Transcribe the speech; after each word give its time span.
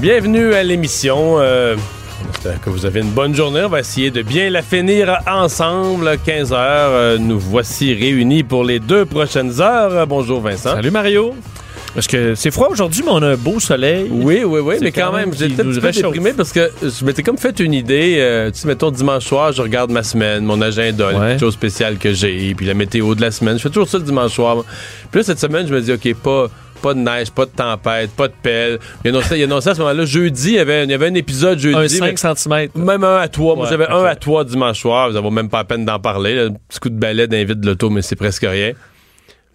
Bienvenue 0.00 0.54
à 0.54 0.62
l'émission. 0.62 1.36
Euh, 1.40 1.76
j'espère 2.32 2.60
que 2.60 2.70
vous 2.70 2.86
avez 2.86 3.00
une 3.00 3.10
bonne 3.10 3.34
journée. 3.34 3.62
On 3.64 3.68
va 3.68 3.80
essayer 3.80 4.10
de 4.10 4.22
bien 4.22 4.48
la 4.50 4.62
finir 4.62 5.18
ensemble. 5.26 6.16
15 6.24 6.52
heures, 6.52 6.58
euh, 6.92 7.18
nous 7.18 7.38
voici 7.38 7.92
réunis 7.94 8.42
pour 8.42 8.64
les 8.64 8.78
deux 8.78 9.04
prochaines 9.04 9.60
heures. 9.60 9.92
Euh, 9.92 10.06
Bonjour 10.06 10.40
Vincent. 10.40 10.74
Salut 10.74 10.90
Mario. 10.90 11.34
Parce 11.94 12.06
que 12.06 12.36
c'est 12.36 12.52
froid 12.52 12.68
aujourd'hui, 12.70 13.02
mais 13.04 13.10
on 13.10 13.20
a 13.22 13.30
un 13.30 13.36
beau 13.36 13.58
soleil. 13.58 14.06
Oui, 14.10 14.42
oui, 14.44 14.60
oui, 14.60 14.76
mais 14.80 14.92
quand 14.92 15.12
même, 15.12 15.32
j'étais 15.36 15.60
un 15.60 15.64
petit 15.66 15.80
peu 15.80 15.90
déprimé 15.90 16.32
parce 16.32 16.52
que 16.52 16.70
je 16.82 17.04
m'étais 17.04 17.24
comme 17.24 17.36
fait 17.36 17.58
une 17.58 17.74
idée. 17.74 18.16
euh, 18.20 18.50
tu 18.52 18.60
sais, 18.60 18.68
mettons, 18.68 18.92
dimanche 18.92 19.24
soir, 19.26 19.50
je 19.52 19.60
regarde 19.60 19.90
ma 19.90 20.04
semaine, 20.04 20.44
mon 20.44 20.62
agenda, 20.62 21.10
les 21.10 21.18
Ouais. 21.18 21.26
petites 21.30 21.40
choses 21.40 21.54
spéciales 21.54 21.98
que 21.98 22.12
j'ai, 22.12 22.54
puis 22.54 22.64
la 22.64 22.74
météo 22.74 23.16
de 23.16 23.20
la 23.20 23.32
semaine. 23.32 23.56
Je 23.58 23.62
fais 23.62 23.70
toujours 23.70 23.88
ça 23.88 23.98
le 23.98 24.04
dimanche 24.04 24.32
soir. 24.32 24.58
Puis 25.10 25.18
là, 25.20 25.24
cette 25.24 25.40
semaine, 25.40 25.66
je 25.66 25.74
me 25.74 25.80
dis, 25.80 25.92
OK, 25.92 26.14
pas, 26.22 26.46
pas 26.80 26.94
de 26.94 26.98
neige, 26.98 27.30
pas 27.30 27.44
de 27.46 27.50
tempête, 27.50 28.10
pas 28.12 28.28
de 28.28 28.32
pelle. 28.42 28.78
Il 29.04 29.08
annonçait, 29.10 29.38
il 29.38 29.44
annonçait 29.44 29.70
à 29.70 29.74
ce 29.74 29.80
moment-là, 29.80 30.04
jeudi, 30.04 30.48
il 30.50 30.54
y 30.54 30.58
avait, 30.58 30.84
il 30.84 30.90
y 30.90 30.94
avait 30.94 31.06
un 31.08 31.14
épisode 31.14 31.58
jeudi. 31.58 31.76
Un 31.76 31.80
mais- 31.82 32.16
5 32.16 32.36
cm. 32.38 32.68
Même 32.74 33.04
un 33.04 33.16
à 33.18 33.28
toi. 33.28 33.56
Moi, 33.56 33.66
j'avais 33.68 33.86
un 33.88 34.04
à 34.04 34.16
toi 34.16 34.44
dimanche 34.44 34.80
soir. 34.80 35.12
Ça 35.12 35.20
vaut 35.20 35.30
même 35.30 35.48
pas 35.48 35.58
la 35.58 35.64
peine 35.64 35.84
d'en 35.84 35.98
parler. 35.98 36.34
là. 36.34 36.42
Un 36.46 36.52
petit 36.68 36.80
coup 36.80 36.88
de 36.90 36.98
balai 36.98 37.26
d'invite 37.26 37.60
de 37.60 37.66
l'auto, 37.66 37.90
mais 37.90 38.02
c'est 38.02 38.16
presque 38.16 38.46
rien. 38.48 38.72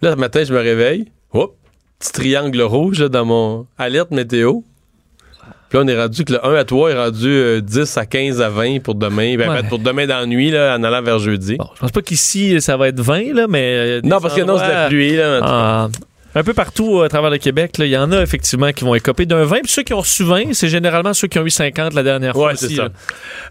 Là, 0.02 0.12
ce 0.12 0.16
matin, 0.16 0.44
je 0.44 0.52
me 0.52 0.58
réveille. 0.60 1.06
Hop! 1.32 1.54
Petit 1.98 2.12
triangle 2.12 2.60
rouge 2.62 3.00
là, 3.00 3.08
dans 3.08 3.24
mon 3.24 3.66
alerte 3.78 4.10
météo. 4.10 4.60
Puis 5.68 5.78
là, 5.78 5.84
on 5.84 5.88
est 5.88 6.00
rendu 6.00 6.24
que 6.24 6.32
le 6.34 6.46
1 6.46 6.54
à 6.54 6.64
3 6.64 6.90
est 6.90 6.96
rendu 6.96 7.26
euh, 7.28 7.60
10 7.60 7.96
à 7.96 8.06
15 8.06 8.40
à 8.40 8.48
20 8.50 8.78
pour 8.80 8.94
demain. 8.94 9.36
Ben, 9.36 9.48
en 9.48 9.52
Ouais. 9.52 9.62
fait, 9.62 9.68
pour 9.68 9.80
demain 9.80 10.06
dans 10.06 10.20
la 10.20 10.26
nuit, 10.26 10.50
là, 10.52 10.76
en 10.78 10.84
allant 10.84 11.02
vers 11.02 11.18
jeudi. 11.18 11.56
Bon, 11.56 11.66
je 11.74 11.80
pense 11.80 11.90
pas 11.90 12.02
qu'ici, 12.02 12.60
ça 12.60 12.76
va 12.76 12.86
être 12.88 13.00
20, 13.00 13.34
là, 13.34 13.46
mais. 13.48 13.74
euh, 13.74 14.00
non, 14.04 14.20
parce 14.20 14.34
qu'il 14.34 14.44
annonce 14.44 14.62
de 14.62 14.68
la 14.68 14.86
pluie. 14.86 15.16
Là, 15.16 15.40
ah, 15.42 15.88
un 16.36 16.44
peu 16.44 16.52
partout 16.52 17.00
à 17.00 17.08
travers 17.08 17.30
le 17.30 17.38
Québec, 17.38 17.72
il 17.78 17.86
y 17.86 17.96
en 17.96 18.12
a 18.12 18.20
effectivement 18.20 18.70
qui 18.70 18.84
vont 18.84 18.94
écoper 18.94 19.24
d'un 19.24 19.44
20. 19.44 19.60
Puis 19.62 19.72
ceux 19.72 19.82
qui 19.82 19.94
ont 19.94 20.00
reçu 20.00 20.22
20, 20.22 20.52
c'est 20.52 20.68
généralement 20.68 21.14
ceux 21.14 21.28
qui 21.28 21.38
ont 21.38 21.46
eu 21.46 21.50
50 21.50 21.94
la 21.94 22.02
dernière 22.02 22.34
fois. 22.34 22.48
Ouais, 22.48 22.52
aussi, 22.52 22.76
ça. 22.76 22.90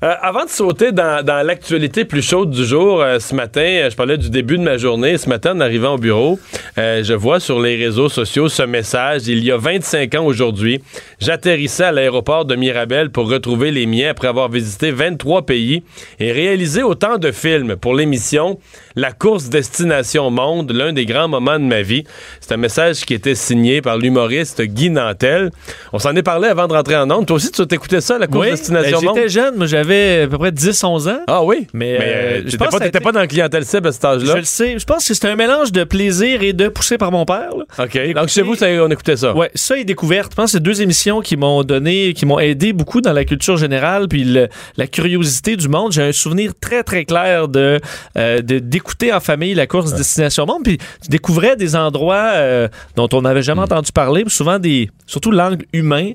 Euh, 0.03 0.14
avant 0.22 0.45
de 0.45 0.52
sauter 0.52 0.92
dans, 0.92 1.25
dans 1.25 1.44
l'actualité 1.44 2.05
plus 2.05 2.22
chaude 2.22 2.52
du 2.52 2.64
jour, 2.64 3.02
euh, 3.02 3.17
ce 3.17 3.33
matin, 3.33 3.61
euh, 3.61 3.89
je 3.89 3.95
parlais 3.95 4.19
du 4.19 4.30
début 4.30 4.59
de 4.59 4.64
ma 4.64 4.77
journée. 4.77 5.17
Ce 5.17 5.27
matin, 5.27 5.58
en 5.58 5.61
arrivant 5.61 5.95
au 5.95 5.97
bureau, 5.97 6.39
euh, 6.77 7.03
je 7.03 7.16
vois 7.16 7.39
sur 7.39 7.59
les 7.59 7.75
réseaux 7.75 8.08
sociaux 8.08 8.50
ce 8.50 8.61
message. 8.61 9.23
Il 9.25 9.44
y 9.44 9.52
a 9.52 9.58
25 9.58 10.14
ans 10.14 10.25
aujourd'hui, 10.25 10.80
j'atterrissais 11.20 11.86
à 11.86 11.92
l'aéroport 11.92 12.45
de 12.45 12.55
Mirabel 12.55 13.09
pour 13.09 13.27
retrouver 13.27 13.72
les 13.72 13.88
miens 13.88 14.11
après 14.11 14.27
avoir 14.27 14.47
visité 14.47 14.92
23 14.92 15.47
pays 15.47 15.81
et 16.20 16.31
réalisé 16.31 16.83
autant 16.83 17.17
de 17.17 17.31
films 17.31 17.77
pour 17.77 17.95
l'émission 17.95 18.59
La 18.95 19.11
course 19.11 19.49
Destination 19.49 20.30
Monde, 20.30 20.72
l'un 20.72 20.94
des 20.94 21.08
grands 21.08 21.27
moments 21.27 21.58
de 21.58 21.66
ma 21.66 21.81
vie. 21.81 22.03
C'est 22.42 22.52
un 22.52 22.58
message 22.58 22.75
qui 23.06 23.14
était 23.14 23.36
signé 23.36 23.81
par 23.81 23.98
l'humoriste 23.98 24.62
Guy 24.62 24.90
Nantel. 24.90 25.52
On 25.94 26.00
s'en 26.00 26.16
est 26.16 26.23
parlé 26.23 26.48
avant 26.48 26.68
de 26.68 26.73
rentrer 26.73 26.95
en 26.95 27.09
ondes. 27.09 27.26
Toi 27.26 27.38
aussi, 27.38 27.52
tu 27.52 27.66
t'écoutais 27.66 28.02
ça, 28.02 28.17
La 28.17 28.28
course 28.28 28.45
Oui, 28.45 28.52
Destination 28.52 29.00
ben, 29.00 29.06
Monde? 29.06 29.16
J'étais 29.17 29.30
jeune, 29.30 29.56
moi 29.56 29.66
j'avais 29.66 30.22
à 30.23 30.28
peu 30.28 30.38
près 30.38 30.52
10-11 30.52 31.08
ans. 31.09 31.20
Ah 31.28 31.44
oui? 31.44 31.67
Mais, 31.73 31.98
euh, 32.02 32.38
je 32.40 32.44
t'étais 32.52 32.58
pense 32.58 32.67
pas, 32.70 32.78
t'étais 32.80 32.90
été- 32.90 33.00
pas 33.00 33.12
dans 33.12 33.22
le 33.22 33.28
clientèle 33.28 33.66
cible 33.66 33.88
à 33.88 33.92
cet 33.92 34.02
Je 34.04 34.08
âge-là? 34.08 34.36
le 34.36 34.44
sais. 34.44 34.77
Je 34.80 34.86
pense 34.86 35.08
que 35.08 35.14
c'est 35.14 35.26
un 35.27 35.36
mélange 35.36 35.72
de 35.72 35.83
plaisir 35.83 36.44
et 36.44 36.54
de 36.54 36.67
poussé 36.67 36.98
par 36.98 37.11
mon 37.11 37.26
père. 37.26 37.49
là. 37.58 37.86
OK. 37.86 38.14
Donc, 38.14 38.27
chez 38.30 38.42
vous, 38.42 38.55
ça- 38.55 38.67
on 38.67 38.89
écoutait 38.89 39.17
ça? 39.17 39.33
Ouais, 39.36 39.49
ça 39.55 39.78
et 39.78 39.83
découverte. 39.83 40.32
Je 40.32 40.36
pense 40.36 40.45
que 40.45 40.58
c'est 40.58 40.64
deux 40.64 40.82
émissions 40.82 41.22
qui 41.22 41.38
m'ont 41.38 41.64
donné, 41.64 42.14
qui 42.14 42.26
m'ont 42.26 42.39
aidé 42.39 42.73
beaucoup 42.73 43.02
dans 43.02 43.14
la 43.14 43.26
culture 43.26 43.58
générale, 43.58 44.08
puis 44.08 44.23
le- 44.23 44.48
la 44.78 44.88
curiosité 44.88 45.55
du 45.55 45.67
monde. 45.70 45.92
J'ai 45.92 46.02
un 46.04 46.11
souvenir 46.11 46.52
très 46.60 46.83
très 46.83 47.05
clair 47.05 47.48
de 47.48 47.80
euh, 48.17 48.42
d'écouter 48.42 49.14
en 49.14 49.20
famille 49.20 49.54
la 49.54 49.67
course 49.67 49.94
Destination 49.94 50.45
Monde, 50.45 50.64
puis 50.64 50.78
tu 50.78 51.10
découvrais 51.10 51.55
des 51.55 51.76
endroits 51.76 52.32
euh, 52.36 52.64
dont 52.95 53.09
on 53.14 53.21
n'avait 53.21 53.42
jamais 53.43 53.61
entendu 53.61 53.92
parler, 53.92 54.23
souvent 54.27 54.59
des, 54.59 54.89
surtout 55.05 55.31
l'angle 55.31 55.65
humain. 55.73 56.11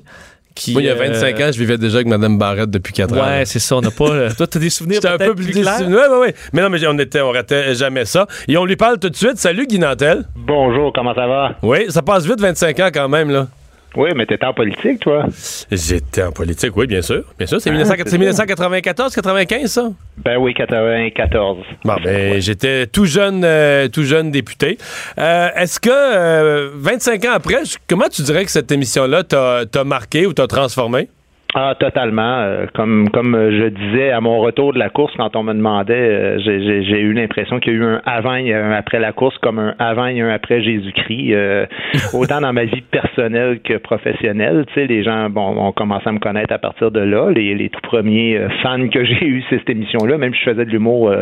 Qui, 0.53 0.73
Moi, 0.73 0.81
il 0.81 0.85
y 0.85 0.89
a 0.89 0.93
euh, 0.93 1.07
25 1.07 1.39
ans, 1.39 1.49
je 1.53 1.57
vivais 1.57 1.77
déjà 1.77 1.95
avec 1.95 2.07
Mme 2.07 2.37
Barrette 2.37 2.69
depuis 2.69 2.91
4 2.91 3.13
ans. 3.17 3.23
Ouais, 3.25 3.45
c'est 3.45 3.59
ça. 3.59 3.77
On 3.77 3.81
n'a 3.81 3.89
pas. 3.89 4.09
euh, 4.09 4.29
toi, 4.37 4.47
t'as 4.47 4.59
des 4.59 4.69
souvenirs 4.69 4.99
J'étais 5.01 5.07
un 5.13 5.17
peu 5.17 5.33
plus 5.33 5.47
clairs? 5.47 5.77
déçu. 5.79 5.89
Ouais, 5.95 6.07
ouais, 6.09 6.17
ouais. 6.19 6.35
Mais 6.51 6.61
non, 6.61 6.69
mais 6.69 6.85
on 6.87 6.99
était, 6.99 7.21
on 7.21 7.31
ratait 7.31 7.73
jamais 7.73 8.03
ça. 8.03 8.27
Et 8.49 8.57
on 8.57 8.65
lui 8.65 8.75
parle 8.75 8.99
tout 8.99 9.09
de 9.09 9.15
suite. 9.15 9.37
Salut, 9.37 9.65
Guy 9.65 9.79
Nantel. 9.79 10.25
Bonjour, 10.35 10.91
comment 10.93 11.15
ça 11.15 11.25
va? 11.25 11.55
Oui, 11.63 11.85
ça 11.87 12.01
passe 12.01 12.25
vite, 12.25 12.41
25 12.41 12.79
ans 12.81 12.89
quand 12.93 13.07
même, 13.07 13.29
là. 13.29 13.47
Oui, 13.95 14.09
mais 14.15 14.25
t'étais 14.25 14.45
en 14.45 14.53
politique, 14.53 15.01
toi? 15.01 15.25
J'étais 15.69 16.23
en 16.23 16.31
politique, 16.31 16.75
oui, 16.77 16.87
bien 16.87 17.01
sûr. 17.01 17.23
Bien 17.37 17.45
sûr, 17.47 17.59
c'est 17.59 17.69
Ah, 17.69 17.73
1900 17.73 17.93
c'est 18.05 18.09
c'est 18.09 18.17
1994, 18.17 19.13
95, 19.15 19.69
ça? 19.71 19.89
Ben 20.17 20.37
oui, 20.37 20.53
94. 20.53 21.57
Bon, 21.83 21.95
ben, 22.03 22.39
j'étais 22.41 22.87
tout 22.87 23.05
jeune, 23.05 23.43
euh, 23.43 23.89
tout 23.89 24.03
jeune 24.03 24.31
député. 24.31 24.77
Euh, 25.17 25.49
Est-ce 25.55 25.79
que, 25.79 25.89
euh, 25.91 26.69
25 26.75 27.25
ans 27.25 27.33
après, 27.33 27.63
comment 27.89 28.07
tu 28.09 28.21
dirais 28.21 28.45
que 28.45 28.51
cette 28.51 28.71
émission-là 28.71 29.23
t'a 29.23 29.65
t'a 29.69 29.83
marqué 29.83 30.25
ou 30.25 30.33
t'a 30.33 30.47
transformé? 30.47 31.09
Ah, 31.53 31.75
totalement. 31.77 32.37
Euh, 32.39 32.65
comme 32.73 33.09
comme 33.09 33.35
euh, 33.35 33.51
je 33.51 33.67
disais 33.67 34.11
à 34.11 34.21
mon 34.21 34.39
retour 34.39 34.71
de 34.73 34.79
la 34.79 34.89
course, 34.89 35.13
quand 35.17 35.35
on 35.35 35.43
me 35.43 35.53
demandait, 35.53 35.93
euh, 35.93 36.39
j'ai- 36.39 36.83
j'ai 36.83 36.99
eu 37.01 37.11
l'impression 37.11 37.59
qu'il 37.59 37.73
y 37.73 37.75
a 37.75 37.79
eu 37.79 37.83
un 37.83 38.01
avant 38.05 38.35
et 38.35 38.53
un 38.53 38.71
après 38.71 38.99
la 38.99 39.11
course, 39.11 39.37
comme 39.39 39.59
un 39.59 39.75
avant 39.77 40.07
et 40.07 40.21
un 40.21 40.29
après 40.29 40.61
Jésus-Christ. 40.61 41.33
Euh, 41.33 41.65
autant 42.13 42.39
dans 42.39 42.53
ma 42.53 42.63
vie 42.63 42.79
personnelle 42.81 43.59
que 43.63 43.73
professionnelle. 43.77 44.63
Tu 44.67 44.75
sais, 44.75 44.87
les 44.87 45.03
gens, 45.03 45.29
bon, 45.29 45.57
ont 45.57 45.73
commencé 45.73 46.07
à 46.07 46.13
me 46.13 46.19
connaître 46.19 46.53
à 46.53 46.57
partir 46.57 46.89
de 46.89 47.01
là. 47.01 47.29
Les, 47.31 47.53
les 47.53 47.67
tout 47.67 47.81
premiers 47.81 48.39
fans 48.63 48.87
que 48.87 49.03
j'ai 49.03 49.25
eus, 49.25 49.43
c'est 49.49 49.57
cette 49.59 49.69
émission-là. 49.71 50.17
Même 50.17 50.33
si 50.33 50.39
je 50.45 50.51
faisais 50.51 50.63
de 50.65 50.71
l'humour 50.71 51.13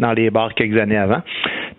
dans 0.00 0.12
les 0.12 0.30
bars 0.30 0.52
quelques 0.54 0.78
années 0.78 0.96
avant. 0.96 1.22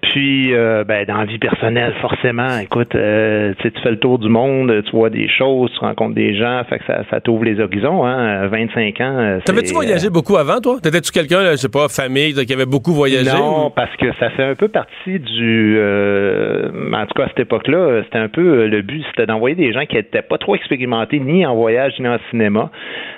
Puis, 0.02 0.54
euh, 0.54 0.84
ben, 0.84 1.06
dans 1.06 1.18
la 1.18 1.26
vie 1.26 1.40
personnelle, 1.40 1.94
forcément, 2.02 2.60
écoute, 2.62 2.96
euh, 2.96 3.54
tu 3.60 3.70
fais 3.84 3.90
le 3.92 3.98
tour 4.00 4.20
du 4.20 4.30
monde, 4.30 4.72
tu 4.86 4.92
vois 4.92 5.10
des 5.10 5.28
choses, 5.28 5.72
tu 5.74 5.80
rencontres 5.80 6.14
des 6.16 6.36
gens, 6.36 6.62
fait 6.70 6.78
que 6.80 6.86
ça, 6.86 7.02
ça 7.10 7.20
t'ouvre 7.20 7.44
les 7.44 7.60
horizons, 7.60 7.97
hein. 8.06 8.48
25 8.48 9.02
ans. 9.02 9.18
euh, 9.18 9.40
T'avais-tu 9.46 9.74
voyagé 9.74 10.10
beaucoup 10.10 10.38
avant, 10.38 10.60
toi? 10.60 10.78
T'étais-tu 10.82 11.12
quelqu'un, 11.12 11.52
je 11.52 11.56
sais 11.58 11.70
pas, 11.70 11.88
famille, 11.90 12.34
qui 12.46 12.54
avait 12.54 12.66
beaucoup 12.66 12.94
voyagé? 12.94 13.32
non, 13.32 13.68
ou- 13.68 13.70
parce 13.70 13.96
que 13.98 14.06
ça 14.20 14.30
fait 14.32 14.44
un 14.44 14.56
peu 14.56 14.68
partie 14.68 15.20
du. 15.20 15.78
euh, 15.80 16.70
en 16.94 17.06
tout 17.06 17.14
cas, 17.16 17.24
à 17.26 17.28
cette 17.30 17.40
époque-là, 17.40 17.78
euh, 17.78 18.04
c'était 18.06 18.18
un 18.20 18.28
peu 18.30 18.42
euh, 18.62 18.68
le 18.68 18.82
but, 18.82 19.04
c'était 19.10 19.26
d'envoyer 19.26 19.56
des 19.56 19.72
gens 19.74 19.86
qui 19.86 19.96
n'étaient 19.96 20.22
pas 20.22 20.38
trop 20.38 20.56
expérimentés 20.56 21.20
ni 21.20 21.46
en 21.46 21.56
voyage 21.56 21.94
ni 22.00 22.08
en 22.08 22.18
cinéma. 22.30 22.70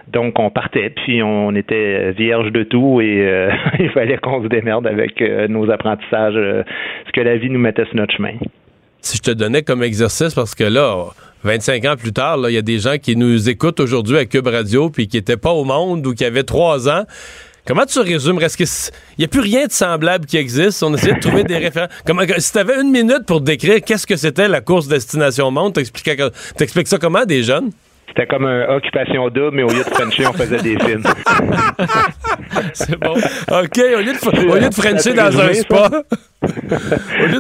Donc, 0.07 0.39
on 0.39 0.49
partait, 0.49 0.89
puis 0.89 1.21
on 1.23 1.53
était 1.55 2.11
vierge 2.11 2.51
de 2.51 2.63
tout 2.63 3.01
et 3.01 3.27
euh, 3.27 3.49
il 3.79 3.89
fallait 3.89 4.17
qu'on 4.17 4.41
se 4.43 4.47
démerde 4.47 4.87
avec 4.87 5.21
euh, 5.21 5.47
nos 5.47 5.69
apprentissages, 5.69 6.33
euh, 6.35 6.63
ce 7.07 7.11
que 7.11 7.21
la 7.21 7.37
vie 7.37 7.49
nous 7.49 7.59
mettait 7.59 7.85
sur 7.85 7.95
notre 7.95 8.15
chemin. 8.15 8.33
Si 9.01 9.17
je 9.17 9.21
te 9.21 9.31
donnais 9.31 9.61
comme 9.61 9.81
exercice, 9.83 10.33
parce 10.33 10.55
que 10.55 10.63
là, 10.65 11.05
25 11.43 11.85
ans 11.85 11.95
plus 11.95 12.11
tard, 12.11 12.37
il 12.49 12.53
y 12.53 12.57
a 12.57 12.61
des 12.61 12.79
gens 12.79 12.97
qui 12.97 13.15
nous 13.15 13.49
écoutent 13.49 13.79
aujourd'hui 13.79 14.17
à 14.17 14.25
Cube 14.25 14.47
Radio 14.47 14.89
puis 14.89 15.07
qui 15.07 15.17
n'étaient 15.17 15.37
pas 15.37 15.51
au 15.51 15.63
monde 15.63 16.05
ou 16.05 16.13
qui 16.13 16.25
avaient 16.25 16.43
3 16.43 16.89
ans. 16.89 17.03
Comment 17.65 17.85
tu 17.85 17.99
résumes? 17.99 18.41
Est-ce 18.41 18.57
qu'il 18.57 18.67
n'y 19.19 19.25
a 19.25 19.27
plus 19.27 19.41
rien 19.41 19.67
de 19.67 19.71
semblable 19.71 20.25
qui 20.25 20.37
existe? 20.37 20.81
On 20.81 20.93
essaie 20.95 21.13
de 21.13 21.19
trouver 21.19 21.43
des 21.43 21.57
références. 21.57 21.91
Si 22.39 22.51
tu 22.51 22.57
avais 22.57 22.81
une 22.81 22.89
minute 22.89 23.25
pour 23.27 23.41
décrire 23.41 23.81
qu'est-ce 23.81 24.07
que 24.07 24.15
c'était 24.15 24.47
la 24.47 24.61
course 24.61 24.87
Destination 24.87 25.51
Monde, 25.51 25.73
t'expliques 25.73 26.87
ça 26.87 26.97
comment 26.97 27.25
des 27.25 27.43
jeunes? 27.43 27.71
C'était 28.09 28.25
comme 28.25 28.45
une 28.45 28.69
occupation 28.69 29.29
double, 29.29 29.55
mais 29.55 29.63
au 29.63 29.69
lieu 29.69 29.83
de 29.83 29.89
Frencher, 29.89 30.25
on 30.27 30.33
faisait 30.33 30.57
des 30.57 30.77
films. 30.79 31.03
C'est 32.73 32.99
bon. 32.99 33.13
OK, 33.13 33.77
au 33.77 33.99
lieu 33.99 34.13
de, 34.13 34.49
au 34.49 34.55
lieu 34.55 34.69
de 34.69 34.73
frencher 34.73 35.13
dans 35.13 35.39
un 35.39 35.53
spa. 35.53 35.89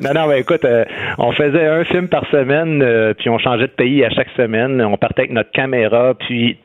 Non, 0.03 0.13
non, 0.13 0.27
ben 0.27 0.35
écoute, 0.35 0.63
euh, 0.65 0.85
on 1.17 1.31
faisait 1.31 1.65
un 1.65 1.83
film 1.85 2.07
par 2.07 2.29
semaine, 2.29 2.81
euh, 2.81 3.13
puis 3.13 3.29
on 3.29 3.39
changeait 3.39 3.67
de 3.67 3.71
pays 3.71 4.03
à 4.03 4.09
chaque 4.09 4.29
semaine. 4.37 4.81
On 4.81 4.97
partait 4.97 5.21
avec 5.21 5.31
notre 5.31 5.51
caméra, 5.51 6.13
puis 6.13 6.57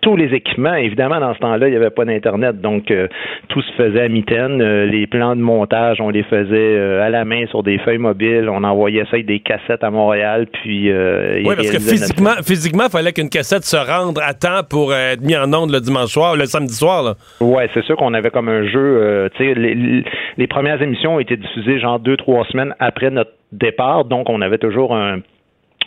tous 0.00 0.16
les 0.16 0.34
équipements, 0.34 0.74
évidemment, 0.74 1.20
dans 1.20 1.34
ce 1.34 1.38
temps-là, 1.40 1.66
il 1.68 1.70
n'y 1.70 1.76
avait 1.76 1.90
pas 1.90 2.04
d'Internet, 2.04 2.60
donc 2.60 2.90
euh, 2.90 3.08
tout 3.48 3.60
se 3.62 3.72
faisait 3.72 4.02
à 4.02 4.08
mitaine. 4.08 4.60
Euh, 4.62 4.86
les 4.86 5.06
plans 5.06 5.34
de 5.34 5.40
montage, 5.40 6.00
on 6.00 6.10
les 6.10 6.22
faisait 6.22 6.76
euh, 6.76 7.02
à 7.02 7.10
la 7.10 7.24
main 7.24 7.46
sur 7.46 7.62
des 7.62 7.78
feuilles 7.78 7.98
mobiles. 7.98 8.48
On 8.48 8.64
envoyait 8.64 9.02
ça 9.04 9.14
avec 9.14 9.26
des 9.26 9.40
cassettes 9.40 9.82
à 9.82 9.90
Montréal, 9.90 10.46
puis... 10.52 10.90
Euh, 10.90 11.40
Oui, 11.44 11.54
parce 11.56 11.68
que 11.70 11.74
notre 11.74 11.88
physiquement, 11.88 12.34
physiquement, 12.44 12.84
il 12.86 12.90
fallait 12.90 13.12
qu'une 13.12 13.30
cassette 13.30 13.64
se 13.64 13.76
rende 13.76 14.18
à 14.22 14.34
temps 14.34 14.62
pour 14.68 14.94
être 14.94 15.20
mis 15.20 15.36
en 15.36 15.52
onde 15.52 15.72
le 15.72 15.80
dimanche 15.80 16.10
soir, 16.10 16.36
le 16.36 16.44
samedi 16.44 16.74
soir. 16.74 17.02
Là. 17.02 17.14
Ouais, 17.40 17.68
c'est 17.74 17.84
sûr 17.84 17.96
qu'on 17.96 18.14
avait 18.14 18.30
comme 18.30 18.48
un 18.48 18.66
jeu. 18.66 19.28
tu 19.36 19.44
sais, 19.44 19.54
les, 19.54 20.04
les 20.36 20.46
premières 20.46 20.80
émissions 20.82 21.16
ont 21.16 21.20
été 21.20 21.36
diffusées 21.36 21.80
genre 21.80 21.98
deux 21.98 22.16
trois 22.16 22.44
semaines 22.46 22.74
après 22.78 23.10
notre 23.10 23.32
départ, 23.52 24.04
donc 24.04 24.28
on 24.28 24.40
avait 24.42 24.58
toujours 24.58 24.94
un 24.94 25.20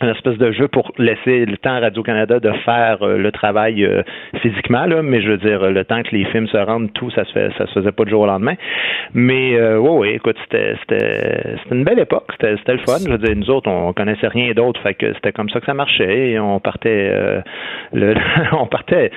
une 0.02 0.10
espèce 0.10 0.38
de 0.38 0.52
jeu 0.52 0.68
pour 0.68 0.92
laisser 0.98 1.44
le 1.46 1.56
temps 1.56 1.74
à 1.74 1.80
Radio-Canada 1.80 2.40
de 2.40 2.52
faire 2.64 2.98
euh, 3.02 3.18
le 3.18 3.32
travail 3.32 3.84
euh, 3.84 4.02
physiquement, 4.40 4.86
là, 4.86 5.02
mais 5.02 5.22
je 5.22 5.30
veux 5.30 5.38
dire, 5.38 5.70
le 5.70 5.84
temps 5.84 6.02
que 6.02 6.14
les 6.14 6.24
films 6.26 6.48
se 6.48 6.56
rendent, 6.56 6.92
tout, 6.92 7.10
ça 7.10 7.24
se 7.24 7.32
fait, 7.32 7.50
ça 7.58 7.66
se 7.66 7.72
faisait 7.72 7.92
pas 7.92 8.04
du 8.04 8.10
jour 8.10 8.22
au 8.22 8.26
lendemain. 8.26 8.54
Mais 9.14 9.54
euh, 9.56 9.78
ouais, 9.78 10.14
écoute, 10.14 10.36
c'était 10.44 10.74
une 11.70 11.84
belle 11.84 11.98
époque, 11.98 12.32
c'était 12.32 12.72
le 12.72 12.78
fun. 12.78 12.98
Je 13.04 13.10
veux 13.10 13.18
dire, 13.18 13.36
nous 13.36 13.50
autres, 13.50 13.68
on 13.68 13.92
connaissait 13.92 14.28
rien 14.28 14.52
d'autre, 14.52 14.80
fait 14.82 14.94
que 14.94 15.12
c'était 15.14 15.32
comme 15.32 15.50
ça 15.50 15.60
que 15.60 15.66
ça 15.66 15.74
marchait. 15.74 16.30
Et 16.30 16.40
on 16.40 16.60
partait 16.60 17.10
euh, 17.12 17.40
le, 17.92 18.14
on 18.52 18.66
partait 18.66 19.10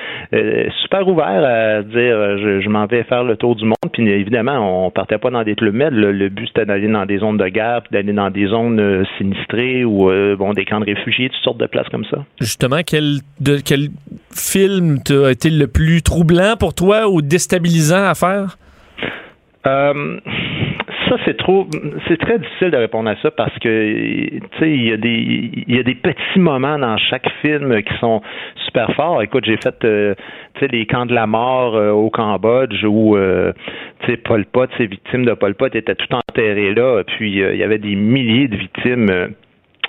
super 0.81 1.07
ouvert 1.07 1.25
à 1.25 1.81
dire 1.81 2.37
je, 2.37 2.61
je 2.61 2.69
m'en 2.69 2.85
vais 2.85 3.03
faire 3.03 3.23
le 3.23 3.37
tour 3.37 3.55
du 3.55 3.65
monde. 3.65 3.75
Puis 3.93 4.07
évidemment, 4.09 4.85
on 4.85 4.91
partait 4.91 5.17
pas 5.17 5.29
dans 5.29 5.43
des 5.43 5.55
clubs 5.55 5.73
med. 5.73 5.93
Le, 5.93 6.29
but 6.29 6.47
c'était 6.47 6.65
d'aller 6.65 6.87
dans 6.87 7.05
des 7.05 7.19
zones 7.19 7.37
de 7.37 7.47
guerre, 7.47 7.81
d'aller 7.91 8.13
dans 8.13 8.29
des 8.29 8.47
zones 8.47 9.05
sinistrées 9.17 9.85
ou 9.85 10.09
bon 10.37 10.53
des 10.53 10.65
de 10.79 10.85
réfugiés, 10.85 11.29
toutes 11.29 11.43
sortes 11.43 11.57
de 11.57 11.67
places 11.67 11.89
comme 11.89 12.05
ça. 12.05 12.25
Justement, 12.39 12.81
quel, 12.85 13.19
de, 13.39 13.59
quel 13.63 13.89
film 14.33 14.99
a 15.09 15.31
été 15.31 15.49
le 15.49 15.67
plus 15.67 16.01
troublant 16.01 16.55
pour 16.59 16.73
toi 16.73 17.09
ou 17.09 17.21
déstabilisant 17.21 18.05
à 18.05 18.15
faire? 18.15 18.57
Euh, 19.67 20.19
ça, 21.09 21.17
c'est 21.25 21.37
trop. 21.37 21.67
C'est 22.07 22.17
très 22.17 22.37
difficile 22.37 22.71
de 22.71 22.77
répondre 22.77 23.09
à 23.09 23.15
ça 23.21 23.31
parce 23.31 23.57
que, 23.59 24.29
tu 24.29 24.41
sais, 24.59 24.71
il 24.71 24.85
y, 24.85 24.93
a 24.93 24.97
des, 24.97 25.63
y 25.67 25.79
a 25.79 25.83
des 25.83 25.95
petits 25.95 26.39
moments 26.39 26.77
dans 26.77 26.97
chaque 26.97 27.27
film 27.41 27.81
qui 27.81 27.93
sont 27.99 28.21
super 28.65 28.91
forts. 28.95 29.21
Écoute, 29.23 29.45
j'ai 29.45 29.57
fait, 29.57 29.75
euh, 29.83 30.13
tu 30.55 30.59
sais, 30.59 30.67
les 30.67 30.85
camps 30.85 31.05
de 31.05 31.15
la 31.15 31.25
mort 31.25 31.75
euh, 31.75 31.91
au 31.91 32.09
Cambodge 32.09 32.83
où, 32.83 33.17
tu 34.01 34.11
sais, 34.11 34.17
Pol 34.17 34.45
Pot, 34.45 34.69
ces 34.77 34.85
victimes 34.85 35.25
de 35.25 35.33
Pol 35.33 35.55
Pot 35.55 35.75
étaient 35.75 35.95
tout 35.95 36.13
enterrées 36.13 36.73
là. 36.73 37.03
Puis, 37.03 37.31
il 37.31 37.57
y 37.57 37.63
avait 37.63 37.79
des 37.79 37.95
milliers 37.95 38.47
de 38.47 38.57
victimes 38.57 39.33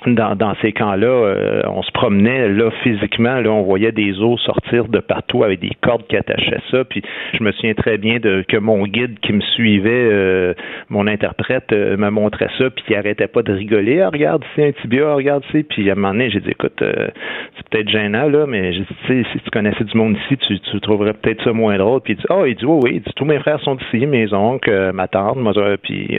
dans, 0.05 0.35
dans, 0.35 0.55
ces 0.61 0.71
camps-là, 0.71 1.07
euh, 1.07 1.61
on 1.67 1.81
se 1.81 1.91
promenait 1.91 2.49
là 2.49 2.71
physiquement, 2.83 3.39
là 3.39 3.49
on 3.51 3.63
voyait 3.63 3.91
des 3.91 4.19
os 4.21 4.39
sortir 4.41 4.87
de 4.87 4.99
partout 4.99 5.43
avec 5.43 5.59
des 5.59 5.71
cordes 5.81 6.05
qui 6.07 6.15
attachaient 6.15 6.61
ça. 6.71 6.83
Puis 6.85 7.01
je 7.33 7.43
me 7.43 7.51
souviens 7.51 7.73
très 7.73 7.97
bien 7.97 8.19
de 8.19 8.43
que 8.47 8.57
mon 8.57 8.85
guide 8.85 9.19
qui 9.19 9.33
me 9.33 9.41
suivait, 9.41 10.09
euh, 10.11 10.53
mon 10.89 11.07
interprète, 11.07 11.71
euh, 11.71 11.97
me 11.97 12.09
montrait 12.09 12.49
ça, 12.57 12.69
puis 12.69 12.83
il 12.89 12.95
arrêtait 12.95 13.27
pas 13.27 13.43
de 13.43 13.53
rigoler. 13.53 14.01
Ah, 14.01 14.09
regarde 14.09 14.43
c'est 14.55 14.67
un 14.67 14.71
tibia, 14.71 15.13
regarde 15.13 15.43
c'est. 15.51 15.63
Puis 15.63 15.89
à 15.89 15.93
un 15.93 15.95
moment 15.95 16.13
donné, 16.13 16.29
j'ai 16.29 16.39
dit 16.39 16.51
écoute, 16.51 16.77
c'est 16.79 17.69
peut-être 17.69 17.89
gênant 17.89 18.29
là, 18.29 18.45
mais 18.47 18.73
j'ai 18.73 18.81
dit 18.81 19.25
si 19.31 19.39
tu 19.39 19.49
connaissais 19.51 19.83
du 19.83 19.97
monde 19.97 20.17
ici, 20.25 20.37
tu, 20.37 20.59
tu 20.59 20.79
trouverais 20.81 21.13
peut-être 21.13 21.43
ça 21.43 21.53
moins 21.53 21.77
drôle. 21.77 22.01
Puis 22.01 22.13
il 22.13 22.17
dit 22.17 22.25
oh, 22.29 22.45
il 22.45 22.55
dit 22.55 22.65
oui 22.65 22.79
oui, 22.83 22.91
il 22.95 23.01
dit, 23.01 23.11
tous 23.15 23.25
mes 23.25 23.39
frères 23.39 23.59
sont 23.61 23.77
ici, 23.77 24.05
mes 24.05 24.33
oncles, 24.33 24.91
ma 24.93 25.07
tante, 25.07 25.37
moi, 25.37 25.53
puis 25.81 26.17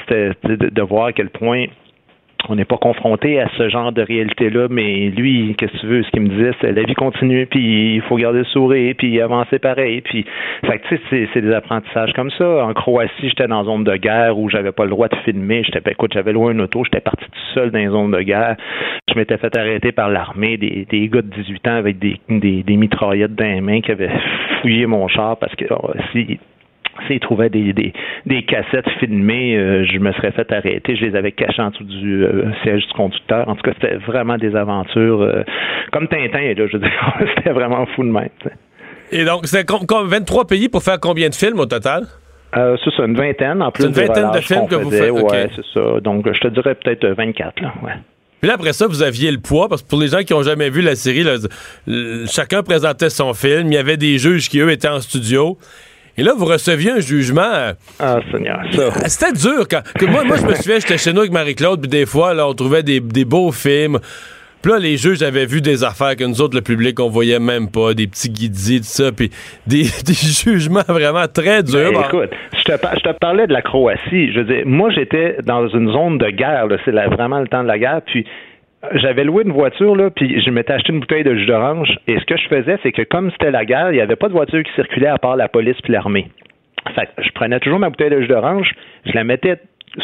c'était 0.00 0.32
de, 0.44 0.68
de 0.68 0.82
voir 0.82 1.06
à 1.06 1.12
quel 1.12 1.30
point 1.30 1.66
on 2.48 2.54
n'est 2.54 2.64
pas 2.64 2.76
confronté 2.76 3.40
à 3.40 3.48
ce 3.56 3.68
genre 3.68 3.92
de 3.92 4.02
réalité-là, 4.02 4.68
mais 4.70 5.10
lui, 5.10 5.54
qu'est-ce 5.58 5.72
que 5.72 5.78
tu 5.78 5.86
veux, 5.86 6.02
ce 6.02 6.10
qu'il 6.10 6.22
me 6.22 6.28
disait, 6.28 6.52
c'est 6.60 6.72
la 6.72 6.82
vie 6.82 6.94
continue, 6.94 7.46
puis 7.46 7.96
il 7.96 8.02
faut 8.02 8.16
garder 8.16 8.40
le 8.40 8.44
sourire, 8.44 8.94
puis 8.96 9.20
avancer 9.20 9.58
pareil, 9.58 10.00
puis, 10.02 10.24
fait 10.64 10.80
tu 10.88 10.98
sais, 11.10 11.28
c'est 11.32 11.40
des 11.42 11.52
apprentissages 11.52 12.12
comme 12.14 12.30
ça. 12.30 12.64
En 12.64 12.72
Croatie, 12.72 13.12
j'étais 13.22 13.46
dans 13.46 13.62
une 13.62 13.66
zone 13.66 13.84
de 13.84 13.96
guerre 13.96 14.38
où 14.38 14.48
j'avais 14.48 14.72
pas 14.72 14.84
le 14.84 14.90
droit 14.90 15.08
de 15.08 15.16
filmer, 15.24 15.62
j'étais, 15.64 15.80
ben, 15.80 15.92
écoute, 15.92 16.12
j'avais 16.14 16.32
loin 16.32 16.52
un 16.52 16.60
auto, 16.60 16.84
j'étais 16.84 17.00
parti 17.00 17.24
tout 17.24 17.54
seul 17.54 17.70
dans 17.70 17.78
une 17.78 17.90
zone 17.90 18.10
de 18.12 18.20
guerre, 18.20 18.56
je 19.08 19.14
m'étais 19.18 19.36
fait 19.36 19.56
arrêter 19.56 19.92
par 19.92 20.08
l'armée, 20.08 20.56
des, 20.56 21.08
gars 21.08 21.22
de 21.22 21.28
18 21.28 21.68
ans 21.68 21.76
avec 21.76 21.98
des, 21.98 22.18
des, 22.28 22.62
des 22.62 22.76
mitraillettes 22.76 23.34
dans 23.34 23.44
les 23.44 23.60
mains 23.60 23.80
qui 23.80 23.90
avaient 23.90 24.10
fouillé 24.60 24.86
mon 24.86 25.08
char 25.08 25.36
parce 25.38 25.54
que 25.54 25.64
oh, 25.70 25.90
si 26.12 26.38
s'ils 27.06 27.20
trouvaient 27.20 27.50
des, 27.50 27.72
des, 27.72 27.92
des, 28.26 28.42
cassettes 28.42 28.88
filmées, 28.98 29.56
euh, 29.56 29.84
je 29.84 29.98
me 29.98 30.12
serais 30.12 30.32
fait 30.32 30.50
arrêter. 30.52 30.96
Je 30.96 31.04
les 31.04 31.16
avais 31.16 31.32
cachées 31.32 31.62
en 31.62 31.70
dessous 31.70 31.84
du 31.84 32.24
euh, 32.24 32.50
siège 32.62 32.86
du 32.86 32.92
conducteur. 32.94 33.48
En 33.48 33.54
tout 33.54 33.62
cas, 33.62 33.72
c'était 33.80 33.96
vraiment 33.96 34.36
des 34.36 34.54
aventures 34.54 35.22
euh, 35.22 35.42
comme 35.92 36.08
Tintin. 36.08 36.54
Là, 36.54 36.66
je 36.66 36.72
veux 36.72 36.78
dire, 36.80 37.18
c'était 37.36 37.50
vraiment 37.50 37.86
fou 37.94 38.04
de 38.04 38.10
même. 38.10 38.28
Et 39.10 39.24
donc, 39.24 39.46
c'est 39.46 39.68
23 39.68 40.46
pays 40.46 40.68
pour 40.68 40.82
faire 40.82 41.00
combien 41.00 41.28
de 41.28 41.34
films 41.34 41.60
au 41.60 41.66
total? 41.66 42.04
C'est 42.52 42.90
ça, 42.96 43.04
une 43.04 43.14
vingtaine 43.14 43.62
en 43.62 43.70
plus. 43.70 43.84
une 43.84 43.92
vingtaine 43.92 44.30
de 44.32 44.40
films 44.40 44.66
que 44.68 44.74
vous 44.74 44.90
faites. 44.90 45.10
Ouais, 45.10 45.48
c'est 45.54 45.64
ça. 45.74 46.00
Donc, 46.00 46.26
je 46.32 46.40
te 46.40 46.48
dirais 46.48 46.74
peut-être 46.74 47.06
24. 47.06 47.60
Là, 47.60 47.74
ouais. 47.82 47.92
Puis 48.40 48.48
là, 48.48 48.54
après 48.54 48.72
ça, 48.72 48.86
vous 48.86 49.02
aviez 49.02 49.32
le 49.32 49.38
poids, 49.38 49.68
parce 49.68 49.82
que 49.82 49.88
pour 49.88 49.98
les 49.98 50.08
gens 50.08 50.22
qui 50.22 50.32
n'ont 50.32 50.42
jamais 50.42 50.70
vu 50.70 50.80
la 50.80 50.94
série, 50.94 51.24
là, 51.24 51.36
chacun 52.30 52.62
présentait 52.62 53.10
son 53.10 53.34
film. 53.34 53.66
Il 53.66 53.74
y 53.74 53.78
avait 53.78 53.96
des 53.96 54.18
juges 54.18 54.48
qui, 54.48 54.60
eux, 54.60 54.70
étaient 54.70 54.88
en 54.88 55.00
studio. 55.00 55.58
Et 56.18 56.24
là, 56.24 56.32
vous 56.36 56.46
receviez 56.46 56.90
un 56.90 56.98
jugement. 56.98 57.42
Euh, 57.42 57.72
ah, 58.00 58.18
Seigneur. 58.32 58.60
C'était 59.06 59.32
dur. 59.32 59.68
Quand, 59.70 59.82
moi, 60.10 60.24
moi, 60.24 60.36
je 60.36 60.46
me 60.46 60.54
souviens, 60.54 60.80
j'étais 60.80 60.98
chez 60.98 61.12
nous 61.12 61.20
avec 61.20 61.30
Marie-Claude, 61.30 61.80
puis 61.80 61.88
des 61.88 62.06
fois, 62.06 62.34
là, 62.34 62.48
on 62.48 62.54
trouvait 62.54 62.82
des, 62.82 63.00
beaux 63.24 63.52
films. 63.52 64.00
Puis 64.60 64.72
là, 64.72 64.80
les 64.80 64.96
juges 64.96 65.22
avaient 65.22 65.46
vu 65.46 65.60
des 65.60 65.84
affaires 65.84 66.16
que 66.16 66.24
nous 66.24 66.40
autres, 66.40 66.56
le 66.56 66.62
public, 66.62 66.98
on 66.98 67.08
voyait 67.08 67.38
même 67.38 67.70
pas, 67.70 67.94
des 67.94 68.08
petits 68.08 68.30
guidis, 68.30 68.80
tout 68.80 68.86
ça, 68.86 69.12
puis 69.12 69.30
des, 69.64 69.84
jugements 70.44 70.82
vraiment 70.88 71.28
très 71.32 71.62
durs. 71.62 71.92
Ben, 71.92 72.00
écoute, 72.00 72.30
je 72.52 72.64
te, 72.64 72.72
je 72.72 73.00
te, 73.00 73.18
parlais 73.20 73.46
de 73.46 73.52
la 73.52 73.62
Croatie. 73.62 74.32
Je 74.32 74.40
veux 74.40 74.44
dire, 74.44 74.64
moi, 74.66 74.90
j'étais 74.90 75.36
dans 75.44 75.68
une 75.68 75.92
zone 75.92 76.18
de 76.18 76.30
guerre, 76.30 76.66
c'est 76.84 76.90
vraiment 76.90 77.38
le 77.38 77.46
temps 77.46 77.62
de 77.62 77.68
la 77.68 77.78
guerre, 77.78 78.00
puis 78.04 78.26
j'avais 78.94 79.24
loué 79.24 79.44
une 79.44 79.52
voiture, 79.52 79.96
là, 79.96 80.10
puis 80.10 80.40
je 80.40 80.50
m'étais 80.50 80.72
acheté 80.72 80.92
une 80.92 81.00
bouteille 81.00 81.24
de 81.24 81.34
jus 81.34 81.46
d'orange. 81.46 81.98
Et 82.06 82.18
ce 82.18 82.24
que 82.24 82.36
je 82.36 82.48
faisais, 82.48 82.78
c'est 82.82 82.92
que 82.92 83.02
comme 83.02 83.30
c'était 83.32 83.50
la 83.50 83.64
guerre, 83.64 83.90
il 83.90 83.94
n'y 83.94 84.00
avait 84.00 84.16
pas 84.16 84.28
de 84.28 84.32
voiture 84.32 84.62
qui 84.62 84.72
circulait 84.74 85.08
à 85.08 85.18
part 85.18 85.36
la 85.36 85.48
police 85.48 85.80
puis 85.82 85.92
l'armée. 85.92 86.28
Fait 86.94 87.08
je 87.18 87.30
prenais 87.32 87.58
toujours 87.60 87.78
ma 87.78 87.90
bouteille 87.90 88.10
de 88.10 88.20
jus 88.20 88.28
d'orange, 88.28 88.72
je 89.04 89.12
la 89.12 89.24
mettais 89.24 89.58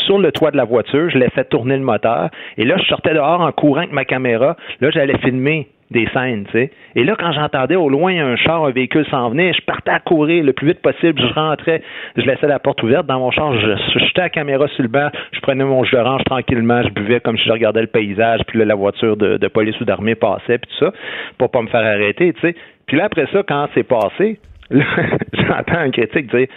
sur 0.06 0.18
le 0.18 0.32
toit 0.32 0.50
de 0.50 0.56
la 0.56 0.64
voiture, 0.64 1.08
je 1.10 1.18
laissais 1.18 1.44
tourner 1.44 1.76
le 1.76 1.82
moteur, 1.82 2.30
et 2.56 2.64
là, 2.64 2.76
je 2.78 2.84
sortais 2.84 3.14
dehors 3.14 3.40
en 3.40 3.52
courant 3.52 3.78
avec 3.78 3.92
ma 3.92 4.04
caméra. 4.04 4.56
Là, 4.80 4.90
j'allais 4.90 5.18
filmer 5.18 5.68
des. 5.94 6.70
Et 6.96 7.04
là, 7.04 7.14
quand 7.18 7.32
j'entendais 7.32 7.76
au 7.76 7.88
loin 7.88 8.14
un 8.14 8.36
char, 8.36 8.64
un 8.64 8.70
véhicule 8.70 9.06
s'en 9.10 9.30
venait, 9.30 9.52
je 9.52 9.62
partais 9.64 9.92
à 9.92 10.00
courir 10.00 10.44
le 10.44 10.52
plus 10.52 10.66
vite 10.68 10.82
possible, 10.82 11.20
je 11.20 11.32
rentrais, 11.32 11.82
je 12.16 12.22
laissais 12.22 12.46
la 12.46 12.58
porte 12.58 12.82
ouverte 12.82 13.06
dans 13.06 13.18
mon 13.18 13.30
char, 13.30 13.56
je 13.58 13.98
jetais 13.98 14.22
la 14.22 14.28
caméra 14.28 14.68
sur 14.68 14.82
le 14.82 14.88
banc, 14.88 15.08
je 15.32 15.40
prenais 15.40 15.64
mon 15.64 15.84
jus 15.84 15.96
d'orange 15.96 16.24
tranquillement, 16.24 16.82
je 16.82 16.90
buvais 16.90 17.20
comme 17.20 17.38
si 17.38 17.44
je 17.44 17.52
regardais 17.52 17.80
le 17.80 17.86
paysage, 17.86 18.40
puis 18.46 18.62
la 18.64 18.74
voiture 18.74 19.16
de, 19.16 19.48
police 19.48 19.80
ou 19.80 19.84
d'armée 19.84 20.16
passait, 20.16 20.58
puis 20.58 20.70
tout 20.76 20.84
ça, 20.84 20.92
pour 21.38 21.50
pas 21.50 21.62
me 21.62 21.68
faire 21.68 21.84
arrêter, 21.84 22.32
tu 22.32 22.40
sais. 22.40 22.56
Puis 22.86 22.96
là, 22.96 23.04
après 23.04 23.26
ça, 23.32 23.42
quand 23.46 23.68
c'est 23.74 23.84
passé, 23.84 24.38
j'entends 24.70 25.78
un 25.78 25.90
critique 25.90 26.34
dire 26.34 26.48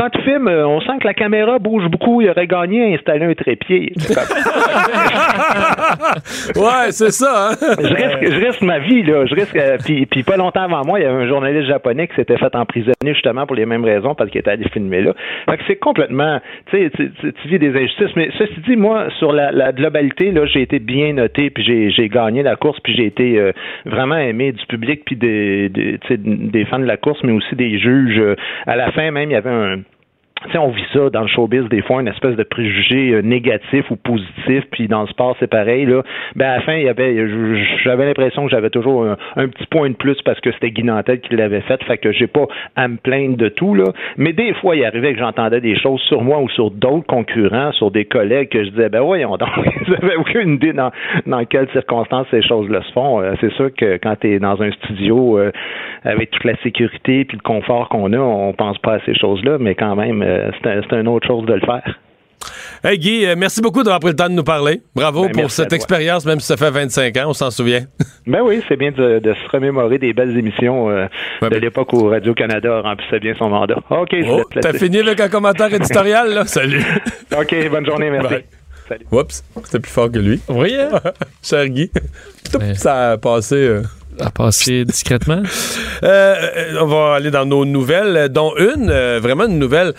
quand 0.00 0.08
tu 0.08 0.22
filmes, 0.22 0.48
euh, 0.48 0.66
on 0.66 0.80
sent 0.80 0.92
que 1.00 1.06
la 1.06 1.12
caméra 1.12 1.58
bouge 1.58 1.86
beaucoup. 1.90 2.22
Il 2.22 2.30
aurait 2.30 2.46
gagné 2.46 2.82
à 2.84 2.86
installer 2.94 3.26
un 3.26 3.34
trépied. 3.34 3.92
ouais, 6.56 6.90
c'est 6.90 7.10
ça. 7.10 7.50
Hein? 7.50 7.56
je, 7.60 8.46
risque, 8.46 8.62
ma 8.62 8.78
vie, 8.78 9.02
là. 9.02 9.26
Je 9.26 9.34
risque. 9.34 9.56
Euh, 9.56 9.76
puis, 9.84 10.06
puis, 10.06 10.22
pas 10.22 10.38
longtemps 10.38 10.62
avant 10.62 10.86
moi, 10.86 11.00
il 11.00 11.02
y 11.02 11.06
avait 11.06 11.22
un 11.24 11.28
journaliste 11.28 11.66
japonais 11.68 12.08
qui 12.08 12.14
s'était 12.14 12.38
fait 12.38 12.54
emprisonner 12.54 13.12
justement 13.12 13.46
pour 13.46 13.56
les 13.56 13.66
mêmes 13.66 13.84
raisons 13.84 14.14
parce 14.14 14.30
qu'il 14.30 14.40
était 14.40 14.52
allé 14.52 14.66
filmer 14.70 15.02
là. 15.02 15.12
Fait 15.48 15.58
que 15.58 15.64
c'est 15.66 15.76
complètement. 15.76 16.40
Tu 16.70 16.78
sais, 16.78 16.90
tu 17.20 17.48
vis 17.48 17.58
des 17.58 17.76
injustices. 17.76 18.16
Mais 18.16 18.30
ceci 18.38 18.58
dit, 18.66 18.76
moi, 18.76 19.08
sur 19.18 19.32
la, 19.32 19.72
globalité, 19.72 20.32
là, 20.32 20.46
j'ai 20.46 20.62
été 20.62 20.78
bien 20.78 21.12
noté, 21.12 21.50
puis 21.50 21.62
j'ai 21.90 22.08
gagné 22.08 22.42
la 22.42 22.56
course, 22.56 22.80
puis 22.80 22.94
j'ai 22.94 23.04
été 23.04 23.38
euh, 23.38 23.52
vraiment 23.84 24.16
aimé 24.16 24.52
du 24.52 24.64
public, 24.64 25.02
puis 25.04 25.16
des, 25.16 25.68
des, 25.68 25.98
des 26.16 26.64
fans 26.64 26.78
de 26.78 26.86
la 26.86 26.96
course, 26.96 27.18
mais 27.22 27.32
aussi 27.32 27.54
des 27.54 27.78
juges. 27.78 28.22
À 28.66 28.76
la 28.76 28.92
fin, 28.92 29.10
même, 29.10 29.28
il 29.30 29.34
y 29.34 29.36
avait 29.36 29.50
un 29.50 29.80
sais, 30.52 30.58
on 30.58 30.70
vit 30.70 30.84
ça 30.92 31.10
dans 31.10 31.22
le 31.22 31.28
showbiz 31.28 31.68
des 31.68 31.82
fois, 31.82 32.00
une 32.00 32.08
espèce 32.08 32.36
de 32.36 32.42
préjugé 32.42 33.12
euh, 33.12 33.22
négatif 33.22 33.90
ou 33.90 33.96
positif, 33.96 34.64
puis 34.70 34.88
dans 34.88 35.02
le 35.02 35.08
sport 35.08 35.36
c'est 35.40 35.50
pareil 35.50 35.86
là. 35.86 36.02
Ben 36.36 36.46
à 36.46 36.56
la 36.56 36.60
fin, 36.62 36.74
il 36.74 36.84
y 36.84 36.88
avait, 36.88 37.26
j'avais 37.84 38.06
l'impression 38.06 38.44
que 38.44 38.50
j'avais 38.50 38.70
toujours 38.70 39.04
un, 39.36 39.48
petit 39.48 39.66
point 39.66 39.90
de 39.90 39.94
plus 39.94 40.20
parce 40.22 40.40
que 40.40 40.52
c'était 40.52 40.70
Guy 40.70 40.84
Nantel 40.84 41.20
qui 41.20 41.36
l'avait 41.36 41.60
fait, 41.62 41.82
fait 41.84 41.98
que 41.98 42.12
j'ai 42.12 42.26
pas 42.26 42.46
à 42.76 42.88
me 42.88 42.96
plaindre 42.96 43.36
de 43.36 43.48
tout 43.48 43.74
là. 43.74 43.84
Mais 44.16 44.32
des 44.32 44.54
fois, 44.54 44.76
il 44.76 44.84
arrivait 44.84 45.12
que 45.12 45.18
j'entendais 45.18 45.60
des 45.60 45.78
choses 45.78 46.00
sur 46.02 46.22
moi 46.22 46.40
ou 46.40 46.48
sur 46.50 46.70
d'autres 46.70 47.06
concurrents, 47.06 47.72
sur 47.72 47.90
des 47.90 48.04
collègues 48.04 48.48
que 48.48 48.64
je 48.64 48.70
disais, 48.70 48.88
ben 48.88 49.00
voyons 49.00 49.36
donc, 49.36 49.50
ils 49.86 49.94
avaient 49.94 50.16
aucune 50.16 50.54
idée 50.54 50.72
dans, 50.72 50.90
dans 51.26 51.44
quelles 51.44 51.68
circonstances 51.70 52.26
ces 52.30 52.42
choses-là 52.42 52.82
se 52.82 52.92
font. 52.92 53.20
Euh, 53.20 53.34
c'est 53.40 53.52
sûr 53.52 53.74
que 53.74 53.96
quand 53.96 54.16
tu 54.20 54.32
es 54.34 54.38
dans 54.38 54.60
un 54.62 54.70
studio 54.72 55.38
euh, 55.38 55.50
avec 56.04 56.30
toute 56.30 56.44
la 56.44 56.56
sécurité 56.62 57.24
puis 57.24 57.36
le 57.36 57.42
confort 57.42 57.88
qu'on 57.88 58.12
a, 58.12 58.18
on 58.18 58.52
pense 58.52 58.78
pas 58.78 58.94
à 58.94 59.00
ces 59.04 59.14
choses-là, 59.14 59.58
mais 59.58 59.74
quand 59.74 59.96
même 59.96 60.22
euh, 60.22 60.50
c'est 60.62 60.92
une 60.92 61.08
autre 61.08 61.26
chose 61.26 61.46
de 61.46 61.54
le 61.54 61.60
faire. 61.60 61.98
Hey 62.82 62.98
Guy, 62.98 63.26
euh, 63.26 63.34
merci 63.36 63.60
beaucoup 63.60 63.82
d'avoir 63.82 64.00
pris 64.00 64.10
le 64.10 64.16
temps 64.16 64.28
de 64.28 64.34
nous 64.34 64.44
parler. 64.44 64.80
Bravo 64.94 65.26
ben, 65.26 65.32
pour 65.32 65.50
cette 65.50 65.72
expérience, 65.74 66.24
même 66.24 66.40
si 66.40 66.46
ça 66.46 66.56
fait 66.56 66.70
25 66.70 67.14
ans, 67.18 67.24
on 67.28 67.32
s'en 67.34 67.50
souvient. 67.50 67.84
Ben 68.26 68.42
oui, 68.42 68.62
c'est 68.68 68.76
bien 68.76 68.92
de, 68.92 69.20
se 69.24 69.50
remémorer 69.50 69.98
des 69.98 70.12
belles 70.12 70.36
émissions 70.38 70.88
euh, 70.88 71.06
de 71.42 71.48
ben- 71.48 71.60
l'époque 71.60 71.92
où 71.92 72.06
Radio-Canada 72.06 72.80
remplissait 72.82 73.18
bien 73.18 73.34
son 73.36 73.48
mandat. 73.48 73.78
OK, 73.90 74.14
oh, 74.28 74.44
T'as 74.60 74.72
fini 74.72 74.98
avec 74.98 75.18
un 75.20 75.28
commentaire 75.28 75.72
éditorial, 75.74 76.32
là? 76.32 76.44
Salut. 76.46 76.84
OK, 77.36 77.70
bonne 77.70 77.86
journée, 77.86 78.10
merci. 78.10 78.36
Salut. 78.88 79.06
Oups, 79.10 79.42
c'était 79.64 79.80
plus 79.80 79.90
fort 79.90 80.12
que 80.12 80.18
lui. 80.18 80.40
Oui, 80.48 80.76
hein? 80.78 81.00
Cher 81.42 81.66
Guy. 81.68 81.90
Ça 82.74 83.12
a 83.12 83.18
passé 83.18 83.80
à 84.18 84.30
passer 84.30 84.84
discrètement? 84.84 85.42
Euh, 86.02 86.78
on 86.80 86.86
va 86.86 87.16
aller 87.16 87.30
dans 87.30 87.44
nos 87.44 87.66
nouvelles, 87.66 88.30
dont 88.30 88.54
une, 88.56 88.88
euh, 88.88 89.20
vraiment 89.20 89.44
une 89.44 89.58
nouvelle 89.58 89.92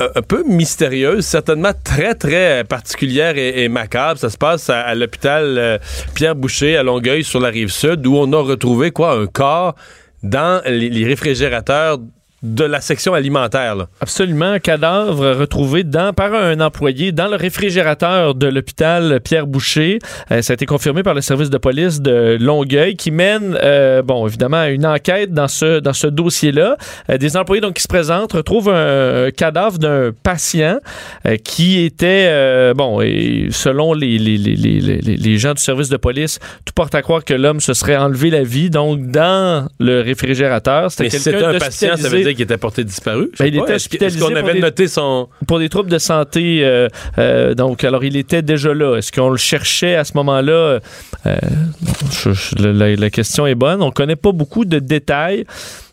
un 0.00 0.20
peu 0.20 0.44
mystérieuse, 0.46 1.24
certainement 1.24 1.72
très, 1.82 2.14
très 2.14 2.62
particulière 2.64 3.38
et, 3.38 3.68
macabre. 3.68 4.18
Ça 4.18 4.28
se 4.28 4.36
passe 4.36 4.68
à, 4.68 4.94
l'hôpital 4.94 5.56
euh, 5.56 5.78
Pierre 6.14 6.34
Boucher 6.34 6.76
à 6.76 6.82
Longueuil 6.82 7.24
sur 7.24 7.40
la 7.40 7.48
rive 7.48 7.70
sud 7.70 8.06
où 8.06 8.16
on 8.16 8.30
a 8.34 8.42
retrouvé 8.42 8.90
quoi 8.90 9.14
un 9.14 9.26
corps 9.26 9.74
dans 10.22 10.62
les 10.66 11.04
réfrigérateurs 11.06 11.98
de 12.44 12.64
la 12.64 12.80
section 12.80 13.14
alimentaire. 13.14 13.74
Là. 13.74 13.88
Absolument. 14.00 14.44
Un 14.44 14.58
cadavre 14.58 15.32
retrouvé 15.32 15.82
dans, 15.82 16.12
par 16.12 16.34
un 16.34 16.60
employé 16.60 17.10
dans 17.10 17.26
le 17.26 17.36
réfrigérateur 17.36 18.34
de 18.34 18.46
l'hôpital 18.46 19.20
Pierre 19.24 19.46
Boucher. 19.46 19.98
Euh, 20.30 20.42
ça 20.42 20.52
a 20.52 20.54
été 20.54 20.66
confirmé 20.66 21.02
par 21.02 21.14
le 21.14 21.22
service 21.22 21.48
de 21.48 21.56
police 21.56 22.00
de 22.00 22.36
Longueuil 22.38 22.96
qui 22.96 23.10
mène, 23.10 23.56
euh, 23.62 24.02
bon, 24.02 24.26
évidemment, 24.26 24.64
une 24.64 24.84
enquête 24.84 25.32
dans 25.32 25.48
ce, 25.48 25.80
dans 25.80 25.94
ce 25.94 26.06
dossier-là. 26.06 26.76
Euh, 27.10 27.16
des 27.16 27.36
employés 27.36 27.62
donc, 27.62 27.74
qui 27.74 27.82
se 27.82 27.88
présentent 27.88 28.32
retrouvent 28.32 28.70
un, 28.70 29.30
cadavre 29.30 29.78
d'un 29.78 30.12
patient 30.22 30.78
qui 31.44 31.82
était, 31.82 32.72
bon, 32.74 33.00
et 33.00 33.48
selon 33.50 33.94
les, 33.94 34.18
les, 34.18 34.36
les, 34.36 34.56
les, 34.56 35.38
gens 35.38 35.54
du 35.54 35.62
service 35.62 35.88
de 35.88 35.96
police, 35.96 36.38
tout 36.64 36.74
porte 36.74 36.94
à 36.94 37.02
croire 37.02 37.24
que 37.24 37.34
l'homme 37.34 37.60
se 37.60 37.72
serait 37.72 37.96
enlevé 37.96 38.30
la 38.30 38.42
vie, 38.42 38.68
donc 38.70 39.06
dans 39.06 39.66
le 39.80 40.00
réfrigérateur. 40.00 40.90
C'était 40.90 41.18
quelqu'un 41.18 41.48
un 41.48 41.58
patient, 41.58 41.96
ça 41.96 42.08
veut 42.08 42.22
dire 42.22 42.33
qui 42.34 42.42
était 42.42 42.56
porté 42.58 42.84
disparu. 42.84 43.30
Ben, 43.38 43.46
il 43.46 43.56
était 43.56 43.74
hospitalisé. 43.74 44.18
Est-ce 44.18 44.26
qu'on 44.26 44.36
avait 44.36 44.58
noté 44.58 44.88
son. 44.88 45.28
Pour 45.46 45.58
des 45.58 45.68
troubles 45.68 45.90
de 45.90 45.98
santé. 45.98 46.60
Euh, 46.62 46.88
euh, 47.18 47.54
donc, 47.54 47.84
alors, 47.84 48.04
il 48.04 48.16
était 48.16 48.42
déjà 48.42 48.74
là. 48.74 48.96
Est-ce 48.96 49.12
qu'on 49.12 49.30
le 49.30 49.36
cherchait 49.36 49.96
à 49.96 50.04
ce 50.04 50.12
moment-là? 50.16 50.80
Euh, 51.26 51.36
la, 52.58 52.96
la, 52.96 53.10
question 53.10 53.46
est 53.46 53.54
bonne. 53.54 53.82
On 53.82 53.86
ne 53.86 53.92
connaît 53.92 54.16
pas 54.16 54.32
beaucoup 54.32 54.64
de 54.64 54.78
détails. 54.78 55.44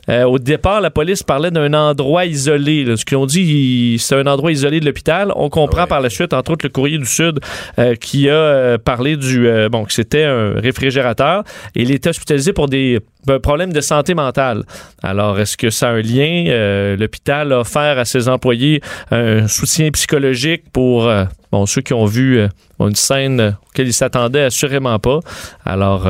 Euh, 0.09 0.23
au 0.23 0.39
départ, 0.39 0.81
la 0.81 0.89
police 0.89 1.23
parlait 1.23 1.51
d'un 1.51 1.73
endroit 1.73 2.25
isolé. 2.25 2.95
Ce 2.95 3.05
qu'ils 3.05 3.17
ont 3.17 3.25
dit, 3.25 3.97
c'est 3.99 4.15
un 4.15 4.27
endroit 4.27 4.51
isolé 4.51 4.79
de 4.79 4.85
l'hôpital. 4.85 5.31
On 5.35 5.49
comprend 5.49 5.87
par 5.87 6.01
la 6.01 6.09
suite, 6.09 6.33
entre 6.33 6.51
autres, 6.51 6.65
le 6.65 6.71
Courrier 6.71 6.97
du 6.97 7.05
Sud 7.05 7.39
euh, 7.79 7.95
qui 7.95 8.29
a 8.29 8.33
euh, 8.33 8.77
parlé 8.77 9.17
du 9.17 9.47
bon 9.71 9.85
que 9.85 9.93
c'était 9.93 10.23
un 10.23 10.53
réfrigérateur. 10.53 11.43
Et 11.75 11.83
il 11.83 11.91
était 11.91 12.09
hospitalisé 12.09 12.53
pour 12.53 12.67
des 12.67 12.99
problèmes 13.43 13.73
de 13.73 13.81
santé 13.81 14.13
mentale. 14.13 14.63
Alors, 15.03 15.39
est-ce 15.39 15.57
que 15.57 15.69
ça 15.69 15.89
a 15.89 15.91
un 15.93 16.01
lien? 16.01 16.95
L'hôpital 16.97 17.53
a 17.53 17.59
offert 17.59 17.97
à 17.99 18.05
ses 18.05 18.27
employés 18.27 18.81
un 19.11 19.47
soutien 19.47 19.89
psychologique 19.91 20.63
pour 20.73 21.09
bon, 21.51 21.65
ceux 21.65 21.81
qui 21.81 21.93
ont 21.93 22.05
vu 22.05 22.41
une 22.79 22.95
scène 22.95 23.57
auquel 23.69 23.87
ils 23.87 23.93
s'attendaient 23.93 24.43
assurément 24.43 24.99
pas. 24.99 25.19
Alors, 25.65 26.07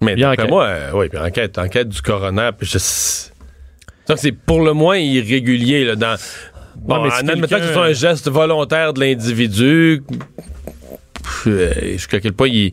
mais 0.00 0.14
bien 0.14 0.32
enquête. 0.32 0.48
moi, 0.48 0.68
oui, 0.94 1.08
puis 1.08 1.18
enquête, 1.18 1.58
enquête 1.58 1.88
du 1.88 2.00
coroner. 2.02 2.50
Puis 2.56 2.66
je, 2.66 2.78
c'est 2.78 4.32
pour 4.32 4.62
le 4.62 4.72
moins 4.72 4.98
irrégulier. 4.98 5.84
Là, 5.84 5.96
dans, 5.96 6.16
bon, 6.76 6.96
en 6.96 7.28
admettant 7.28 7.58
que 7.58 7.66
ce 7.66 7.72
soit 7.72 7.86
un 7.86 7.92
geste 7.92 8.28
volontaire 8.30 8.92
de 8.92 9.00
l'individu, 9.00 10.02
jusqu'à 11.44 12.20
quel 12.20 12.32
point 12.32 12.48
il 12.48 12.72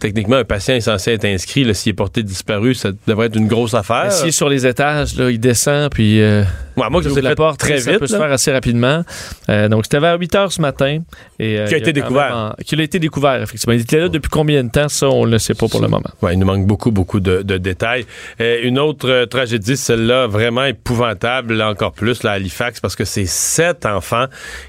techniquement, 0.00 0.36
un 0.36 0.44
patient 0.44 0.74
est 0.74 0.80
censé 0.80 1.12
être 1.12 1.24
inscrit. 1.24 1.74
S'il 1.74 1.90
est 1.90 1.94
porté 1.94 2.22
disparu, 2.22 2.74
ça 2.74 2.90
devrait 3.06 3.26
être 3.26 3.36
une 3.36 3.46
grosse 3.46 3.74
affaire. 3.74 4.12
S'il 4.12 4.28
est 4.28 4.32
sur 4.32 4.48
les 4.48 4.66
étages, 4.66 5.16
là, 5.16 5.30
il 5.30 5.40
descend, 5.40 5.90
puis 5.90 6.20
euh, 6.20 6.42
moi, 6.90 7.02
que 7.02 7.20
la 7.20 7.34
porte 7.34 7.58
très 7.58 7.76
vite. 7.76 7.84
Ça 7.84 7.98
peut 7.98 8.06
se 8.06 8.16
faire 8.16 8.32
assez 8.32 8.52
rapidement. 8.52 9.02
Euh, 9.48 9.68
donc, 9.68 9.84
c'était 9.84 10.00
vers 10.00 10.18
8 10.18 10.34
heures 10.34 10.52
ce 10.52 10.60
matin. 10.60 11.00
Et, 11.38 11.58
euh, 11.58 11.66
qui 11.66 11.74
a 11.74 11.78
été 11.78 11.92
découvert. 11.92 12.54
qui 12.64 12.74
a 12.74 12.82
été 12.82 12.98
découvert, 12.98 13.42
effectivement. 13.42 13.74
Il 13.74 13.80
était 13.80 13.98
là 13.98 14.08
depuis 14.08 14.30
combien 14.30 14.62
de 14.64 14.70
temps? 14.70 14.88
Ça, 14.88 15.08
on 15.08 15.26
ne 15.26 15.32
le 15.32 15.38
sait 15.38 15.54
pas 15.54 15.68
pour 15.68 15.80
le 15.80 15.88
moment. 15.88 16.10
Ouais, 16.22 16.34
il 16.34 16.38
nous 16.38 16.46
manque 16.46 16.66
beaucoup, 16.66 16.90
beaucoup 16.90 17.20
de, 17.20 17.42
détails. 17.42 18.06
une 18.38 18.78
autre 18.78 19.24
tragédie, 19.24 19.76
celle-là, 19.76 20.26
vraiment 20.26 20.64
épouvantable, 20.64 21.60
encore 21.62 21.92
plus, 21.92 22.22
là, 22.22 22.32
à 22.32 22.34
Halifax, 22.34 22.80
parce 22.80 22.96
que 22.96 23.04
c'est 23.04 23.26
sept 23.26 23.86
enfants 23.86 24.26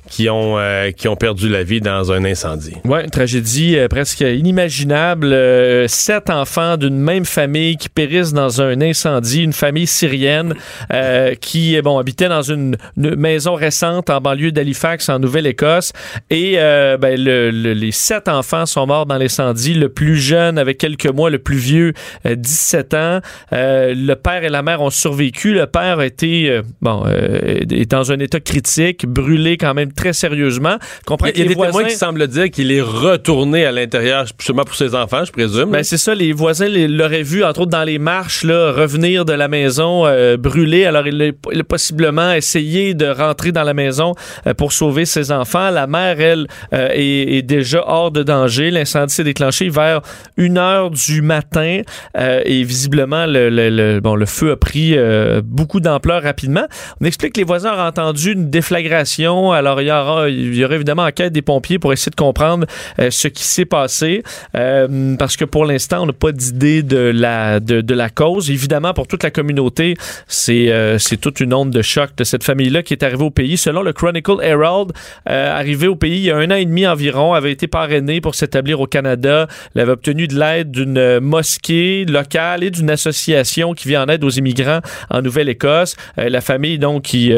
qui 0.10 0.30
ont, 0.30 0.58
qui 0.96 1.08
ont 1.08 1.16
perdu 1.16 1.50
la 1.50 1.64
vie 1.64 1.82
dans 1.82 2.12
un 2.12 2.24
incendie. 2.26 2.76
Oui, 2.86 3.04
une 3.04 3.10
tragédie 3.10 3.78
presque 3.90 4.22
inimaginable 4.22 5.34
euh, 5.34 5.88
sept 5.88 6.30
enfants 6.30 6.78
d'une 6.78 7.00
même 7.00 7.26
famille 7.26 7.78
qui 7.78 7.90
périssent 7.90 8.34
dans 8.34 8.62
un 8.62 8.82
incendie, 8.82 9.44
une 9.44 9.54
famille 9.54 9.88
syrienne 9.88 10.56
euh, 10.92 11.36
qui 11.36 11.80
bon 11.82 11.99
habitait 12.00 12.30
dans 12.30 12.42
une, 12.42 12.78
maison 12.96 13.56
récente 13.56 14.10
en 14.10 14.22
banlieue 14.22 14.52
d'Halifax 14.52 15.10
en 15.10 15.20
Nouvelle-Écosse 15.20 15.94
et 16.30 16.54
euh, 16.58 16.98
ben, 16.98 17.20
les 17.20 17.92
sept 17.92 18.28
enfants 18.28 18.66
sont 18.66 18.88
morts 18.88 19.06
dans 19.06 19.18
l'incendie. 19.18 19.74
Le 19.74 19.90
plus 19.90 20.16
jeune 20.16 20.58
avec 20.58 20.78
quelques 20.78 21.08
mois, 21.08 21.30
le 21.30 21.40
plus 21.40 21.58
vieux 21.58 21.94
17 22.26 22.94
ans. 22.94 23.20
le 23.52 24.14
père 24.16 24.44
et 24.44 24.50
la 24.50 24.62
mère 24.62 24.82
ont 24.82 24.90
survécu. 24.90 25.54
Le 25.54 25.68
père 25.68 26.00
a 26.00 26.06
été 26.06 26.62
bon 26.82 27.04
est 27.08 27.92
dans 27.92 28.12
un 28.12 28.20
état 28.20 28.40
critique, 28.40 29.06
brûlé 29.06 29.58
quand 29.58 29.74
même 29.74 29.92
très 29.92 30.14
sérieusement. 30.14 30.78
il 31.10 31.40
y 31.40 31.42
a, 31.42 31.48
des 31.48 31.56
témoins 31.56 31.84
qui 31.84 31.96
semblent 31.96 32.28
dire 32.28 32.50
qu'il 32.50 32.72
est 32.72 32.82
retourné 32.82 33.66
à 33.66 33.72
l'intérieur 33.72 34.26
justement 34.26 34.64
pour 34.64 34.76
ses 34.76 34.96
enfants, 34.96 35.24
je 35.26 35.32
présume. 35.32 35.72
Ben, 35.72 35.84
c'est 35.84 35.98
ça, 35.98 36.16
les 36.16 36.34
voisins 36.34 36.68
l'auraient 36.68 37.24
vu, 37.24 37.44
entre 37.44 37.62
autres 37.62 37.72
dans 37.72 37.84
les 37.84 38.00
marches, 38.00 38.44
là, 38.44 38.72
revenir 38.72 39.26
de 39.26 39.34
la 39.34 39.48
maison 39.48 40.06
euh, 40.06 40.38
brûlée. 40.38 40.86
Alors, 40.86 41.08
il 41.08 41.22
a, 41.22 41.64
possiblement 41.90 42.32
essayé 42.34 42.94
de 42.94 43.08
rentrer 43.08 43.52
dans 43.52 43.64
la 43.64 43.74
maison 43.74 44.14
euh, 44.48 44.54
pour 44.54 44.74
sauver 44.74 45.06
ses 45.06 45.32
enfants. 45.32 45.70
La 45.72 45.88
mère, 45.88 46.20
elle, 46.20 46.48
euh, 46.74 46.90
est, 46.94 47.42
déjà 47.42 47.84
hors 47.88 48.12
de 48.12 48.24
danger. 48.24 48.70
L'incendie 48.70 49.14
s'est 49.14 49.24
déclenché 49.24 49.70
vers 49.70 50.02
une 50.38 50.58
heure 50.58 50.92
du 50.92 51.22
matin 51.22 51.82
et 52.16 52.64
visiblement, 52.64 53.26
le, 53.28 54.00
bon, 54.02 54.16
le 54.16 54.26
feu 54.26 54.52
a 54.52 54.58
pris 54.58 54.96
beaucoup 55.44 55.80
d'ampleur 55.80 56.22
rapidement. 56.24 56.66
On 57.02 57.06
explique 57.06 57.34
que 57.34 57.40
les 57.40 57.46
voisins 57.46 57.74
ont 57.74 57.88
entendu 57.88 58.34
une 58.34 58.50
déflagration. 58.50 59.52
Alors, 59.52 59.82
il 59.82 59.88
y 59.88 59.92
aura, 59.92 60.30
il 60.30 60.56
y 60.56 60.66
aura 60.66 60.76
évidemment 60.76 61.04
enquête 61.04 61.34
des 61.34 61.42
pompiers 61.42 61.80
pour 61.80 61.94
essayer 61.94 62.12
de 62.12 62.16
comprendre 62.16 62.68
ce 63.10 63.28
qui 63.28 63.44
s'est 63.44 63.66
passé. 63.66 64.24
Euh, 64.56 65.16
parce 65.18 65.38
que 65.38 65.46
pour 65.46 65.66
l'instant, 65.66 66.04
on 66.04 66.06
n'a 66.08 66.14
pas 66.14 66.32
d'idée 66.32 66.84
de 66.84 66.98
la, 66.98 67.60
de, 67.60 67.94
la 67.94 68.10
cause. 68.10 68.50
Évidemment, 68.50 68.94
pour 68.94 69.08
toute 69.08 69.24
la 69.24 69.32
communauté, 69.32 69.96
c'est 70.28 70.70
euh, 70.70 70.98
toute 71.22 71.40
une 71.40 71.54
onde 71.54 71.72
de 71.72 71.79
choc 71.82 72.12
de 72.18 72.24
cette 72.24 72.44
famille-là 72.44 72.84
qui 72.84 72.94
est 72.94 73.04
arrivée 73.04 73.24
au 73.24 73.32
pays. 73.32 73.58
Selon 73.58 73.82
le 73.82 73.94
Chronicle 73.94 74.38
Herald, 74.42 74.92
euh, 75.30 75.56
arrivée 75.56 75.88
au 75.88 75.96
pays 75.96 76.18
il 76.18 76.24
y 76.24 76.32
a 76.32 76.38
un 76.38 76.52
an 76.52 76.56
et 76.56 76.66
demi 76.66 76.88
environ, 76.88 77.34
avait 77.34 77.52
été 77.52 77.68
parrainée 77.68 78.22
pour 78.22 78.36
s'établir 78.36 78.80
au 78.80 78.88
Canada. 78.88 79.48
Elle 79.76 79.82
avait 79.82 79.92
obtenu 79.92 80.28
de 80.28 80.40
l'aide 80.40 80.72
d'une 80.72 81.20
mosquée 81.20 82.06
locale 82.06 82.64
et 82.64 82.72
d'une 82.72 82.90
association 82.90 83.74
qui 83.74 83.88
vient 83.88 84.04
en 84.04 84.08
aide 84.08 84.24
aux 84.24 84.30
immigrants 84.30 84.80
en 85.10 85.22
Nouvelle-Écosse. 85.22 85.96
la 86.18 86.42
famille, 86.42 86.80
donc, 86.80 87.04
qui 87.04 87.34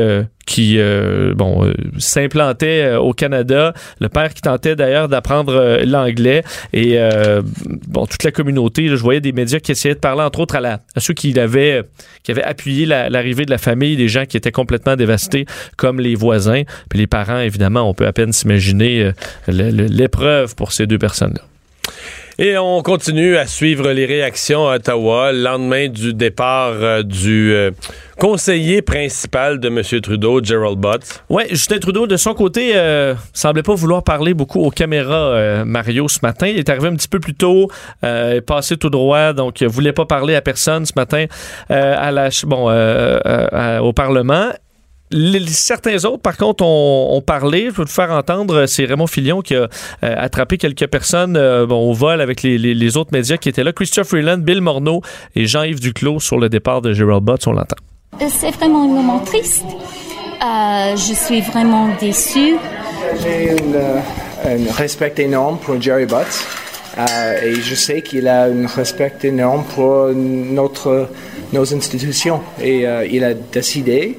qui 0.46 0.76
euh, 0.78 1.34
bon 1.36 1.66
euh, 1.66 1.74
s'implantait 1.98 2.84
euh, 2.84 3.00
au 3.00 3.14
Canada. 3.14 3.74
Le 4.00 4.10
père 4.10 4.34
qui 4.34 4.42
tentait 4.42 4.76
d'ailleurs 4.76 5.08
d'apprendre 5.08 5.82
l'anglais 5.86 6.44
et 6.74 6.98
bon 7.88 8.06
toute 8.06 8.24
la 8.24 8.32
communauté. 8.32 8.88
je 8.88 8.96
voyais 8.96 9.22
des 9.22 9.32
médias 9.32 9.60
qui 9.60 9.72
essayaient 9.72 9.96
de 9.96 10.00
parler 10.00 10.24
entre 10.24 10.40
autres 10.40 10.56
à, 10.56 10.80
ceux 10.98 11.14
qui 11.14 11.38
avaient 11.40 11.84
qui 12.24 12.32
avaient 12.32 12.44
appuyé 12.44 12.86
l'arrivée 12.86 13.46
de 13.46 13.52
la 13.52 13.58
famille, 13.58 13.96
des 13.96 14.08
gens 14.08 14.26
qui 14.26 14.38
étaient 14.38 14.52
complètement 14.52 14.96
dévastés 14.96 15.46
comme 15.78 16.00
les 16.00 16.16
voisins, 16.16 16.64
puis 16.90 17.00
les 17.00 17.08
parents 17.08 17.40
évidemment. 17.40 17.90
On 17.90 17.94
peut 17.94 18.08
à 18.08 18.14
peine 18.14 18.34
s'imaginer 18.34 19.12
l'épreuve 19.48 20.56
pour 20.56 20.72
ces 20.72 20.88
deux 20.88 21.00
personnes 21.00 21.34
là. 21.36 21.42
Et 22.44 22.58
on 22.58 22.82
continue 22.82 23.38
à 23.38 23.46
suivre 23.46 23.92
les 23.92 24.08
réactions 24.08 24.68
à 24.68 24.78
Ottawa 24.78 25.32
le 25.32 25.44
lendemain 25.44 25.90
du 25.90 26.12
départ 26.12 26.72
euh, 26.74 27.04
du 27.04 27.54
euh, 27.54 27.70
conseiller 28.18 28.82
principal 28.82 29.60
de 29.60 29.68
M. 29.68 30.02
Trudeau, 30.02 30.44
Gerald 30.44 30.80
Butts. 30.80 31.22
Oui, 31.30 31.44
Justin 31.52 31.78
Trudeau, 31.78 32.08
de 32.08 32.18
son 32.18 32.34
côté, 32.34 32.72
euh, 32.74 33.14
semblait 33.32 33.62
pas 33.62 33.76
vouloir 33.76 34.04
parler 34.04 34.34
beaucoup 34.34 34.60
aux 34.60 34.72
caméras, 34.72 35.64
Mario, 35.66 36.08
ce 36.08 36.18
matin. 36.24 36.48
Il 36.48 36.58
est 36.58 36.68
arrivé 36.68 36.88
un 36.88 36.96
petit 36.96 37.08
peu 37.08 37.20
plus 37.20 37.36
tôt, 37.36 37.70
est 38.02 38.42
passé 38.42 38.76
tout 38.76 38.90
droit, 38.90 39.34
donc 39.34 39.62
il 39.62 39.68
voulait 39.68 39.94
pas 39.94 40.08
parler 40.08 40.34
à 40.34 40.42
personne 40.42 40.84
ce 40.88 40.94
matin 40.96 41.26
au 43.84 43.94
Parlement 43.94 44.50
certains 45.48 46.06
autres, 46.06 46.22
par 46.22 46.38
contre, 46.38 46.64
ont, 46.64 47.22
parlé. 47.26 47.68
Je 47.70 47.76
peux 47.76 47.86
te 47.86 47.92
faire 47.92 48.12
entendre, 48.12 48.66
c'est 48.66 48.86
Raymond 48.86 49.08
Filion 49.08 49.42
qui 49.42 49.56
a 49.56 49.62
euh, 49.62 49.68
attrapé 50.02 50.58
quelques 50.58 50.88
personnes 50.88 51.38
euh, 51.38 51.66
bon, 51.66 51.90
au 51.90 51.94
vol 51.94 52.22
avec 52.22 52.42
les, 52.44 52.98
autres 52.98 53.12
médias 53.14 53.38
qui 53.38 53.50
étaient 53.50 53.64
là. 53.64 53.74
Christophe 53.74 54.10
Freeland, 54.10 54.40
Bill 54.40 54.62
Morneau 54.62 55.02
et 55.36 55.46
Jean-Yves 55.46 55.80
Duclos 55.80 56.20
sur 56.20 56.38
le 56.38 56.50
départ 56.50 56.82
de 56.82 56.94
Gerald 56.94 57.24
Butts. 57.24 57.48
On 57.48 57.54
l'entend. 57.54 57.76
Euh, 58.22 58.26
c'est 58.30 58.52
vraiment 58.52 58.84
un 58.84 58.88
moment 58.88 59.20
triste. 59.20 59.66
je 60.42 61.14
suis 61.14 61.42
vraiment 61.42 61.90
déçu. 62.00 62.56
J'ai 63.22 63.56
un 64.46 64.74
respect 64.74 65.14
énorme 65.18 65.58
pour 65.60 65.82
Jerry 65.82 66.06
Butts. 66.06 66.46
et 67.44 67.56
je 67.56 67.76
sais 67.76 68.02
qu'il 68.02 68.28
a 68.28 68.46
un 68.46 68.68
respect 68.68 69.14
énorme 69.24 69.64
pour 69.76 70.10
notre, 70.14 71.10
nos 71.54 71.74
institutions. 71.74 72.42
Et 72.62 72.86
il 73.12 73.24
a 73.24 73.34
décidé 73.34 74.18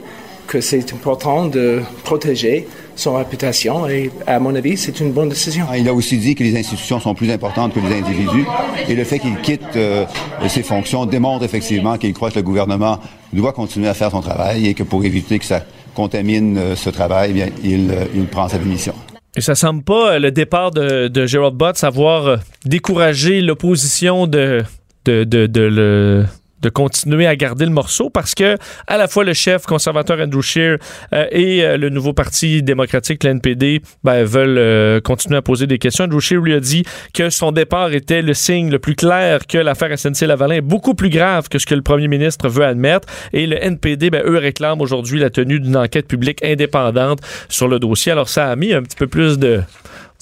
que 0.52 0.60
c'est 0.60 0.92
important 0.92 1.46
de 1.46 1.80
protéger 2.04 2.68
son 2.94 3.14
réputation 3.14 3.88
et 3.88 4.10
à 4.26 4.38
mon 4.38 4.54
avis, 4.54 4.76
c'est 4.76 5.00
une 5.00 5.10
bonne 5.10 5.30
décision. 5.30 5.64
Il 5.74 5.88
a 5.88 5.94
aussi 5.94 6.18
dit 6.18 6.34
que 6.34 6.44
les 6.44 6.54
institutions 6.58 7.00
sont 7.00 7.14
plus 7.14 7.30
importantes 7.30 7.72
que 7.72 7.80
les 7.80 7.94
individus 8.02 8.44
et 8.86 8.94
le 8.94 9.04
fait 9.04 9.18
qu'il 9.18 9.34
quitte 9.40 9.76
euh, 9.76 10.04
ses 10.48 10.62
fonctions 10.62 11.06
démontre 11.06 11.42
effectivement 11.44 11.96
qu'il 11.96 12.12
croit 12.12 12.30
que 12.30 12.36
le 12.36 12.42
gouvernement 12.42 12.98
doit 13.32 13.54
continuer 13.54 13.88
à 13.88 13.94
faire 13.94 14.10
son 14.10 14.20
travail 14.20 14.66
et 14.66 14.74
que 14.74 14.82
pour 14.82 15.02
éviter 15.06 15.38
que 15.38 15.46
ça 15.46 15.62
contamine 15.94 16.58
euh, 16.58 16.76
ce 16.76 16.90
travail, 16.90 17.30
eh 17.30 17.32
bien, 17.32 17.48
il, 17.64 17.90
euh, 17.90 18.04
il 18.14 18.26
prend 18.26 18.46
sa 18.46 18.58
démission. 18.58 18.92
Et 19.34 19.40
ça 19.40 19.54
semble 19.54 19.82
pas 19.82 20.12
euh, 20.12 20.18
le 20.18 20.32
départ 20.32 20.70
de, 20.70 21.08
de 21.08 21.24
Gerald 21.24 21.56
Butts 21.56 21.82
avoir 21.82 22.40
découragé 22.66 23.40
l'opposition 23.40 24.26
de, 24.26 24.62
de, 25.06 25.24
de, 25.24 25.46
de 25.46 25.62
le 25.62 26.26
de 26.62 26.68
continuer 26.68 27.26
à 27.26 27.36
garder 27.36 27.66
le 27.66 27.72
morceau 27.72 28.08
parce 28.08 28.34
que 28.34 28.56
à 28.86 28.96
la 28.96 29.08
fois 29.08 29.24
le 29.24 29.34
chef 29.34 29.66
conservateur 29.66 30.18
Andrew 30.20 30.40
Scheer 30.40 30.78
euh, 31.12 31.26
et 31.30 31.64
euh, 31.64 31.76
le 31.76 31.90
nouveau 31.90 32.12
parti 32.12 32.62
démocratique, 32.62 33.24
l'NPD, 33.24 33.82
ben, 34.04 34.24
veulent 34.24 34.58
euh, 34.58 35.00
continuer 35.00 35.36
à 35.36 35.42
poser 35.42 35.66
des 35.66 35.78
questions. 35.78 36.04
Andrew 36.04 36.20
Scheer 36.20 36.40
lui 36.40 36.54
a 36.54 36.60
dit 36.60 36.84
que 37.12 37.30
son 37.30 37.52
départ 37.52 37.92
était 37.92 38.22
le 38.22 38.34
signe 38.34 38.70
le 38.70 38.78
plus 38.78 38.94
clair 38.94 39.46
que 39.46 39.58
l'affaire 39.58 39.90
SNC-Lavalin 39.92 40.56
est 40.56 40.60
beaucoup 40.60 40.94
plus 40.94 41.10
grave 41.10 41.48
que 41.48 41.58
ce 41.58 41.66
que 41.66 41.74
le 41.74 41.82
premier 41.82 42.08
ministre 42.08 42.48
veut 42.48 42.64
admettre. 42.64 43.08
Et 43.32 43.46
le 43.46 43.62
NPD, 43.62 44.10
ben, 44.10 44.22
eux 44.24 44.38
réclament 44.38 44.80
aujourd'hui 44.80 45.20
la 45.20 45.30
tenue 45.30 45.60
d'une 45.60 45.76
enquête 45.76 46.06
publique 46.06 46.42
indépendante 46.44 47.20
sur 47.48 47.68
le 47.68 47.78
dossier. 47.78 48.12
Alors 48.12 48.28
ça 48.28 48.50
a 48.50 48.56
mis 48.56 48.72
un 48.72 48.82
petit 48.82 48.96
peu 48.96 49.06
plus 49.06 49.38
de 49.38 49.62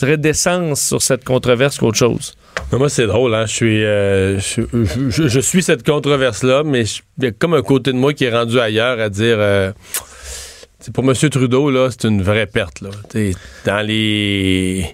dirais, 0.00 0.16
d'essence 0.16 0.80
sur 0.80 1.02
cette 1.02 1.24
controverse 1.24 1.78
qu'autre 1.78 1.98
chose. 1.98 2.34
Moi, 2.72 2.88
c'est 2.88 3.06
drôle, 3.06 3.34
hein? 3.34 3.46
Je 3.46 3.52
suis, 3.52 3.84
euh, 3.84 4.38
je, 4.38 5.40
suis 5.40 5.62
cette 5.62 5.84
controverse-là, 5.84 6.62
mais 6.64 6.84
il 7.18 7.24
y 7.24 7.26
a 7.26 7.32
comme 7.32 7.54
un 7.54 7.62
côté 7.62 7.92
de 7.92 7.96
moi 7.96 8.12
qui 8.12 8.24
est 8.24 8.30
rendu 8.32 8.60
ailleurs 8.60 9.00
à 9.00 9.08
dire. 9.08 9.36
euh, 9.38 9.72
pour 10.94 11.04
M. 11.04 11.14
Trudeau, 11.14 11.70
là, 11.70 11.88
c'est 11.90 12.08
une 12.08 12.22
vraie 12.22 12.46
perte. 12.46 12.80
Là. 12.80 12.90
Dans 13.64 13.86
les. 13.86 14.86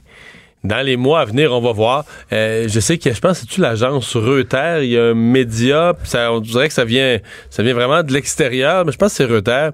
Dans 0.65 0.85
les 0.85 0.97
mois 0.97 1.21
à 1.21 1.25
venir, 1.27 1.53
on 1.53 1.61
va 1.61 1.71
voir. 1.71 2.05
Euh, 2.33 2.67
je 2.67 2.81
sais 2.81 2.99
que 2.99 3.13
je 3.13 3.21
pense 3.21 3.39
c'est-tu 3.39 3.61
l'agence 3.61 4.17
Reuters, 4.17 4.83
il 4.83 4.91
y 4.91 4.99
a 4.99 5.05
un 5.11 5.15
média, 5.15 5.95
ça, 6.03 6.33
on 6.33 6.41
dirait 6.41 6.67
que 6.67 6.75
ça 6.75 6.85
vient, 6.85 7.19
ça 7.51 7.63
vient 7.63 7.75
vraiment 7.75 8.03
de 8.03 8.13
l'extérieur, 8.13 8.85
mais 8.85 8.91
je 8.91 8.97
pense 8.97 9.13
que 9.13 9.17
c'est 9.19 9.27
Reuters 9.27 9.71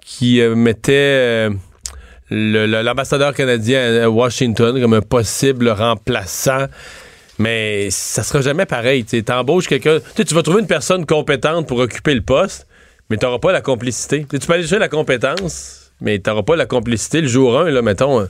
qui 0.00 0.40
euh, 0.40 0.54
mettait 0.54 1.50
l'ambassadeur 2.30 3.34
canadien 3.34 4.02
à 4.02 4.08
Washington 4.08 4.80
comme 4.80 4.94
un 4.94 5.00
possible 5.00 5.68
remplaçant. 5.68 6.66
Mais 7.38 7.88
ça 7.90 8.22
sera 8.22 8.42
jamais 8.42 8.66
pareil. 8.66 9.04
Tu 9.04 9.24
embauches 9.30 9.66
quelqu'un. 9.66 9.98
tu 10.14 10.34
vas 10.34 10.42
trouver 10.42 10.60
une 10.60 10.66
personne 10.66 11.06
compétente 11.06 11.66
pour 11.66 11.78
occuper 11.78 12.14
le 12.14 12.20
poste, 12.20 12.66
mais 13.08 13.16
tu 13.16 13.24
n'auras 13.24 13.38
pas 13.38 13.52
la 13.52 13.62
complicité. 13.62 14.20
Tu 14.20 14.26
sais, 14.32 14.38
tu 14.40 14.46
peux 14.46 14.52
aller 14.52 14.62
chercher 14.62 14.78
la 14.78 14.88
compétence, 14.88 15.79
mais 16.00 16.18
tu 16.18 16.30
n'auras 16.30 16.42
pas 16.42 16.56
la 16.56 16.66
complicité. 16.66 17.20
Le 17.20 17.28
jour 17.28 17.58
1, 17.58 17.70
là, 17.70 17.82
mettons, 17.82 18.20
euh, 18.20 18.26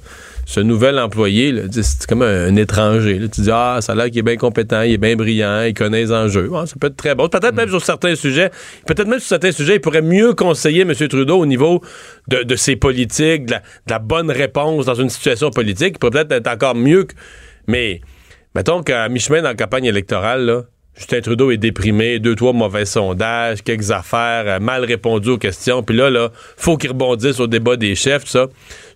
ce 0.46 0.60
nouvel 0.60 0.98
employé, 0.98 1.54
c'est 1.70 2.06
comme 2.06 2.22
un, 2.22 2.48
un 2.48 2.56
étranger. 2.56 3.18
là. 3.18 3.28
Tu 3.28 3.42
dis, 3.42 3.50
ah, 3.52 3.78
ça 3.80 3.92
a 3.92 3.94
l'air 3.94 4.06
qu'il 4.06 4.18
est 4.18 4.22
bien 4.22 4.36
compétent, 4.36 4.82
il 4.82 4.92
est 4.92 4.98
bien 4.98 5.16
brillant, 5.16 5.62
il 5.62 5.74
connaît 5.74 6.00
les 6.00 6.12
enjeux. 6.12 6.48
Ouais, 6.48 6.66
ça 6.66 6.74
peut 6.80 6.88
être 6.88 6.96
très 6.96 7.14
bon. 7.14 7.28
Peut-être 7.28 7.54
même 7.54 7.68
sur 7.68 7.84
certains 7.84 8.14
sujets, 8.14 8.50
peut-être 8.86 9.06
même 9.08 9.20
sur 9.20 9.28
certains 9.28 9.52
sujets, 9.52 9.76
il 9.76 9.80
pourrait 9.80 10.02
mieux 10.02 10.34
conseiller 10.34 10.82
M. 10.82 10.92
Trudeau 10.94 11.38
au 11.38 11.46
niveau 11.46 11.80
de, 12.28 12.42
de 12.42 12.56
ses 12.56 12.76
politiques, 12.76 13.46
de 13.46 13.52
la, 13.52 13.58
de 13.58 13.90
la 13.90 13.98
bonne 13.98 14.30
réponse 14.30 14.86
dans 14.86 14.94
une 14.94 15.10
situation 15.10 15.50
politique. 15.50 15.94
Il 15.96 15.98
pourrait 15.98 16.24
peut-être 16.24 16.32
être 16.32 16.48
encore 16.48 16.74
mieux 16.74 17.04
que. 17.04 17.14
Mais. 17.66 18.00
Mettons 18.56 18.82
qu'à 18.82 19.08
mi-chemin 19.08 19.42
dans 19.42 19.50
la 19.50 19.54
campagne 19.54 19.84
électorale, 19.84 20.44
là, 20.44 20.62
Justin 20.96 21.20
Trudeau 21.22 21.50
est 21.50 21.56
déprimé, 21.56 22.18
deux, 22.18 22.34
trois 22.34 22.52
mauvais 22.52 22.84
sondages, 22.84 23.62
quelques 23.62 23.90
affaires, 23.90 24.44
euh, 24.46 24.58
mal 24.58 24.84
répondu 24.84 25.30
aux 25.30 25.38
questions. 25.38 25.82
Puis 25.82 25.96
là, 25.96 26.10
là, 26.10 26.30
faut 26.56 26.76
qu'il 26.76 26.90
rebondisse 26.90 27.40
au 27.40 27.46
débat 27.46 27.76
des 27.76 27.94
chefs, 27.94 28.24
tout 28.24 28.30
ça. 28.30 28.46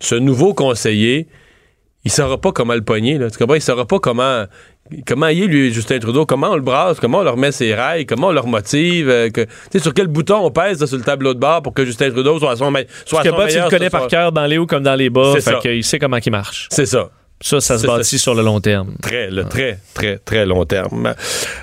Ce 0.00 0.14
nouveau 0.14 0.52
conseiller, 0.54 1.26
il 2.04 2.10
saura 2.10 2.38
pas 2.38 2.52
comment 2.52 2.74
le 2.74 2.82
pogner. 2.82 3.16
Là. 3.16 3.30
Tu 3.30 3.38
comprends? 3.38 3.54
Il 3.54 3.62
saura 3.62 3.86
pas 3.86 3.98
comment, 4.00 4.44
comment 5.06 5.28
il 5.28 5.44
est, 5.44 5.46
lui, 5.46 5.72
Justin 5.72 5.98
Trudeau, 5.98 6.26
comment 6.26 6.50
on 6.50 6.56
le 6.56 6.60
brasse, 6.62 7.00
comment 7.00 7.20
on 7.20 7.22
leur 7.22 7.38
met 7.38 7.52
ses 7.52 7.74
rails, 7.74 8.04
comment 8.04 8.28
on 8.28 8.32
leur 8.32 8.46
motive, 8.48 9.08
euh, 9.08 9.30
que, 9.30 9.40
tu 9.42 9.48
sais, 9.72 9.78
sur 9.78 9.94
quel 9.94 10.08
bouton 10.08 10.44
on 10.44 10.50
pèse 10.50 10.80
là, 10.80 10.86
sur 10.86 10.98
le 10.98 11.04
tableau 11.04 11.32
de 11.32 11.38
bord 11.38 11.62
pour 11.62 11.72
que 11.72 11.86
Justin 11.86 12.10
Trudeau 12.10 12.38
soit 12.38 12.50
à 12.50 12.56
son, 12.56 12.70
me- 12.70 12.84
soit 13.06 13.20
à 13.20 13.22
son 13.30 13.30
il 13.30 13.44
meilleur 13.54 13.64
le 13.64 13.70
connaît 13.70 13.86
ce 13.86 13.90
par 13.92 14.08
cœur 14.08 14.32
dans 14.32 14.44
les 14.44 14.58
hauts 14.58 14.66
comme 14.66 14.82
dans 14.82 14.94
les 14.96 15.08
bas. 15.08 15.32
Fait 15.40 15.52
qu'il 15.62 15.84
sait 15.84 15.98
comment 15.98 16.18
il 16.22 16.30
marche. 16.32 16.66
C'est 16.70 16.86
ça. 16.86 17.08
Ça, 17.44 17.60
ça 17.60 17.76
se 17.78 17.86
bâtit 17.86 18.18
sur 18.18 18.34
le 18.34 18.42
long 18.42 18.58
terme. 18.60 18.94
Très, 19.02 19.30
le 19.30 19.44
très, 19.44 19.78
très, 19.92 20.16
très 20.18 20.46
long 20.46 20.64
terme. 20.64 21.14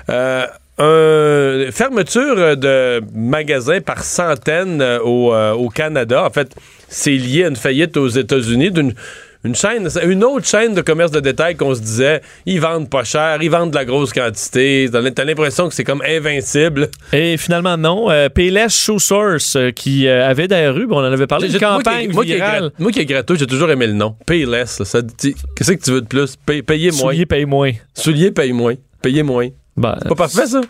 Euh, 0.08 0.46
un- 0.78 1.70
fermeture 1.72 2.56
de 2.56 3.02
magasins 3.14 3.80
par 3.80 4.04
centaines 4.04 4.80
euh, 4.80 5.00
au, 5.00 5.34
euh, 5.34 5.52
au 5.52 5.68
Canada. 5.68 6.24
En 6.24 6.30
fait, 6.30 6.54
c'est 6.88 7.10
lié 7.16 7.44
à 7.44 7.48
une 7.48 7.56
faillite 7.56 7.96
aux 7.96 8.08
États-Unis 8.08 8.70
d'une 8.70 8.94
une 9.44 9.54
chaîne, 9.54 9.88
une 10.04 10.22
autre 10.24 10.46
chaîne 10.46 10.74
de 10.74 10.80
commerce 10.82 11.10
de 11.10 11.20
détail 11.20 11.56
qu'on 11.56 11.74
se 11.74 11.80
disait, 11.80 12.20
ils 12.46 12.60
vendent 12.60 12.88
pas 12.88 13.04
cher, 13.04 13.38
ils 13.42 13.50
vendent 13.50 13.70
de 13.72 13.76
la 13.76 13.84
grosse 13.84 14.12
quantité. 14.12 14.88
T'as 14.92 15.24
l'impression 15.24 15.68
que 15.68 15.74
c'est 15.74 15.84
comme 15.84 16.02
invincible. 16.06 16.88
Et 17.12 17.36
finalement, 17.36 17.76
non. 17.76 18.10
Euh, 18.10 18.28
Payless 18.28 18.74
Shoe 18.74 18.98
Source, 19.00 19.56
euh, 19.56 19.70
qui 19.70 20.06
euh, 20.06 20.26
avait 20.28 20.48
d'ailleurs 20.48 20.78
eu, 20.78 20.86
on 20.90 20.96
en 20.98 21.04
avait 21.04 21.26
parlé, 21.26 21.46
une 21.46 21.52
J'ai- 21.52 21.58
moi 21.58 21.78
qui- 21.78 21.84
campagne 21.84 22.12
moi 22.12 22.24
qui 22.24 22.32
est 22.32 22.36
virale. 22.36 22.70
Moi 22.78 22.90
qui 22.92 23.00
est 23.00 23.04
gratteux, 23.06 23.34
j'ai 23.34 23.46
toujours 23.46 23.70
aimé 23.70 23.86
le 23.86 23.94
nom. 23.94 24.14
Payless, 24.26 24.82
ça 24.84 25.02
dit, 25.02 25.34
qu'est-ce 25.56 25.72
que 25.72 25.84
tu 25.84 25.90
veux 25.90 26.00
de 26.02 26.06
plus? 26.06 26.36
Pay- 26.46 26.62
payer 26.62 26.90
moins. 26.92 27.10
Souliers 27.12 27.26
paye 27.26 27.44
moins. 27.44 27.72
Souliers 27.94 28.30
paye 28.30 28.52
moins. 28.52 28.74
Payer 29.02 29.22
moins. 29.24 29.48
Ben, 29.74 29.96
C'est 30.02 30.08
pas 30.10 30.14
parfait, 30.14 30.46
ça? 30.46 30.60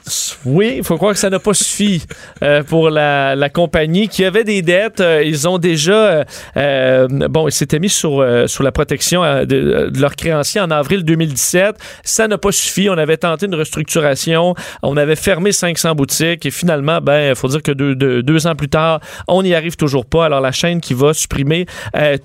Oui, 0.44 0.74
il 0.76 0.84
faut 0.84 0.96
croire 0.96 1.12
que 1.12 1.18
ça 1.18 1.28
n'a 1.28 1.40
pas 1.40 1.54
suffi 1.54 2.04
euh, 2.42 2.62
pour 2.62 2.88
la, 2.88 3.34
la 3.34 3.48
compagnie 3.48 4.06
qui 4.08 4.24
avait 4.24 4.44
des 4.44 4.62
dettes. 4.62 5.00
Euh, 5.00 5.24
ils 5.24 5.48
ont 5.48 5.58
déjà, 5.58 6.24
euh, 6.56 7.08
bon, 7.08 7.48
ils 7.48 7.52
s'étaient 7.52 7.80
mis 7.80 7.88
sur, 7.88 8.24
sur 8.46 8.62
la 8.62 8.70
protection 8.70 9.22
de, 9.22 9.90
de 9.90 10.00
leurs 10.00 10.14
créanciers 10.14 10.60
en 10.60 10.70
avril 10.70 11.04
2017. 11.04 11.76
Ça 12.04 12.28
n'a 12.28 12.38
pas 12.38 12.52
suffi. 12.52 12.88
On 12.90 12.96
avait 12.96 13.16
tenté 13.16 13.46
une 13.46 13.56
restructuration. 13.56 14.54
On 14.84 14.96
avait 14.96 15.16
fermé 15.16 15.50
500 15.50 15.96
boutiques 15.96 16.46
et 16.46 16.52
finalement, 16.52 17.00
ben, 17.00 17.30
il 17.30 17.34
faut 17.34 17.48
dire 17.48 17.62
que 17.62 17.72
deux, 17.72 17.96
deux, 17.96 18.22
deux 18.22 18.46
ans 18.46 18.54
plus 18.54 18.68
tard, 18.68 19.00
on 19.26 19.42
n'y 19.42 19.54
arrive 19.56 19.74
toujours 19.74 20.06
pas. 20.06 20.26
Alors, 20.26 20.40
la 20.40 20.52
chaîne 20.52 20.80
qui 20.80 20.94
va 20.94 21.12
supprimer 21.12 21.66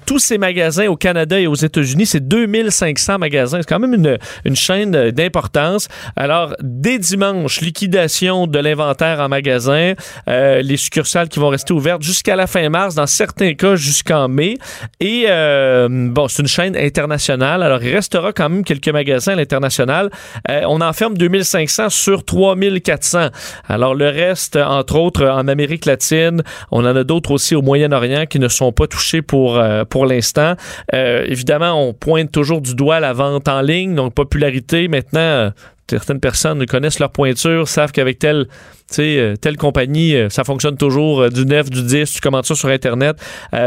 tous 0.05 0.19
ces 0.19 0.37
magasins 0.37 0.87
au 0.87 0.95
Canada 0.95 1.39
et 1.39 1.47
aux 1.47 1.55
États-Unis, 1.55 2.05
c'est 2.05 2.27
2500 2.27 3.17
magasins. 3.17 3.57
C'est 3.61 3.67
quand 3.67 3.79
même 3.79 3.95
une, 3.95 4.19
une 4.45 4.55
chaîne 4.55 5.09
d'importance. 5.09 5.87
Alors, 6.15 6.53
dès 6.67 6.99
dimanche, 6.99 7.61
liquidation 7.61 8.47
de 8.47 8.59
l'inventaire 8.59 9.19
en 9.19 9.29
magasin, 9.29 9.93
euh, 10.27 10.61
les 10.61 10.77
succursales 10.77 11.29
qui 11.29 11.39
vont 11.39 11.49
rester 11.49 11.73
ouvertes 11.73 12.01
jusqu'à 12.01 12.35
la 12.35 12.47
fin 12.47 12.67
mars, 12.69 12.95
dans 12.95 13.07
certains 13.07 13.53
cas 13.53 13.75
jusqu'en 13.75 14.27
mai. 14.27 14.57
Et 14.99 15.25
euh, 15.27 15.87
bon, 15.89 16.27
c'est 16.27 16.41
une 16.41 16.47
chaîne 16.47 16.75
internationale, 16.75 17.63
alors 17.63 17.81
il 17.81 17.93
restera 17.93 18.33
quand 18.33 18.49
même 18.49 18.63
quelques 18.63 18.89
magasins 18.89 19.33
à 19.33 19.35
l'international. 19.35 20.09
Euh, 20.49 20.61
on 20.67 20.81
en 20.81 20.93
ferme 20.93 21.17
2500 21.17 21.89
sur 21.89 22.25
3400. 22.25 23.29
Alors 23.67 23.95
le 23.95 24.09
reste, 24.09 24.57
entre 24.57 24.97
autres, 24.97 25.25
en 25.25 25.47
Amérique 25.47 25.85
latine, 25.85 26.43
on 26.71 26.85
en 26.85 26.95
a 26.95 27.03
d'autres 27.03 27.31
aussi 27.31 27.55
au 27.55 27.61
Moyen-Orient 27.61 28.25
qui 28.25 28.39
ne 28.39 28.47
sont 28.47 28.71
pas 28.71 28.87
touchés 28.87 29.21
pour, 29.21 29.57
euh, 29.57 29.85
pour 29.85 30.05
l'instant. 30.05 30.55
Évidemment, 30.93 31.87
on 31.87 31.93
pointe 31.93 32.31
toujours 32.31 32.61
du 32.61 32.75
doigt 32.75 32.99
la 32.99 33.13
vente 33.13 33.47
en 33.47 33.61
ligne, 33.61 33.95
donc 33.95 34.13
popularité. 34.13 34.87
Maintenant, 34.87 35.51
certaines 35.95 36.19
personnes 36.19 36.65
connaissent 36.65 36.99
leur 36.99 37.11
pointure, 37.11 37.67
savent 37.67 37.91
qu'avec 37.91 38.23
euh, 38.23 39.35
telle 39.35 39.57
compagnie, 39.57 40.15
euh, 40.15 40.29
ça 40.29 40.43
fonctionne 40.43 40.77
toujours 40.77 41.21
euh, 41.21 41.29
du 41.29 41.45
9, 41.45 41.69
du 41.69 41.83
10, 41.83 42.13
tu 42.13 42.21
commandes 42.21 42.45
ça 42.45 42.55
sur 42.55 42.69
Internet. 42.69 43.17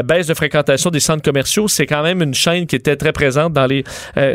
Baisse 0.05 0.27
de 0.27 0.35
fréquentation 0.35 0.91
des 0.91 1.01
centres 1.01 1.23
commerciaux, 1.23 1.69
c'est 1.69 1.87
quand 1.87 2.03
même 2.03 2.23
une 2.23 2.35
chaîne 2.35 2.67
qui 2.67 2.77
était 2.77 2.97
très 2.97 3.13
présente 3.13 3.53
dans 3.53 3.67
les 3.67 3.85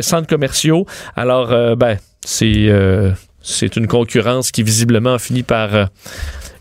centres 0.01 0.27
commerciaux. 0.27 0.85
Alors, 1.15 1.75
ben, 1.75 1.97
c'est 2.25 3.75
une 3.75 3.87
concurrence 3.87 4.51
qui 4.51 4.63
visiblement 4.63 5.15
a 5.15 5.19
fini 5.19 5.43
par 5.43 5.89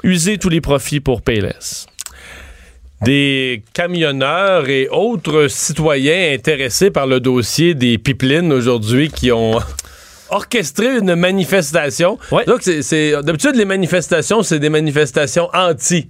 user 0.02 0.38
tous 0.38 0.48
les 0.48 0.60
profits 0.60 1.00
pour 1.00 1.22
Payless. 1.22 1.86
des 3.02 3.62
camionneurs 3.72 4.68
et 4.68 4.88
autres 4.88 5.48
citoyens 5.48 6.32
intéressés 6.32 6.90
par 6.90 7.06
le 7.06 7.20
dossier 7.20 7.74
des 7.74 7.98
pipelines 7.98 8.52
aujourd'hui 8.52 9.10
qui 9.10 9.32
ont 9.32 9.60
orchestré 10.30 10.98
une 10.98 11.14
manifestation. 11.14 12.18
Ouais. 12.32 12.44
Donc, 12.44 12.60
c'est, 12.62 12.82
c'est- 12.82 13.22
d'habitude, 13.22 13.56
les 13.56 13.64
manifestations, 13.64 14.42
c'est 14.42 14.58
des 14.58 14.68
manifestations 14.70 15.48
anti. 15.52 16.08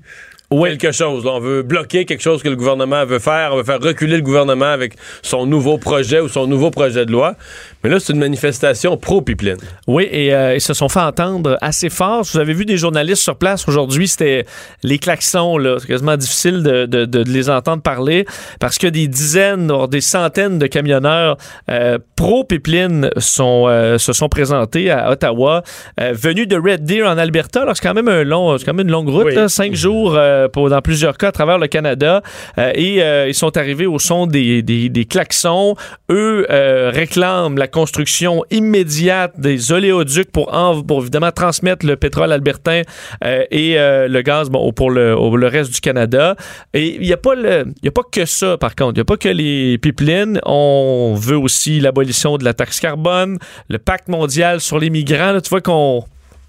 Quelque 0.51 0.93
chose. 0.93 1.25
là. 1.25 1.33
on 1.33 1.41
veut 1.41 1.63
bloquer 1.63 2.05
quelque 2.05 2.21
chose 2.23 2.43
que 2.43 2.49
le 2.49 2.55
gouvernement 2.57 3.05
veut 3.05 3.19
faire. 3.19 3.51
On 3.53 3.57
veut 3.57 3.65
faire 3.65 3.81
reculer 3.81 4.17
le 4.17 4.23
gouvernement 4.23 4.67
avec 4.67 4.95
son 5.23 5.47
nouveau 5.47 5.79
projet 5.79 6.21
ou 6.21 6.29
son 6.29 6.47
nouveau 6.47 6.71
projet 6.71 7.05
de 7.07 7.11
loi. 7.13 7.35
Mais 7.83 7.91
là, 7.91 7.99
c'est 7.99 8.13
une 8.13 8.19
manifestation 8.21 8.97
pro-pipeline. 8.97 9.57
Oui, 9.89 10.09
et 10.11 10.33
euh, 10.33 10.55
ils 10.55 10.61
se 10.61 10.73
sont 10.75 10.89
fait 10.89 11.01
entendre 11.01 11.59
assez 11.61 11.91
fort. 11.91 12.23
Vous 12.33 12.39
avez 12.39 12.55
vu 12.55 12.65
des 12.67 12.77
journalistes 12.77 13.23
sur 13.23 13.37
place 13.37 13.67
aujourd'hui, 13.69 14.07
c'était 14.09 14.47
les 14.83 14.99
klaxons, 14.99 15.59
là. 15.59 15.77
C'est 15.81 15.89
quasiment 15.89 16.17
difficile 16.17 16.63
de, 16.63 16.87
de- 16.87 17.05
de 17.05 17.23
les 17.31 17.51
entendre 17.51 17.83
parler 17.83 18.25
parce 18.61 18.79
que 18.79 18.87
des 18.87 19.09
dizaines, 19.09 19.69
voire 19.73 19.89
des 19.89 20.01
centaines 20.01 20.59
de 20.59 20.67
camionneurs 20.67 21.37
euh, 21.71 21.99
pro-pipeline 22.17 23.11
sont, 23.17 23.65
euh, 23.69 23.99
se 23.99 24.13
sont 24.13 24.29
présentés 24.29 24.91
à 24.91 25.11
Ottawa, 25.11 25.63
venus 25.99 26.49
de 26.49 26.57
Red 26.57 26.85
Deer 26.85 27.03
en 27.07 27.19
Alberta. 27.19 27.63
Alors, 27.63 27.77
c'est 27.77 27.83
quand 27.83 27.95
même 27.95 28.09
un 28.09 28.23
long, 28.25 28.57
c'est 28.59 28.65
quand 28.65 28.75
même 28.75 28.87
une 28.87 28.93
longue 28.93 29.09
route, 29.09 29.27
Oui. 29.27 29.35
là, 29.35 29.49
cinq 29.49 29.75
jours 29.75 30.15
euh, 30.35 30.69
dans 30.69 30.81
plusieurs 30.81 31.17
cas 31.17 31.29
à 31.29 31.33
travers 31.33 31.59
le 31.59 31.67
Canada. 31.67 32.23
Euh, 32.59 32.73
et 32.75 33.03
euh, 33.03 33.29
ils 33.29 33.35
sont 33.35 33.57
arrivés 33.57 33.87
au 33.87 33.99
son 33.99 34.27
des, 34.27 34.63
des, 34.63 35.05
klaxons. 35.05 35.77
Eux 36.11 36.47
réclament 36.49 37.59
la 37.59 37.69
construction 37.69 38.45
immédiate 38.51 39.39
des 39.39 39.73
oléoducs 39.73 40.31
pour, 40.31 40.55
en- 40.55 40.83
pour 40.83 41.03
évidemment 41.03 41.31
transmettre 41.31 41.87
le 41.87 41.97
pétrole 41.97 42.33
albertain 42.33 42.83
et 43.23 43.77
le 43.77 44.23
gaz 44.23 44.51
pour 44.75 44.91
le, 44.91 45.47
reste 45.47 45.75
du 45.75 45.81
Canada. 45.81 46.37
Et 46.73 46.95
il 46.95 47.01
n'y 47.03 47.13
a, 47.13 47.17
pas 47.17 48.03
que 48.11 48.25
ça, 48.25 48.57
par 48.57 48.75
contre. 48.75 48.93
Il 48.93 48.99
n'y 48.99 49.01
a 49.01 49.05
pas 49.05 49.17
que 49.17 49.29
les 49.29 49.79
pipelines. 49.79 50.41
On 50.45 51.15
veut 51.17 51.37
aussi 51.37 51.81
l'abolition 51.81 52.39
de 52.39 52.45
la 52.45 52.55
taxe 52.55 52.81
carbone, 52.81 53.39
le 53.69 53.79
pacte 53.79 54.09
mondial 54.09 54.61
sur 54.61 54.79
les 54.79 54.91
migrants. 54.91 55.39
Tu 55.41 55.51
vois 55.51 55.61
qu'on 55.61 56.05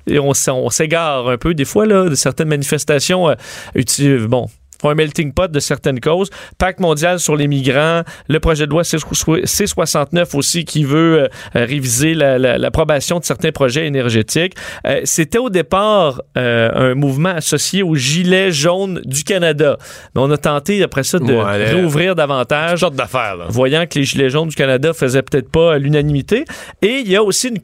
et 0.08 0.20
on, 0.20 0.32
on 0.48 0.70
s'égare 0.70 1.28
un 1.28 1.38
peu 1.38 1.54
des 1.54 1.66
fois 1.66 1.86
là, 1.86 2.10
de 2.10 2.16
certaines 2.16 2.50
manifestations 2.50 3.30
euh, 3.30 4.28
bon 4.28 4.50
font 4.82 4.90
un 4.90 4.96
melting 4.96 5.34
pot 5.34 5.52
de 5.52 5.60
certaines 5.60 6.00
causes. 6.00 6.30
Pacte 6.58 6.80
mondial 6.80 7.20
sur 7.20 7.36
les 7.36 7.48
migrants, 7.48 8.02
le 8.28 8.40
projet 8.40 8.66
de 8.66 8.72
loi 8.72 8.84
C- 8.84 8.98
C69 8.98 10.36
aussi 10.36 10.66
qui 10.66 10.84
veut 10.84 11.24
euh, 11.24 11.28
réviser 11.54 12.14
la- 12.14 12.38
la- 12.38 12.58
l'approbation 12.58 13.20
de 13.20 13.26
certains 13.26 13.52
projets 13.52 13.88
énergétiques. 13.88 14.54
Euh, 14.88 15.02
C'était 15.04 15.38
au 15.38 15.50
départ 15.50 16.22
euh, 16.38 16.70
un 16.92 16.96
mouvement 16.96 17.30
associé 17.30 17.84
au 17.84 17.96
gilet 17.96 18.52
jaune 18.52 19.02
du 19.06 19.24
Canada. 19.24 19.78
Mais 20.16 20.22
on 20.22 20.32
a 20.32 20.38
tenté 20.38 20.82
après 20.84 21.04
ça 21.04 21.20
de 21.20 21.26
Ouais, 21.36 21.66
réouvrir 21.66 22.16
davantage 22.16 22.82
d'affaires, 22.94 23.38
voyant 23.50 23.86
que 23.86 24.00
les 24.00 24.06
Gilets 24.06 24.30
jaunes 24.30 24.48
du 24.50 24.56
Canada 24.56 24.94
faisaient 24.94 25.22
peut-être 25.22 25.50
pas 25.50 25.78
l'unanimité. 25.78 26.46
Et 26.82 27.02
il 27.06 27.10
y 27.12 27.16
a 27.16 27.24
aussi 27.24 27.50
une 27.50 27.60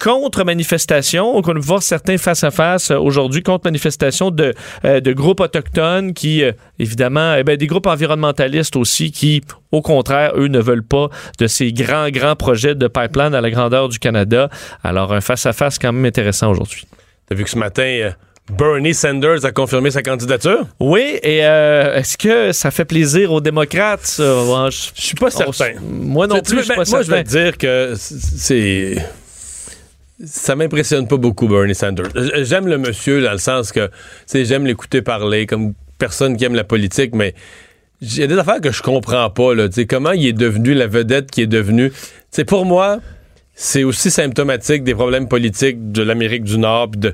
contre-manifestation. 0.56 1.36
On 1.38 1.42
peut 1.42 1.58
voir 1.60 1.82
certains 1.84 2.18
face-à-face 2.18 2.92
euh, 2.92 2.98
aujourd'hui, 2.98 3.44
contre-manifestation 3.44 4.32
de, 4.32 4.54
de 4.84 5.14
groupes 5.14 5.40
autochtones 5.40 6.14
qui, 6.14 6.44
évidemment, 6.82 7.36
eh 7.36 7.44
ben, 7.44 7.56
des 7.58 7.68
groupes 7.68 7.88
environnementalistes 7.88 8.76
aussi 8.76 9.12
qui, 9.12 9.42
au 9.72 9.82
contraire, 9.82 10.34
eux 10.36 10.48
ne 10.48 10.60
veulent 10.60 10.84
pas 10.84 11.10
de 11.40 11.48
ces 11.48 11.72
grands, 11.72 12.10
grands 12.10 12.36
projets 12.36 12.76
de 12.76 12.88
pipeline 12.88 13.34
à 13.34 13.42
la 13.42 13.50
grandeur 13.52 13.90
du 13.90 14.00
Canada. 14.00 14.50
Alors, 14.84 15.14
un 15.14 15.22
face-à-face 15.22 15.80
quand 15.80 15.94
même 15.94 16.06
intéressant 16.06 16.50
aujourd'hui. 16.52 16.86
T'as 17.28 17.36
vu 17.36 17.44
que 17.44 17.50
ce 17.50 17.58
matin, 17.58 17.84
euh, 17.84 18.12
Bernie 18.58 18.94
Sanders 18.94 19.46
a 19.46 19.52
confirmé 19.52 19.92
sa 19.92 20.02
candidature? 20.02 20.66
Oui, 20.80 21.20
et 21.24 21.46
euh, 21.46 21.96
est-ce 21.96 22.18
que 22.18 22.52
ça 22.52 22.72
fait 22.72 22.84
plaisir 22.86 23.32
aux 23.32 23.40
démocrates? 23.40 24.06
ça? 24.06 24.44
Ouais, 24.44 24.72
je- 24.72 24.90
suis 25.02 25.16
pas 25.16 25.28
on- 25.28 25.52
certain. 25.54 25.80
moi 25.82 26.28
non 26.28 26.42
plus, 26.42 26.58
je 26.58 26.64
suis 26.64 26.68
pas 26.76 26.84
ben, 26.84 26.90
moi, 26.90 27.02
je 27.04 27.12
vais 27.12 27.24
te 27.24 27.30
dire 27.30 27.58
que 27.58 27.94
c'est. 27.98 28.96
Ça 30.24 30.56
m'impressionne 30.56 31.08
pas 31.08 31.18
beaucoup, 31.18 31.48
Bernie 31.48 31.74
Sanders. 31.74 32.10
J- 32.16 32.46
J'aime 32.46 32.68
le 32.68 32.78
monsieur 32.78 33.24
dans 33.24 33.32
le 33.32 33.40
sens 33.40 33.72
que, 33.72 33.88
tu 33.88 33.92
sais, 34.28 34.46
j'aime 34.46 34.66
l'écouter 34.68 35.02
parler 35.02 35.48
comme 35.48 35.74
personne 36.02 36.36
qui 36.36 36.44
aime 36.46 36.56
la 36.56 36.64
politique, 36.64 37.14
mais 37.14 37.36
il 38.02 38.18
y 38.18 38.24
a 38.24 38.28
des 38.28 38.38
affaires 38.38 38.60
que 38.60 38.72
je 38.72 38.82
comprends 38.82 39.30
pas, 39.30 39.54
là. 39.54 39.68
Comment 39.88 40.14
il 40.14 40.26
est 40.26 40.34
devenu 40.34 40.74
la 40.74 40.88
vedette 40.88 41.30
qui 41.30 41.44
est 41.44 41.54
devenu. 41.60 41.92
Tu 41.92 41.98
sais, 42.32 42.44
pour 42.44 42.66
moi, 42.66 43.00
c'est 43.54 43.84
aussi 43.84 44.10
symptomatique 44.10 44.84
des 44.84 44.96
problèmes 44.96 45.28
politiques 45.28 45.92
de 45.92 46.02
l'Amérique 46.02 46.44
du 46.44 46.58
Nord 46.58 46.88
de 46.98 47.14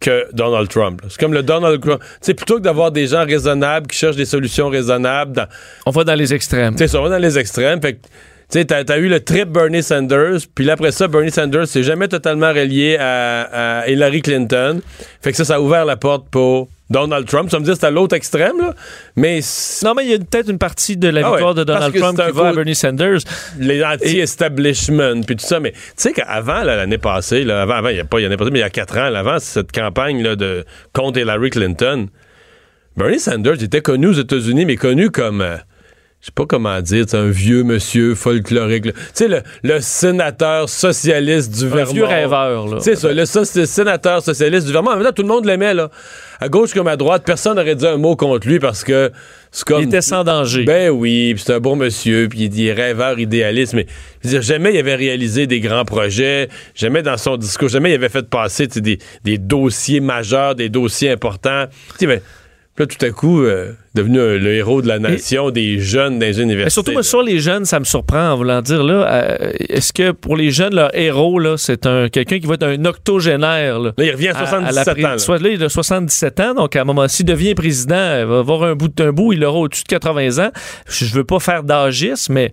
que 0.00 0.26
Donald 0.32 0.68
Trump. 0.68 1.00
C'est 1.08 1.20
comme 1.20 1.32
le 1.32 1.44
Donald 1.44 1.80
Trump. 1.80 2.02
Plutôt 2.24 2.56
que 2.56 2.62
d'avoir 2.62 2.90
des 2.90 3.06
gens 3.06 3.24
raisonnables 3.24 3.86
qui 3.86 3.96
cherchent 3.96 4.16
des 4.16 4.26
solutions 4.26 4.68
raisonnables 4.68 5.32
dans, 5.32 5.46
On 5.86 5.90
va 5.90 6.02
dans 6.04 6.16
les 6.16 6.34
extrêmes. 6.34 6.74
on 6.78 7.02
va 7.02 7.08
dans 7.08 7.22
les 7.22 7.38
extrêmes. 7.38 7.80
Fait 7.80 7.94
que, 7.94 8.00
tu 8.02 8.08
sais, 8.50 8.64
t'as, 8.64 8.84
t'as 8.84 8.98
eu 8.98 9.08
le 9.08 9.20
trip 9.20 9.48
Bernie 9.48 9.82
Sanders, 9.82 10.40
puis 10.54 10.64
là, 10.64 10.74
après 10.74 10.92
ça, 10.92 11.08
Bernie 11.08 11.30
Sanders 11.30 11.66
s'est 11.66 11.82
jamais 11.82 12.08
totalement 12.08 12.52
relié 12.52 12.96
à, 12.98 13.80
à 13.80 13.88
Hillary 13.88 14.20
Clinton. 14.20 14.80
Fait 15.22 15.30
que 15.30 15.36
ça, 15.36 15.44
ça 15.44 15.54
a 15.56 15.60
ouvert 15.60 15.84
la 15.84 15.96
porte 15.96 16.28
pour 16.30 16.68
Donald 16.88 17.26
Trump. 17.26 17.50
Ça 17.50 17.58
me 17.58 17.64
dit 17.64 17.70
que 17.70 17.76
c'est 17.76 17.86
à 17.86 17.90
l'autre 17.90 18.14
extrême, 18.14 18.58
là. 18.60 18.74
Mais 19.16 19.40
Non, 19.82 19.94
mais 19.94 20.04
il 20.04 20.10
y 20.10 20.14
a 20.14 20.18
peut-être 20.18 20.48
une 20.50 20.58
partie 20.58 20.96
de 20.96 21.08
la 21.08 21.20
Ah 21.26 21.30
victoire 21.30 21.48
ouais, 21.50 21.54
de 21.58 21.64
Donald 21.64 21.94
Trump 21.96 22.20
qui 22.20 22.32
va 22.32 22.48
à 22.48 22.52
Bernie 22.52 22.74
Sanders. 22.74 23.18
les 23.58 23.82
anti-establishment, 23.84 25.22
puis 25.26 25.36
tout 25.36 25.44
ça. 25.46 25.60
Mais 25.60 25.72
tu 25.72 25.78
sais 25.96 26.12
qu'avant, 26.12 26.62
l'année 26.62 26.98
passée, 26.98 27.44
là, 27.44 27.62
avant, 27.62 27.74
avant, 27.74 27.88
il 27.88 27.94
n'y 27.94 28.00
a 28.00 28.04
pas 28.04 28.20
l'année 28.20 28.36
passée, 28.36 28.50
mais 28.50 28.58
il 28.60 28.62
y 28.62 28.64
a 28.64 28.70
quatre 28.70 28.96
ans, 28.98 29.08
là, 29.10 29.18
avant 29.20 29.38
cette 29.38 29.72
campagne 29.72 30.22
là, 30.22 30.36
de, 30.36 30.64
contre 30.92 31.18
Hillary 31.18 31.50
Clinton, 31.50 32.08
Bernie 32.96 33.18
Sanders 33.20 33.62
était 33.62 33.82
connu 33.82 34.06
aux 34.08 34.12
États-Unis, 34.12 34.64
mais 34.64 34.76
connu 34.76 35.10
comme. 35.10 35.40
euh, 35.42 35.56
je 36.26 36.30
sais 36.30 36.34
pas 36.34 36.44
comment 36.44 36.80
dire, 36.80 37.04
c'est 37.06 37.16
un 37.16 37.28
vieux 37.28 37.62
monsieur 37.62 38.16
folklorique. 38.16 38.82
Tu 38.82 38.92
sais, 39.14 39.28
le, 39.28 39.42
le 39.62 39.78
sénateur 39.80 40.68
socialiste 40.68 41.56
du 41.56 41.66
Un 41.66 41.68
Vermont. 41.76 41.92
vieux 41.92 42.04
rêveur, 42.04 42.66
là. 42.66 42.78
C'est 42.80 42.96
ça, 42.96 43.12
le 43.12 43.24
so- 43.26 43.44
le 43.54 43.64
sénateur 43.64 44.20
socialiste 44.24 44.66
du 44.66 44.72
Vermont. 44.72 44.90
En 44.90 44.96
même 44.96 45.04
temps, 45.06 45.12
tout 45.12 45.22
le 45.22 45.28
monde 45.28 45.44
l'aimait, 45.44 45.72
là. 45.72 45.88
À 46.40 46.48
gauche 46.48 46.74
comme 46.74 46.88
à 46.88 46.96
droite, 46.96 47.22
personne 47.24 47.54
n'aurait 47.54 47.76
dit 47.76 47.86
un 47.86 47.96
mot 47.96 48.16
contre 48.16 48.48
lui 48.48 48.58
parce 48.58 48.82
que 48.82 49.12
c'est 49.52 49.64
comme. 49.64 49.82
Il 49.82 49.86
était 49.86 50.00
sans 50.02 50.24
danger. 50.24 50.64
Ben 50.64 50.90
oui, 50.90 51.32
puis 51.34 51.44
c'est 51.46 51.52
un 51.54 51.60
bon 51.60 51.76
monsieur, 51.76 52.26
puis 52.28 52.40
il 52.46 52.66
est 52.66 52.72
rêveur, 52.72 53.20
idéaliste, 53.20 53.74
mais 53.74 53.86
je 54.24 54.26
veux 54.26 54.32
dire, 54.34 54.42
jamais 54.42 54.74
il 54.74 54.78
avait 54.78 54.96
réalisé 54.96 55.46
des 55.46 55.60
grands 55.60 55.84
projets, 55.84 56.48
jamais 56.74 57.02
dans 57.02 57.18
son 57.18 57.36
discours, 57.36 57.68
jamais 57.68 57.92
il 57.92 57.94
avait 57.94 58.08
fait 58.08 58.28
passer 58.28 58.66
des, 58.66 58.98
des 59.22 59.38
dossiers 59.38 60.00
majeurs, 60.00 60.56
des 60.56 60.70
dossiers 60.70 61.10
importants. 61.12 61.66
Tu 61.90 61.98
sais, 62.00 62.06
ben, 62.08 62.20
puis 62.76 62.84
là, 62.84 62.86
tout 62.86 63.04
à 63.06 63.10
coup, 63.10 63.42
euh, 63.42 63.72
devenu 63.94 64.20
un- 64.20 64.34
le 64.36 64.54
héros 64.54 64.82
de 64.82 64.86
la 64.88 64.98
nation, 64.98 65.50
des 65.50 65.78
jeunes 65.80 66.18
dans 66.18 66.26
les 66.26 66.40
universités. 66.40 66.70
Surtout, 66.74 66.92
moi, 66.92 67.02
sur 67.02 67.22
les 67.22 67.38
jeunes, 67.40 67.64
ça 67.64 67.80
me 67.80 67.84
surprend 67.84 68.28
en 68.32 68.36
voulant 68.36 68.60
dire, 68.62 68.84
là, 68.84 69.06
euh, 69.10 69.52
est-ce 69.68 69.92
que 69.92 70.10
pour 70.12 70.36
les 70.36 70.50
jeunes, 70.50 70.74
leur 70.74 70.94
héros, 70.94 71.38
là, 71.38 71.56
c'est 71.56 71.86
un 71.86 72.08
quelqu'un 72.10 72.38
qui 72.38 72.46
va 72.46 72.54
être 72.54 72.64
un 72.66 72.84
octogénaire, 72.84 73.78
là? 73.78 73.92
Là, 73.96 74.04
il 74.04 74.10
revient 74.12 74.28
à 74.28 74.34
77 74.34 74.98
la 74.98 75.08
ans. 75.08 75.12
là. 75.12 75.18
Soit 75.18 75.42
là, 75.42 75.48
il 75.48 75.62
a 75.64 75.68
77 75.70 76.40
ans, 76.40 76.54
donc 76.54 76.76
à 76.76 76.82
un 76.82 76.84
moment, 76.84 77.08
s'il 77.08 77.24
devient 77.26 77.54
président, 77.54 78.18
il 78.20 78.26
va 78.26 78.38
avoir 78.40 78.62
un 78.64 78.74
bout 78.74 78.88
d'un 78.88 79.12
bout, 79.12 79.32
il 79.32 79.42
aura 79.44 79.58
au-dessus 79.60 79.84
de 79.84 79.88
80 79.88 80.38
ans. 80.44 80.50
Je 80.88 81.06
je 81.06 81.14
veux 81.14 81.24
pas 81.24 81.40
faire 81.40 81.62
d'agisme, 81.62 82.34
mais 82.34 82.52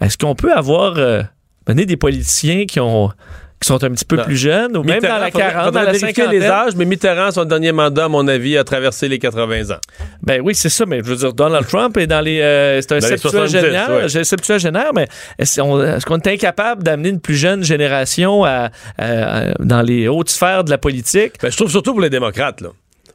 est-ce 0.00 0.16
qu'on 0.16 0.34
peut 0.34 0.52
avoir 0.52 0.94
euh, 0.96 1.22
mené 1.68 1.84
des 1.84 1.96
politiciens 1.98 2.64
qui 2.64 2.80
ont 2.80 3.10
qui 3.60 3.66
sont 3.66 3.82
un 3.82 3.90
petit 3.90 4.04
peu 4.04 4.16
Non. 4.16 4.22
plus 4.24 4.36
jeunes, 4.36 4.76
ou 4.76 4.82
même 4.84 5.00
dans 5.00 5.08
la 5.18 5.30
faudrait- 5.30 5.30
40, 5.32 5.64
faudrait 5.66 5.70
dans 5.72 5.86
la 5.86 5.92
vérifier 5.92 6.14
50 6.24 6.32
les 6.32 6.44
âges, 6.46 6.76
mais 6.76 6.84
Mitterrand, 6.84 7.30
son 7.32 7.44
dernier 7.44 7.72
mandat, 7.72 8.04
à 8.04 8.08
mon 8.08 8.26
avis, 8.28 8.56
a 8.56 8.62
traversé 8.64 9.08
les 9.08 9.18
80 9.18 9.70
ans. 9.72 9.80
Ben 10.22 10.40
oui, 10.44 10.54
c'est 10.54 10.68
ça, 10.68 10.86
mais 10.86 10.98
je 10.98 11.04
veux 11.04 11.16
dire, 11.16 11.32
Donald 11.32 11.66
Trump 11.66 11.96
est 11.96 12.06
dans 12.06 12.20
les. 12.20 12.40
euh, 12.40 12.80
c'est 12.80 12.92
un 12.92 13.00
septuagénaire, 13.00 13.86
70, 13.86 14.02
ouais. 14.04 14.08
j'ai- 14.08 14.24
septuagénaire, 14.24 14.90
mais 14.94 15.08
est-ce 15.38 15.60
on- 15.60 15.82
est-ce 15.82 16.06
qu'on 16.06 16.18
est 16.18 16.26
incapable 16.28 16.82
d'amener 16.84 17.08
une 17.08 17.20
plus 17.20 17.34
jeune 17.36 17.64
génération 17.64 18.44
à, 18.44 18.70
à- 18.98 19.54
dans 19.58 19.82
les 19.82 20.06
hautes 20.08 20.30
sphères 20.30 20.62
de 20.64 20.70
la 20.70 20.78
politique? 20.78 21.32
Ben, 21.42 21.50
je 21.50 21.56
trouve 21.56 21.70
surtout 21.70 21.92
pour 21.92 22.00
les 22.02 22.10
démocrates, 22.10 22.60
là. 22.60 22.68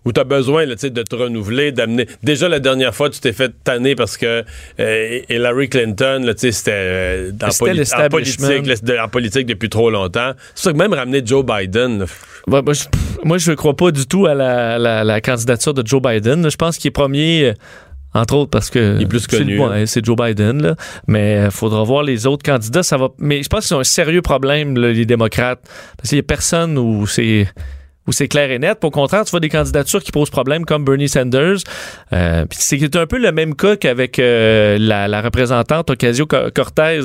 Où 0.05 0.11
tu 0.11 0.19
as 0.19 0.25
besoin 0.25 0.65
là, 0.65 0.75
de 0.75 1.01
te 1.03 1.15
renouveler, 1.15 1.71
d'amener. 1.71 2.07
Déjà, 2.23 2.49
la 2.49 2.59
dernière 2.59 2.93
fois, 2.93 3.09
tu 3.09 3.19
t'es 3.21 3.31
fait 3.31 3.53
tanner 3.63 3.95
parce 3.95 4.17
que 4.17 4.43
euh, 4.79 5.19
Hillary 5.29 5.69
Clinton, 5.69 6.29
c'était 6.35 6.71
euh, 6.73 7.31
poli- 7.59 7.81
en, 7.95 8.09
politique, 8.09 8.41
là, 8.85 9.05
en 9.05 9.07
politique 9.07 9.45
depuis 9.47 9.69
trop 9.69 9.89
longtemps. 9.89 10.31
C'est 10.55 10.63
ça 10.65 10.71
que 10.73 10.77
même 10.77 10.93
ramener 10.93 11.21
Joe 11.25 11.45
Biden, 11.45 11.99
là, 11.99 12.05
Ouais, 12.47 12.61
moi, 12.61 12.73
je, 12.73 12.83
pff, 12.83 13.19
moi, 13.23 13.37
je 13.37 13.51
ne 13.51 13.55
crois 13.55 13.75
pas 13.77 13.91
du 13.91 14.05
tout 14.05 14.25
à 14.25 14.33
la, 14.33 14.77
la- 14.77 15.05
la 15.05 15.21
candidature 15.21 15.73
de 15.73 15.87
Joe 15.87 16.01
Biden. 16.01 16.49
Je 16.49 16.57
pense 16.57 16.77
qu'il 16.77 16.89
est 16.89 16.91
premier. 16.91 17.45
euh, 17.45 17.53
Entre 18.13 18.35
autres 18.35 18.49
parce 18.51 18.69
que 18.69 18.97
Il 18.97 19.03
est 19.03 19.05
plus 19.07 19.21
c'est- 19.21 19.37
connu, 19.37 19.57
ouais, 19.59 19.85
c'est 19.87 20.05
Joe 20.05 20.15
Biden 20.17 20.61
là. 20.61 20.75
mais 21.07 21.45
il 21.45 21.51
faudra 21.51 21.81
voir 21.83 22.03
les 22.03 22.27
autres 22.27 22.43
candidats 22.43 22.83
ça 22.83 22.95
va 22.95 23.07
mais 23.17 23.41
je 23.41 23.49
pense 23.49 23.65
qu'ils 23.65 23.75
ont 23.75 23.79
un 23.79 23.83
sérieux 23.85 24.21
problème 24.21 24.77
là, 24.77 24.91
les 24.91 25.05
démocrates 25.07 25.61
parce 25.97 26.09
qu'il 26.09 26.17
y 26.17 26.19
a 26.19 26.23
personne 26.23 26.77
où 26.77 27.07
c'est 27.07 27.47
où 28.07 28.11
c'est 28.11 28.27
clair 28.27 28.51
et 28.51 28.59
net. 28.59 28.83
Au 28.83 28.91
contraire, 28.91 29.25
tu 29.25 29.31
vois 29.31 29.39
des 29.39 29.49
candidatures 29.49 30.03
qui 30.03 30.11
posent 30.11 30.29
problème 30.29 30.65
comme 30.65 30.83
Bernie 30.83 31.09
Sanders. 31.09 31.59
Euh, 32.11 32.45
c'est 32.51 32.95
un 32.95 33.05
peu 33.05 33.17
le 33.17 33.31
même 33.31 33.55
cas 33.55 33.75
qu'avec 33.75 34.19
euh, 34.19 34.77
la, 34.79 35.07
la 35.07 35.21
représentante 35.21 35.89
Ocasio-Cortez 35.89 37.01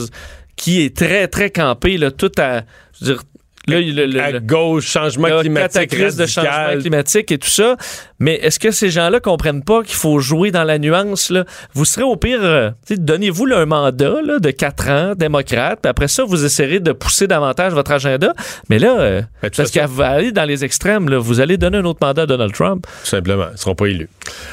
qui 0.56 0.82
est 0.82 0.96
très, 0.96 1.28
très 1.28 1.50
campée, 1.50 1.96
là, 1.96 2.10
tout 2.10 2.32
à... 2.38 2.62
Je 3.00 3.06
veux 3.06 3.14
dire, 3.14 3.22
là, 3.68 3.80
le, 3.80 4.06
le- 4.06 4.20
à 4.20 4.32
gauche, 4.40 4.86
changement 4.86 5.28
le 5.28 5.40
climatique, 5.40 5.90
cataclysme 5.90 6.18
de 6.20 6.26
changement 6.26 6.80
climatique 6.80 7.30
et 7.32 7.38
tout 7.38 7.48
ça. 7.48 7.76
Mais 8.18 8.34
est-ce 8.36 8.58
que 8.58 8.70
ces 8.70 8.90
gens-là 8.90 9.20
comprennent 9.20 9.62
pas 9.62 9.82
qu'il 9.82 9.94
faut 9.94 10.18
jouer 10.18 10.50
dans 10.50 10.64
la 10.64 10.78
nuance? 10.78 11.30
Là? 11.30 11.44
Vous 11.74 11.84
serez 11.84 12.02
au 12.02 12.16
pire, 12.16 12.40
euh, 12.42 12.70
donnez-vous 12.90 13.46
un 13.54 13.66
mandat 13.66 14.14
là, 14.24 14.38
de 14.38 14.50
quatre 14.50 14.88
ans, 14.88 15.14
démocrate, 15.16 15.78
puis 15.82 15.88
après 15.90 16.08
ça, 16.08 16.24
vous 16.24 16.44
essayerez 16.44 16.80
de 16.80 16.92
pousser 16.92 17.26
davantage 17.26 17.72
votre 17.72 17.92
agenda. 17.92 18.32
Mais 18.68 18.78
là, 18.78 18.98
euh, 18.98 19.22
Ben, 19.42 19.50
parce 19.56 19.70
qu'à 19.70 19.86
aller 20.00 20.32
dans 20.32 20.44
les 20.44 20.64
extrêmes, 20.64 21.08
là, 21.08 21.18
vous 21.18 21.40
allez 21.40 21.56
donner 21.56 21.78
un 21.78 21.84
autre 21.84 21.98
mandat 22.02 22.22
à 22.22 22.26
Donald 22.26 22.52
Trump. 22.52 22.86
Tout 23.02 23.08
simplement. 23.08 23.46
Ils 23.52 23.58
seront 23.58 23.74
pas 23.74 23.86
élus. 23.86 24.08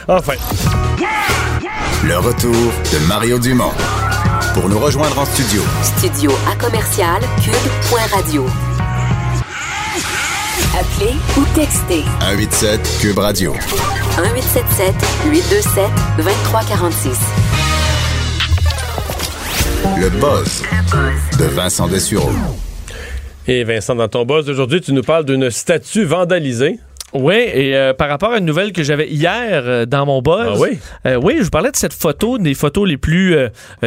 Enfin. 0.08 0.34
Le 2.08 2.18
retour 2.18 2.52
de 2.54 3.08
Mario 3.08 3.40
Dumont. 3.40 3.72
Pour 4.54 4.70
nous 4.70 4.80
rejoindre 4.80 5.18
en 5.20 5.26
studio, 5.26 5.62
Studio 5.84 6.32
à 6.52 6.56
commercial 6.64 7.20
cube.radio. 7.44 8.46
Appelez 10.78 11.14
ou 11.38 11.46
textez 11.56 12.04
187 12.20 12.98
Cube 13.00 13.18
Radio. 13.18 13.54
1877 13.54 14.94
827 15.32 15.90
2346. 16.18 17.18
Le 20.02 20.10
buzz 20.10 20.64
de 21.40 21.46
Vincent 21.46 21.88
Dessureau. 21.88 22.30
Et 23.48 23.64
Vincent, 23.64 23.96
dans 23.96 24.10
ton 24.10 24.26
boss 24.26 24.46
d'aujourd'hui, 24.46 24.82
tu 24.82 24.92
nous 24.92 25.02
parles 25.02 25.24
d'une 25.24 25.50
statue 25.50 26.04
vandalisée. 26.04 26.78
Oui, 27.14 27.36
et 27.36 27.76
euh, 27.78 27.94
par 27.94 28.10
rapport 28.10 28.34
à 28.34 28.40
une 28.40 28.46
nouvelle 28.46 28.74
que 28.74 28.84
j'avais 28.84 29.08
hier 29.08 29.64
euh, 29.66 29.86
dans 29.86 30.06
mon 30.06 30.22
buzz. 30.22 30.48
Ah 30.56 30.60
oui? 30.60 30.80
euh, 31.06 31.16
oui, 31.22 31.36
je 31.38 31.44
vous 31.44 31.50
parlais 31.50 31.72
de 31.72 31.76
cette 31.78 31.94
photo, 31.94 32.38
des 32.38 32.54
photos 32.56 32.86
les 32.90 32.98
plus 32.98 33.38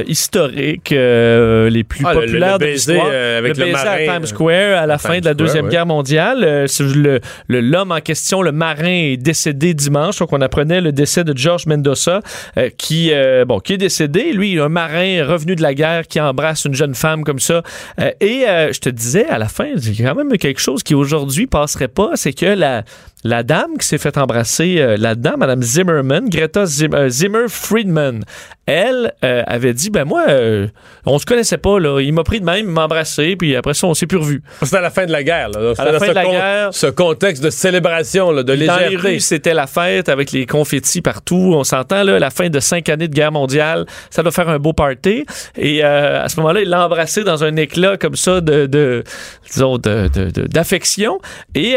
historiques, 0.06 0.92
euh, 0.92 1.68
les 1.68 1.84
plus 1.84 2.04
Ah, 2.06 2.14
le- 2.14 2.20
le- 2.20 2.26
populaires 2.26 2.58
de 2.58 2.64
l'histoire. 2.66 3.06
avec 3.06 3.56
le 3.56 3.64
baiser 3.64 3.72
marin, 3.72 3.90
à 3.90 3.98
Times 4.18 4.26
Square 4.26 4.78
à 4.82 4.86
la 4.86 4.98
fin 4.98 5.10
Times 5.14 5.20
de 5.20 5.24
la 5.26 5.32
Square, 5.32 5.46
Deuxième 5.46 5.64
ouais. 5.66 5.70
Guerre 5.70 5.86
mondiale. 5.86 6.44
Euh, 6.44 6.66
c'est 6.66 6.84
le 6.84 7.20
le- 7.48 7.60
l'homme 7.60 7.92
en 7.92 8.00
question, 8.00 8.40
le 8.40 8.52
marin, 8.52 8.86
est 9.12 9.16
décédé 9.18 9.74
dimanche. 9.74 10.18
Donc, 10.20 10.32
on 10.32 10.40
apprenait 10.40 10.80
le 10.80 10.92
décès 10.92 11.22
de 11.24 11.36
George 11.36 11.66
Mendoza, 11.66 12.22
euh, 12.56 12.70
qui, 12.78 13.10
euh, 13.12 13.44
bon, 13.44 13.60
qui 13.60 13.74
est 13.74 13.78
décédé. 13.78 14.32
Lui, 14.32 14.58
un 14.58 14.68
marin 14.68 15.24
revenu 15.26 15.54
de 15.54 15.62
la 15.62 15.74
guerre 15.74 16.06
qui 16.06 16.20
embrasse 16.20 16.64
une 16.64 16.74
jeune 16.74 16.94
femme 16.94 17.24
comme 17.24 17.40
ça. 17.40 17.62
Euh, 18.00 18.10
et 18.20 18.44
euh, 18.48 18.72
je 18.72 18.80
te 18.80 18.88
disais, 18.88 19.26
à 19.26 19.36
la 19.38 19.48
fin, 19.48 19.66
il 19.76 20.00
y 20.00 20.04
a 20.04 20.08
quand 20.10 20.14
même 20.24 20.36
quelque 20.38 20.60
chose 20.60 20.82
qui 20.82 20.94
aujourd'hui 20.94 21.46
passerait 21.46 21.88
pas, 21.88 22.12
c'est 22.14 22.32
que 22.32 22.46
la, 22.46 22.84
la 23.24 23.42
dame 23.42 23.76
qui 23.78 23.86
s'est 23.86 23.98
fait 23.98 24.16
embrasser 24.16 24.76
euh, 24.78 24.96
là-dedans, 24.96 25.34
Madame 25.38 25.62
Zimmerman, 25.62 26.28
Greta 26.28 26.64
Zim- 26.66 26.94
euh, 26.94 27.08
Zimmer 27.08 27.46
Friedman, 27.48 28.22
elle 28.66 29.12
euh, 29.24 29.42
avait 29.46 29.72
dit, 29.74 29.90
ben 29.90 30.04
moi, 30.04 30.24
euh, 30.28 30.68
on 31.06 31.18
se 31.18 31.24
connaissait 31.26 31.56
pas, 31.58 31.80
là. 31.80 32.00
Il 32.00 32.12
m'a 32.12 32.22
pris 32.22 32.38
de 32.40 32.44
même, 32.44 32.66
il 32.66 32.70
m'a 32.72 32.84
embrassé, 32.84 33.34
puis 33.34 33.56
après 33.56 33.74
ça, 33.74 33.86
on 33.86 33.94
s'est 33.94 34.06
plus 34.06 34.18
revu. 34.18 34.42
C'était 34.62 34.76
à 34.76 34.80
la 34.82 34.90
fin 34.90 35.06
de 35.06 35.10
la 35.12 35.22
guerre. 35.22 35.48
Là. 35.50 35.70
C'était 35.74 35.84
la 35.86 35.92
dans 35.92 35.98
fin 35.98 36.04
ce 36.04 36.10
de 36.10 36.14
la 36.14 36.24
con- 36.24 36.30
guerre. 36.30 36.68
Ce 36.74 36.86
contexte 36.86 37.42
de 37.42 37.50
célébration, 37.50 38.30
là, 38.30 38.42
de 38.42 38.48
Dans 38.48 38.52
les 38.54 38.66
légèreté. 38.66 38.96
rues, 38.96 39.20
c'était 39.20 39.54
la 39.54 39.66
fête 39.66 40.08
avec 40.10 40.32
les 40.32 40.44
confettis 40.46 41.00
partout. 41.00 41.52
On 41.56 41.64
s'entend, 41.64 42.02
là, 42.04 42.18
la 42.18 42.30
fin 42.30 42.50
de 42.50 42.60
cinq 42.60 42.88
années 42.90 43.08
de 43.08 43.14
guerre 43.14 43.32
mondiale, 43.32 43.86
ça 44.10 44.22
doit 44.22 44.32
faire 44.32 44.48
un 44.50 44.58
beau 44.58 44.74
party. 44.74 45.24
Et 45.56 45.82
à 45.82 46.28
ce 46.28 46.36
moment-là, 46.36 46.60
il 46.60 46.68
l'a 46.68 46.84
embrassé 46.86 47.24
dans 47.24 47.42
un 47.44 47.56
éclat 47.56 47.96
comme 47.96 48.16
ça 48.16 48.40
de, 48.42 48.66
de 48.66 49.02
disons, 49.50 49.78
de- 49.78 50.08
de- 50.14 50.30
de- 50.30 50.46
d'affection. 50.46 51.18
Et 51.54 51.76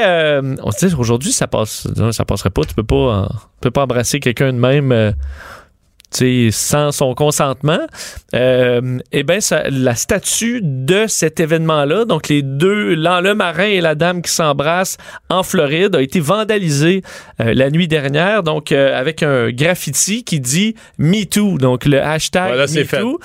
on 0.61 0.71
se 0.71 0.85
dit, 0.87 0.93
aujourd'hui, 0.97 1.30
ça 1.31 1.47
passe, 1.47 1.87
ça 2.11 2.25
passerait 2.25 2.49
pas. 2.49 2.63
Tu 2.63 2.75
peux 2.75 2.83
pas, 2.83 3.29
tu 3.31 3.59
peux 3.61 3.71
pas 3.71 3.83
embrasser 3.83 4.19
quelqu'un 4.19 4.53
de 4.53 4.59
même. 4.59 5.15
Sans 6.51 6.91
son 6.91 7.13
consentement, 7.13 7.79
euh, 8.35 8.99
eh 9.11 9.23
bien, 9.23 9.39
la 9.69 9.95
statue 9.95 10.61
de 10.61 11.05
cet 11.07 11.39
événement-là, 11.39 12.05
donc 12.05 12.27
les 12.27 12.41
deux, 12.41 12.95
le 12.95 13.33
marin 13.33 13.65
et 13.65 13.81
la 13.81 13.95
dame 13.95 14.21
qui 14.21 14.31
s'embrassent 14.31 14.97
en 15.29 15.43
Floride, 15.43 15.95
a 15.95 16.01
été 16.01 16.19
vandalisée 16.19 17.01
euh, 17.39 17.53
la 17.53 17.69
nuit 17.69 17.87
dernière, 17.87 18.43
donc 18.43 18.71
euh, 18.71 18.97
avec 18.97 19.23
un 19.23 19.49
graffiti 19.51 20.23
qui 20.23 20.39
dit 20.39 20.75
MeToo, 20.97 21.57
donc 21.57 21.85
le 21.85 22.01
hashtag 22.01 22.47
Voilà, 22.47 22.65
MeToo. 22.67 23.19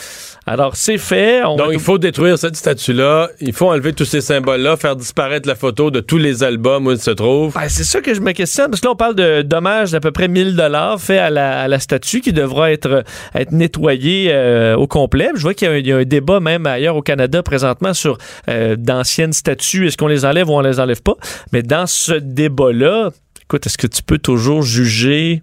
Alors, 0.49 0.77
c'est 0.77 0.99
fait. 0.99 1.43
On 1.45 1.57
Donc, 1.57 1.71
il 1.73 1.81
faut 1.81 1.99
détruire 1.99 2.39
cette 2.39 2.55
statue-là. 2.55 3.31
Il 3.41 3.53
faut 3.53 3.69
enlever 3.69 3.93
tous 3.93 4.05
ces 4.05 4.21
symboles-là, 4.21 4.77
faire 4.77 4.95
disparaître 4.95 5.49
la 5.49 5.57
photo 5.57 5.91
de 5.91 5.99
tous 5.99 6.19
les 6.19 6.45
albums 6.45 6.87
où 6.87 6.93
il 6.93 7.01
se 7.01 7.11
trouve. 7.11 7.53
Ben, 7.55 7.69
c'est 7.69 7.83
ça 7.83 8.01
que 8.01 8.15
je 8.15 8.21
me 8.21 8.31
questionne, 8.31 8.71
parce 8.71 8.81
que 8.81 8.87
là, 8.87 8.93
on 8.93 8.97
parle 8.97 9.17
de 9.17 9.43
dommages 9.43 9.91
d'à 9.91 9.99
peu 9.99 10.13
près 10.13 10.29
1000 10.29 10.55
dollars 10.55 11.01
faits 11.01 11.19
à 11.19 11.31
la, 11.31 11.63
à 11.63 11.69
la 11.69 11.81
statue 11.81 12.21
qui 12.21 12.33
devra 12.33 12.71
être, 12.71 12.76
être 12.85 13.53
nettoyée 13.53 14.29
euh, 14.31 14.77
au 14.77 14.87
complet. 14.87 15.31
Je 15.35 15.43
vois 15.43 15.55
qu'il 15.55 15.69
y 15.69 15.71
a, 15.71 15.75
un, 15.75 15.79
il 15.79 15.87
y 15.87 15.93
a 15.93 15.97
un 15.97 16.05
débat 16.05 16.41
même 16.41 16.67
ailleurs 16.67 16.97
au 16.97 17.03
Canada 17.03 17.43
présentement 17.43 17.95
sur 17.95 18.19
euh, 18.49 18.77
d'anciennes 18.77 19.33
statues. 19.33 19.87
Est-ce 19.87 19.97
qu'on 19.97 20.07
les 20.07 20.25
enlève 20.25 20.49
ou 20.49 20.53
on 20.53 20.61
les 20.61 20.81
enlève 20.81 21.03
pas? 21.03 21.17
Mais 21.53 21.63
dans 21.63 21.87
ce 21.87 22.15
débat-là, 22.15 23.11
écoute, 23.43 23.67
est-ce 23.67 23.79
que 23.79 23.87
tu 23.87 24.03
peux 24.03 24.19
toujours 24.19 24.63
juger 24.63 25.43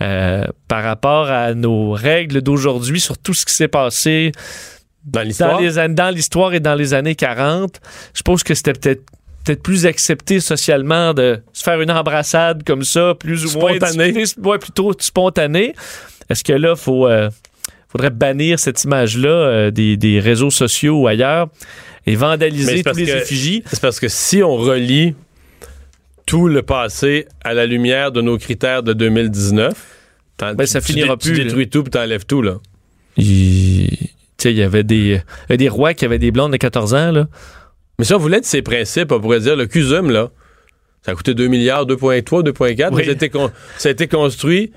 euh, 0.00 0.44
par 0.68 0.82
rapport 0.82 1.30
à 1.30 1.54
nos 1.54 1.92
règles 1.92 2.42
d'aujourd'hui 2.42 3.00
sur 3.00 3.18
tout 3.18 3.34
ce 3.34 3.46
qui 3.46 3.54
s'est 3.54 3.68
passé 3.68 4.32
Dans 5.04 5.22
l'histoire? 5.22 5.60
dans 5.90 6.10
l'histoire 6.14 6.54
et 6.54 6.60
dans 6.60 6.74
les 6.74 6.94
années 6.94 7.14
40, 7.14 7.80
je 8.14 8.22
pense 8.22 8.42
que 8.42 8.54
c'était 8.54 8.72
peut-être 8.72 9.02
peut-être 9.44 9.62
plus 9.62 9.86
accepté 9.86 10.40
socialement 10.40 11.14
de 11.14 11.40
se 11.52 11.62
faire 11.62 11.80
une 11.80 11.90
embrassade 11.90 12.62
comme 12.64 12.84
ça, 12.84 13.14
plus 13.18 13.44
ou 13.44 13.58
moins 13.58 13.74
Spontanée. 13.74 14.24
ouais, 14.44 14.58
plutôt 14.58 14.92
spontanée. 14.98 15.74
Est-ce 16.30 16.44
que 16.44 16.52
là, 16.52 16.76
faut 16.76 17.06
euh, 17.06 17.30
faudrait 17.88 18.10
bannir 18.10 18.58
cette 18.58 18.84
image-là 18.84 19.28
euh, 19.28 19.70
des, 19.70 19.96
des 19.96 20.20
réseaux 20.20 20.50
sociaux 20.50 21.00
ou 21.02 21.06
ailleurs 21.08 21.48
et 22.06 22.16
vandaliser 22.16 22.82
tous 22.82 22.96
les 22.96 23.06
que- 23.06 23.10
effigies? 23.10 23.62
C'est 23.66 23.80
parce 23.80 24.00
que 24.00 24.08
si 24.08 24.42
on 24.42 24.56
relie 24.56 25.14
tout 26.26 26.48
le 26.48 26.62
passé 26.62 27.26
à 27.44 27.52
la 27.54 27.66
lumière 27.66 28.12
de 28.12 28.20
nos 28.20 28.38
critères 28.38 28.82
de 28.82 28.92
2019, 28.92 29.72
t'en- 30.36 30.54
Ben, 30.54 30.66
ça 30.66 30.80
tu- 30.80 30.86
tu 30.86 30.92
finira 30.94 31.16
dé- 31.16 31.20
plus, 31.20 31.32
Tu 31.32 31.38
là. 31.38 31.44
détruis 31.44 31.68
tout 31.68 31.82
puis 31.82 31.90
t'enlèves 31.90 32.24
tout, 32.26 32.42
là. 32.42 32.58
Il 33.16 33.88
tu 34.38 34.48
il 34.50 34.56
y 34.56 34.62
avait 34.62 34.82
des, 34.82 35.20
des 35.50 35.68
rois 35.68 35.94
qui 35.94 36.04
avaient 36.04 36.18
des 36.18 36.32
blondes 36.32 36.50
de 36.52 36.56
14 36.56 36.94
ans, 36.94 37.12
là. 37.12 37.28
Mais 37.98 38.04
si 38.04 38.12
on 38.14 38.18
voulait 38.18 38.40
de 38.40 38.44
ces 38.46 38.62
principes, 38.62 39.12
on 39.12 39.20
pourrait 39.20 39.38
dire 39.40 39.54
le 39.54 39.66
CUSUM, 39.66 40.10
là, 40.10 40.30
ça 41.04 41.12
a 41.12 41.14
coûté 41.14 41.34
2 41.34 41.46
milliards, 41.46 41.86
2,3, 41.86 42.42
2,4, 42.42 42.90
mais 42.90 42.96
Oui. 42.96 43.04
ça 43.04 43.10
a, 43.10 43.12
été 43.12 43.28
con- 43.28 43.50
ça 43.78 43.88
a 43.88 43.92
été 43.92 44.08
construit 44.08 44.72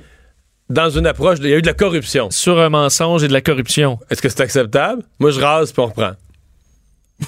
dans 0.70 0.90
une 0.90 1.06
approche, 1.06 1.40
de- 1.40 1.46
il 1.48 1.52
y 1.52 1.54
a 1.54 1.58
eu 1.58 1.62
de 1.62 1.68
la 1.68 1.74
corruption. 1.74 2.30
Sur 2.32 2.60
un 2.60 2.70
mensonge 2.70 3.24
et 3.24 3.28
de 3.28 3.34
la 3.34 3.42
corruption. 3.42 4.00
Est-ce 4.10 4.22
que 4.22 4.30
c'est 4.30 4.42
acceptable? 4.42 5.04
Moi, 5.20 5.32
je 5.32 5.40
rase 5.40 5.72
puis 5.72 5.82
on 5.82 5.88
reprend. 5.88 6.12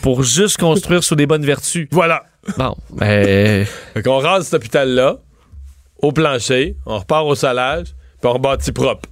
Pour 0.02 0.24
juste 0.24 0.58
construire 0.58 1.04
sur 1.04 1.16
des 1.16 1.26
bonnes 1.26 1.46
vertus. 1.46 1.88
Voilà. 1.92 2.24
Bon, 2.58 2.76
ben... 2.92 3.66
Fait 3.94 4.04
qu'on 4.04 4.18
rase 4.20 4.46
cet 4.46 4.56
hôpital-là, 4.56 5.18
au 6.02 6.12
plancher, 6.12 6.76
on 6.86 7.00
repart 7.00 7.26
au 7.26 7.36
salage, 7.36 7.88
puis 8.22 8.30
on 8.30 8.34
rebâtit 8.34 8.72
propre. 8.72 9.08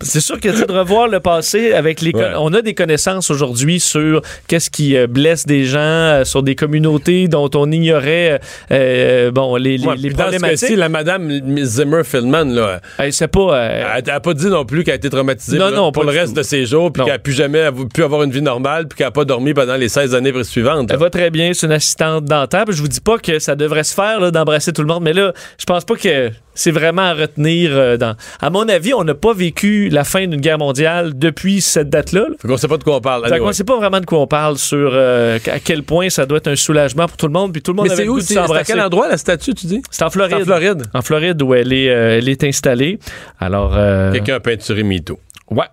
C'est 0.00 0.20
sûr 0.20 0.38
que 0.40 0.48
de 0.48 0.70
revoir 0.72 1.08
le 1.08 1.20
passé 1.20 1.72
avec 1.72 2.00
les. 2.00 2.12
Ouais. 2.14 2.32
On 2.36 2.52
a 2.52 2.62
des 2.62 2.74
connaissances 2.74 3.30
aujourd'hui 3.30 3.80
sur 3.80 4.20
qu'est-ce 4.48 4.70
qui 4.70 4.96
euh, 4.96 5.06
blesse 5.06 5.46
des 5.46 5.64
gens, 5.64 5.78
euh, 5.80 6.24
sur 6.24 6.42
des 6.42 6.54
communautés 6.54 7.28
dont 7.28 7.50
on 7.54 7.70
ignorait 7.70 8.40
euh, 8.70 9.30
bon 9.30 9.56
les, 9.56 9.78
les, 9.78 9.86
Ouais, 9.86 9.96
les 9.96 10.10
dans 10.10 10.16
ce 10.18 10.22
problématiques. 10.22 10.60
cas-ci, 10.60 10.76
la 10.76 10.88
madame 10.88 11.30
Zimmer-Feldman, 11.64 12.54
là, 12.54 12.80
Elle 12.98 13.12
sait 13.12 13.28
pas. 13.28 13.56
euh, 13.58 13.84
elle 13.96 14.04
n'a 14.04 14.20
pas 14.20 14.34
dit 14.34 14.46
non 14.46 14.64
plus 14.64 14.84
qu'elle 14.84 14.92
a 14.92 14.96
été 14.96 15.10
traumatisée 15.10 15.58
Non, 15.58 15.68
pour, 15.68 15.76
non, 15.76 15.92
pour 15.92 16.04
le 16.04 16.10
reste 16.10 16.34
tout. 16.34 16.38
de 16.40 16.42
ses 16.42 16.66
jours, 16.66 16.92
puis 16.92 17.02
qu'elle 17.04 17.12
n'a 17.12 17.18
plus 17.18 17.32
jamais 17.32 17.68
pu 17.92 18.02
avoir 18.02 18.22
une 18.22 18.30
vie 18.30 18.42
normale, 18.42 18.86
puis 18.88 18.98
qu'elle 18.98 19.06
n'a 19.06 19.10
pas 19.12 19.24
dormi 19.24 19.54
pendant 19.54 19.76
les 19.76 19.88
16 19.88 20.14
années 20.14 20.32
suivantes. 20.44 20.88
là. 20.88 20.94
Elle 20.94 21.00
va 21.00 21.10
très 21.10 21.30
bien, 21.30 21.52
c'est 21.54 21.66
une 21.66 21.72
assistante 21.72 22.24
dentaire. 22.24 22.64
Je 22.70 22.80
vous 22.80 22.88
dis 22.88 23.00
pas 23.00 23.18
que 23.18 23.38
ça 23.38 23.54
devrait 23.56 23.84
se 23.84 23.94
faire 23.94 24.32
d'embrasser 24.32 24.72
tout 24.72 24.82
le 24.82 24.88
monde, 24.88 25.02
mais 25.02 25.12
là, 25.12 25.32
je 25.58 25.64
pense 25.64 25.84
pas 25.84 25.96
que 25.96 26.30
c'est 26.54 26.70
vraiment 26.70 27.02
à 27.02 27.14
retenir. 27.14 27.70
euh, 27.72 27.96
dans... 27.96 28.14
À 28.40 28.50
mon 28.50 28.63
avis, 28.68 28.94
on 28.94 29.04
n'a 29.04 29.14
pas 29.14 29.32
vécu 29.32 29.88
la 29.88 30.04
fin 30.04 30.26
d'une 30.26 30.40
guerre 30.40 30.58
mondiale 30.58 31.12
depuis 31.18 31.60
cette 31.60 31.88
date-là. 31.90 32.22
là. 32.28 32.34
Fait 32.40 32.48
qu'on 32.48 32.56
sait 32.56 32.68
pas 32.68 32.76
de 32.76 32.84
quoi 32.84 32.96
on 32.96 33.00
parle. 33.00 33.28
Fait 33.28 33.38
qu'on 33.38 33.52
sait 33.52 33.64
pas 33.64 33.76
vraiment 33.76 34.00
de 34.00 34.06
quoi 34.06 34.20
on 34.20 34.26
parle 34.26 34.58
sur 34.58 34.90
euh, 34.92 35.38
à 35.50 35.60
quel 35.60 35.82
point 35.82 36.10
ça 36.10 36.26
doit 36.26 36.38
être 36.38 36.48
un 36.48 36.56
soulagement 36.56 37.06
pour 37.06 37.16
tout 37.16 37.26
le 37.26 37.32
monde. 37.32 37.52
Puis 37.52 37.62
tout 37.62 37.72
le 37.72 37.76
monde 37.76 37.88
Mais 37.88 37.96
c'est 37.96 38.08
où? 38.08 38.20
C'est 38.20 38.36
à 38.38 38.64
quel 38.64 38.80
endroit 38.80 39.08
la 39.08 39.16
statue, 39.16 39.54
tu 39.54 39.66
dis? 39.66 39.82
C'est 39.90 40.04
en 40.04 40.10
Floride. 40.10 40.34
en 40.34 40.44
Floride. 40.44 40.82
En 40.94 41.02
Floride 41.02 41.42
où 41.42 41.54
elle 41.54 41.72
est, 41.72 41.88
euh, 41.90 42.18
elle 42.18 42.28
est 42.28 42.44
installée. 42.44 42.98
Alors, 43.40 43.74
euh, 43.76 44.12
Quelqu'un 44.12 44.36
a 44.36 44.40
peinturé 44.40 44.82
MeToo. 44.82 45.18
ouais. 45.50 45.64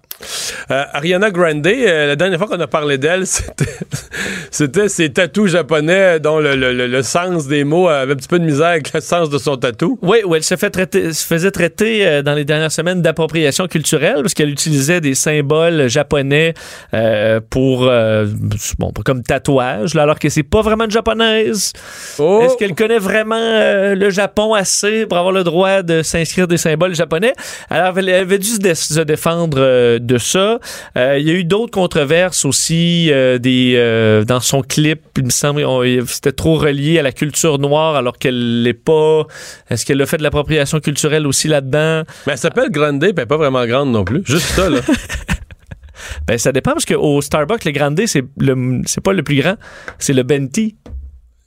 Euh, 0.72 0.84
Ariana 0.94 1.32
Grande, 1.32 1.66
euh, 1.68 2.08
la 2.08 2.16
dernière 2.16 2.38
fois 2.40 2.48
qu'on 2.48 2.60
a 2.60 2.68
parlé 2.68 2.98
d'elle, 2.98 3.26
c'était, 4.52 4.90
ses 4.90 5.12
tatous 5.12 5.52
japonais 5.52 6.20
dont 6.20 6.40
le, 6.40 6.56
le- 6.56 6.74
le- 6.74 6.88
le 6.88 7.04
sens 7.04 7.48
des 7.48 7.64
mots 7.64 7.88
avait 7.88 8.14
un 8.14 8.16
petit 8.16 8.28
peu 8.28 8.40
de 8.40 8.46
misère 8.46 8.68
avec 8.68 8.94
le 8.94 9.02
sens 9.02 9.30
de 9.30 9.38
son 9.38 9.58
tatou. 9.58 9.98
Oui, 10.02 10.20
où 10.26 10.36
elle 10.36 10.44
se, 10.44 10.56
fait 10.56 10.70
traiter, 10.70 11.14
se 11.14 11.26
faisait 11.26 11.52
traiter 11.52 12.06
euh, 12.06 12.22
dans 12.22 12.34
les 12.34 12.46
dernières 12.46 12.72
semaines 12.72 13.02
d'appropriation 13.02 13.68
culturelle 13.68 14.18
parce 14.22 14.34
qu'elle 14.34 14.50
utilisait 14.50 15.02
des 15.02 15.16
symboles 15.16 15.88
japonais 15.90 16.54
pour, 17.50 17.90
bon, 18.80 18.92
pour- 18.92 19.04
comme 19.04 19.24
tatouage, 19.24 19.94
là, 19.94 20.04
alors 20.04 20.20
que 20.20 20.30
c'est 20.30 20.44
pas 20.44 20.62
vraiment 20.62 20.86
une 20.86 20.92
japonaise. 20.92 21.74
Oh! 22.20 22.42
Est-ce 22.44 22.58
qu'elle 22.58 22.76
connaît 22.76 23.00
vraiment 23.00 23.36
le 23.96 24.10
Japon 24.10 24.54
assez 24.54 25.06
pour 25.06 25.18
avoir 25.18 25.34
le 25.34 25.44
droit 25.44 25.82
de 25.82 26.02
s'inscrire 26.04 26.48
des 26.48 26.58
symboles 26.58 26.96
japonais? 26.96 27.34
Alors, 27.70 27.98
elle 28.00 28.10
avait 28.10 28.38
dû 28.40 28.48
se, 28.48 28.60
dé- 28.60 28.76
se 28.76 29.00
défendre 29.02 29.58
euh, 29.60 30.00
de 30.12 30.18
ça. 30.18 30.60
Euh, 30.98 31.18
il 31.20 31.28
y 31.28 31.32
a 31.32 31.34
eu 31.34 31.44
d'autres 31.44 31.72
controverses 31.72 32.46
aussi 32.46 33.12
euh, 33.12 33.38
des, 33.38 33.76
euh, 33.78 34.24
dans 34.26 34.40
son 34.40 34.62
clip. 34.62 35.02
Il 35.18 35.26
me 35.26 35.30
semble 35.30 35.62
c'était 36.08 36.32
trop 36.32 36.56
relié 36.56 37.00
à 37.00 37.02
la 37.02 37.12
culture 37.12 37.60
noire 37.60 37.96
alors 37.96 38.18
qu'elle 38.18 38.64
l'est 38.64 38.74
pas. 38.74 39.26
Est-ce 39.70 39.86
qu'elle 39.86 40.02
a 40.02 40.06
fait 40.06 40.18
de 40.18 40.24
l'appropriation 40.24 40.80
culturelle 40.80 41.26
aussi 41.26 41.48
là-dedans? 41.48 42.04
Mais 42.28 42.34
elle 42.34 42.38
s'appelle 42.38 42.70
Grande, 42.70 43.00
puis 43.00 43.14
elle 43.16 43.28
pas 43.28 43.38
vraiment 43.38 43.66
grande 43.66 43.92
non 43.92 44.04
plus. 44.04 44.22
Juste 44.26 44.48
ça, 44.48 44.70
là. 44.70 44.80
Ben, 46.28 46.36
ça 46.40 46.52
dépend 46.52 46.72
parce 46.72 46.86
qu'au 46.86 47.22
Starbucks, 47.22 47.64
le 47.64 47.72
Grande, 47.72 48.02
c'est 48.08 48.24
le 48.38 48.82
c'est 48.88 49.02
pas 49.02 49.14
le 49.14 49.22
plus 49.22 49.40
grand, 49.40 49.56
c'est 50.00 50.14
le 50.14 50.24
Benti. 50.24 50.76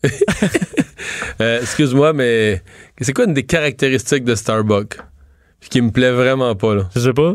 Excuse-moi, 1.41 2.13
mais 2.13 2.63
c'est 3.01 3.13
quoi 3.13 3.25
une 3.25 3.35
des 3.35 3.43
caractéristiques 3.43 4.23
de 4.23 4.37
Starbucks? 4.37 4.97
Qui 5.71 5.83
me 5.83 5.91
plaît 5.91 6.13
vraiment 6.13 6.55
pas, 6.55 6.75
là. 6.77 6.89
Je 6.95 7.01
sais 7.01 7.13
pas. 7.13 7.33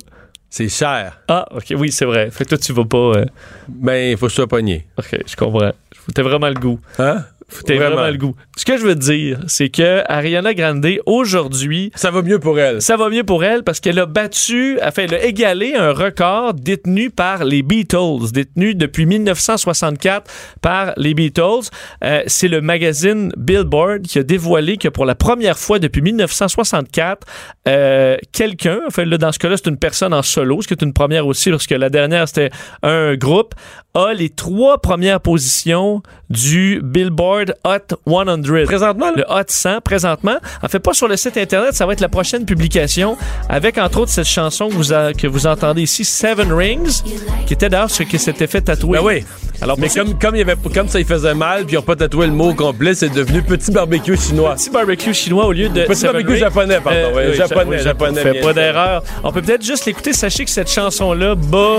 C'est 0.50 0.68
cher. 0.70 1.20
Ah, 1.28 1.46
ok, 1.52 1.74
oui, 1.78 1.92
c'est 1.92 2.06
vrai. 2.06 2.32
Fait 2.32 2.44
que 2.44 2.50
toi, 2.50 2.58
tu 2.58 2.74
vas 2.74 2.86
pas. 2.86 2.98
euh, 3.20 3.26
Ben, 3.68 4.12
il 4.12 4.18
faut 4.18 4.30
sois 4.30 4.48
pogné. 4.48 4.88
Ok, 4.98 5.20
je 5.28 5.36
comprends. 5.36 5.72
T'as 6.14 6.24
vraiment 6.24 6.48
le 6.50 6.56
goût. 6.56 6.80
Hein? 6.98 7.24
T'as 7.66 7.76
vraiment. 7.76 7.96
Vraiment. 7.96 8.12
le 8.12 8.18
goût. 8.18 8.36
Ce 8.58 8.66
que 8.66 8.78
je 8.78 8.84
veux 8.84 8.96
te 8.96 9.00
dire, 9.00 9.40
c'est 9.48 9.70
que 9.70 10.04
Ariana 10.08 10.54
Grande, 10.54 10.86
aujourd'hui, 11.06 11.92
Ça 11.96 12.12
va 12.12 12.22
mieux 12.22 12.40
pour 12.40 12.60
elle. 12.60 12.82
ça 12.82 12.98
va 12.98 13.10
mieux 13.10 13.24
pour 13.24 13.44
elle 13.44 13.64
parce 13.64 13.80
qu'elle 13.80 14.00
a 14.00 14.06
battu, 14.06 14.78
enfin, 14.84 15.04
elle 15.04 15.14
a 15.14 15.24
égalé 15.24 15.76
un 15.76 15.92
record 15.92 16.54
détenu 16.54 17.10
par 17.10 17.44
les 17.44 17.62
Beatles, 17.64 18.32
détenu 18.32 18.76
depuis 18.76 19.06
1964 19.06 20.32
par 20.62 20.94
les 20.98 21.14
Beatles. 21.14 21.70
Euh, 22.04 22.24
c'est 22.28 22.48
le 22.48 22.62
magazine 22.62 23.32
Billboard 23.38 24.04
qui 24.04 24.20
a 24.20 24.24
dévoilé 24.24 24.78
que 24.78 24.88
pour 24.88 25.06
la 25.06 25.16
première 25.16 25.58
fois 25.58 25.80
depuis 25.80 26.02
1964, 26.02 27.26
euh, 27.68 28.18
quelqu'un, 28.32 28.80
enfin, 28.88 29.06
là, 29.06 29.18
dans 29.18 29.32
ce 29.32 29.40
cas-là, 29.40 29.56
c'est 29.58 29.70
une 29.70 29.78
personne 29.78 30.14
en 30.14 30.22
solo, 30.22 30.62
ce 30.62 30.68
qui 30.68 30.74
est 30.74 30.82
une 30.82 30.94
première 30.94 31.28
aussi, 31.28 31.50
lorsque 31.50 31.72
la 31.72 31.90
dernière, 31.90 32.28
c'était 32.28 32.50
un 32.84 33.16
groupe, 33.16 33.54
a 33.94 34.14
les 34.14 34.30
trois 34.30 34.82
premières 34.82 35.22
positions 35.22 36.02
du 36.30 36.82
Billboard 36.84 37.39
Hot 37.64 37.96
100. 38.06 38.66
Présentement, 38.66 39.08
là? 39.08 39.14
Le 39.18 39.24
Hot 39.30 39.44
100 39.48 39.82
présentement. 39.82 40.38
En 40.64 40.68
fait, 40.68 40.80
pas 40.80 40.94
sur 40.94 41.08
le 41.08 41.18
site 41.18 41.38
internet, 41.38 41.74
ça 41.74 41.86
va 41.86 41.94
être 41.94 42.02
la 42.02 42.10
prochaine 42.10 42.46
publication 42.46 43.18
avec 43.50 43.78
entre 43.78 44.00
autres 44.02 44.12
cette 44.12 44.28
chanson 44.28 44.70
que 44.70 44.74
vous, 44.74 44.94
a- 44.94 45.14
que 45.14 45.28
vous 45.28 45.48
entendez 45.48 45.84
ici, 45.84 46.04
Seven 46.06 46.52
Rings, 46.52 47.04
qui 47.46 47.54
était 47.54 47.70
d'ailleurs 47.70 47.90
ce 47.90 48.04
qui 48.04 48.20
s'était 48.20 48.48
fait 48.48 48.62
tatouer. 48.62 49.00
Ben 49.00 49.06
oui. 49.06 49.26
Alors, 49.62 49.78
Mais 49.78 49.90
comme, 49.90 50.18
comme, 50.18 50.36
il 50.36 50.40
y 50.40 50.42
avait, 50.42 50.56
comme 50.74 50.88
ça, 50.88 51.00
il 51.00 51.06
faisait 51.06 51.34
mal, 51.34 51.66
puis 51.66 51.74
ils 51.74 51.76
n'ont 51.76 51.82
pas 51.82 51.96
tatoué 51.98 52.28
le 52.28 52.32
mot 52.34 52.54
complet, 52.54 52.94
c'est 52.94 53.10
devenu 53.10 53.42
petit 53.42 53.72
barbecue 53.72 54.16
chinois. 54.16 54.56
petit 54.56 54.70
barbecue 54.70 55.14
chinois 55.14 55.46
au 55.48 55.52
lieu 55.52 55.68
de 55.68 55.84
Petit 55.84 55.96
Seven 56.00 56.14
barbecue 56.14 56.32
Rings. 56.34 56.40
japonais, 56.40 56.80
pardon. 56.82 57.00
Euh, 57.00 57.30
oui, 57.32 57.36
japonais, 57.38 57.80
japonais. 57.80 58.42
Pas 58.42 58.54
d'erreur. 58.54 59.04
On 59.24 59.32
peut 59.34 59.42
peut-être 59.42 59.64
juste 59.66 59.86
l'écouter. 59.86 60.14
Sachez 60.14 60.46
que 60.46 60.52
cette 60.52 60.70
chanson-là 60.72 61.36
bat, 61.36 61.78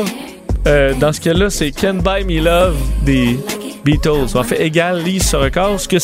euh, 0.67 0.95
dans 0.95 1.13
ce 1.13 1.21
cas-là, 1.21 1.51
c'est 1.51 1.71
Can 1.71 1.95
Buy 1.95 2.25
Me 2.25 2.43
Love 2.43 2.77
des 3.05 3.39
Beatles. 3.85 4.35
En 4.37 4.43
fait, 4.43 4.61
égalise 4.65 5.25
ce 5.25 5.37
record. 5.37 5.81
Ce 5.81 5.89
que 5.89 5.97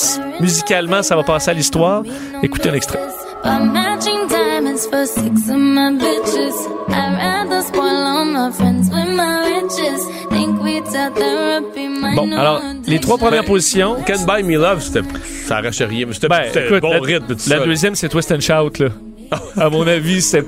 musicalement, 0.43 1.03
ça 1.03 1.17
va 1.17 1.23
passer 1.23 1.51
à 1.51 1.55
l'histoire. 1.55 2.03
Écoutez 2.43 2.71
un 2.71 2.75
extrait. 2.75 3.01
I'm 3.45 3.73
matching 3.73 4.27
diamonds 4.29 4.87
for 4.91 5.07
six 5.07 5.49
of 5.51 5.57
my 5.57 5.93
bitches. 5.97 6.55
I'd 6.89 7.19
rather 7.49 7.63
spoil 7.63 7.85
all 7.87 8.25
my 8.25 8.51
friends 8.53 8.89
with 8.91 9.15
my 9.15 9.45
riches. 9.45 10.01
Think 10.31 10.61
we 10.63 10.81
tell 10.91 11.13
therapy 11.15 11.87
my 11.89 12.17
Bon, 12.17 12.33
alors, 12.33 12.61
les 12.87 12.99
trois 12.99 13.19
premières 13.19 13.43
Ben, 13.43 13.47
positions. 13.49 13.97
Can 14.07 14.25
Buy 14.27 14.43
Me 14.43 14.57
Love, 14.59 14.81
c'était, 14.81 15.07
ça 15.47 15.59
arrachait 15.59 15.85
rien. 15.85 16.07
mais 16.09 16.15
C'était, 16.15 16.29
Ben, 16.29 16.43
c'était 16.47 16.67
écoute, 16.67 16.81
bon 16.81 16.91
la, 16.95 17.01
rythme, 17.01 17.27
tout 17.37 17.49
la 17.51 17.59
ça. 17.59 17.65
deuxième, 17.65 17.95
c'est 17.95 18.09
Twist 18.09 18.33
and 18.33 18.41
Shout, 18.41 18.83
là. 18.83 18.89
à 19.57 19.69
mon 19.71 19.87
avis, 19.87 20.23
c'est. 20.23 20.45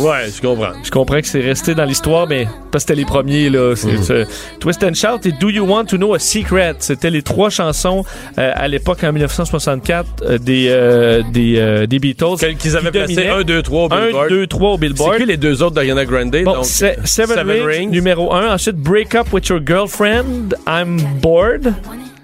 Ouais, 0.00 0.28
je 0.34 0.40
comprends. 0.40 0.72
Je 0.82 0.90
comprends 0.90 1.20
que 1.20 1.26
c'est 1.26 1.42
resté 1.42 1.74
dans 1.74 1.84
l'histoire, 1.84 2.26
mais 2.26 2.44
parce 2.70 2.84
que 2.84 2.88
c'était 2.90 2.94
les 2.94 3.04
premiers, 3.04 3.50
là. 3.50 3.74
C'est, 3.76 4.02
c'est- 4.02 4.26
Twist 4.58 4.82
and 4.84 4.94
Shout 4.94 5.26
et 5.28 5.32
Do 5.32 5.50
You 5.50 5.66
Want 5.66 5.84
to 5.86 5.98
Know 5.98 6.14
a 6.14 6.18
Secret? 6.18 6.76
C'était 6.78 7.10
les 7.10 7.20
trois 7.22 7.50
chansons 7.50 8.02
euh, 8.38 8.52
à 8.54 8.68
l'époque, 8.68 9.04
en 9.04 9.12
1964, 9.12 10.06
euh, 10.22 10.38
des, 10.38 10.68
euh, 10.70 11.22
des, 11.30 11.86
des 11.86 11.98
Beatles. 11.98 12.56
Qu'ils 12.58 12.74
avaient 12.76 12.90
placé 12.90 13.14
dominaient. 13.16 13.34
1, 13.40 13.42
2, 13.42 13.62
3 13.62 13.82
au 13.82 13.92
1, 13.92 14.04
Billboard. 14.06 14.28
2, 14.30 14.46
3 14.46 14.70
au 14.70 14.74
C'est 14.74 14.80
Billboard. 14.80 15.16
qui 15.18 15.26
les 15.26 15.36
deux 15.36 15.62
autres 15.62 15.74
d'Ariana 15.74 16.04
Grande? 16.06 16.30
Bon, 16.42 16.54
donc, 16.54 16.64
c'est 16.64 16.96
Seven, 17.04 17.36
Seven 17.36 17.50
Rings, 17.50 17.66
Rings. 17.66 17.90
numéro 17.90 18.32
1. 18.32 18.54
Ensuite, 18.54 18.76
Break 18.76 19.14
Up 19.14 19.26
With 19.32 19.46
Your 19.48 19.60
Girlfriend, 19.66 20.54
I'm 20.66 20.96
Bored, 21.20 21.74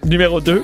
numéro 0.06 0.40
2. 0.40 0.62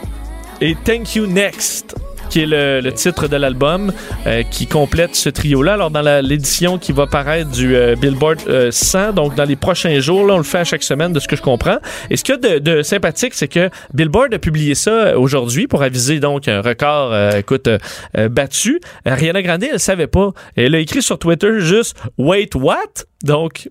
Et 0.62 0.74
Thank 0.84 1.16
You 1.16 1.26
Next, 1.26 1.94
qui 2.34 2.40
est 2.40 2.46
le, 2.46 2.80
le 2.80 2.90
titre 2.90 3.28
de 3.28 3.36
l'album 3.36 3.92
euh, 4.26 4.42
qui 4.42 4.66
complète 4.66 5.14
ce 5.14 5.28
trio-là. 5.28 5.74
Alors, 5.74 5.92
dans 5.92 6.02
l'édition 6.20 6.78
qui 6.78 6.90
va 6.90 7.06
paraître 7.06 7.48
du 7.48 7.76
euh, 7.76 7.94
Billboard 7.94 8.40
euh, 8.48 8.72
100, 8.72 9.12
donc 9.12 9.36
dans 9.36 9.44
les 9.44 9.54
prochains 9.54 10.00
jours, 10.00 10.26
là, 10.26 10.34
on 10.34 10.38
le 10.38 10.42
fait 10.42 10.58
à 10.58 10.64
chaque 10.64 10.82
semaine 10.82 11.12
de 11.12 11.20
ce 11.20 11.28
que 11.28 11.36
je 11.36 11.42
comprends. 11.42 11.78
Et 12.10 12.16
ce 12.16 12.24
qu'il 12.24 12.34
y 12.34 12.38
a 12.38 12.58
de, 12.58 12.58
de 12.58 12.82
sympathique, 12.82 13.34
c'est 13.34 13.46
que 13.46 13.70
Billboard 13.92 14.34
a 14.34 14.40
publié 14.40 14.74
ça 14.74 14.90
euh, 14.90 15.16
aujourd'hui 15.16 15.68
pour 15.68 15.84
aviser 15.84 16.18
donc 16.18 16.48
un 16.48 16.60
record, 16.60 17.12
euh, 17.12 17.38
écoute, 17.38 17.68
euh, 17.68 17.78
euh, 18.18 18.28
battu. 18.28 18.80
Ariana 19.04 19.40
Grande, 19.40 19.62
elle 19.62 19.78
savait 19.78 20.08
pas. 20.08 20.32
Elle 20.56 20.74
a 20.74 20.80
écrit 20.80 21.02
sur 21.02 21.20
Twitter 21.20 21.60
juste 21.60 21.96
Wait, 22.18 22.56
what? 22.56 23.04
Donc, 23.22 23.68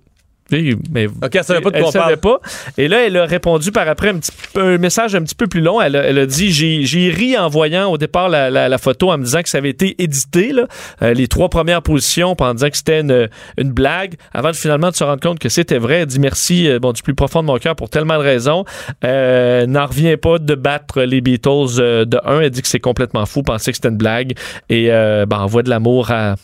mais 0.91 1.07
Ok, 1.07 1.35
elle 1.35 1.43
savait 1.43 1.61
pas 1.61 1.69
de 1.71 1.75
elle 1.75 1.81
quoi 1.81 1.89
on 1.89 1.91
savait 1.91 2.17
parle. 2.17 2.39
pas. 2.39 2.49
Et 2.77 2.87
là, 2.87 3.05
elle 3.05 3.17
a 3.17 3.25
répondu 3.25 3.71
par 3.71 3.87
après 3.87 4.09
un, 4.09 4.17
petit, 4.17 4.31
un 4.55 4.77
message 4.77 5.15
un 5.15 5.21
petit 5.23 5.35
peu 5.35 5.47
plus 5.47 5.61
long. 5.61 5.81
Elle 5.81 5.95
a, 5.95 6.03
elle 6.03 6.19
a 6.19 6.25
dit 6.25 6.51
j'ai, 6.51 7.09
ri 7.09 7.37
en 7.37 7.49
voyant 7.49 7.91
au 7.91 7.97
départ 7.97 8.29
la, 8.29 8.49
la- 8.49 8.69
la 8.69 8.77
photo 8.77 9.11
en 9.11 9.17
me 9.17 9.23
disant 9.23 9.41
que 9.41 9.49
ça 9.49 9.57
avait 9.59 9.69
été 9.69 10.01
édité, 10.01 10.51
là, 10.53 10.67
euh, 11.01 11.13
les 11.13 11.27
trois 11.27 11.49
premières 11.49 11.81
positions, 11.81 12.35
en 12.39 12.53
disant 12.53 12.69
que 12.69 12.77
c'était 12.77 13.01
une, 13.01 13.29
une 13.57 13.71
blague, 13.71 14.15
avant 14.33 14.51
de 14.51 14.55
finalement 14.55 14.89
de 14.89 14.95
se 14.95 15.03
rendre 15.03 15.19
compte 15.21 15.39
que 15.39 15.49
c'était 15.49 15.77
vrai. 15.77 16.01
Elle 16.01 16.05
dit 16.07 16.19
merci 16.19 16.67
euh, 16.69 16.79
bon, 16.79 16.91
du 16.91 17.01
plus 17.01 17.15
profond 17.15 17.41
de 17.41 17.47
mon 17.47 17.57
cœur 17.57 17.75
pour 17.75 17.89
tellement 17.89 18.17
de 18.17 18.23
raisons. 18.23 18.65
Euh, 19.03 19.65
n'en 19.65 19.85
revient 19.85 20.17
pas 20.17 20.39
de 20.39 20.55
battre 20.55 21.01
les 21.01 21.21
Beatles 21.21 22.05
de 22.05 22.19
1. 22.25 22.41
Elle 22.41 22.49
dit 22.49 22.61
que 22.61 22.67
c'est 22.67 22.79
complètement 22.79 23.25
fou, 23.25 23.43
pensait 23.43 23.71
que 23.71 23.77
c'était 23.77 23.89
une 23.89 23.97
blague. 23.97 24.33
Et 24.69 24.87
ben, 24.89 25.37
envoie 25.39 25.63
de 25.63 25.69
l'amour 25.69 26.11
à, 26.11 26.35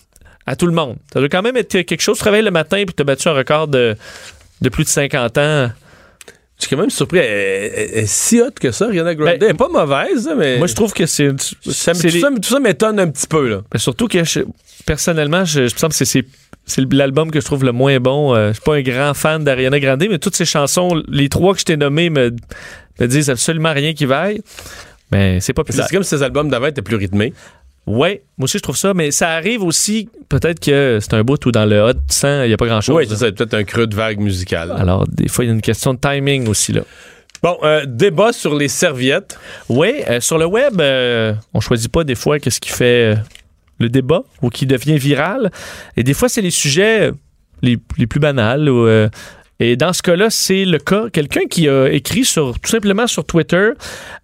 à 0.50 0.56
tout 0.56 0.66
le 0.66 0.74
monde. 0.74 0.98
Ça 1.14 1.20
doit 1.20 1.30
quand 1.30 1.42
même 1.42 1.56
être 1.58 1.82
quelque 1.84 2.02
chose. 2.02 2.18
Tu 2.18 2.24
te 2.24 2.30
réveilles 2.30 2.44
le 2.46 2.52
matin 2.52 2.84
puis 2.86 2.96
tu 2.96 3.02
as 3.02 3.04
battu 3.06 3.28
un 3.28 3.34
record 3.34 3.68
de, 3.68 3.96
de 4.62 4.70
plus 4.70 4.84
de 4.84 4.90
50 4.90 5.38
ans. 5.38 5.72
Je 6.60 6.66
suis 6.66 6.76
quand 6.76 6.82
même 6.82 6.90
surpris. 6.90 7.20
Elle, 7.20 7.26
elle- 7.26 7.90
elle 7.94 7.98
est 8.04 8.06
si 8.06 8.42
haute 8.42 8.60
que 8.60 8.72
ça, 8.72 8.86
Ariana 8.86 9.16
Grande. 9.16 9.28
Ben, 9.30 9.38
elle 9.42 9.50
est 9.52 9.54
pas 9.54 9.70
mauvaise, 9.70 10.30
mais. 10.38 10.58
Moi, 10.58 10.68
je 10.68 10.76
trouve 10.76 10.92
que 10.92 11.06
c'est. 11.06 11.30
ça, 11.40 11.94
tout, 11.94 12.00
les- 12.04 12.20
ça, 12.20 12.30
tout 12.30 12.50
ça 12.50 12.60
m'étonne 12.60 13.00
un 13.00 13.08
petit 13.10 13.28
peu, 13.28 13.48
là. 13.48 13.62
Ben, 13.72 13.78
surtout 13.80 14.08
que 14.08 14.24
je- 14.26 14.42
personnellement, 14.86 15.46
je, 15.46 15.68
je 15.68 15.74
me 15.74 15.78
semble 15.80 15.94
que 15.94 16.04
c'est- 16.04 16.26
l'album 16.92 17.32
que 17.32 17.40
je 17.40 17.46
trouve 17.46 17.64
le 17.64 17.72
moins 17.72 18.00
bon. 18.00 18.36
Euh, 18.36 18.50
je 18.50 18.54
suis 18.54 18.62
pas 18.62 18.76
un 18.76 18.82
grand 18.82 19.14
fan 19.14 19.44
d'Ariana 19.44 19.80
Grande, 19.80 20.04
mais 20.10 20.20
toutes 20.20 20.36
ces 20.36 20.46
chansons, 20.46 21.02
les 21.08 21.30
trois 21.30 21.54
que 21.54 21.60
je 21.62 21.66
t'ai 21.66 21.78
nommées, 21.78 22.10
me, 22.10 22.32
me 23.00 23.08
disent 23.08 23.30
absolument 23.30 23.72
rien 23.74 23.94
qui 23.94 24.06
vaille. 24.06 24.42
Mais 25.12 25.40
c'est 25.40 25.54
pas 25.54 25.64
C'est 25.70 25.90
comme 25.92 26.04
si 26.04 26.10
ces 26.10 26.24
albums 26.24 26.50
d'avant 26.50 26.68
étaient 26.68 26.82
plus 26.84 26.96
rythmés. 26.98 27.34
Ouais, 27.90 28.22
moi 28.38 28.44
aussi 28.46 28.60
je 28.60 28.62
trouve 28.62 28.78
ça, 28.78 28.94
mais 28.94 29.10
ça 29.10 29.32
arrive 29.32 29.64
aussi, 29.64 30.10
peut-être 30.30 30.60
que 30.60 31.00
c'est 31.02 31.16
un 31.16 31.24
bout 31.24 31.44
où 31.48 31.52
dans 31.52 31.66
le 31.66 31.82
hot 31.82 31.94
100, 32.08 32.44
il 32.44 32.48
n'y 32.50 32.54
a 32.54 32.58
pas 32.58 32.68
grand-chose. 32.68 32.96
Oui, 32.96 33.08
c'est 33.10 33.32
peut-être 33.32 33.56
un 33.56 33.64
creux 33.64 33.88
de 33.88 33.96
vague 33.96 34.20
musicale. 34.20 34.72
Alors, 34.78 35.08
des 35.08 35.28
fois, 35.28 35.44
il 35.44 35.48
y 35.48 35.50
a 35.50 35.54
une 35.56 35.62
question 35.62 35.96
de 35.96 36.00
timing 36.00 36.48
aussi, 36.48 36.72
là. 36.72 36.82
Bon, 37.42 37.58
euh, 37.64 37.86
débat 37.88 38.32
sur 38.32 38.56
les 38.56 38.68
serviettes. 38.68 39.40
Oui, 39.70 39.94
euh, 40.08 40.20
sur 40.20 40.38
le 40.38 40.46
web, 40.46 40.80
euh, 40.80 41.34
on 41.56 41.62
choisit 41.62 41.92
pas 41.92 42.04
des 42.04 42.14
fois 42.14 42.38
qu'est-ce 42.38 42.60
qui 42.60 42.70
fait 42.70 43.16
euh, 43.16 43.20
le 43.80 43.90
débat 43.90 44.22
ou 44.44 44.50
qui 44.52 44.68
devient 44.68 45.00
viral. 45.00 45.50
Et 45.98 46.04
des 46.04 46.14
fois, 46.14 46.30
c'est 46.30 46.42
les 46.42 46.52
sujets 46.52 47.12
les, 47.64 47.78
les 47.98 48.08
plus 48.08 48.20
banals. 48.20 48.70
ou, 48.70 48.86
euh, 48.86 49.10
et 49.60 49.76
dans 49.76 49.92
ce 49.92 50.02
cas-là, 50.02 50.30
c'est 50.30 50.64
le 50.64 50.78
cas. 50.78 51.10
Quelqu'un 51.12 51.46
qui 51.50 51.68
a 51.68 51.88
écrit 51.88 52.24
sur, 52.24 52.58
tout 52.60 52.70
simplement 52.70 53.08
sur 53.08 53.26
Twitter, 53.26 53.72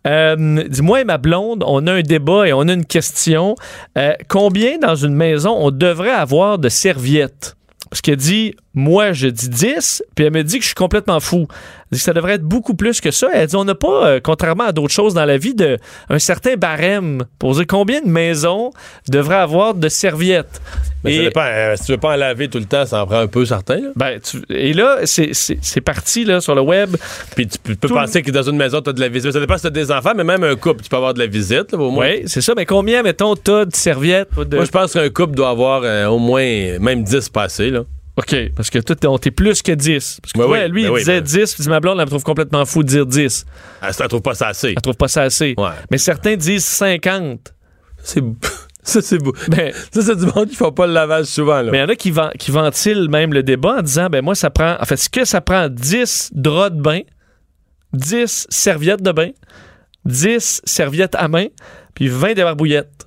euh, 0.07 0.63
dit 0.67 0.81
moi 0.81 1.01
et 1.01 1.03
ma 1.03 1.17
blonde, 1.17 1.63
on 1.67 1.85
a 1.87 1.93
un 1.93 2.01
débat 2.01 2.47
et 2.47 2.53
on 2.53 2.61
a 2.61 2.73
une 2.73 2.85
question. 2.85 3.55
Euh, 3.97 4.13
combien 4.29 4.77
dans 4.77 4.95
une 4.95 5.13
maison 5.13 5.55
on 5.57 5.71
devrait 5.71 6.11
avoir 6.11 6.57
de 6.57 6.69
serviettes? 6.69 7.55
Parce 7.89 8.01
qu'elle 8.01 8.17
dit, 8.17 8.55
moi, 8.73 9.13
je 9.13 9.27
dis 9.27 9.47
10, 9.47 10.03
puis 10.15 10.25
elle 10.25 10.33
me 10.33 10.43
dit 10.43 10.57
que 10.57 10.63
je 10.63 10.67
suis 10.69 10.75
complètement 10.75 11.19
fou. 11.19 11.47
Elle 11.95 11.99
dit 11.99 12.01
que 12.01 12.05
ça 12.05 12.13
devrait 12.13 12.33
être 12.33 12.43
beaucoup 12.43 12.73
plus 12.73 12.99
que 12.99 13.11
ça. 13.11 13.27
Elle 13.33 13.47
dit, 13.47 13.55
on 13.55 13.63
n'a 13.63 13.75
pas, 13.75 14.05
euh, 14.07 14.19
contrairement 14.21 14.65
à 14.65 14.71
d'autres 14.73 14.93
choses 14.93 15.13
dans 15.13 15.23
la 15.25 15.37
vie, 15.37 15.53
de, 15.53 15.77
un 16.09 16.19
certain 16.19 16.55
barème 16.55 17.23
pour 17.39 17.53
dire 17.55 17.65
combien 17.67 18.01
de 18.01 18.07
maisons 18.09 18.71
devraient 19.07 19.35
avoir 19.35 19.73
de 19.75 19.87
serviettes. 19.87 20.61
Mais 21.03 21.15
ça 21.15 21.21
Et- 21.21 21.23
dépend. 21.25 21.43
euh, 21.45 21.75
si 21.77 21.85
tu 21.85 21.91
veux 21.93 21.97
pas 21.99 22.13
en 22.13 22.15
laver 22.15 22.49
tout 22.49 22.57
le 22.57 22.65
temps, 22.65 22.85
ça 22.85 23.03
en 23.03 23.05
prend 23.05 23.19
un 23.19 23.27
peu 23.27 23.45
certain. 23.45 23.75
là. 23.75 23.89
ben, 23.95 24.19
tu- 24.19 24.41
et 24.49 24.73
là, 24.73 24.97
c'est- 25.05 25.81
parti 25.81 26.25
là, 26.25 26.41
sur 26.41 26.55
le 26.55 26.61
web. 26.61 26.95
Puis 27.35 27.47
tu 27.47 27.57
peux, 27.59 27.75
peux 27.75 27.87
Tout- 27.87 27.93
penser 27.93 28.21
que 28.23 28.31
dans 28.31 28.41
une 28.43 28.57
maison, 28.57 28.81
tu 28.81 28.89
as 28.89 28.93
de 28.93 28.99
la 28.99 29.07
visite. 29.07 29.31
Ça 29.31 29.39
dépend 29.39 29.55
si 29.55 29.61
tu 29.61 29.67
as 29.67 29.71
des 29.71 29.91
enfants, 29.91 30.13
mais 30.15 30.23
même 30.23 30.43
un 30.43 30.55
couple, 30.55 30.81
tu 30.81 30.89
peux 30.89 30.97
avoir 30.97 31.13
de 31.13 31.19
la 31.19 31.27
visite, 31.27 31.71
là, 31.71 31.77
au 31.77 31.91
moins. 31.91 32.07
Oui, 32.09 32.23
c'est 32.25 32.41
ça. 32.41 32.53
Mais 32.57 32.65
combien, 32.65 33.03
mettons, 33.03 33.35
t'as 33.35 33.65
de 33.65 33.75
serviettes? 33.75 34.29
de- 34.37 34.55
Moi, 34.55 34.65
je 34.65 34.71
pense 34.71 34.93
qu'un 34.93 35.09
couple 35.09 35.35
doit 35.35 35.49
avoir 35.49 35.81
euh, 35.83 36.07
au 36.07 36.17
moins 36.17 36.79
même 36.79 37.03
10 37.03 37.29
passés. 37.29 37.69
Là. 37.69 37.83
OK, 38.17 38.35
parce 38.55 38.69
que 38.69 38.79
toi, 38.79 39.17
t'es- 39.19 39.31
plus 39.31 39.61
que 39.61 39.73
10. 39.73 40.19
Parce 40.21 40.31
que 40.31 40.37
Ben 40.39 40.45
toi, 40.45 40.57
oui, 40.63 40.69
lui, 40.71 40.81
ben 40.83 40.87
il 40.87 40.91
oui, 40.93 40.99
disait 40.99 41.19
ben- 41.21 41.27
10, 41.27 41.55
puis 41.55 41.67
ma 41.67 41.79
blonde, 41.81 41.97
elle 41.99 42.05
me 42.05 42.09
trouve 42.09 42.23
complètement 42.23 42.63
fou 42.65 42.81
de 42.83 42.87
dire 42.87 43.05
10. 43.05 43.45
Elle 43.81 43.89
ne 43.89 44.07
trouve 44.07 44.21
pas 44.21 44.33
ça 44.35 44.47
assez. 44.47 44.69
Elle 44.69 44.75
trouve 44.81 44.95
pas 44.95 45.09
ça 45.09 45.23
assez. 45.23 45.53
Ouais. 45.57 45.69
Mais 45.91 45.97
certains 45.97 46.35
disent 46.37 46.63
50. 46.63 47.53
C'est 48.01 48.23
ça, 48.83 49.01
c'est 49.01 49.17
beau. 49.17 49.33
Ben, 49.49 49.73
Ça, 49.91 50.01
c'est 50.01 50.15
du 50.15 50.25
monde 50.27 50.47
qui 50.47 50.55
font 50.55 50.71
pas 50.71 50.87
le 50.87 50.93
lavage 50.93 51.25
souvent. 51.25 51.61
Là. 51.61 51.71
Mais 51.71 51.79
il 51.79 51.81
y 51.81 51.83
en 51.83 51.89
a 51.89 51.95
qui, 51.95 52.13
qui 52.39 52.51
ventilent 52.51 53.09
même 53.09 53.33
le 53.33 53.43
débat 53.43 53.77
en 53.79 53.81
disant 53.81 54.07
ben 54.09 54.23
moi, 54.23 54.33
ça 54.35 54.49
prend. 54.49 54.77
En 54.79 54.85
fait, 54.85 54.95
ce 54.97 55.09
que 55.09 55.25
ça 55.25 55.41
prend 55.41 55.67
10 55.67 56.29
draps 56.33 56.75
de 56.77 56.81
bain, 56.81 57.01
10 57.93 58.47
serviettes 58.49 59.01
de 59.01 59.11
bain, 59.11 59.31
10 60.05 60.61
serviettes 60.65 61.15
à 61.15 61.27
main, 61.27 61.47
puis 61.95 62.07
20 62.07 62.33
débarbouillettes. 62.33 63.04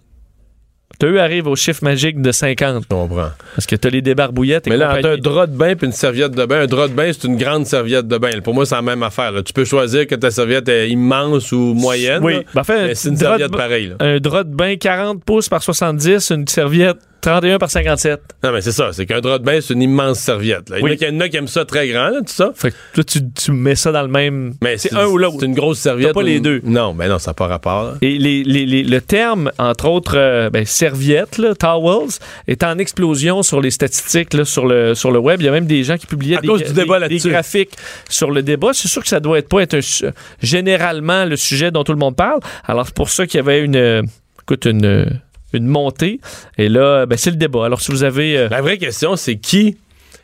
T'as 0.99 1.23
arrive 1.23 1.47
au 1.47 1.55
chiffre 1.55 1.85
magique 1.85 2.21
de 2.21 2.33
50. 2.33 2.83
Je 2.83 2.89
comprends. 2.89 3.31
Parce 3.55 3.67
que 3.67 3.77
t'as 3.77 3.89
les 3.89 4.03
débarbouillettes 4.03 4.67
et 4.67 4.71
Mais 4.71 4.77
là, 4.77 4.97
entre 4.97 5.11
un 5.11 5.17
drap 5.17 5.47
de 5.47 5.57
bain 5.57 5.71
et 5.71 5.85
une 5.85 5.93
serviette 5.93 6.33
de 6.33 6.45
bain, 6.45 6.63
un 6.63 6.67
drap 6.67 6.89
de 6.89 6.95
bain, 6.95 7.11
c'est 7.13 7.29
une 7.29 7.37
grande 7.37 7.67
serviette 7.67 8.09
de 8.09 8.19
bain. 8.19 8.31
Pour 8.43 8.55
moi, 8.55 8.67
c'est 8.67 8.75
la 8.75 8.83
même 8.83 9.03
affaire. 9.05 9.31
là. 9.31 9.43
Tu 9.43 9.53
peux 9.53 9.65
choisir 9.65 10.07
que 10.09 10.17
ta 10.17 10.31
serviette 10.31 10.69
est 10.69 10.89
immense 10.91 11.53
ou 11.53 11.75
moyenne. 11.75 12.23
Oui. 12.25 12.39
Ben, 12.53 12.63
en 12.63 12.65
fait, 12.65 12.87
Mais 12.89 12.95
c'est 12.95 13.11
une 13.11 13.17
serviette 13.17 13.53
pareille. 13.53 13.95
Un 14.01 14.19
drap 14.19 14.43
de 14.45 14.55
bain 14.55 14.77
40 14.77 15.23
pouces 15.25 15.49
par 15.49 15.63
70, 15.63 16.31
une 16.31 16.49
serviette 16.49 16.99
31 17.21 17.59
par 17.59 17.71
57. 17.71 18.21
Non, 18.45 18.53
mais 18.53 18.61
c'est 18.61 18.73
ça. 18.73 18.91
C'est 18.93 19.05
qu'un 19.05 19.21
drap 19.21 19.39
de 19.39 19.45
bain, 19.45 19.59
c'est 19.61 19.75
une 19.75 19.83
immense 19.83 20.19
serviette. 20.21 20.71
là. 20.71 20.77
Il 20.79 20.81
y 20.81 20.83
en 20.83 20.87
a 20.87 20.91
Oui. 20.91 20.97
qui- 20.97 21.05
il 21.05 21.13
y 21.13 21.17
en 21.17 21.21
a 21.21 21.29
qui 21.29 21.37
aiment 21.37 21.49
ça 21.49 21.65
très 21.65 21.89
grand, 21.89 22.11
là, 22.11 22.19
tout 22.21 22.33
ça. 22.33 22.53
Fait 22.55 22.71
que 22.71 22.77
toi, 22.95 23.05
tu, 23.05 23.21
tu 23.33 23.53
mets 23.53 23.75
ça 23.75 23.91
dans 23.93 24.03
le 24.03 24.09
même. 24.09 24.55
Mais 24.63 24.79
c'est 24.79 24.95
un 24.95 25.07
ou 25.07 25.19
l'autre. 25.19 25.37
C'est 25.41 25.47
une 25.47 25.55
grosse 25.55 25.79
serviette. 25.81 26.13
Pas 26.15 26.23
les 26.23 26.41
deux. 26.41 26.61
Non, 26.65 26.95
ben 26.95 27.09
non, 27.09 27.19
ça 27.19 27.31
n'a 27.31 27.35
pas 27.35 27.47
rapport. 27.49 27.83
là. 27.85 27.95
Et 28.03 28.19
les, 28.19 28.45
les- 28.45 28.67
les- 28.67 28.85
le 28.85 29.01
terme, 29.01 29.51
entre 29.59 29.89
autres, 29.89 30.17
euh, 30.17 30.49
ben, 30.51 30.65
serviette, 30.65 31.39
là, 31.39 31.55
towels, 31.55 32.09
est 32.47 32.63
en 32.63 32.79
explosion 32.79 33.43
sur 33.43 33.61
les 33.61 33.71
statistiques 33.71 34.35
là, 34.35 34.45
sur, 34.45 34.67
le, 34.67 34.95
sur 34.95 35.11
le 35.11 35.19
web. 35.19 35.41
Il 35.41 35.47
y 35.47 35.49
a 35.49 35.53
même 35.53 35.67
des 35.67 35.83
gens 35.85 35.97
qui 35.97 36.07
publiaient 36.07 36.39
À 36.39 36.41
des, 36.41 36.49
cause 36.49 36.63
du 36.63 36.73
débat 36.73 37.01
des- 37.01 37.09
des 37.09 37.15
là-dessus. 37.15 37.31
graphiques 37.31 37.73
sur 38.09 38.31
le 38.31 38.43
débat. 38.43 38.71
C'est 38.75 38.89
sûr 38.89 39.03
que 39.03 39.09
ça 39.09 39.21
doit 39.21 39.39
être 39.39 39.49
pas 39.49 39.61
être 39.63 39.75
un 39.75 40.11
généralement 40.41 41.25
le 41.25 41.37
sujet 41.37 41.71
dont 41.71 41.85
tout 41.85 41.93
le 41.93 41.99
monde 41.99 42.17
parle. 42.17 42.41
Alors, 42.65 42.87
c'est 42.87 42.95
pour 42.95 43.11
ça 43.11 43.27
qu'il 43.27 43.39
y 43.39 43.41
avait 43.41 43.61
une, 43.61 43.77
euh, 43.77 44.03
écoute, 44.43 44.65
une, 44.67 45.21
une 45.53 45.67
montée. 45.67 46.21
Et 46.57 46.69
là, 46.69 47.07
ben, 47.07 47.17
c'est 47.17 47.31
le 47.31 47.37
débat. 47.37 47.65
Alors, 47.67 47.81
si 47.81 47.91
vous 47.91 48.03
avez... 48.05 48.37
euh, 48.37 48.49
La 48.51 48.61
vraie 48.61 48.79
question, 48.79 49.17
c'est 49.17 49.37
qui? 49.37 49.77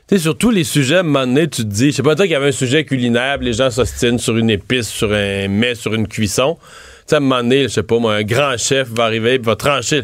Tu 0.06 0.16
sais, 0.16 0.22
sur 0.22 0.36
tous 0.36 0.50
les 0.50 0.64
sujets, 0.64 0.96
à 0.96 1.00
un 1.00 1.02
moment 1.02 1.26
donné, 1.26 1.48
tu 1.48 1.62
te 1.62 1.68
dis, 1.68 1.90
je 1.90 1.96
sais 1.96 2.02
pas, 2.02 2.14
toi 2.14 2.26
qu'il 2.26 2.32
y 2.32 2.36
avait 2.36 2.48
un 2.48 2.52
sujet 2.52 2.84
culinaire, 2.84 3.38
les 3.38 3.54
gens 3.54 3.70
s'ostinent 3.70 4.18
sur 4.18 4.36
une 4.36 4.50
épice, 4.50 4.88
sur 4.88 5.10
un 5.12 5.48
mets, 5.48 5.74
sur 5.74 5.94
une 5.94 6.06
cuisson. 6.06 6.58
Tu 6.60 6.68
sais, 7.06 7.14
à 7.14 7.18
un 7.18 7.20
moment 7.20 7.42
donné, 7.42 7.62
je 7.64 7.68
sais 7.68 7.82
pas, 7.82 7.98
moi, 7.98 8.14
un 8.16 8.22
grand 8.22 8.56
chef 8.58 8.88
va 8.88 9.04
arriver, 9.04 9.38
puis 9.38 9.46
va 9.46 9.56
trancher. 9.56 10.02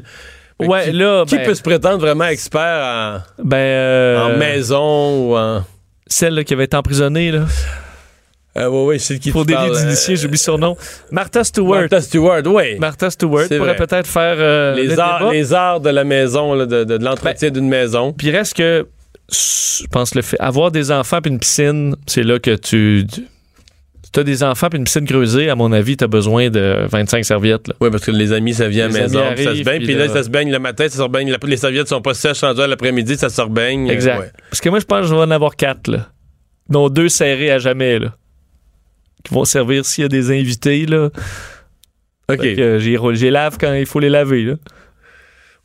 Ouais, 0.59 0.85
qui, 0.85 0.93
là, 0.93 1.25
qui 1.27 1.37
ben, 1.37 1.47
peut 1.47 1.55
se 1.55 1.63
prétendre 1.63 1.99
vraiment 1.99 2.27
expert 2.27 2.61
en, 2.61 3.19
ben, 3.45 3.57
euh, 3.57 4.19
en 4.25 4.37
maison 4.39 5.29
ou 5.31 5.37
en. 5.37 5.65
Celle 6.07 6.35
là, 6.35 6.45
qui 6.45 6.53
avait 6.55 6.65
été 6.65 6.77
emprisonnée, 6.77 7.31
là. 7.31 7.45
Euh, 8.57 8.69
ouais, 8.69 8.85
ouais, 8.85 8.99
c'est 8.99 9.19
qui 9.19 9.31
Pour 9.31 9.43
tu 9.43 9.49
délit 9.49 9.59
parles, 9.69 9.77
d'initié, 9.79 10.15
euh, 10.15 10.17
j'oublie 10.17 10.39
son 10.39 10.59
nom. 10.59 10.77
Martha 11.13 11.45
Stewart. 11.45 11.81
Martha 11.83 12.01
Stewart, 12.01 12.43
oui. 12.47 12.79
Martha 12.79 13.09
Stewart 13.11 13.47
pourrait 13.49 13.77
peut-être 13.77 14.09
faire 14.09 14.35
euh, 14.39 14.75
le 14.75 14.83
les, 14.83 14.99
arts, 14.99 15.31
les 15.31 15.53
arts 15.55 15.81
de 15.81 15.91
la 15.91 16.03
maison, 16.05 16.55
là, 16.55 16.67
de, 16.67 16.83
de- 16.85 16.99
de 16.99 17.05
l'entretien 17.05 17.51
d'une 17.51 17.69
maison. 17.69 18.13
Puis 18.13 18.31
reste 18.33 18.55
que, 18.57 18.89
je 19.31 19.87
pense, 19.93 20.15
le 20.17 20.23
fait 20.23 20.37
avoir 20.41 20.73
des 20.73 20.91
enfants 20.91 21.21
puis 21.21 21.31
une 21.31 21.39
piscine, 21.39 21.95
c'est 22.09 22.25
là 22.25 22.41
que 22.41 22.57
tu. 22.57 23.07
tu 24.13 24.19
as 24.21 24.25
des 24.25 24.43
enfants 24.43 24.69
puis 24.69 24.79
une 24.81 24.85
piscine 24.85 25.07
creusée, 25.07 25.49
à 25.49 25.55
mon 25.55 25.71
avis, 25.71 25.97
tu 25.97 26.03
as 26.03 26.09
besoin 26.09 26.51
de 26.51 26.87
25 26.91 27.25
serviettes. 27.25 27.69
Là. 27.69 27.75
Oui, 27.81 27.89
parce 27.93 28.05
que 28.05 28.11
les 28.11 28.33
amis, 28.33 28.55
ça 28.55 28.67
vient 28.67 28.87
à 28.87 28.89
la 28.89 29.01
maison, 29.03 29.21
ça 29.37 29.55
se 29.55 29.63
baigne. 29.63 29.85
puis 29.85 29.95
là, 29.95 30.07
là- 30.07 30.13
ça 30.13 30.25
se 30.25 30.29
baigne 30.29 30.51
le 30.51 30.59
matin, 30.59 30.89
ça 30.89 30.97
se 30.97 31.03
rebaigne. 31.03 31.31
La- 31.31 31.39
Les 31.45 31.57
serviettes 31.57 31.87
sont 31.87 32.03
pas 32.03 32.15
sèches 32.15 32.41
rendues 32.41 32.63
à 32.63 32.67
l'après-midi, 32.67 33.17
ça 33.17 33.29
se 33.29 33.41
rebaigne. 33.41 33.89
Euh, 33.89 33.93
Exact. 33.93 34.19
ouais. 34.19 34.33
Parce 34.51 34.61
que 34.61 34.69
moi, 34.71 34.81
je 34.81 34.87
pense 34.87 35.03
que 35.03 35.07
je 35.07 35.15
vais 35.15 35.21
en 35.21 35.31
avoir 35.31 35.55
quatre, 35.55 35.87
là. 35.89 36.09
Dont 36.69 36.89
deux 36.89 37.09
serrés 37.09 37.53
à 37.53 37.59
jamais, 37.61 38.01
là. 38.01 38.09
Qui 39.25 39.35
vont 39.35 39.45
servir 39.45 39.85
s'il 39.85 40.03
y 40.03 40.05
a 40.05 40.09
des 40.09 40.31
invités, 40.31 40.87
là. 40.87 41.11
OK. 42.31 42.79
J'y 42.79 43.31
lave 43.31 43.57
quand 43.61 43.73
il 43.75 43.87
faut 43.87 44.01
les 44.01 44.09
laver, 44.09 44.45
là. 44.45 44.55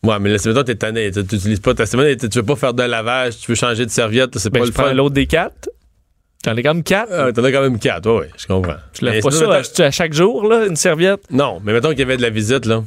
Ouais, 0.04 0.20
mais 0.20 0.30
là, 0.30 0.38
c'est 0.38 0.54
t'es 0.66 0.76
tanné. 0.76 1.10
Tu 1.12 1.20
n'utilises 1.20 1.60
pas 1.60 1.74
ta 1.74 1.86
semaine, 1.86 2.16
tu 2.18 2.28
veux 2.28 2.44
pas 2.44 2.56
faire 2.56 2.74
de 2.74 2.84
lavage, 2.84 3.38
tu 3.40 3.50
veux 3.52 3.56
changer 3.56 3.86
de 3.86 3.92
serviette, 3.92 4.38
c'est 4.38 4.52
Ben, 4.52 4.60
pas 4.60 4.66
je 4.66 4.70
le 4.70 4.74
prends 4.74 4.94
l'autre 4.94 5.16
des 5.16 5.26
quatre. 5.26 5.70
J'en 6.46 6.56
ai 6.56 6.62
quand 6.62 6.76
même 6.76 6.84
quatre. 6.84 7.12
Ah, 7.12 7.32
T'en 7.34 7.44
as 7.44 7.52
quand 7.52 7.62
même 7.62 7.80
quatre, 7.80 8.08
ouais, 8.12 8.30
je 8.38 8.46
comprends. 8.46 8.76
je 9.00 9.04
lave 9.06 9.20
pas 9.22 9.32
sinon, 9.32 9.52
ça 9.52 9.58
mettons- 9.58 9.84
à, 9.84 9.86
à 9.88 9.92
chaque 9.92 10.14
jour, 10.14 10.48
là, 10.48 10.68
une 10.68 10.76
serviette? 10.76 11.22
Non, 11.32 11.60
mais 11.64 11.74
mettons 11.74 11.90
qu'il 11.90 12.00
y 12.00 12.04
avait 12.04 12.18
de 12.18 12.22
la 12.22 12.30
visite, 12.30 12.68
là. 12.68 12.84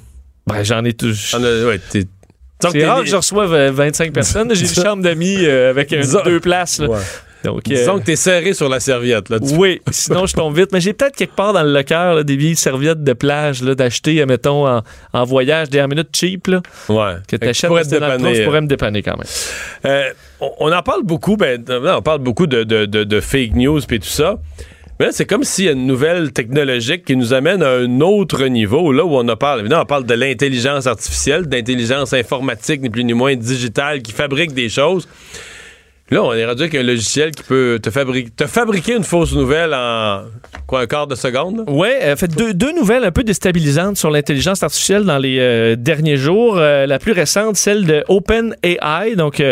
Ben, 0.47 0.63
j'en 0.63 0.85
ai 0.85 0.93
tous. 0.93 1.33
T'en 1.33 1.43
as- 1.43 1.65
ouais, 1.67 1.81
C'est 1.91 2.87
rare 2.87 3.01
que 3.01 3.07
je 3.09 3.17
reçoive 3.17 3.53
euh, 3.53 3.73
25 3.73 4.13
personnes. 4.13 4.55
J'ai 4.55 4.67
une 4.69 4.75
chambre 4.85 5.03
d'amis 5.03 5.39
euh, 5.45 5.71
avec 5.71 5.93
un- 5.93 6.23
deux 6.25 6.39
places. 6.41 6.79
là. 6.79 6.89
Ouais. 6.89 6.99
Donc, 7.45 7.59
euh, 7.71 7.75
Disons 7.75 7.99
que 8.01 8.05
t'es 8.05 8.17
serré 8.17 8.53
sur 8.53 8.69
la 8.69 8.81
serviette, 8.81 9.29
là. 9.29 9.39
Oui, 9.57 9.81
sinon 9.91 10.27
je 10.27 10.35
tombe 10.35 10.57
vite. 10.57 10.71
Mais 10.73 10.81
j'ai 10.81 10.93
peut-être 10.93 11.15
quelque 11.17 11.37
part 11.37 11.53
dans 11.53 11.63
le 11.63 11.73
locker 11.73 11.95
là, 12.17 12.23
des 12.25 12.37
vieilles 12.37 12.57
serviettes 12.57 13.05
de 13.05 13.13
plage 13.13 13.61
d'acheter, 13.63 14.25
mettons, 14.27 14.67
en, 14.69 14.83
en 15.13 15.25
voyage, 15.25 15.71
dernière 15.71 15.89
minute 15.89 16.09
cheap, 16.15 16.49
là, 16.49 16.63
Ouais. 16.89 17.15
que 17.29 17.37
Fait 17.37 17.39
tu 17.39 17.49
achètes 17.49 17.69
pourrais 17.69 17.83
euh. 17.95 18.45
pourrais 18.45 18.61
me 18.61 18.67
dépanner 18.67 19.03
quand 19.03 19.17
même. 19.17 19.27
Euh, 19.87 20.11
on, 20.41 20.51
on 20.59 20.73
en 20.73 20.83
parle 20.83 21.03
beaucoup, 21.05 21.37
ben, 21.37 21.63
euh, 21.71 21.95
on 21.97 22.03
parle 22.03 22.19
beaucoup 22.21 22.47
de, 22.49 22.65
de- 22.65 22.87
de- 22.87 23.05
de 23.05 23.21
fake 23.21 23.55
news 23.55 23.81
et 23.89 23.99
tout 24.01 24.07
ça. 24.09 24.37
Mais 25.01 25.13
c'est 25.13 25.27
comme 25.27 25.45
s'il 25.45 25.67
y 25.67 25.69
a 25.69 25.73
une 25.73 25.87
nouvelle 25.87 26.33
technologique 26.33 27.05
qui 27.05 27.15
nous 27.15 27.33
amène 27.33 27.63
à 27.63 27.71
un 27.71 28.01
autre 28.01 28.45
niveau, 28.47 28.91
là 28.91 29.05
où 29.05 29.15
on 29.15 29.29
en 29.29 29.37
parle. 29.37 29.61
Évidemment, 29.61 29.83
on 29.83 29.87
parle 29.87 30.07
de 30.07 30.15
l'intelligence 30.15 30.89
artificielle, 30.89 31.47
d'intelligence 31.47 32.13
informatique, 32.15 32.83
ni 32.83 32.91
plus 32.91 33.05
ni 33.05 33.13
moins 33.15 33.37
digitale, 33.37 34.03
qui 34.03 34.11
fabrique 34.11 34.55
des 34.55 34.69
choses. 34.69 35.07
Là, 36.11 36.23
on 36.23 36.33
est 36.33 36.47
rendu 36.47 36.63
avec 36.63 36.75
un 36.75 36.83
logiciel 36.83 37.33
qui 37.33 37.43
peut 37.43 37.79
te, 37.83 37.91
fabriquer 37.91 38.97
une 38.97 39.05
fausse 39.05 39.35
nouvelle 39.35 39.75
en 39.75 40.23
quoi, 40.67 40.81
un 40.81 40.87
quart 40.87 41.07
de 41.07 41.15
seconde? 41.15 41.65
Ouais, 41.69 41.99
euh, 42.03 42.17
fait 42.17 42.29
deux, 42.29 42.73
nouvelles 42.73 43.05
un 43.05 43.11
peu 43.11 43.25
déstabilisantes 43.25 43.99
sur 43.99 44.11
l'intelligence 44.11 44.63
artificielle 44.63 45.05
dans 45.05 45.19
les 45.19 45.39
euh, 45.39 45.77
derniers 45.77 46.17
jours. 46.17 46.57
Euh, 46.57 46.87
la 46.87 46.99
plus 46.99 47.13
récente, 47.13 47.57
celle 47.57 47.85
de 47.85 48.05
OpenAI, 48.09 49.17
donc 49.17 49.43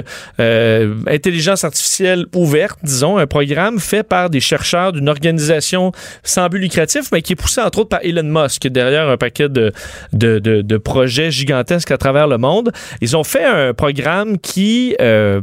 euh, 0.40 0.94
intelligence 1.06 1.62
artificielle 1.62 2.24
ouverte, 2.34 2.78
disons, 2.82 3.18
un 3.18 3.26
programme 3.26 3.78
fait 3.78 4.02
par 4.02 4.30
des 4.30 4.40
chercheurs 4.40 4.92
d'une 4.92 5.10
organisation 5.10 5.92
sans 6.22 6.48
but 6.48 6.58
lucratif, 6.58 7.10
mais 7.12 7.20
qui 7.20 7.34
est 7.34 7.36
poussé 7.36 7.60
entre 7.60 7.80
autres 7.80 7.90
par 7.90 8.00
Elon 8.02 8.22
Musk, 8.22 8.66
derrière 8.68 9.10
un 9.10 9.18
paquet 9.18 9.50
de, 9.50 9.72
de, 10.12 10.76
projets 10.78 11.30
gigantesques 11.30 11.90
à 11.90 11.98
travers 11.98 12.28
le 12.28 12.38
monde. 12.38 12.72
Ils 13.02 13.14
ont 13.14 13.24
fait 13.24 13.44
un 13.44 13.74
programme 13.74 14.38
qui, 14.38 14.94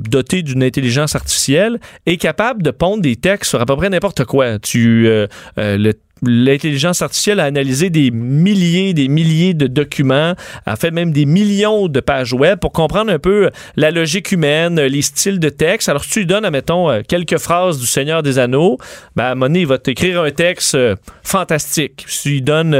doté 0.09 0.41
d'une 0.41 0.64
intelligence 0.64 1.02
artificielle, 1.15 1.79
est 2.05 2.17
capable 2.17 2.63
de 2.63 2.71
pondre 2.71 3.01
des 3.01 3.15
textes 3.15 3.49
sur 3.49 3.61
à 3.61 3.65
peu 3.65 3.75
près 3.75 3.89
n'importe 3.89 4.25
quoi. 4.25 4.59
Tu, 4.59 5.07
euh, 5.07 5.27
euh, 5.57 5.77
le 5.77 5.93
L'intelligence 6.26 7.01
artificielle 7.01 7.39
a 7.39 7.45
analysé 7.45 7.89
des 7.89 8.11
milliers, 8.11 8.93
des 8.93 9.07
milliers 9.07 9.53
de 9.53 9.67
documents, 9.67 10.34
a 10.65 10.76
fait 10.76 10.91
même 10.91 11.11
des 11.11 11.26
millions 11.26 11.88
de 11.88 11.99
pages 11.99 12.34
web 12.34 12.59
pour 12.59 12.71
comprendre 12.71 13.11
un 13.11 13.19
peu 13.19 13.49
la 13.76 13.91
logique 13.91 14.32
humaine, 14.32 14.80
les 14.82 15.01
styles 15.01 15.39
de 15.39 15.49
texte. 15.49 15.89
Alors, 15.89 16.03
si 16.03 16.09
tu 16.11 16.19
lui 16.19 16.26
donnes, 16.26 16.45
admettons, 16.45 16.89
euh, 16.89 17.01
quelques 17.07 17.38
phrases 17.38 17.80
du 17.80 17.86
Seigneur 17.88 18.24
des 18.24 18.39
Anneaux, 18.39 18.78
ben, 19.15 19.26
à 19.26 19.36
donné, 19.36 19.61
il 19.61 19.67
va 19.67 19.78
t'écrire 19.78 20.21
un 20.21 20.32
texte 20.32 20.76
euh, 20.76 20.95
fantastique. 21.24 22.05
Si 22.07 22.21
tu 22.24 22.30
lui 22.30 22.41
donnes 22.41 22.74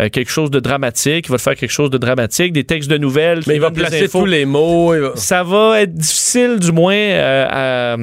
euh, 0.00 0.08
quelque 0.10 0.30
chose 0.30 0.50
de 0.50 0.60
dramatique, 0.60 1.26
il 1.26 1.30
va 1.30 1.36
te 1.38 1.42
faire 1.42 1.56
quelque 1.56 1.70
chose 1.70 1.90
de 1.90 1.98
dramatique, 1.98 2.52
des 2.52 2.64
textes 2.64 2.90
de 2.90 2.98
nouvelles. 2.98 3.40
Mais 3.46 3.54
il 3.54 3.60
va 3.60 3.70
placer 3.70 4.08
tous 4.08 4.26
les 4.26 4.44
mots. 4.44 4.92
va- 4.94 5.12
ça 5.16 5.42
va 5.42 5.80
être 5.80 5.94
difficile, 5.94 6.58
du 6.58 6.72
moins, 6.72 6.94
euh, 6.94 7.46
à, 7.48 7.96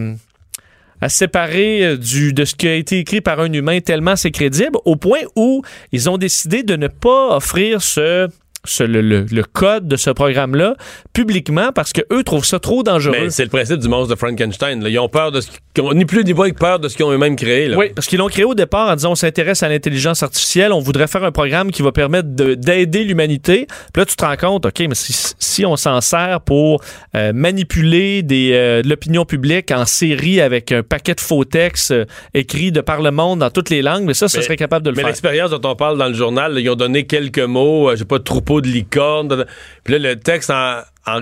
à 1.02 1.10
séparer 1.10 1.86
euh, 1.86 1.98
du, 1.98 2.34
de 2.34 2.46
ce 2.46 2.56
qui 2.56 2.68
a 2.68 2.76
été 2.76 3.00
écrit 3.00 3.22
par 3.22 3.40
un 3.40 3.52
humain 3.52 3.80
tellement 3.80 4.16
c'est 4.16 4.32
crédible, 4.32 4.78
au 4.86 4.96
point 4.96 5.20
où 5.36 5.62
ils 5.92 6.10
ont 6.10 6.18
décidé 6.18 6.64
de 6.64 6.76
ne 6.76 6.88
pas 6.88 7.36
offrir 7.36 7.82
ce, 7.82 8.28
ce- 8.70 8.84
le, 8.84 9.02
le- 9.02 9.26
le 9.30 9.44
code 9.44 9.88
de 9.88 9.96
ce 9.96 10.10
programme-là 10.10 10.76
publiquement 11.14 11.72
parce 11.74 11.94
que 11.94 12.02
eux 12.12 12.24
trouvent 12.24 12.46
ça 12.46 12.60
trop 12.60 12.84
dangereux. 12.84 13.16
Mais 13.20 13.30
c'est 13.30 13.44
le 13.44 13.50
principe 13.50 13.80
du 13.80 13.88
monstre 13.88 14.14
de 14.14 14.20
Frankenstein. 14.20 14.84
là. 14.84 14.90
Ils 14.90 15.00
ont 15.00 15.10
peur 15.10 15.32
de 15.32 15.42
ce 15.42 15.48
qu'ils 15.74 15.84
ont 15.84 15.94
ni 15.94 16.06
plus 16.06 16.24
ni 16.24 16.34
moins 16.34 16.50
que 16.50 16.58
peur 16.58 16.80
de 16.80 16.88
ce 16.88 16.96
qu'ils 16.96 17.06
ont 17.06 17.12
eux-mêmes 17.12 17.36
créé. 17.36 17.68
là. 17.68 17.78
Oui, 17.78 17.88
parce 17.96 18.08
qu'ils 18.08 18.20
l'ont 18.20 18.28
créé 18.28 18.44
au 18.46 18.56
départ 18.56 18.90
en 18.90 18.96
disant 18.96 19.12
on 19.12 19.16
s'intéresse 19.16 19.64
à 19.64 19.70
l'intelligence 19.70 20.24
artificielle, 20.24 20.72
on 20.74 20.80
voudrait 20.80 21.08
faire 21.08 21.24
un 21.24 21.32
programme 21.32 21.72
qui 21.72 21.82
va 21.82 21.92
permettre 21.92 22.30
de- 22.36 22.54
d'aider 22.56 23.04
l'humanité. 23.04 23.68
Puis 23.94 24.02
là, 24.02 24.06
tu 24.06 24.16
te 24.16 24.26
rends 24.26 24.36
compte, 24.38 24.66
OK, 24.66 24.80
mais 24.82 24.96
si, 24.96 25.14
si 25.40 25.66
on 25.66 25.76
s'en 25.76 26.02
sert 26.02 26.42
pour 26.42 26.82
euh, 27.16 27.32
manipuler 27.34 28.22
des, 28.24 28.52
euh, 28.54 28.82
de 28.82 28.90
l'opinion 28.90 29.26
publique 29.26 29.72
en 29.72 29.86
série 29.86 30.42
avec 30.42 30.72
un 30.72 30.84
paquet 30.84 31.16
de 31.16 31.22
faux 31.22 31.44
textes 31.46 31.92
euh, 31.92 32.06
écrits 32.34 32.72
de 32.72 32.82
par 32.82 33.02
le 33.02 33.12
monde 33.12 33.40
dans 33.40 33.50
toutes 33.50 33.70
les 33.70 33.82
langues, 33.82 34.04
mais 34.04 34.14
ça, 34.14 34.28
ça 34.28 34.38
Mais- 34.40 34.44
serait 34.44 34.56
capable 34.58 34.86
de 34.86 34.90
le 34.92 34.96
Mais 34.96 35.02
faire. 35.02 35.08
l'expérience 35.10 35.52
dont 35.52 35.62
on 35.70 35.76
parle 35.76 35.98
dans 35.98 36.08
le 36.08 36.14
journal, 36.14 36.54
là, 36.54 36.60
ils 36.60 36.70
ont 36.70 36.76
donné 36.76 37.06
quelques 37.06 37.40
mots, 37.40 37.96
j'ai 37.96 38.06
pas 38.06 38.18
de 38.20 38.24
de 38.62 38.68
licorne. 38.68 39.46
Puis 39.84 39.94
là, 39.98 40.10
le 40.12 40.20
texte, 40.20 40.50
en, 40.50 40.80
en, 41.06 41.22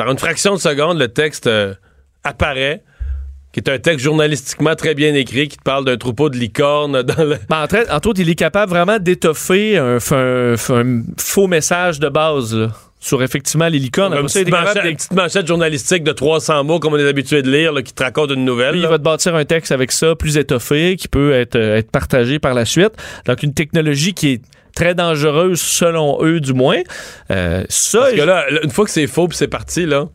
en 0.00 0.10
une 0.10 0.18
fraction 0.18 0.54
de 0.54 0.60
seconde, 0.60 0.98
le 0.98 1.08
texte 1.08 1.46
euh, 1.46 1.74
apparaît, 2.24 2.82
qui 3.52 3.60
est 3.60 3.68
un 3.70 3.78
texte 3.78 4.04
journalistiquement 4.04 4.74
très 4.74 4.94
bien 4.94 5.14
écrit, 5.14 5.48
qui 5.48 5.56
te 5.56 5.62
parle 5.62 5.84
d'un 5.84 5.96
troupeau 5.96 6.28
de 6.28 6.36
licornes 6.36 7.02
dans 7.02 7.24
le. 7.24 7.38
Ben, 7.48 7.66
entre 7.90 8.08
autres, 8.10 8.20
il 8.20 8.28
est 8.28 8.34
capable 8.34 8.70
vraiment 8.70 8.98
d'étoffer 8.98 9.78
un, 9.78 9.96
un- 10.12 10.54
un 10.54 11.02
faux 11.18 11.46
message 11.46 11.98
de 11.98 12.08
base 12.10 12.54
là, 12.54 12.68
sur 13.00 13.22
effectivement 13.22 13.68
les 13.68 13.78
licornes. 13.78 14.12
Une 14.12 14.26
petite, 14.26 14.50
manchette, 14.50 14.84
une 14.84 14.96
petite 14.96 15.12
manchette 15.14 15.46
journalistique 15.46 16.04
de 16.04 16.12
300 16.12 16.62
mots, 16.64 16.78
comme 16.78 16.92
on 16.92 16.98
est 16.98 17.08
habitué 17.08 17.40
de 17.42 17.50
lire, 17.50 17.72
là, 17.72 17.80
qui 17.82 17.94
te 17.94 18.02
raconte 18.02 18.32
une 18.32 18.44
nouvelle. 18.44 18.72
Puis 18.72 18.80
il 18.80 18.86
va 18.86 18.98
te 18.98 19.02
bâtir 19.02 19.34
un 19.34 19.44
texte 19.46 19.72
avec 19.72 19.92
ça, 19.92 20.14
plus 20.14 20.36
étoffé, 20.36 20.96
qui 20.96 21.08
peut 21.08 21.32
être, 21.32 21.56
euh, 21.56 21.76
être 21.78 21.90
partagé 21.90 22.38
par 22.38 22.52
la 22.52 22.66
suite. 22.66 22.92
Donc, 23.26 23.42
une 23.42 23.54
technologie 23.54 24.12
qui 24.12 24.32
est 24.34 24.42
très 24.78 24.94
dangereuse, 24.94 25.60
selon 25.60 26.22
eux, 26.22 26.38
du 26.38 26.52
moins. 26.52 26.80
Euh, 27.32 27.64
ça, 27.68 27.98
Parce 27.98 28.12
que 28.12 28.20
là, 28.20 28.44
une 28.62 28.70
fois 28.70 28.84
que 28.84 28.92
c'est 28.92 29.08
faux 29.08 29.26
puis 29.26 29.36
c'est 29.36 29.48
parti, 29.48 29.86
là, 29.86 30.08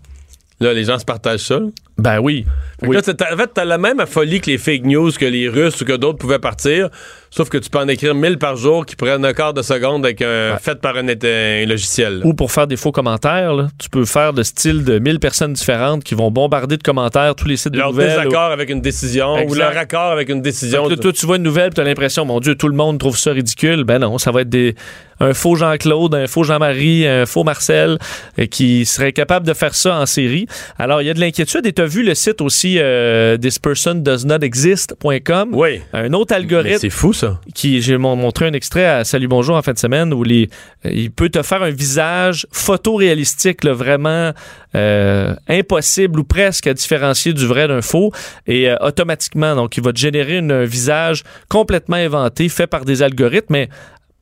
là, 0.61 0.74
les 0.74 0.86
gens 0.86 0.97
se 0.97 1.03
partagent 1.03 1.41
ça. 1.41 1.59
Ben 1.97 2.20
oui. 2.20 2.45
Là, 2.82 2.99
en 2.99 3.38
fait, 3.38 3.51
t'as 3.53 3.66
la 3.66 3.78
même 3.78 4.05
folie 4.07 4.39
que 4.39 4.49
les 4.49 4.57
fake 4.57 4.86
news, 4.86 5.11
que 5.11 5.26
les 5.26 5.49
Russes 5.49 5.82
ou 5.82 5.86
que 5.86 5.97
d'autres 5.97 6.18
pouvaient 6.18 6.39
partir, 6.39 6.89
sauf 7.36 7.49
que 7.49 7.57
tu 7.57 7.69
peux 7.69 7.79
en 7.79 7.88
écrire 7.88 8.13
1000 8.13 8.38
par 8.38 8.55
jour 8.55 8.86
qui 8.86 8.95
prennent 8.95 9.25
un 9.25 9.34
quart 9.34 9.53
de 9.53 9.61
seconde 9.61 10.05
avec 10.05 10.21
un, 10.21 10.57
fait 10.57 10.79
par 10.79 10.95
un, 10.97 11.07
un 11.07 11.65
logiciel. 11.65 12.19
là. 12.19 12.25
Ou 12.25 12.34
pour 12.34 12.51
faire 12.51 12.67
des 12.67 12.75
faux 12.77 12.91
commentaires, 12.91 13.53
là, 13.53 13.67
tu 13.79 13.89
peux 13.89 14.05
faire 14.05 14.34
le 14.34 14.43
style 14.43 14.84
de 14.84 14.99
1000 14.99 15.19
personnes 15.19 15.53
différentes 15.53 16.03
qui 16.03 16.13
vont 16.15 16.31
bombarder 16.31 16.77
de 16.77 16.84
commentaires 16.84 17.34
tous 17.36 17.47
les 17.47 17.57
sites 17.57 17.73
de 17.73 17.77
Leur 17.79 17.91
nouvelles. 17.91 18.09
désaccord 18.09 18.51
avec 18.51 18.69
une 18.69 18.81
décision 18.81 19.36
ou 19.47 19.53
leur 19.55 19.75
accord 19.77 20.11
avec 20.11 20.29
une 20.29 20.41
décision. 20.41 20.88
là, 20.88 20.95
toi, 20.95 21.11
tu 21.11 21.25
vois 21.25 21.38
une 21.38 21.43
nouvelle, 21.43 21.73
tu 21.73 21.81
as 21.81 21.84
l'impression, 21.84 22.25
mon 22.25 22.39
Dieu, 22.39 22.55
tout 22.55 22.67
le 22.67 22.75
monde 22.75 22.99
trouve 22.99 23.17
ça 23.17 23.31
ridicule. 23.31 23.84
Ben 23.84 23.99
non, 23.99 24.17
ça 24.19 24.31
va 24.31 24.41
être 24.41 24.49
des, 24.49 24.75
un 25.19 25.34
faux 25.34 25.55
Jean-Claude, 25.55 26.13
un 26.15 26.27
faux 26.27 26.43
Jean-Marie, 26.43 27.07
un 27.07 27.25
faux 27.25 27.43
Marcel 27.43 27.97
euh, 28.39 28.45
qui 28.45 28.86
serait 28.86 29.13
capable 29.13 29.47
de 29.47 29.53
faire 29.53 29.73
ça 29.73 29.95
en 29.97 30.05
série. 30.05 30.45
Alors, 30.77 31.01
il 31.01 31.05
y 31.05 31.09
a 31.09 31.13
de 31.13 31.19
l'inquiétude 31.19 31.65
et 31.65 31.73
tu 31.73 31.81
as 31.81 31.86
vu 31.86 32.03
le 32.03 32.13
site 32.15 32.41
aussi 32.41 32.77
euh, 32.79 33.38
thispersondoesnotexist.com. 33.38 35.49
Oui. 35.53 35.81
Un 35.93 36.13
autre 36.13 36.34
algorithme 36.36 36.77
c'est 36.79 36.89
fou, 36.89 37.13
ça. 37.13 37.22
Qui 37.53 37.82
j'ai 37.82 37.97
mon- 37.97 38.15
montré 38.15 38.47
un 38.47 38.53
extrait 38.53 38.86
à 38.86 39.03
Salut 39.03 39.28
Bonjour 39.28 39.55
en 39.55 39.61
fin 39.61 39.74
de 39.74 39.80
semaine 39.80 40.13
où 40.13 40.24
il 40.26 41.11
peut 41.11 41.30
te 41.30 41.41
faire 41.41 41.63
un 41.63 41.69
visage 41.69 42.47
photoréalistique, 42.51 43.65
vraiment 43.65 44.32
euh, 44.76 45.36
impossible 45.47 46.19
ou 46.19 46.24
presque 46.24 46.67
à 46.67 46.74
différencier 46.74 47.34
du 47.34 47.45
vrai 47.45 47.67
d'un 47.67 47.82
faux. 47.82 48.11
Et 48.47 48.69
euh, 48.69 48.76
automatiquement 48.82 49.55
donc 49.55 49.78
il 49.78 49.84
va 49.84 49.93
te 49.93 49.99
générer 49.99 50.39
un 50.39 50.65
visage 50.65 51.24
complètement 51.49 51.97
inventé 51.97 52.49
fait 52.49 52.67
par 52.67 52.86
des 52.86 53.01
algorithmes 53.01 53.45
mais 53.49 53.69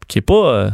qui 0.08 0.20
est 0.20 0.22
pas 0.22 0.34
euh, 0.54 0.70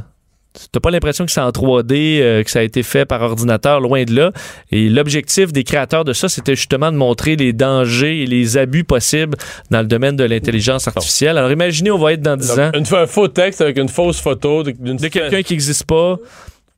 T'as 0.72 0.80
pas 0.80 0.92
l'impression 0.92 1.26
que 1.26 1.32
c'est 1.32 1.42
en 1.42 1.50
3D, 1.50 2.20
euh, 2.22 2.44
que 2.44 2.50
ça 2.50 2.60
a 2.60 2.64
été 2.64 2.84
fait 2.84 3.06
par 3.06 3.22
ordinateur, 3.22 3.80
loin 3.80 4.04
de 4.04 4.16
là. 4.16 4.32
Et 4.72 4.90
l'objectif 4.90 5.52
des 5.54 5.64
créateurs 5.64 6.06
de 6.06 6.14
ça, 6.14 6.30
c'était 6.30 6.56
justement 6.56 6.92
de 6.92 6.98
montrer 6.98 7.36
les 7.36 7.54
dangers 7.54 8.22
et 8.24 8.26
les 8.26 8.58
abus 8.58 8.84
possibles 8.84 9.38
dans 9.72 9.82
le 9.82 9.88
domaine 9.88 10.16
de 10.16 10.24
l'intelligence 10.24 10.88
artificielle. 10.88 11.38
Alors 11.38 11.52
imaginez, 11.52 11.92
on 11.92 11.98
va 11.98 12.14
être 12.14 12.22
dans 12.22 12.38
10 12.38 12.60
ans 12.60 12.72
Une, 12.74 12.86
un 12.96 13.08
faux 13.08 13.28
texte 13.28 13.62
avec 13.62 13.78
une 13.78 13.90
fausse 13.90 14.20
photo 14.20 14.64
de 14.64 14.72
quelqu'un 15.08 15.42
qui 15.44 15.54
n'existe 15.54 15.86
pas. 15.86 16.18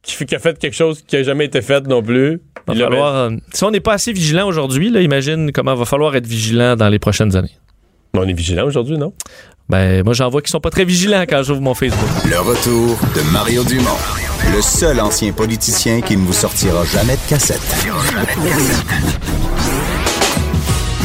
qui, 0.01 0.35
a 0.35 0.39
fait 0.39 0.57
quelque 0.57 0.75
chose 0.75 1.03
qui 1.05 1.15
a 1.15 1.23
jamais 1.23 1.45
été 1.45 1.61
fait 1.61 1.85
non 1.87 2.01
plus. 2.01 2.41
Va 2.67 2.75
falloir, 2.75 3.15
euh, 3.15 3.29
si 3.53 3.63
on 3.63 3.71
n'est 3.71 3.79
pas 3.79 3.93
assez 3.93 4.13
vigilant 4.13 4.47
aujourd'hui, 4.47 4.89
imagine 5.03 5.51
comment 5.51 5.75
va 5.75 5.85
falloir 5.85 6.15
être 6.15 6.27
vigilant 6.27 6.75
dans 6.75 6.89
les 6.89 6.99
prochaines 6.99 7.35
années. 7.35 7.57
on 8.13 8.27
est 8.27 8.33
vigilant 8.33 8.65
aujourd'hui, 8.65 8.97
non? 8.97 9.13
Ben, 9.69 10.03
moi, 10.03 10.13
j'en 10.13 10.29
vois 10.29 10.41
qui 10.41 10.49
sont 10.49 10.59
pas 10.59 10.71
très 10.71 10.83
vigilants 10.83 11.25
quand 11.29 11.43
j'ouvre 11.43 11.61
mon 11.61 11.75
Facebook. 11.75 12.09
Le 12.27 12.39
retour 12.39 12.97
de 13.15 13.21
Mario 13.31 13.63
Dumont, 13.63 13.97
le 14.55 14.63
seul 14.63 14.99
ancien 14.99 15.31
politicien 15.31 16.01
qui 16.01 16.17
ne 16.17 16.25
vous 16.25 16.33
sortira 16.33 16.83
jamais 16.85 17.13
de 17.13 17.29
cassette. 17.29 17.61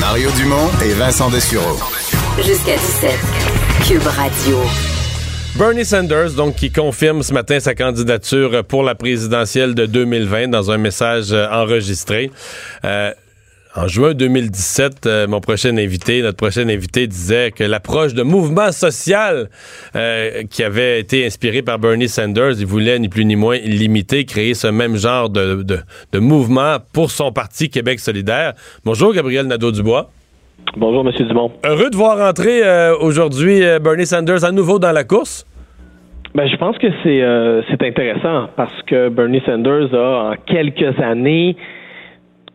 Mario 0.00 0.30
Dumont 0.38 0.70
et 0.82 0.94
Vincent 0.94 1.28
Dessureau. 1.28 1.78
Jusqu'à 2.38 2.76
17. 2.76 3.10
Cube 3.86 4.06
Radio. 4.06 4.58
Bernie 5.56 5.84
Sanders, 5.84 6.32
donc, 6.32 6.56
qui 6.56 6.72
confirme 6.72 7.22
ce 7.22 7.34
matin 7.34 7.60
sa 7.60 7.74
candidature 7.74 8.64
pour 8.64 8.82
la 8.82 8.94
présidentielle 8.94 9.74
de 9.74 9.84
2020 9.84 10.48
dans 10.48 10.70
un 10.70 10.78
message 10.78 11.32
euh, 11.32 11.46
enregistré. 11.48 12.30
Euh, 12.84 13.12
en 13.76 13.88
juin 13.88 14.14
2017, 14.14 15.06
euh, 15.06 15.26
mon 15.26 15.40
prochain 15.40 15.76
invité, 15.76 16.22
notre 16.22 16.36
prochain 16.36 16.68
invité 16.68 17.06
disait 17.06 17.50
que 17.50 17.64
l'approche 17.64 18.14
de 18.14 18.22
mouvement 18.22 18.70
social 18.72 19.48
euh, 19.96 20.42
qui 20.50 20.62
avait 20.62 21.00
été 21.00 21.26
inspiré 21.26 21.62
par 21.62 21.78
Bernie 21.78 22.08
Sanders, 22.08 22.60
il 22.60 22.66
voulait 22.66 22.98
ni 22.98 23.08
plus 23.08 23.24
ni 23.24 23.36
moins 23.36 23.58
limiter, 23.58 24.24
créer 24.24 24.54
ce 24.54 24.68
même 24.68 24.96
genre 24.96 25.30
de, 25.30 25.62
de, 25.62 25.78
de 26.12 26.18
mouvement 26.18 26.76
pour 26.92 27.10
son 27.10 27.32
parti 27.32 27.70
Québec 27.70 28.00
solidaire. 28.00 28.54
Bonjour 28.84 29.12
Gabriel 29.12 29.46
Nadeau-Dubois. 29.46 30.10
Bonjour, 30.76 31.06
M. 31.06 31.26
Dumont. 31.28 31.52
Heureux 31.64 31.90
de 31.90 31.96
voir 31.96 32.20
entrer 32.20 32.64
euh, 32.64 32.96
aujourd'hui 32.98 33.62
euh, 33.62 33.78
Bernie 33.78 34.06
Sanders 34.06 34.44
à 34.44 34.50
nouveau 34.50 34.78
dans 34.78 34.90
la 34.90 35.04
course? 35.04 35.46
Ben, 36.34 36.48
je 36.48 36.56
pense 36.56 36.76
que 36.78 36.88
c'est 37.04 37.22
euh, 37.22 37.62
c'est 37.70 37.80
intéressant 37.82 38.48
parce 38.56 38.82
que 38.82 39.08
Bernie 39.08 39.40
Sanders 39.46 39.94
a, 39.94 40.30
en 40.30 40.34
quelques 40.46 40.98
années, 41.00 41.56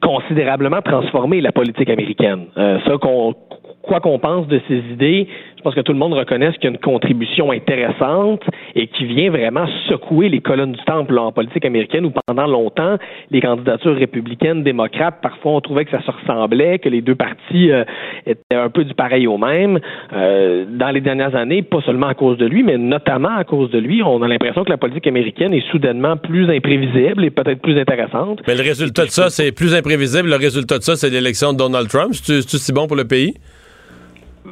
considérablement 0.09 0.81
transformé 0.81 1.39
la 1.39 1.51
politique 1.51 1.87
américaine. 1.87 2.45
Euh, 2.57 2.79
ça, 2.83 2.97
qu'on, 2.97 3.35
quoi 3.83 3.99
qu'on 3.99 4.17
pense 4.17 4.47
de 4.47 4.59
ses 4.67 4.79
idées, 4.91 5.27
je 5.59 5.63
pense 5.63 5.75
que 5.75 5.81
tout 5.81 5.91
le 5.91 5.99
monde 5.99 6.13
reconnaît 6.13 6.53
qu'il 6.53 6.63
y 6.63 6.67
a 6.67 6.69
une 6.69 6.77
contribution 6.77 7.51
intéressante 7.51 8.41
et 8.75 8.87
qui 8.87 9.03
vient 9.03 9.29
vraiment 9.29 9.67
secouer 9.89 10.29
les 10.29 10.39
colonnes 10.39 10.71
du 10.71 10.83
temple 10.85 11.17
en 11.17 11.33
politique 11.33 11.65
américaine 11.65 12.05
où 12.05 12.13
pendant 12.25 12.47
longtemps, 12.47 12.95
les 13.29 13.41
candidatures 13.41 13.97
républicaines, 13.97 14.63
démocrates, 14.63 15.15
parfois 15.21 15.51
on 15.51 15.59
trouvait 15.61 15.83
que 15.83 15.91
ça 15.91 16.01
se 16.01 16.11
ressemblait, 16.11 16.79
que 16.79 16.87
les 16.87 17.01
deux 17.01 17.15
partis 17.15 17.71
euh, 17.71 17.83
étaient 18.25 18.55
un 18.55 18.69
peu 18.69 18.85
du 18.85 18.93
pareil 18.93 19.27
au 19.27 19.37
même. 19.37 19.79
Euh, 20.13 20.63
dans 20.69 20.91
les 20.91 21.01
dernières 21.01 21.35
années, 21.35 21.61
pas 21.61 21.81
seulement 21.81 22.07
à 22.07 22.13
cause 22.13 22.37
de 22.37 22.45
lui, 22.45 22.63
mais 22.63 22.77
notamment 22.77 23.35
à 23.35 23.43
cause 23.43 23.69
de 23.69 23.79
lui, 23.79 24.01
on 24.01 24.21
a 24.21 24.29
l'impression 24.29 24.63
que 24.63 24.69
la 24.69 24.77
politique 24.77 25.07
américaine 25.07 25.53
est 25.53 25.69
soudainement 25.71 26.15
plus 26.15 26.49
imprévisible 26.49 27.25
et 27.25 27.31
peut-être 27.31 27.61
plus 27.61 27.77
intéressante. 27.77 28.39
Mais 28.47 28.55
le 28.55 28.63
résultat 28.63 29.03
de 29.03 29.11
ça, 29.11 29.29
c'est 29.29 29.51
plus 29.51 29.75
imprévisible. 29.75 30.29
Le 30.29 30.37
résultat 30.37 30.77
de 30.77 30.83
ça, 30.83 30.95
c'est 30.95 31.09
l'élection 31.09 31.51
de 31.51 31.57
Donald 31.57 31.89
Trump. 31.89 32.13
C'est-tu 32.13 32.57
si 32.57 32.71
bon 32.71 32.87
pour 32.87 32.95
le 32.95 33.03
pays? 33.05 33.33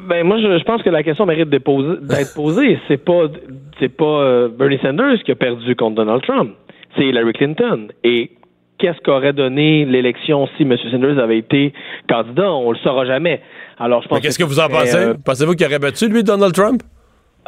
Ben 0.08 0.26
moi 0.26 0.38
je, 0.39 0.58
je 0.58 0.64
pense 0.64 0.82
que 0.84 0.89
la 0.89 1.03
question 1.03 1.26
mérite 1.26 1.49
d'être 1.49 1.64
posée. 2.36 2.80
C'est 2.88 3.03
pas 3.03 3.24
c'est 3.80 3.89
pas 3.89 4.05
euh, 4.22 4.47
Bernie 4.47 4.80
Sanders 4.82 5.22
qui 5.24 5.32
a 5.32 5.36
perdu 5.36 5.76
contre 5.76 5.95
Donald 5.95 6.22
Trump, 6.24 6.51
c'est 6.95 7.05
Hillary 7.05 7.34
Clinton. 7.34 7.88
Et 8.03 8.32
qu'est-ce 8.80 8.99
qu'aurait 9.01 9.34
donné 9.34 9.86
l'élection 9.86 10.47
si 10.58 10.64
M. 10.64 10.76
Sanders 10.91 11.20
avait 11.20 11.38
été 11.38 11.74
candidat? 12.10 12.51
On 12.51 12.72
le 12.72 12.78
saura 12.80 13.05
jamais. 13.05 13.41
Alors 13.78 14.01
je 14.01 14.08
pense. 14.08 14.18
Mais 14.18 14.22
Qu'est-ce 14.24 14.39
que 14.39 14.43
vous 14.43 14.60
en 14.60 14.68
pensez? 14.68 14.95
euh, 14.95 15.14
Pensez-vous 15.24 15.53
qu'il 15.53 15.66
aurait 15.68 15.80
battu, 15.80 16.08
lui, 16.10 16.24
Donald 16.24 16.53
Trump? 16.53 16.82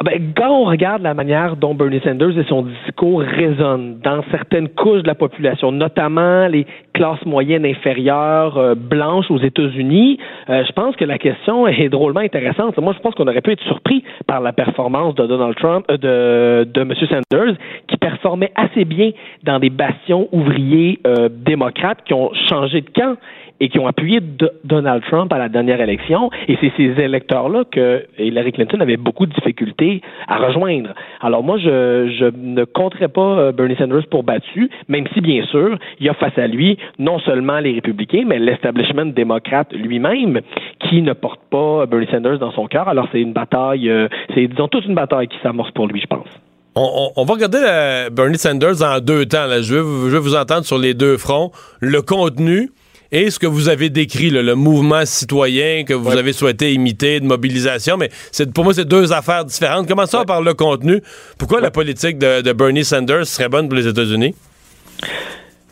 Ah 0.02 0.06
ben, 0.06 0.32
quand 0.34 0.48
on 0.48 0.64
regarde 0.64 1.02
la 1.02 1.12
manière 1.12 1.56
dont 1.56 1.74
Bernie 1.74 2.00
Sanders 2.02 2.38
et 2.38 2.44
son 2.44 2.62
discours 2.62 3.20
résonnent 3.20 3.98
dans 4.02 4.22
certaines 4.30 4.70
couches 4.70 5.02
de 5.02 5.06
la 5.06 5.14
population, 5.14 5.72
notamment 5.72 6.46
les 6.46 6.64
classes 6.94 7.22
moyennes 7.26 7.66
inférieures 7.66 8.56
euh, 8.56 8.74
blanches 8.74 9.30
aux 9.30 9.40
États-Unis, 9.40 10.18
euh, 10.48 10.64
je 10.66 10.72
pense 10.72 10.96
que 10.96 11.04
la 11.04 11.18
question 11.18 11.66
est 11.66 11.90
drôlement 11.90 12.20
intéressante. 12.20 12.78
Moi, 12.78 12.94
je 12.96 13.00
pense 13.00 13.14
qu'on 13.14 13.28
aurait 13.28 13.42
pu 13.42 13.52
être 13.52 13.62
surpris 13.64 14.02
par 14.26 14.40
la 14.40 14.54
performance 14.54 15.14
de 15.16 15.26
Donald 15.26 15.54
Trump, 15.56 15.84
euh, 15.90 16.64
de, 16.64 16.70
de 16.70 16.80
M. 16.80 16.94
Sanders, 16.94 17.56
qui 17.86 17.98
performait 17.98 18.52
assez 18.54 18.86
bien 18.86 19.10
dans 19.42 19.58
des 19.58 19.68
bastions 19.68 20.30
ouvriers 20.32 20.98
démocrates 21.30 21.98
qui 22.06 22.14
ont 22.14 22.30
changé 22.48 22.80
de 22.80 22.88
camp 22.90 23.16
et 23.60 23.68
qui 23.68 23.78
ont 23.78 23.86
appuyé 23.86 24.20
Donald 24.64 25.02
Trump 25.08 25.32
à 25.32 25.38
la 25.38 25.48
dernière 25.48 25.80
élection. 25.80 26.30
Et 26.48 26.56
c'est 26.60 26.72
ces 26.76 27.00
électeurs-là 27.00 27.64
que 27.70 28.06
Hillary 28.18 28.52
Clinton 28.52 28.80
avait 28.80 28.96
beaucoup 28.96 29.26
de 29.26 29.32
difficultés 29.32 30.00
à 30.26 30.38
rejoindre. 30.38 30.94
Alors 31.20 31.42
moi, 31.42 31.58
je, 31.58 32.30
ne 32.36 32.64
compterais 32.64 33.08
pas 33.08 33.20
euh, 33.20 33.52
Bernie 33.52 33.76
Sanders 33.76 34.06
pour 34.10 34.22
battu, 34.22 34.70
même 34.88 35.06
si, 35.12 35.20
bien 35.20 35.44
sûr, 35.44 35.78
il 35.98 36.06
y 36.06 36.08
a 36.08 36.14
face 36.14 36.36
à 36.38 36.46
lui 36.46 36.78
non 36.98 37.18
seulement 37.20 37.60
les 37.60 37.72
républicains, 37.72 38.24
mais 38.26 38.38
l'establishment 38.38 39.06
démocrate 39.06 39.72
lui-même 39.72 40.40
qui 40.88 41.02
ne 41.02 41.12
porte 41.12 41.40
pas 41.50 41.86
Bernie 41.86 42.08
Sanders 42.10 42.38
dans 42.38 42.52
son 42.52 42.66
cœur. 42.66 42.88
Alors 42.88 43.08
c'est 43.12 43.20
une 43.20 43.32
bataille, 43.32 43.90
euh, 43.90 44.08
c'est 44.34 44.46
disons 44.46 44.68
toute 44.68 44.86
une 44.86 44.94
bataille 44.94 45.28
qui 45.28 45.38
s'amorce 45.42 45.70
pour 45.72 45.86
lui, 45.86 46.00
je 46.00 46.06
pense. 46.06 46.28
On, 46.76 47.24
va 47.24 47.34
regarder 47.34 47.58
euh, 47.62 48.10
Bernie 48.10 48.38
Sanders 48.38 48.82
en 48.82 49.00
deux 49.00 49.26
temps. 49.26 49.46
Je, 49.60 49.74
veux, 49.74 50.08
je 50.08 50.14
veux 50.14 50.20
vous 50.20 50.36
entendre 50.36 50.64
sur 50.64 50.78
les 50.78 50.94
deux 50.94 51.18
fronts. 51.18 51.50
Le 51.80 52.00
contenu 52.00 52.70
et 53.12 53.30
ce 53.30 53.38
que 53.38 53.46
vous 53.46 53.68
avez 53.68 53.90
décrit, 53.90 54.30
là, 54.30 54.42
le 54.42 54.54
mouvement 54.54 55.04
citoyen 55.04 55.84
que 55.84 55.94
vous 55.94 56.16
avez 56.16 56.32
souhaité 56.32 56.72
imiter, 56.72 57.20
de 57.20 57.26
mobilisation. 57.26 57.96
Mais 57.96 58.08
pour 58.54 58.64
moi, 58.64 58.74
c'est 58.74 58.86
deux 58.88 59.12
affaires 59.12 59.44
différentes. 59.44 59.88
Commençons 59.88 60.24
par 60.24 60.42
le 60.42 60.54
contenu. 60.54 61.00
Pourquoi 61.38 61.60
la 61.60 61.70
politique 61.70 62.18
de, 62.18 62.42
de 62.42 62.52
Bernie 62.52 62.84
Sanders 62.84 63.26
serait 63.26 63.48
bonne 63.48 63.68
pour 63.68 63.76
les 63.76 63.88
États-Unis? 63.88 64.34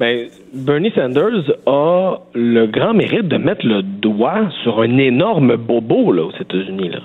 Ben, 0.01 0.29
Bernie 0.55 0.93
Sanders 0.95 1.53
a 1.67 2.19
le 2.35 2.67
grand 2.67 2.95
mérite 2.95 3.27
de 3.27 3.37
mettre 3.37 3.67
le 3.67 3.83
doigt 3.83 4.49
sur 4.63 4.81
un 4.81 4.97
énorme 4.99 5.57
bobo 5.57 6.13
là, 6.13 6.23
aux 6.23 6.33
États-Unis. 6.41 6.91
Là. 6.91 6.99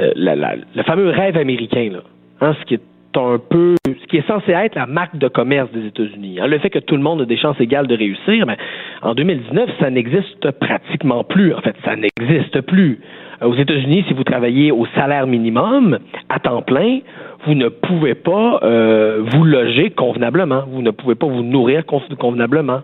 Euh, 0.00 0.12
la- 0.16 0.36
la- 0.36 0.56
le 0.74 0.82
fameux 0.84 1.10
rêve 1.10 1.36
américain, 1.36 1.90
là. 1.92 2.00
Hein, 2.40 2.56
ce 2.58 2.64
qui 2.66 2.74
est 2.74 2.80
un 3.16 3.38
peu, 3.38 3.74
ce 3.86 4.06
qui 4.08 4.16
est 4.18 4.26
censé 4.26 4.52
être 4.52 4.74
la 4.74 4.86
marque 4.86 5.16
de 5.16 5.28
commerce 5.28 5.70
des 5.72 5.86
États-Unis. 5.86 6.38
Hein. 6.40 6.46
Le 6.46 6.58
fait 6.58 6.70
que 6.70 6.78
tout 6.78 6.96
le 6.96 7.02
monde 7.02 7.22
a 7.22 7.24
des 7.24 7.36
chances 7.36 7.60
égales 7.60 7.86
de 7.86 7.96
réussir, 7.96 8.46
ben, 8.46 8.56
en 9.02 9.14
2019, 9.14 9.70
ça 9.80 9.90
n'existe 9.90 10.50
pratiquement 10.52 11.24
plus. 11.24 11.54
En 11.54 11.60
fait, 11.60 11.74
ça 11.84 11.94
n'existe 11.96 12.60
plus. 12.62 13.00
Euh, 13.42 13.46
Aux 13.48 13.54
États-Unis, 13.54 14.04
si 14.08 14.14
vous 14.14 14.24
travaillez 14.24 14.70
au 14.70 14.86
salaire 14.94 15.26
minimum, 15.26 15.98
à 16.28 16.38
temps 16.38 16.62
plein, 16.62 17.00
vous 17.46 17.54
ne 17.54 17.68
pouvez 17.68 18.14
pas 18.14 18.60
euh, 18.62 19.22
vous 19.24 19.44
loger 19.44 19.90
convenablement. 19.90 20.64
Vous 20.68 20.82
ne 20.82 20.90
pouvez 20.90 21.14
pas 21.14 21.26
vous 21.26 21.42
nourrir 21.42 21.86
con- 21.86 22.02
convenablement. 22.18 22.80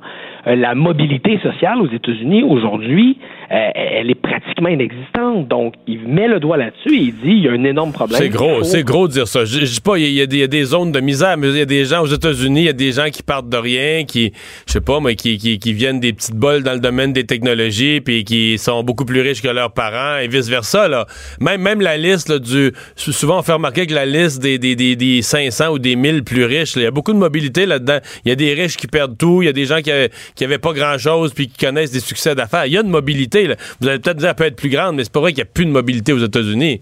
Euh, 0.46 0.56
la 0.56 0.74
mobilité 0.74 1.38
sociale 1.38 1.78
aux 1.82 1.88
États-Unis 1.88 2.42
aujourd'hui, 2.42 3.18
euh, 3.52 3.68
elle 3.74 4.10
est 4.10 4.14
pratiquement 4.56 4.68
inexistante. 4.68 5.48
Donc, 5.48 5.74
il 5.86 6.06
met 6.08 6.28
le 6.28 6.40
doigt 6.40 6.56
là-dessus 6.56 6.94
et 6.94 7.00
il 7.02 7.12
dit 7.12 7.20
il 7.32 7.42
y 7.44 7.48
a 7.48 7.52
un 7.52 7.64
énorme 7.64 7.92
problème. 7.92 8.20
C'est 8.20 8.28
gros, 8.28 8.62
c'est 8.64 8.82
gros 8.84 9.08
de 9.08 9.12
dire 9.12 9.28
ça. 9.28 9.44
Je, 9.44 9.60
je 9.60 9.72
dis 9.74 9.80
pas, 9.80 9.98
il 9.98 10.10
y, 10.12 10.20
a 10.20 10.26
des- 10.26 10.36
il 10.36 10.40
y 10.40 10.42
a 10.42 10.46
des 10.46 10.64
zones 10.64 10.92
de 10.92 11.00
misère, 11.00 11.36
mais 11.36 11.48
il 11.48 11.56
y 11.58 11.60
a 11.60 11.64
des 11.66 11.84
gens 11.84 12.02
aux 12.02 12.06
États-Unis, 12.06 12.62
il 12.62 12.66
y 12.66 12.68
a 12.68 12.72
des 12.72 12.92
gens 12.92 13.08
qui 13.10 13.22
partent 13.22 13.48
de 13.48 13.56
rien, 13.56 14.04
qui, 14.04 14.32
je 14.66 14.72
sais 14.72 14.80
pas, 14.80 15.00
mais 15.00 15.14
qui, 15.16 15.38
qui, 15.38 15.58
qui 15.58 15.72
viennent 15.72 16.00
des 16.00 16.12
petites 16.12 16.34
bols 16.36 16.62
dans 16.62 16.72
le 16.74 16.80
domaine 16.80 17.12
des 17.12 17.24
technologies, 17.24 18.00
puis 18.00 18.24
qui 18.24 18.58
sont 18.58 18.82
beaucoup 18.82 19.04
plus 19.04 19.20
riches 19.20 19.42
que 19.42 19.48
leurs 19.48 19.72
parents, 19.72 20.18
et 20.18 20.28
vice-versa, 20.28 20.88
là. 20.88 21.06
Même, 21.40 21.60
même 21.62 21.80
la 21.80 21.96
liste, 21.96 22.28
là, 22.28 22.38
du, 22.38 22.72
souvent 22.96 23.38
on 23.38 23.42
fait 23.42 23.52
remarquer 23.52 23.86
que 23.86 23.94
la 23.94 24.06
liste 24.06 24.40
des, 24.40 24.58
des, 24.58 24.74
des, 24.76 24.96
des 24.96 25.22
500 25.22 25.68
ou 25.72 25.78
des 25.78 25.96
1000 25.96 26.24
plus 26.24 26.44
riches, 26.44 26.74
il 26.76 26.82
y 26.82 26.86
a 26.86 26.90
beaucoup 26.90 27.12
de 27.12 27.18
mobilité 27.18 27.66
là-dedans. 27.66 27.98
Il 28.24 28.28
y 28.28 28.32
a 28.32 28.36
des 28.36 28.52
riches 28.54 28.76
qui 28.76 28.86
perdent 28.86 29.16
tout, 29.18 29.42
il 29.42 29.46
y 29.46 29.48
a 29.48 29.52
des 29.52 29.64
gens 29.66 29.80
qui, 29.80 29.90
avaient- 29.90 30.10
qui 30.34 30.44
avaient 30.44 30.58
pas 30.58 30.72
grand-chose, 30.72 31.32
puis 31.34 31.48
qui 31.48 31.64
connaissent 31.64 31.90
des 31.92 32.00
succès 32.00 32.34
d'affaires. 32.34 32.66
Il 32.66 32.72
y 32.72 32.78
a 32.78 32.82
une 32.82 32.88
mobilité, 32.90 33.46
là. 33.46 33.56
Vous 33.80 33.88
allez 33.88 33.98
peut-être 33.98 34.16
dire, 34.18 34.34
être 34.46 34.56
plus 34.56 34.70
grande, 34.70 34.96
mais 34.96 35.04
c'est 35.04 35.12
pas 35.12 35.20
vrai 35.20 35.32
qu'il 35.32 35.40
y 35.40 35.42
a 35.42 35.50
plus 35.52 35.64
de 35.64 35.70
mobilité 35.70 36.12
aux 36.12 36.18
États-Unis. 36.18 36.80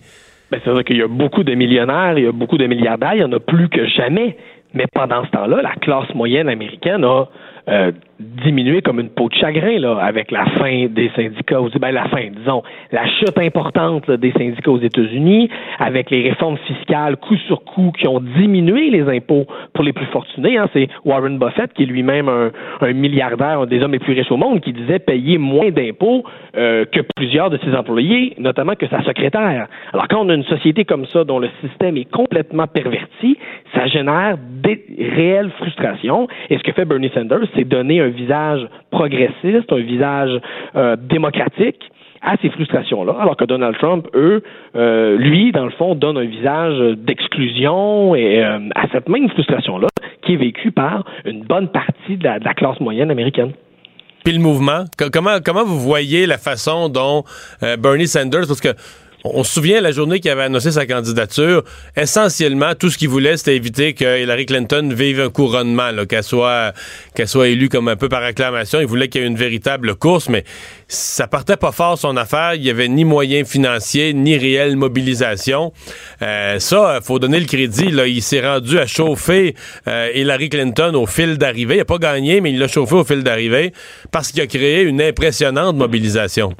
Ben, 0.51 0.61
c'est 0.65 0.71
vrai 0.71 0.85
qu'il 0.85 0.99
y 0.99 1.03
a 1.03 1.09
beaucoup 1.09 1.43
de 1.43 1.55
millionnaires, 1.55 2.17
il 2.17 2.25
y 2.25 2.27
a 2.29 2.33
beaucoup 2.33 2.59
de 2.59 2.67
milliardaires, 2.67 3.15
il 3.15 3.21
y 3.21 3.25
en 3.25 3.33
a 3.33 3.41
plus 3.41 3.69
que 3.69 3.87
jamais. 3.87 4.37
Mais 4.75 4.87
pendant 4.93 5.25
ce 5.25 5.31
temps-là, 5.31 5.63
la 5.63 5.75
classe 5.77 6.13
moyenne 6.15 6.49
américaine 6.49 7.05
a 7.05 7.29
euh, 7.69 7.93
diminué 8.21 8.83
comme 8.83 9.01
une 9.01 9.09
peau 9.09 9.29
de 9.29 9.35
chagrin 9.35 9.79
là, 9.79 9.99
avec 9.99 10.31
la 10.31 10.47
fin 10.47 10.87
des 10.87 11.11
syndicats, 11.17 11.61
ben, 11.81 11.93
la 11.93 12.09
fin, 12.09 12.29
disons, 12.37 12.63
la 12.93 13.07
chute 13.07 13.39
importante 13.39 14.11
des 14.11 14.33
syndicats 14.33 14.71
aux 14.71 14.81
États-Unis, 14.81 15.51
avec 15.79 16.11
les 16.11 16.23
réformes 16.23 16.57
fiscales 16.67 17.17
coup 17.17 17.37
sur 17.47 17.65
coup 17.65 17.93
qui 17.99 18.07
ont 18.07 18.21
diminué 18.21 18.91
les 18.91 19.03
impôts 19.03 19.47
pour 19.73 19.85
les 19.85 19.93
plus 19.93 20.07
fortunés. 20.07 20.59
Hein. 20.59 20.69
C'est 20.73 20.89
Warren 21.05 21.39
Buffett, 21.39 21.73
qui 21.73 21.83
est 21.83 21.87
lui-même 21.87 22.29
un, 22.29 22.51
un 22.81 22.93
milliardaire, 22.93 23.61
un 23.61 23.67
des 23.67 23.83
hommes 23.83 23.93
les 23.93 23.99
plus 23.99 24.15
riches 24.15 24.31
au 24.31 24.37
monde, 24.37 24.61
qui 24.61 24.73
disait 24.73 24.99
payer 24.99 25.39
moins 25.39 25.71
d'impôts 25.71 26.25
euh, 26.57 26.85
que 26.85 27.01
plusieurs 27.17 27.51
de 27.51 27.59
ses 27.59 27.75
employés, 27.75 28.35
notamment 28.39 28.75
que 28.75 28.87
sa 28.87 29.03
secrétaire. 29.03 29.67
Alors 29.93 30.09
quand 30.09 30.25
on 30.25 30.29
a 30.29 30.35
une 30.35 30.45
société 30.45 30.85
comme 30.85 31.07
ça 31.07 31.25
dont 31.25 31.39
le 31.39 31.49
système 31.63 31.97
est 31.97 32.11
complètement 32.11 32.67
perverti, 32.67 33.37
ça 33.75 33.87
génère 33.87 34.37
des 34.63 34.85
réelles 35.17 35.51
frustrations. 35.59 36.29
Et 36.51 36.59
ce 36.59 36.63
que 36.63 36.73
fait 36.73 36.85
Bernie 36.85 37.11
Sanders, 37.15 37.47
c'est 37.55 37.65
donner 37.65 38.01
un 38.01 38.11
visage 38.15 38.61
progressiste, 38.91 39.71
un 39.71 39.81
visage 39.81 40.31
euh, 40.77 40.97
démocratique 40.97 41.81
à 42.23 42.37
ces 42.41 42.49
frustrations-là, 42.51 43.15
alors 43.21 43.37
que 43.37 43.45
Donald 43.45 43.77
Trump, 43.79 44.07
eux, 44.15 44.43
euh, 44.77 45.17
lui, 45.19 45.53
dans 45.53 45.67
le 45.67 45.71
fond, 45.73 45.95
donne 45.95 46.17
un 46.17 46.25
visage 46.25 46.97
d'exclusion 46.97 48.15
et 48.15 48.43
euh, 48.43 48.59
à 48.75 48.89
cette 48.93 49.09
même 49.11 49.29
frustration-là 49.29 49.89
qui 50.23 50.33
est 50.33 50.37
vécue 50.37 50.71
par 50.73 51.05
une 51.27 51.43
bonne 51.43 51.69
partie 51.69 52.17
de 52.17 52.25
la, 52.25 52.39
classe 52.55 52.81
moyenne 52.81 53.11
américaine. 53.11 53.53
Puis 54.25 54.33
le 54.33 54.41
mouvement, 54.41 54.85
co- 54.99 55.11
comment, 55.13 55.37
comment 55.45 55.65
vous 55.65 55.79
voyez 55.81 56.25
la 56.27 56.39
façon 56.39 56.89
dont 56.89 57.25
Bernie 57.79 58.07
Sanders, 58.07 58.47
parce 58.49 58.63
que 58.63 58.73
on 59.25 59.43
se 59.43 59.55
souvient 59.55 59.81
la 59.81 59.91
journée 59.91 60.21
qu'il 60.21 60.31
avait 60.31 60.43
annoncé 60.43 60.71
sa 60.71 60.85
candidature, 60.85 61.65
essentiellement, 61.97 62.75
tout 62.75 62.91
ce 62.91 62.99
qu'il 62.99 63.09
voulait, 63.09 63.39
c'était 63.39 63.57
éviter 63.57 63.95
que 63.95 64.23
Hillary 64.23 64.45
Clinton 64.45 64.91
vive 64.93 65.21
un 65.21 65.31
couronnement, 65.31 65.91
qu'elle 66.07 66.23
soit, 66.23 66.75
qu'elle 67.15 67.29
soit 67.29 67.49
élue 67.49 67.71
comme 67.71 67.89
un 67.89 67.97
peu 67.97 68.11
par 68.11 68.23
acclamation. 68.23 68.81
Il 68.81 68.87
voulait 68.87 69.09
qu'il 69.09 69.23
y 69.23 69.25
ait 69.25 69.27
une 69.27 69.37
véritable 69.37 69.95
course, 69.95 70.29
mais 70.29 70.45
ça 70.89 71.27
partait 71.27 71.57
pas 71.57 71.73
fort 71.73 71.99
son 71.99 72.19
affaire. 72.19 72.55
Il 72.55 72.65
y 72.65 72.71
avait 72.71 72.89
ni 72.89 73.07
moyens 73.07 73.49
financiers, 73.49 74.13
ni 74.13 74.37
réelle 74.37 74.77
mobilisation. 74.77 75.73
Euh, 76.21 76.59
ça, 76.59 77.01
faut 77.03 77.19
donner 77.19 77.41
le 77.41 77.47
crédit. 77.47 77.87
Il 78.07 78.23
s'est 78.23 78.47
rendu 78.47 78.79
à 78.79 78.87
chauffer 78.87 79.55
euh, 79.89 80.11
Hillary 80.15 80.51
Clinton 80.51 80.93
au 80.95 81.07
fil 81.07 81.39
d'arrivée. 81.39 81.77
Il 81.77 81.79
n'a 81.79 81.85
pas 81.87 81.99
gagné, 81.99 82.43
mais 82.43 82.51
il 82.51 82.59
l'a 82.59 82.69
chauffé 82.69 82.95
au 82.95 83.05
fil 83.05 83.23
d'arrivée 83.23 83.73
parce 84.11 84.33
qu'il 84.33 84.43
a 84.43 84.47
créé 84.47 84.83
une 84.83 85.01
impressionnante 85.01 85.77
mobilisation. 85.77 86.53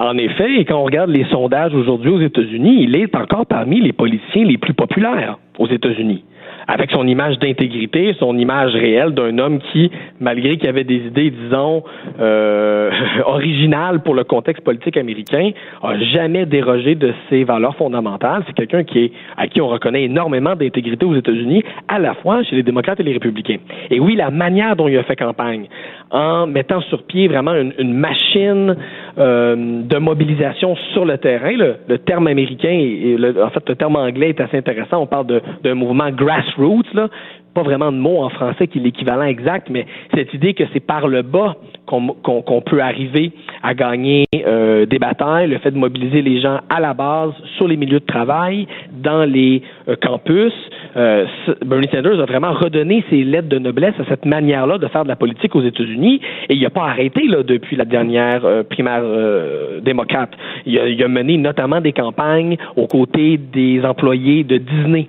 En 0.00 0.16
effet, 0.16 0.60
et 0.60 0.64
quand 0.64 0.78
on 0.78 0.84
regarde 0.84 1.10
les 1.10 1.24
sondages 1.24 1.74
aujourd'hui 1.74 2.10
aux 2.10 2.20
États-Unis, 2.20 2.84
il 2.84 2.94
est 2.94 3.14
encore 3.16 3.46
parmi 3.46 3.80
les 3.80 3.92
politiciens 3.92 4.44
les 4.44 4.56
plus 4.56 4.74
populaires 4.74 5.38
aux 5.58 5.66
États-Unis. 5.66 6.24
Avec 6.70 6.90
son 6.90 7.06
image 7.06 7.38
d'intégrité, 7.38 8.14
son 8.20 8.36
image 8.36 8.74
réelle 8.74 9.14
d'un 9.14 9.38
homme 9.38 9.58
qui, 9.72 9.90
malgré 10.20 10.58
qu'il 10.58 10.68
avait 10.68 10.84
des 10.84 11.06
idées, 11.06 11.30
disons, 11.30 11.82
euh, 12.20 12.90
originales 13.26 14.02
pour 14.02 14.14
le 14.14 14.24
contexte 14.24 14.62
politique 14.62 14.98
américain, 14.98 15.50
a 15.82 15.98
jamais 15.98 16.44
dérogé 16.44 16.94
de 16.94 17.14
ses 17.30 17.44
valeurs 17.44 17.74
fondamentales. 17.76 18.44
C'est 18.46 18.52
quelqu'un 18.52 18.84
qui 18.84 18.98
est, 18.98 19.12
à 19.38 19.48
qui 19.48 19.62
on 19.62 19.68
reconnaît 19.68 20.04
énormément 20.04 20.54
d'intégrité 20.54 21.06
aux 21.06 21.16
États-Unis, 21.16 21.64
à 21.88 21.98
la 21.98 22.12
fois 22.14 22.42
chez 22.42 22.54
les 22.54 22.62
démocrates 22.62 23.00
et 23.00 23.02
les 23.02 23.14
républicains. 23.14 23.58
Et 23.90 23.98
oui, 23.98 24.14
la 24.14 24.30
manière 24.30 24.76
dont 24.76 24.88
il 24.88 24.98
a 24.98 25.04
fait 25.04 25.16
campagne, 25.16 25.68
en 26.10 26.46
mettant 26.46 26.82
sur 26.82 27.02
pied 27.04 27.28
vraiment 27.28 27.54
une, 27.54 27.72
une 27.78 27.94
machine 27.94 28.76
de 29.18 29.98
mobilisation 29.98 30.76
sur 30.92 31.04
le 31.04 31.18
terrain. 31.18 31.52
Le, 31.52 31.98
terme 31.98 32.28
américain 32.28 32.70
et, 32.70 33.16
en 33.42 33.50
fait 33.50 33.68
le 33.68 33.74
terme 33.74 33.96
anglais 33.96 34.30
est 34.30 34.40
assez 34.40 34.56
intéressant. 34.56 35.02
On 35.02 35.06
parle 35.06 35.26
de- 35.26 35.42
d'un 35.62 35.74
mouvement 35.74 36.10
grassroots, 36.10 36.94
là. 36.94 37.08
Pas 37.58 37.64
vraiment 37.64 37.90
de 37.90 37.96
mot 37.96 38.22
en 38.22 38.28
français 38.28 38.68
qui 38.68 38.78
est 38.78 38.80
l'équivalent 38.80 39.24
exact, 39.24 39.66
mais 39.68 39.84
cette 40.14 40.32
idée 40.32 40.54
que 40.54 40.62
c'est 40.72 40.78
par 40.78 41.08
le 41.08 41.22
bas 41.22 41.56
qu'on 41.86 42.62
peut 42.64 42.80
arriver 42.80 43.32
à 43.64 43.74
gagner 43.74 44.26
euh, 44.46 44.86
des 44.86 45.00
batailles, 45.00 45.48
le 45.48 45.58
fait 45.58 45.72
de 45.72 45.76
mobiliser 45.76 46.22
les 46.22 46.40
gens 46.40 46.60
à 46.70 46.78
la 46.78 46.94
base, 46.94 47.32
sur 47.56 47.66
les 47.66 47.76
milieux 47.76 47.98
de 47.98 48.04
travail, 48.04 48.68
dans 48.92 49.28
les 49.28 49.62
euh, 49.88 49.96
campus. 50.00 50.52
Euh, 50.96 51.26
Bernie 51.66 51.88
Sanders 51.90 52.20
a 52.20 52.26
vraiment 52.26 52.52
redonné 52.52 53.02
ses 53.10 53.24
lettres 53.24 53.48
de 53.48 53.58
noblesse 53.58 53.94
à 53.98 54.04
cette 54.08 54.24
manière-là 54.24 54.78
de 54.78 54.86
faire 54.86 55.02
de 55.02 55.08
la 55.08 55.16
politique 55.16 55.56
aux 55.56 55.62
États-Unis 55.62 56.20
et 56.48 56.54
il 56.54 56.62
n'a 56.62 56.70
pas 56.70 56.84
arrêté 56.84 57.26
là, 57.26 57.42
depuis 57.42 57.74
la 57.74 57.86
dernière 57.86 58.42
primaire 58.70 59.02
démocrate. 59.82 60.30
Il 60.64 61.02
a 61.02 61.08
mené 61.08 61.36
notamment 61.38 61.80
des 61.80 61.92
campagnes 61.92 62.56
aux 62.76 62.86
côtés 62.86 63.36
des 63.36 63.82
employés 63.84 64.44
de 64.44 64.58
Disney. 64.58 65.08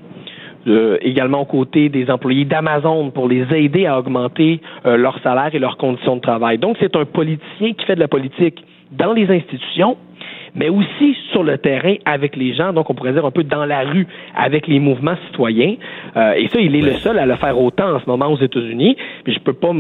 Euh, 0.68 0.98
également 1.02 1.42
aux 1.42 1.46
côtés 1.46 1.88
des 1.88 2.12
employés 2.12 2.44
d'Amazon 2.44 3.12
pour 3.12 3.30
les 3.30 3.46
aider 3.56 3.86
à 3.86 3.98
augmenter 3.98 4.60
euh, 4.86 4.98
leur 4.98 5.18
salaire 5.24 5.50
et 5.54 5.60
leurs 5.60 5.78
conditions 5.78 6.18
de 6.18 6.22
travail. 6.22 6.58
Donc, 6.58 6.76
c'est 6.82 6.96
un 6.98 7.06
politicien 7.06 7.72
qui 7.74 7.86
fait 7.86 7.96
de 7.96 8.02
la 8.02 8.10
politique 8.10 8.62
dans 8.92 9.14
les 9.14 9.32
institutions, 9.32 9.96
mais 10.56 10.68
aussi 10.68 11.16
sur 11.32 11.44
le 11.44 11.58
terrain 11.60 11.96
avec 12.06 12.36
les 12.36 12.54
gens, 12.54 12.74
donc 12.74 12.90
on 12.90 12.94
pourrait 12.94 13.14
dire 13.14 13.26
un 13.26 13.32
peu 13.32 13.44
dans 13.44 13.64
la 13.66 13.82
rue 13.84 14.06
avec 14.36 14.68
les 14.68 14.80
mouvements 14.80 15.16
citoyens. 15.28 15.76
Euh, 16.18 16.34
et 16.34 16.48
ça, 16.50 16.60
il 16.60 16.76
est 16.76 16.82
le 16.82 16.94
seul 16.94 17.18
à 17.20 17.26
le 17.26 17.36
faire 17.36 17.58
autant 17.58 17.94
en 17.96 18.00
ce 18.00 18.06
moment 18.08 18.28
aux 18.28 18.38
États-Unis. 18.40 18.98
Puis 19.24 19.34
je 19.34 19.40
peux 19.40 19.54
pas, 19.54 19.70
vous 19.70 19.74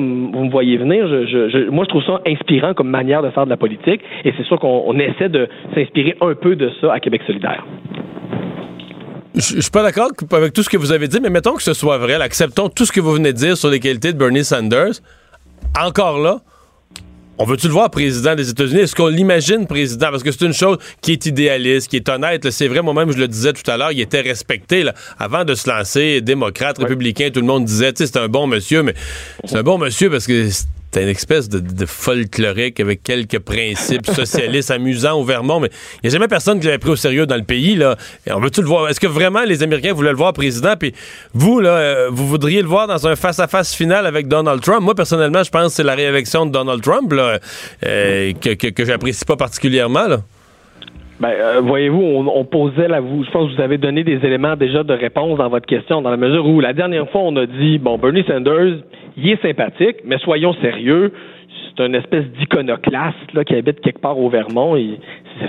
me 0.45 0.49
voyez 0.49 0.77
venir, 0.77 1.07
je, 1.09 1.25
je- 1.25 1.49
je- 1.49 1.69
moi 1.69 1.83
je 1.85 1.89
trouve 1.89 2.03
ça 2.03 2.21
inspirant 2.25 2.73
comme 2.73 2.89
manière 2.89 3.21
de 3.21 3.31
faire 3.31 3.45
de 3.45 3.49
la 3.49 3.57
politique, 3.57 4.01
et 4.23 4.31
c'est 4.37 4.43
sûr 4.45 4.57
qu'on 4.59 4.83
on 4.87 4.97
essaie 4.97 5.27
de 5.29 5.49
s'inspirer 5.75 6.15
un 6.21 6.35
peu 6.35 6.55
de 6.55 6.69
ça 6.79 6.93
à 6.93 6.99
Québec 7.01 7.21
solidaire. 7.27 7.65
Je 9.35 9.41
je 9.55 9.61
suis 9.61 9.71
pas 9.71 9.83
d'accord 9.83 10.09
avec 10.31 10.53
tout 10.53 10.63
ce 10.63 10.69
que 10.69 10.77
vous 10.77 10.91
avez 10.91 11.07
dit, 11.07 11.19
mais 11.19 11.29
mettons 11.29 11.53
que 11.53 11.63
ce 11.63 11.73
soit 11.73 11.97
vrai. 11.97 12.15
acceptons 12.15 12.69
tout 12.69 12.85
ce 12.85 12.91
que 12.91 12.99
vous 12.99 13.13
venez 13.13 13.31
de 13.33 13.37
dire 13.37 13.57
sur 13.57 13.69
les 13.69 13.79
qualités 13.79 14.11
de 14.13 14.17
Bernie 14.17 14.43
Sanders. 14.43 15.01
Encore 15.79 16.19
là, 16.19 16.41
on 17.37 17.45
veut-tu 17.45 17.67
le 17.67 17.73
voir 17.73 17.89
président 17.89 18.35
des 18.35 18.49
États-Unis? 18.49 18.81
Est-ce 18.81 18.95
qu'on 18.95 19.07
l'imagine 19.07 19.65
président? 19.65 20.09
Parce 20.11 20.23
que 20.23 20.31
c'est 20.31 20.45
une 20.45 20.53
chose 20.53 20.77
qui 21.01 21.13
est 21.13 21.25
idéaliste, 21.25 21.87
qui 21.89 21.95
est 21.95 22.09
honnête. 22.09 22.49
C'est 22.49 22.67
vrai, 22.67 22.81
moi-même, 22.81 23.11
je 23.11 23.17
le 23.17 23.29
disais 23.29 23.53
tout 23.53 23.69
à 23.71 23.77
l'heure, 23.77 23.93
il 23.93 24.01
était 24.01 24.19
respecté. 24.21 24.83
là. 24.83 24.93
Avant 25.17 25.45
de 25.45 25.55
se 25.55 25.69
lancer, 25.69 26.19
démocrate, 26.19 26.79
républicain, 26.79 27.29
tout 27.33 27.39
le 27.39 27.45
monde 27.45 27.63
disait, 27.63 27.93
c'est 27.95 28.17
un 28.17 28.27
bon 28.27 28.45
monsieur, 28.45 28.83
mais 28.83 28.93
c'est 29.45 29.57
un 29.57 29.63
bon 29.63 29.77
monsieur 29.77 30.09
parce 30.09 30.27
que 30.27 30.49
c'est 30.91 31.03
une 31.03 31.09
espèce 31.09 31.49
de, 31.49 31.59
de 31.59 31.85
folklorique 31.85 32.79
avec 32.79 33.03
quelques 33.03 33.39
principes 33.39 34.07
socialistes 34.15 34.71
amusants 34.71 35.19
au 35.19 35.23
Vermont, 35.23 35.59
mais 35.59 35.69
il 35.95 35.99
n'y 36.05 36.09
a 36.09 36.11
jamais 36.13 36.27
personne 36.27 36.59
qui 36.59 36.65
l'avait 36.65 36.79
pris 36.79 36.89
au 36.89 36.95
sérieux 36.95 37.25
dans 37.25 37.35
le 37.35 37.43
pays. 37.43 37.75
Là. 37.75 37.95
Et 38.25 38.31
on 38.31 38.39
veut-tu 38.39 38.61
le 38.61 38.67
voir? 38.67 38.89
Est-ce 38.89 38.99
que 38.99 39.07
vraiment 39.07 39.43
les 39.43 39.61
Américains 39.63 39.93
voulaient 39.93 40.11
le 40.11 40.17
voir 40.17 40.33
président? 40.33 40.75
Puis 40.77 40.93
vous, 41.33 41.59
là, 41.59 41.69
euh, 41.69 42.09
vous 42.11 42.27
voudriez 42.27 42.61
le 42.61 42.67
voir 42.67 42.87
dans 42.87 43.07
un 43.07 43.15
face-à-face 43.15 43.73
final 43.73 44.05
avec 44.05 44.27
Donald 44.27 44.61
Trump? 44.61 44.81
Moi, 44.81 44.95
personnellement, 44.95 45.43
je 45.43 45.51
pense 45.51 45.67
que 45.67 45.75
c'est 45.75 45.83
la 45.83 45.95
réélection 45.95 46.45
de 46.45 46.51
Donald 46.51 46.81
Trump 46.81 47.11
là, 47.13 47.39
euh, 47.85 48.33
que, 48.33 48.53
que, 48.53 48.67
que 48.67 48.85
j'apprécie 48.85 49.25
pas 49.25 49.35
particulièrement. 49.35 50.07
Là. 50.07 50.21
Ben, 51.19 51.31
euh, 51.31 51.61
voyez-vous, 51.61 52.01
on, 52.01 52.27
on 52.27 52.45
posait 52.45 52.87
là, 52.87 53.01
vous, 53.01 53.25
je 53.25 53.31
pense 53.31 53.49
que 53.49 53.55
vous 53.55 53.61
avez 53.61 53.77
donné 53.77 54.05
des 54.05 54.25
éléments 54.25 54.55
déjà 54.55 54.83
de 54.83 54.93
réponse 54.93 55.37
dans 55.37 55.49
votre 55.49 55.65
question, 55.65 56.01
dans 56.01 56.11
la 56.11 56.17
mesure 56.17 56.47
où 56.47 56.61
la 56.61 56.71
dernière 56.71 57.09
fois 57.09 57.21
on 57.21 57.35
a 57.35 57.45
dit, 57.45 57.77
bon, 57.77 57.97
Bernie 57.97 58.23
Sanders, 58.23 58.77
il 59.17 59.29
est 59.29 59.41
sympathique, 59.41 59.97
mais 60.05 60.17
soyons 60.19 60.53
sérieux, 60.61 61.11
c'est 61.75 61.85
une 61.85 61.95
espèce 61.95 62.25
d'iconoclaste 62.37 63.33
là 63.33 63.43
qui 63.43 63.53
habite 63.53 63.81
quelque 63.81 63.99
part 63.99 64.17
au 64.17 64.29
Vermont. 64.29 64.77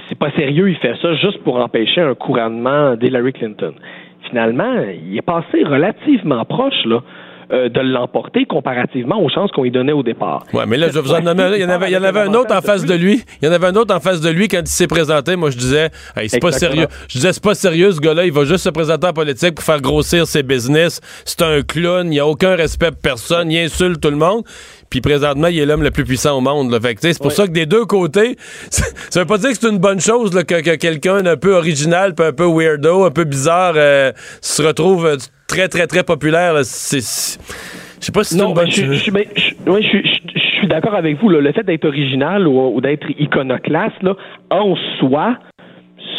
C'est 0.08 0.18
pas 0.18 0.32
sérieux, 0.32 0.70
il 0.70 0.76
fait 0.76 0.96
ça 1.00 1.14
juste 1.14 1.38
pour 1.44 1.56
empêcher 1.56 2.00
un 2.00 2.14
couronnement 2.14 2.96
d'Hillary 2.96 3.32
Clinton. 3.32 3.74
Finalement, 4.28 4.74
il 5.06 5.16
est 5.16 5.22
passé 5.22 5.62
relativement 5.62 6.44
proche 6.44 6.84
là. 6.84 7.00
Euh, 7.52 7.68
de 7.68 7.80
l'emporter 7.80 8.44
comparativement 8.44 9.20
aux 9.20 9.28
chances 9.28 9.50
qu'on 9.50 9.64
lui 9.64 9.70
donnait 9.70 9.92
au 9.92 10.02
départ. 10.02 10.44
Ouais, 10.52 10.66
mais 10.66 10.76
là, 10.76 10.88
je 10.88 10.92
vais 10.92 11.00
vous 11.00 11.12
en 11.12 11.26
un. 11.26 11.54
Il 11.54 11.60
y 11.60 11.64
en 11.64 11.68
avait, 11.68 11.90
y 11.90 11.96
en 11.96 12.02
avait 12.02 12.20
un 12.20 12.34
autre 12.34 12.54
en 12.54 12.60
face 12.60 12.84
de 12.84 12.94
lui. 12.94 13.24
Il 13.42 13.46
y 13.46 13.48
en 13.48 13.52
avait 13.52 13.66
un 13.66 13.74
autre 13.74 13.94
en 13.94 14.00
face 14.00 14.20
de 14.20 14.30
lui 14.30 14.46
quand 14.48 14.60
il 14.60 14.68
s'est 14.68 14.86
présenté. 14.86 15.36
Moi, 15.36 15.50
je 15.50 15.58
disais, 15.58 15.90
hey, 16.16 16.28
c'est 16.28 16.40
pas 16.40 16.52
sérieux. 16.52 16.86
Je 17.08 17.14
disais, 17.14 17.32
c'est 17.32 17.42
pas 17.42 17.54
sérieux, 17.54 17.92
ce 17.92 18.00
gars-là. 18.00 18.24
Il 18.24 18.32
va 18.32 18.44
juste 18.44 18.64
se 18.64 18.68
présenter 18.70 19.06
en 19.06 19.12
politique 19.12 19.54
pour 19.56 19.64
faire 19.64 19.80
grossir 19.80 20.26
ses 20.26 20.42
business. 20.42 21.00
C'est 21.24 21.42
un 21.42 21.62
clown. 21.62 22.12
Il 22.12 22.20
a 22.20 22.26
aucun 22.26 22.54
respect 22.54 22.90
pour 22.90 23.00
personne. 23.00 23.50
Il 23.50 23.58
insulte 23.58 24.00
tout 24.00 24.10
le 24.10 24.16
monde. 24.16 24.44
Puis 24.90 25.00
présentement, 25.00 25.46
il 25.46 25.58
est 25.60 25.66
l'homme 25.66 25.82
le 25.84 25.90
plus 25.92 26.04
puissant 26.04 26.36
au 26.36 26.40
monde. 26.40 26.70
Là. 26.72 26.80
Fait 26.80 26.96
c'est 27.00 27.16
pour 27.18 27.28
Ouais. 27.28 27.32
ça 27.32 27.46
que 27.46 27.52
des 27.52 27.66
deux 27.66 27.84
côtés, 27.86 28.36
ça 28.70 29.20
veut 29.20 29.26
pas 29.26 29.38
dire 29.38 29.50
que 29.50 29.56
c'est 29.56 29.68
une 29.70 29.78
bonne 29.78 30.00
chose 30.00 30.34
là, 30.34 30.42
que, 30.42 30.60
que 30.60 30.74
quelqu'un 30.76 31.22
d'un 31.22 31.36
peu 31.36 31.54
original, 31.54 32.12
un 32.18 32.32
peu 32.32 32.46
weirdo, 32.46 33.04
un 33.04 33.10
peu 33.10 33.24
bizarre, 33.24 33.74
euh, 33.76 34.12
se 34.40 34.62
retrouve 34.62 35.06
euh, 35.06 35.16
très, 35.48 35.68
très, 35.68 35.86
très 35.86 36.02
populaire. 36.02 36.54
C'est... 36.64 36.98
Je 38.00 38.06
sais 38.06 38.12
pas 38.12 38.24
si 38.24 38.34
c'est 38.34 38.42
une 38.44 38.54
bonne 38.54 38.70
chose. 38.70 39.02
je- 39.06 40.30
je 40.34 40.56
suis 40.56 40.66
d'accord 40.68 40.94
avec 40.94 41.18
vous. 41.20 41.28
là. 41.28 41.40
Le 41.40 41.52
fait 41.52 41.62
d'être 41.64 41.84
original 41.84 42.46
ou, 42.48 42.74
ou 42.74 42.80
d'être 42.80 43.06
iconoclaste, 43.18 44.02
là, 44.02 44.14
en 44.50 44.74
soi, 44.98 45.36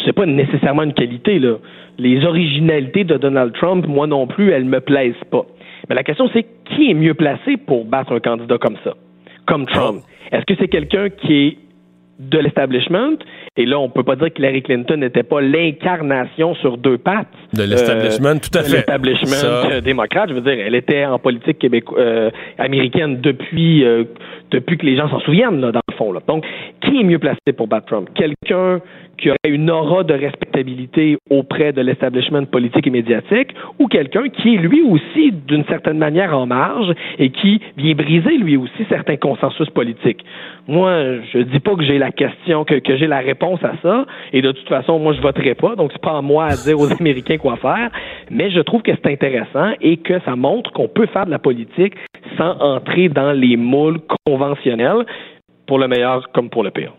c'est 0.04 0.12
pas 0.12 0.26
nécessairement 0.26 0.82
une 0.84 0.94
qualité. 0.94 1.38
Là. 1.38 1.56
Les 1.98 2.24
originalités 2.24 3.04
de 3.04 3.16
Donald 3.16 3.52
Trump, 3.54 3.86
moi 3.86 4.06
non 4.06 4.26
plus, 4.26 4.50
elles 4.50 4.64
me 4.64 4.80
plaisent 4.80 5.14
pas. 5.30 5.44
Mais 5.88 5.94
la 5.94 6.02
question, 6.04 6.28
c'est 6.32 6.46
qui 6.64 6.90
est 6.90 6.94
mieux 6.94 7.14
placé 7.14 7.56
pour 7.56 7.84
battre 7.84 8.12
un 8.12 8.20
candidat 8.20 8.58
comme 8.58 8.76
ça, 8.84 8.94
comme 9.46 9.66
Trump? 9.66 10.02
Est-ce 10.30 10.44
que 10.46 10.54
c'est 10.58 10.68
quelqu'un 10.68 11.08
qui 11.10 11.34
est 11.46 11.56
de 12.18 12.38
l'establishment? 12.38 13.16
Et 13.56 13.66
là, 13.66 13.78
on 13.78 13.88
peut 13.90 14.04
pas 14.04 14.16
dire 14.16 14.32
que 14.32 14.38
Hillary 14.38 14.62
Clinton 14.62 14.96
n'était 14.96 15.24
pas 15.24 15.40
l'incarnation 15.40 16.54
sur 16.54 16.78
deux 16.78 16.96
pattes. 16.96 17.26
De 17.52 17.64
l'establishment, 17.64 18.38
tout 18.38 18.56
à 18.56 18.62
de 18.62 18.66
fait. 18.68 18.76
L'establishment 18.76 19.70
euh, 19.70 19.80
démocrate, 19.80 20.28
je 20.30 20.34
veux 20.34 20.40
dire, 20.40 20.56
elle 20.64 20.74
était 20.74 21.04
en 21.04 21.18
politique 21.18 21.58
québéco- 21.58 21.98
euh, 21.98 22.30
américaine 22.58 23.20
depuis 23.20 23.84
euh, 23.84 24.04
depuis 24.52 24.76
que 24.76 24.86
les 24.86 24.96
gens 24.96 25.08
s'en 25.08 25.20
souviennent, 25.20 25.60
là, 25.60 25.72
dans 25.72 25.80
le 25.88 25.94
fond. 25.94 26.12
Là. 26.12 26.20
Donc, 26.26 26.44
qui 26.80 27.00
est 27.00 27.04
mieux 27.04 27.18
placé 27.18 27.52
pour 27.56 27.68
battre 27.68 27.86
Trump? 27.86 28.08
Quelqu'un 28.14 28.80
qui 29.18 29.30
aurait 29.30 29.38
une 29.54 29.70
aura 29.70 30.02
de 30.02 30.14
respectabilité 30.14 31.16
auprès 31.30 31.72
de 31.72 31.80
l'establishment 31.80 32.44
politique 32.44 32.86
et 32.86 32.90
médiatique 32.90 33.54
ou 33.78 33.86
quelqu'un 33.86 34.28
qui 34.28 34.54
est 34.54 34.58
lui 34.58 34.82
aussi 34.82 35.32
d'une 35.46 35.64
certaine 35.66 35.98
manière 35.98 36.36
en 36.36 36.46
marge 36.46 36.92
et 37.18 37.30
qui 37.30 37.60
vient 37.76 37.94
briser 37.94 38.36
lui 38.38 38.56
aussi 38.56 38.84
certains 38.88 39.16
consensus 39.16 39.68
politiques? 39.70 40.24
Moi, 40.66 41.20
je 41.32 41.38
dis 41.38 41.60
pas 41.60 41.74
que 41.76 41.84
j'ai 41.84 41.98
la 41.98 42.10
question, 42.10 42.64
que, 42.64 42.74
que 42.76 42.96
j'ai 42.96 43.06
la 43.06 43.20
réponse 43.20 43.62
à 43.62 43.74
ça 43.82 44.06
et 44.32 44.42
de 44.42 44.50
toute 44.50 44.68
façon, 44.68 44.98
moi, 44.98 45.12
je 45.12 45.20
voterai 45.20 45.54
pas, 45.54 45.76
donc 45.76 45.90
c'est 45.92 46.02
pas 46.02 46.18
à 46.18 46.22
moi 46.22 46.46
à 46.46 46.56
dire 46.56 46.78
aux 46.78 46.92
Américains 47.00 47.38
quoi 47.38 47.56
faire, 47.56 47.90
mais 48.30 48.50
je 48.50 48.60
trouve 48.60 48.82
que 48.82 48.92
c'est 48.92 49.12
intéressant 49.12 49.72
et 49.80 49.98
que 49.98 50.18
ça 50.20 50.36
montre 50.36 50.72
qu'on 50.72 50.88
peut 50.88 51.06
faire 51.06 51.26
de 51.26 51.30
la 51.30 51.38
politique 51.38 51.94
sans 52.38 52.58
entrer 52.60 53.08
dans 53.08 53.32
les 53.32 53.56
moules 53.56 54.00
pour 55.66 55.78
le 55.78 55.88
meilleur 55.88 56.30
comme 56.34 56.50
pour 56.50 56.62
le 56.62 56.70
pire. 56.70 56.92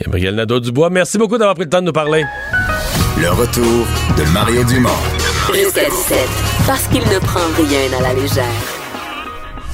Gabriel 0.00 0.34
Nadeau-Dubois, 0.34 0.90
merci 0.90 1.18
beaucoup 1.18 1.38
d'avoir 1.38 1.54
pris 1.54 1.64
le 1.64 1.70
temps 1.70 1.80
de 1.80 1.86
nous 1.86 1.92
parler. 1.92 2.24
Le 3.20 3.30
retour 3.30 3.86
de 4.16 4.32
Mario 4.32 4.62
Dumont. 4.64 4.88
Jusqu'à 5.52 5.84
17. 5.84 6.18
Parce 6.66 6.86
qu'il 6.88 7.00
ne 7.00 7.18
prend 7.18 7.40
rien 7.56 7.98
à 7.98 8.02
la 8.02 8.14
légère. 8.20 8.44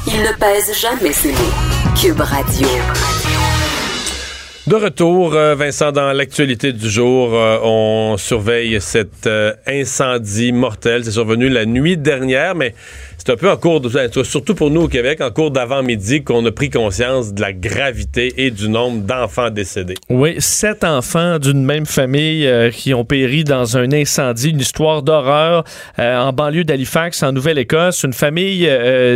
Il 0.06 0.20
ne 0.20 0.32
pèse 0.38 0.80
jamais 0.80 1.12
ses 1.12 1.32
mots. 1.32 1.54
Cube 2.00 2.20
Radio. 2.20 2.68
De 4.66 4.76
retour, 4.76 5.34
euh, 5.34 5.54
Vincent, 5.54 5.92
dans 5.92 6.10
l'actualité 6.14 6.72
du 6.72 6.88
jour, 6.88 7.34
euh, 7.34 7.58
on 7.62 8.16
surveille 8.16 8.80
cet 8.80 9.26
euh, 9.26 9.52
incendie 9.66 10.52
mortel. 10.52 11.04
C'est 11.04 11.10
survenu 11.10 11.50
la 11.50 11.66
nuit 11.66 11.98
dernière, 11.98 12.54
mais 12.54 12.74
c'est 13.18 13.28
un 13.28 13.36
peu 13.36 13.50
en 13.50 13.58
cours, 13.58 13.82
de, 13.82 13.90
surtout 14.22 14.54
pour 14.54 14.70
nous 14.70 14.84
au 14.84 14.88
Québec, 14.88 15.20
en 15.20 15.30
cours 15.30 15.50
d'avant-midi, 15.50 16.24
qu'on 16.24 16.46
a 16.46 16.50
pris 16.50 16.70
conscience 16.70 17.34
de 17.34 17.42
la 17.42 17.52
gravité 17.52 18.32
et 18.38 18.50
du 18.50 18.70
nombre 18.70 19.02
d'enfants 19.02 19.50
décédés. 19.50 19.96
Oui, 20.08 20.36
sept 20.38 20.82
enfants 20.82 21.38
d'une 21.38 21.62
même 21.62 21.84
famille 21.84 22.50
qui 22.72 22.94
ont 22.94 23.04
péri 23.04 23.44
dans 23.44 23.76
un 23.76 23.92
incendie, 23.92 24.50
une 24.50 24.60
histoire 24.60 25.02
d'horreur 25.02 25.64
en 25.98 26.32
banlieue 26.32 26.64
d'Halifax, 26.64 27.22
en 27.22 27.32
Nouvelle-Écosse. 27.32 28.02
Une 28.02 28.12
famille 28.12 28.68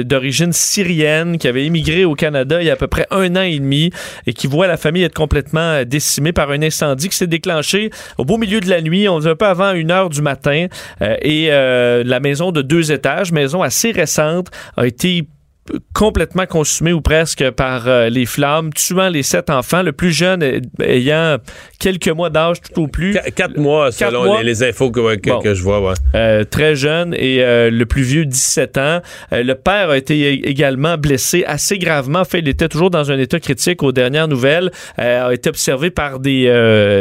d'origine 0.04 0.52
syrienne 0.52 1.36
qui 1.36 1.48
avait 1.48 1.66
immigré 1.66 2.06
au 2.06 2.14
Canada 2.14 2.62
il 2.62 2.66
y 2.66 2.70
a 2.70 2.74
à 2.74 2.76
peu 2.76 2.86
près 2.86 3.06
un 3.10 3.36
an 3.36 3.42
et 3.42 3.58
demi 3.58 3.90
et 4.26 4.32
qui 4.32 4.46
voit 4.46 4.66
la 4.66 4.78
famille 4.78 5.02
être 5.02 5.14
complètement 5.14 5.37
euh, 5.54 5.84
décimée 5.84 6.32
par 6.32 6.50
un 6.50 6.62
incendie 6.62 7.08
qui 7.08 7.16
s'est 7.16 7.26
déclenché 7.26 7.90
au 8.16 8.24
beau 8.24 8.36
milieu 8.36 8.60
de 8.60 8.68
la 8.68 8.80
nuit, 8.80 9.08
on 9.08 9.18
un 9.26 9.36
peu 9.36 9.46
avant 9.46 9.72
une 9.72 9.90
heure 9.90 10.08
du 10.08 10.22
matin. 10.22 10.66
Euh, 11.02 11.16
et 11.22 11.48
euh, 11.50 12.02
la 12.04 12.20
maison 12.20 12.52
de 12.52 12.62
deux 12.62 12.92
étages, 12.92 13.32
maison 13.32 13.62
assez 13.62 13.90
récente, 13.90 14.48
a 14.76 14.86
été 14.86 15.28
complètement 15.94 16.46
consumé 16.46 16.92
ou 16.92 17.00
presque 17.00 17.50
par 17.50 17.88
euh, 17.88 18.08
les 18.08 18.26
flammes, 18.26 18.72
tuant 18.72 19.08
les 19.08 19.22
sept 19.22 19.50
enfants, 19.50 19.82
le 19.82 19.92
plus 19.92 20.12
jeune 20.12 20.42
ayant 20.82 21.36
quelques 21.78 22.08
mois 22.08 22.30
d'âge 22.30 22.56
tout 22.60 22.82
au 22.82 22.86
plus. 22.88 23.14
Qu- 23.14 23.32
quatre 23.32 23.56
mois, 23.58 23.86
Quatre 23.90 24.10
selon 24.10 24.24
mois. 24.24 24.38
Les, 24.42 24.44
les 24.46 24.62
infos 24.62 24.90
que, 24.90 25.16
que- 25.16 25.30
Bon. 25.30 25.40
que 25.40 25.54
je 25.54 25.62
vois. 25.62 25.80
Ouais. 25.80 25.94
Euh, 26.14 26.44
très 26.44 26.74
jeune 26.76 27.14
et 27.14 27.42
euh, 27.42 27.70
le 27.70 27.86
plus 27.86 28.02
vieux 28.02 28.24
17 28.24 28.78
ans. 28.78 29.00
Le 29.32 29.52
père 29.54 29.90
a 29.90 29.96
été 29.96 30.48
également 30.48 30.96
blessé 30.96 31.44
assez 31.46 31.78
gravement. 31.78 32.20
En 32.20 32.24
fait, 32.24 32.38
il 32.40 32.48
était 32.48 32.68
toujours 32.68 32.90
dans 32.90 33.10
un 33.10 33.18
état 33.18 33.40
critique 33.40 33.82
aux 33.82 33.92
dernières 33.92 34.28
nouvelles. 34.28 34.70
A 34.96 35.32
été 35.32 35.48
observé 35.50 35.90
par 35.90 36.18
des, 36.20 36.44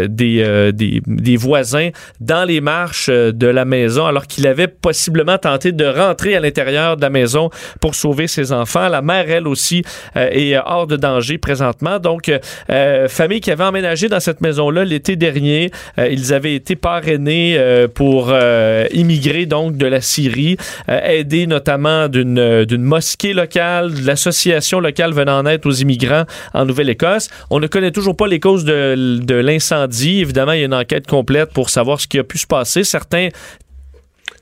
des, 0.10 0.72
des, 0.74 1.02
des 1.06 1.38
voisins 1.38 1.90
dans 2.20 2.44
les 2.46 2.62
marches 2.62 3.10
de 3.10 3.48
la 3.48 3.66
maison 3.66 4.06
alors 4.06 4.28
qu'il 4.28 4.48
avait 4.48 4.68
possiblement 4.68 5.38
tenté 5.38 5.72
de 5.72 5.86
rentrer 5.86 6.36
à 6.36 6.40
l'intérieur 6.40 6.98
de 6.98 7.02
la 7.02 7.10
maison 7.10 7.50
pour 7.82 7.96
sauver 7.96 8.28
ses 8.28 8.52
enfants. 8.52 8.57
La 8.76 9.02
mère, 9.02 9.30
elle 9.30 9.48
aussi, 9.48 9.84
euh, 10.16 10.30
est 10.32 10.58
hors 10.58 10.88
de 10.88 10.96
danger 10.96 11.38
présentement. 11.38 12.00
Donc, 12.00 12.30
euh, 12.30 12.40
euh, 12.70 13.08
famille 13.08 13.42
qui 13.42 13.52
avait 13.52 13.64
emménagé 13.64 14.08
dans 14.08 14.20
cette 14.20 14.42
maison-là 14.42 14.86
l'été 14.86 15.16
dernier. 15.16 15.72
Euh, 15.98 16.08
ils 16.10 16.34
avaient 16.34 16.56
été 16.56 16.76
parrainés 16.76 17.56
euh, 17.58 17.88
pour 17.88 18.30
euh, 18.30 18.86
immigrer 18.92 19.46
donc 19.46 19.78
de 19.78 19.86
la 19.86 20.02
Syrie, 20.02 20.58
euh, 20.90 21.00
aidés 21.04 21.48
notamment 21.48 22.08
d'une 22.08 22.40
euh, 22.40 22.66
mosquée 22.78 23.34
locale, 23.34 23.94
de 23.94 24.08
l'association 24.08 24.80
locale 24.80 25.14
venant 25.14 25.40
en 25.40 25.46
aide 25.46 25.66
aux 25.66 25.72
immigrants 25.72 26.24
en 26.54 26.66
Nouvelle-Écosse. 26.66 27.30
On 27.50 27.60
ne 27.60 27.68
connaît 27.68 27.92
toujours 27.92 28.16
pas 28.16 28.28
les 28.28 28.40
causes 28.40 28.66
de, 28.66 29.20
de 29.22 29.36
l'incendie. 29.36 30.22
Évidemment, 30.22 30.54
il 30.54 30.60
y 30.60 30.64
a 30.64 30.66
une 30.66 30.74
enquête 30.74 31.08
complète 31.08 31.52
pour 31.52 31.70
savoir 31.70 32.00
ce 32.00 32.08
qui 32.08 32.20
a 32.20 32.24
pu 32.24 32.38
se 32.38 32.48
passer. 32.48 32.84
Certains 32.84 33.30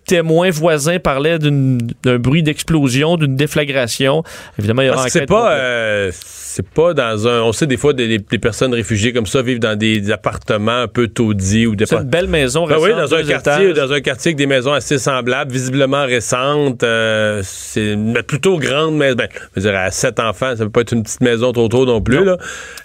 témoins 0.06 0.50
voisins 0.50 1.00
parlaient 1.00 1.40
d'un 1.40 2.18
bruit 2.20 2.44
d'explosion, 2.44 3.18
d'une 3.18 3.36
déflagration. 3.36 4.24
Évidemment, 4.60 4.82
il 4.84 4.88
y 4.88 4.90
aura 4.90 5.06
que 5.06 5.12
c'est 5.12 5.26
pas, 5.26 5.52
euh, 5.54 6.12
c'est 6.14 6.68
pas 6.70 6.94
dans 6.94 7.28
un. 7.28 7.42
On 7.42 7.52
sait 7.52 7.68
des 7.68 7.78
fois 7.78 7.94
des, 7.94 8.20
des 8.20 8.40
personnes 8.40 8.74
réfugiées 8.74 9.14
comme 9.14 9.26
ça 9.26 9.42
vivent 9.42 9.60
dans 9.60 9.78
des, 9.78 10.12
appartements 10.12 10.82
un 10.84 10.88
peu 10.88 11.08
taudis 11.08 11.66
ou 11.68 11.76
des. 11.76 11.86
C'est 11.86 11.96
une 11.98 12.04
belle 12.04 12.28
maison 12.28 12.66
Ben 12.68 12.78
oui, 12.80 12.92
récente, 12.92 13.10
dans 13.10 13.16
un 13.16 13.24
quartier, 13.24 13.70
étages. 13.70 13.88
dans 13.88 13.94
un 13.94 14.02
quartier 14.02 14.30
avec 14.30 14.38
des 14.38 14.46
maisons 14.48 14.74
assez 14.74 14.98
semblables, 14.98 15.52
visiblement 15.52 16.06
récentes. 16.06 16.84
euh, 16.84 17.42
c'est 17.44 17.94
une 17.94 18.22
plutôt 18.24 18.58
grande 18.60 18.96
maison. 18.98 19.16
Ben, 19.18 19.28
je 19.56 19.62
veux 19.62 19.70
dire, 19.70 19.80
à 19.80 19.92
sept 19.92 20.20
enfants, 20.20 20.56
ça 20.56 20.64
peut 20.66 20.70
pas 20.70 20.82
être 20.82 20.94
une 20.94 21.04
petite 21.04 21.22
maison 21.22 21.52
trop 21.52 21.68
trop 21.68 21.86
non 21.86 22.02
plus. 22.02 22.24
Là. 22.24 22.38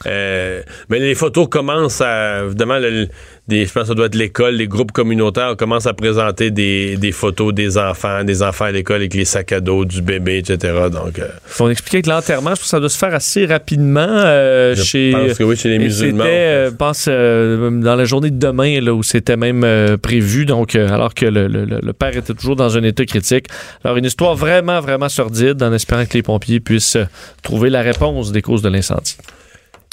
Euh, 0.06 0.62
mais 0.88 0.98
les 0.98 1.14
photos 1.14 1.48
commencent 1.48 2.00
à. 2.00 2.44
Évidemment, 2.44 2.78
le- 2.78 3.08
des, 3.50 3.66
je 3.66 3.72
pense 3.72 3.82
que 3.82 3.88
ça 3.88 3.94
doit 3.94 4.06
être 4.06 4.14
l'école, 4.14 4.54
les 4.54 4.66
groupes 4.66 4.92
communautaires 4.92 5.54
commencent 5.58 5.86
à 5.86 5.92
présenter 5.92 6.50
des, 6.50 6.96
des 6.96 7.12
photos 7.12 7.52
des 7.52 7.76
enfants, 7.76 8.24
des 8.24 8.42
enfants 8.42 8.64
à 8.64 8.70
l'école 8.72 8.96
avec 8.96 9.12
les 9.12 9.26
sacs 9.26 9.52
à 9.52 9.60
dos, 9.60 9.84
du 9.84 10.00
bébé, 10.00 10.38
etc. 10.38 10.72
Donc, 10.90 11.18
euh, 11.18 11.26
On 11.58 11.68
expliquait 11.68 12.00
que 12.02 12.08
l'enterrement, 12.08 12.50
je 12.50 12.54
pense 12.54 12.62
que 12.62 12.66
ça 12.68 12.80
doit 12.80 12.88
se 12.88 12.96
faire 12.96 13.14
assez 13.14 13.44
rapidement 13.44 14.06
euh, 14.08 14.74
Je 14.74 14.82
chez. 14.82 15.10
pense 15.12 15.36
que 15.36 15.44
oui, 15.44 15.56
chez 15.56 15.68
les 15.68 15.78
musulmans, 15.78 16.24
C'était, 16.24 16.34
euh, 16.36 16.70
je 16.70 16.74
pense, 16.76 17.04
euh, 17.08 17.70
dans 17.70 17.96
la 17.96 18.04
journée 18.06 18.30
de 18.30 18.38
demain, 18.38 18.80
là, 18.80 18.94
où 18.94 19.02
c'était 19.02 19.36
même 19.36 19.64
euh, 19.64 19.96
prévu, 19.98 20.46
donc, 20.46 20.74
alors 20.76 21.12
que 21.12 21.26
le, 21.26 21.46
le- 21.48 21.66
le 21.82 21.92
père 21.92 22.16
était 22.16 22.32
toujours 22.32 22.56
dans 22.56 22.78
un 22.78 22.82
état 22.84 23.04
critique. 23.04 23.46
Alors, 23.84 23.96
une 23.98 24.04
histoire 24.06 24.34
vraiment, 24.36 24.80
vraiment 24.80 25.08
sordide, 25.10 25.62
en 25.62 25.72
espérant 25.72 26.06
que 26.06 26.14
les 26.14 26.22
pompiers 26.22 26.60
puissent 26.60 26.96
trouver 27.42 27.68
la 27.68 27.82
réponse 27.82 28.32
des 28.32 28.40
causes 28.42 28.62
de 28.62 28.68
l'incendie. 28.68 29.16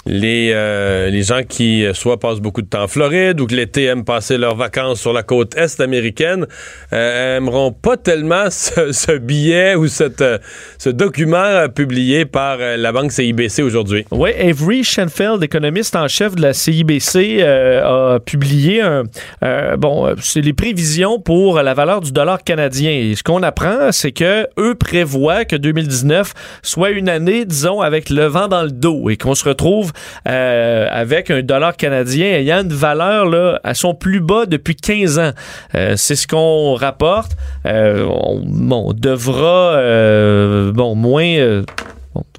Les, 0.08 0.52
euh, 0.54 1.10
les 1.10 1.24
gens 1.24 1.42
qui 1.48 1.86
euh, 1.86 1.94
soit 1.94 2.20
passent 2.20 2.40
beaucoup 2.40 2.62
de 2.62 2.68
temps 2.68 2.84
en 2.84 2.88
Floride 2.88 3.42
ou 3.42 3.46
que 3.46 3.54
l'été 3.54 3.86
aiment 3.86 4.06
passer 4.06 4.38
leurs 4.38 4.56
vacances 4.56 5.02
sur 5.02 5.14
la 5.14 5.24
côte 5.24 5.56
est 5.58 5.80
américaine 5.82 6.48
euh, 6.94 7.38
aimeront 7.38 7.72
pas 7.72 7.98
tellement 7.98 8.50
ce, 8.50 9.18
billet 9.18 9.76
ou 9.76 9.88
cette, 9.88 10.22
euh, 10.22 10.38
ce 10.78 10.90
document 10.90 11.68
publié 11.74 12.26
par 12.26 12.58
la 12.58 12.92
banque 12.92 13.12
CIBC 13.12 13.62
aujourd'hui. 13.62 14.06
Oui, 14.12 14.32
Avery 14.40 14.84
Schenfeld, 14.84 15.44
économiste 15.44 15.96
en 15.96 16.08
chef 16.08 16.36
de 16.36 16.42
la 16.42 16.54
CIBC, 16.54 17.42
a 17.44 18.20
publié 18.20 18.82
un. 18.82 19.04
bon, 19.78 20.16
c'est 20.22 20.42
les 20.42 20.54
prévisions 20.54 21.20
pour 21.20 21.62
la 21.62 21.74
valeur 21.74 22.02
du 22.02 22.12
dollar 22.12 22.44
canadien. 22.44 22.92
Et 22.92 23.16
ce 23.16 23.24
qu'on 23.24 23.44
apprend, 23.44 23.92
c'est 23.92 24.12
que 24.12 24.48
eux 24.58 24.76
prévoient 24.76 25.46
que 25.46 25.56
2019 25.56 26.34
soit 26.62 26.92
une 26.92 27.10
année, 27.10 27.46
disons, 27.46 27.82
avec 27.82 28.10
le 28.10 28.26
vent 28.26 28.48
dans 28.48 28.64
le 28.64 28.72
dos 28.72 29.10
et 29.10 29.18
qu'on 29.18 29.36
se 29.36 29.48
retrouve 29.48 29.92
euh, 30.28 30.88
avec 30.92 31.32
un 31.32 31.42
dollar 31.42 31.76
canadien 31.76 32.28
ayant 32.28 32.62
une 32.62 32.74
valeur 32.74 33.26
là, 33.26 33.60
à 33.64 33.74
son 33.74 33.94
plus 33.94 34.20
bas 34.20 34.46
depuis 34.46 34.76
15 34.76 35.20
ans. 35.20 35.32
Euh, 35.76 35.94
c'est 35.96 36.16
ce 36.16 36.28
qu'on 36.28 36.76
rapporte. 36.76 37.32
Euh, 37.66 38.06
on, 38.08 38.42
bon, 38.46 38.90
on 38.90 38.94
devra, 38.94 40.72
bon, 40.72 40.96
moins. 40.96 41.64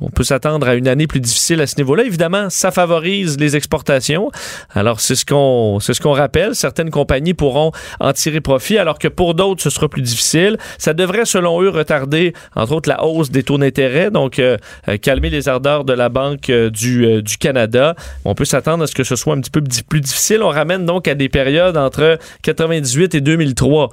On 0.01 0.11
peut 0.11 0.25
s'attendre 0.25 0.69
à 0.69 0.75
une 0.75 0.89
année 0.89 1.07
plus 1.07 1.21
difficile 1.21 1.61
à 1.61 1.67
ce 1.67 1.77
niveau-là. 1.77 2.05
Évidemment, 2.05 2.51
ça 2.51 2.71
favorise 2.71 3.39
les 3.39 3.57
exportations. 3.57 4.31
Alors, 4.75 5.01
c'est 5.01 5.15
ce 5.15 5.25
qu'on 5.25 6.13
rappelle. 6.13 6.55
Certaines 6.55 6.91
compagnies 6.91 7.35
pourront 7.35 7.73
en 8.01 8.13
tirer 8.13 8.41
profit, 8.41 8.79
alors 8.79 8.99
que 8.99 9.09
pour 9.09 9.35
d'autres, 9.35 9.63
ce 9.63 9.71
sera 9.71 9.89
plus 9.89 10.03
difficile. 10.03 10.57
Ça 10.79 10.95
devrait, 10.95 11.25
selon 11.25 11.63
eux, 11.63 11.69
retarder, 11.69 12.33
entre 12.55 12.73
autres, 12.73 12.89
la 12.89 13.05
hausse 13.05 13.31
des 13.31 13.43
taux 13.43 13.59
d'intérêt, 13.59 14.11
donc 14.11 14.39
euh, 14.39 14.57
euh, 14.89 14.97
calmer 14.97 15.31
les 15.31 15.49
ardeurs 15.49 15.85
de 15.85 15.93
la 15.93 16.09
Banque 16.09 16.51
euh, 16.51 16.71
du, 16.71 17.23
Canada. 17.39 17.95
On 18.25 18.35
peut 18.35 18.45
s'attendre 18.45 18.85
à 18.85 18.87
ce 18.87 18.95
que 18.95 19.05
ce 19.05 19.17
soit 19.17 19.35
un 19.35 19.41
petit 19.41 19.51
peu 19.51 19.63
plus 19.89 20.01
difficile. 20.01 20.43
On 20.43 20.49
ramène 20.49 20.87
donc 20.87 21.09
à 21.09 21.15
des 21.15 21.29
périodes 21.29 21.77
entre 21.77 22.19
98 22.43 23.15
et 23.15 23.21
2003, 23.21 23.91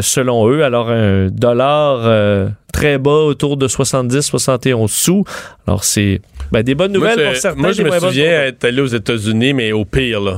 selon 0.00 0.48
eux. 0.48 0.64
Alors, 0.64 0.90
un 0.90 1.28
dollar 1.28 2.50
très 2.76 2.98
bas, 2.98 3.10
autour 3.10 3.56
de 3.56 3.66
70-71 3.66 4.88
sous. 4.88 5.24
Alors, 5.66 5.84
c'est 5.84 6.20
ben, 6.52 6.62
des 6.62 6.74
bonnes 6.74 6.92
nouvelles 6.92 7.24
pour 7.24 7.36
certains. 7.36 7.60
Moi, 7.60 7.72
je 7.72 7.82
me 7.82 7.98
souviens 7.98 8.42
être 8.42 8.64
allé 8.64 8.80
aux 8.80 8.86
États-Unis, 8.86 9.54
mais 9.54 9.72
au 9.72 9.84
pire, 9.84 10.20
là. 10.20 10.36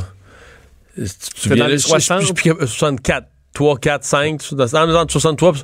Tu 0.96 1.04
te 1.04 1.40
souviens, 1.40 1.64
dans 1.64 1.70
les 1.70 1.78
60? 1.78 2.22
64, 2.22 3.26
3, 3.54 3.78
4, 3.78 4.04
5, 4.04 4.54
dans 4.54 5.08
63, 5.08 5.52
je 5.54 5.62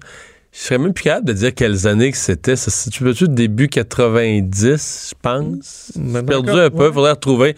serais 0.58 0.78
même 0.78 0.92
plus 0.92 1.04
capable 1.04 1.26
de 1.26 1.32
dire 1.32 1.54
quelles 1.54 1.86
années 1.86 2.10
que 2.10 2.16
c'était. 2.16 2.54
Tu 2.92 3.02
peux-tu 3.02 3.28
début 3.28 3.68
90, 3.68 5.10
je 5.10 5.14
pense? 5.20 5.92
J'ai 5.96 6.22
perdu 6.22 6.50
un 6.50 6.70
peu, 6.70 6.88
il 6.88 6.92
faudrait 6.92 7.12
retrouver. 7.12 7.56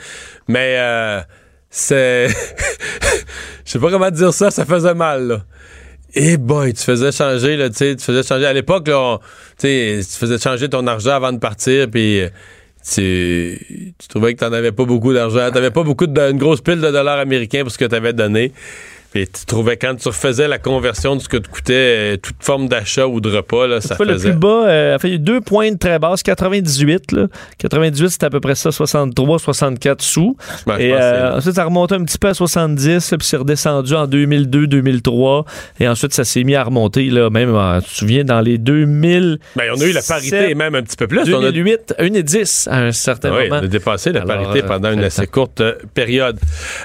Mais 0.48 0.76
euh, 0.78 1.20
c'est... 1.70 2.28
Je 3.64 3.72
sais 3.72 3.78
pas 3.80 3.90
comment 3.90 4.10
dire 4.10 4.32
ça, 4.32 4.52
ça 4.52 4.64
faisait 4.64 4.94
mal, 4.94 5.26
là. 5.26 5.42
Et 6.18 6.32
eh 6.32 6.36
boy, 6.38 6.72
tu 6.72 6.82
faisais 6.82 7.12
changer, 7.12 7.58
là, 7.58 7.68
tu 7.68 7.76
sais, 7.76 7.94
tu 7.94 8.02
faisais 8.02 8.22
changer. 8.22 8.46
À 8.46 8.52
l'époque, 8.54 8.88
là, 8.88 9.18
tu 9.60 10.02
faisais 10.02 10.38
changer 10.38 10.70
ton 10.70 10.86
argent 10.86 11.10
avant 11.10 11.30
de 11.30 11.38
partir, 11.38 11.90
puis 11.90 12.22
tu, 12.94 13.58
tu 13.98 14.08
trouvais 14.08 14.32
que 14.32 14.38
tu 14.38 14.44
n'en 14.46 14.56
avais 14.56 14.72
pas 14.72 14.86
beaucoup 14.86 15.12
d'argent. 15.12 15.48
Tu 15.48 15.54
n'avais 15.54 15.70
pas 15.70 15.82
beaucoup 15.82 16.06
de, 16.06 16.20
une 16.30 16.38
grosse 16.38 16.62
pile 16.62 16.80
de 16.80 16.90
dollars 16.90 17.18
américains 17.18 17.62
pour 17.62 17.70
ce 17.70 17.76
que 17.76 17.84
tu 17.84 18.12
donné. 18.14 18.52
Et 19.16 19.26
tu 19.26 19.46
trouvais 19.46 19.78
quand 19.78 19.94
tu 19.94 20.08
refaisais 20.08 20.46
la 20.46 20.58
conversion 20.58 21.16
de 21.16 21.22
ce 21.22 21.28
que 21.28 21.38
te 21.38 21.48
coûtait 21.48 21.74
euh, 21.74 22.16
toute 22.18 22.36
forme 22.40 22.68
d'achat 22.68 23.06
ou 23.06 23.20
de 23.20 23.34
repas, 23.34 23.66
là, 23.66 23.80
ça 23.80 23.96
faisait... 23.96 24.12
le 24.12 24.18
plus 24.18 24.32
bas, 24.32 24.66
euh, 24.66 24.98
il 25.04 25.10
y 25.10 25.14
a 25.14 25.18
deux 25.18 25.40
points 25.40 25.72
de 25.72 25.78
très 25.78 25.98
basse, 25.98 26.22
98. 26.22 27.12
Là. 27.12 27.26
98, 27.58 28.10
c'était 28.10 28.26
à 28.26 28.30
peu 28.30 28.40
près 28.40 28.54
ça, 28.54 28.70
63, 28.70 29.38
64 29.38 30.02
sous. 30.02 30.36
et 30.78 30.92
euh, 30.92 31.36
ensuite, 31.36 31.54
ça 31.54 31.64
remontait 31.64 31.94
un 31.94 32.04
petit 32.04 32.18
peu 32.18 32.28
à 32.28 32.34
70, 32.34 33.14
puis 33.18 33.26
c'est 33.26 33.38
redescendu 33.38 33.94
en 33.94 34.06
2002, 34.06 34.66
2003. 34.66 35.46
Et 35.80 35.88
ensuite, 35.88 36.12
ça 36.12 36.24
s'est 36.24 36.44
mis 36.44 36.54
à 36.54 36.64
remonter, 36.64 37.06
là, 37.06 37.30
même, 37.30 37.56
tu 37.82 37.90
te 37.90 37.94
souviens, 37.94 38.24
dans 38.24 38.42
les 38.42 38.58
2000... 38.58 39.38
Ben, 39.56 39.72
on 39.74 39.80
a 39.80 39.84
eu 39.84 39.92
la 39.92 40.02
parité 40.02 40.54
même 40.54 40.74
un 40.74 40.82
petit 40.82 40.96
peu 40.96 41.06
plus. 41.06 41.24
2008, 41.24 41.94
on 41.98 42.02
a... 42.02 42.06
1 42.06 42.14
et 42.14 42.22
10 42.22 42.68
à 42.70 42.80
un 42.80 42.92
certain 42.92 43.30
oui, 43.30 43.44
moment. 43.44 43.60
On 43.62 43.64
a 43.64 43.68
dépassé 43.68 44.12
la 44.12 44.22
parité 44.22 44.62
pendant 44.62 44.92
une 44.92 45.04
assez 45.04 45.26
courte 45.26 45.62
période. 45.94 46.38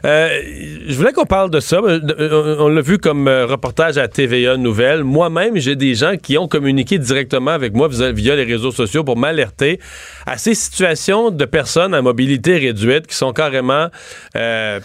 je 0.04 0.94
voulais 0.94 1.12
qu'on 1.12 1.26
parle 1.26 1.50
de 1.50 1.60
ça 1.60 1.82
on 2.30 2.68
l'a 2.70 2.82
vu 2.82 2.98
comme 2.98 3.28
euh, 3.28 3.46
reportage 3.46 3.98
à 3.98 4.08
TVA 4.08 4.58
Nouvelle. 4.58 5.04
Moi-même, 5.04 5.58
j'ai 5.58 5.76
des 5.76 5.96
gens 5.96 6.18
qui 6.18 6.38
ont 6.38 6.48
communiqué 6.48 6.98
directement 6.98 7.52
avec 7.52 7.74
moi 7.74 7.88
via 7.90 8.36
les 8.36 8.44
réseaux 8.44 8.72
sociaux 8.72 9.04
pour 9.04 9.18
m'alerter 9.18 9.80
à 10.26 10.38
ces 10.38 10.54
situations 10.54 11.32
de 11.32 11.46
personnes 11.46 11.94
à 11.94 12.02
mobilité 12.02 12.58
réduite 12.58 13.08
qui 13.08 13.16
sont 13.16 13.34
carrément 13.34 13.88
euh, 14.36 14.80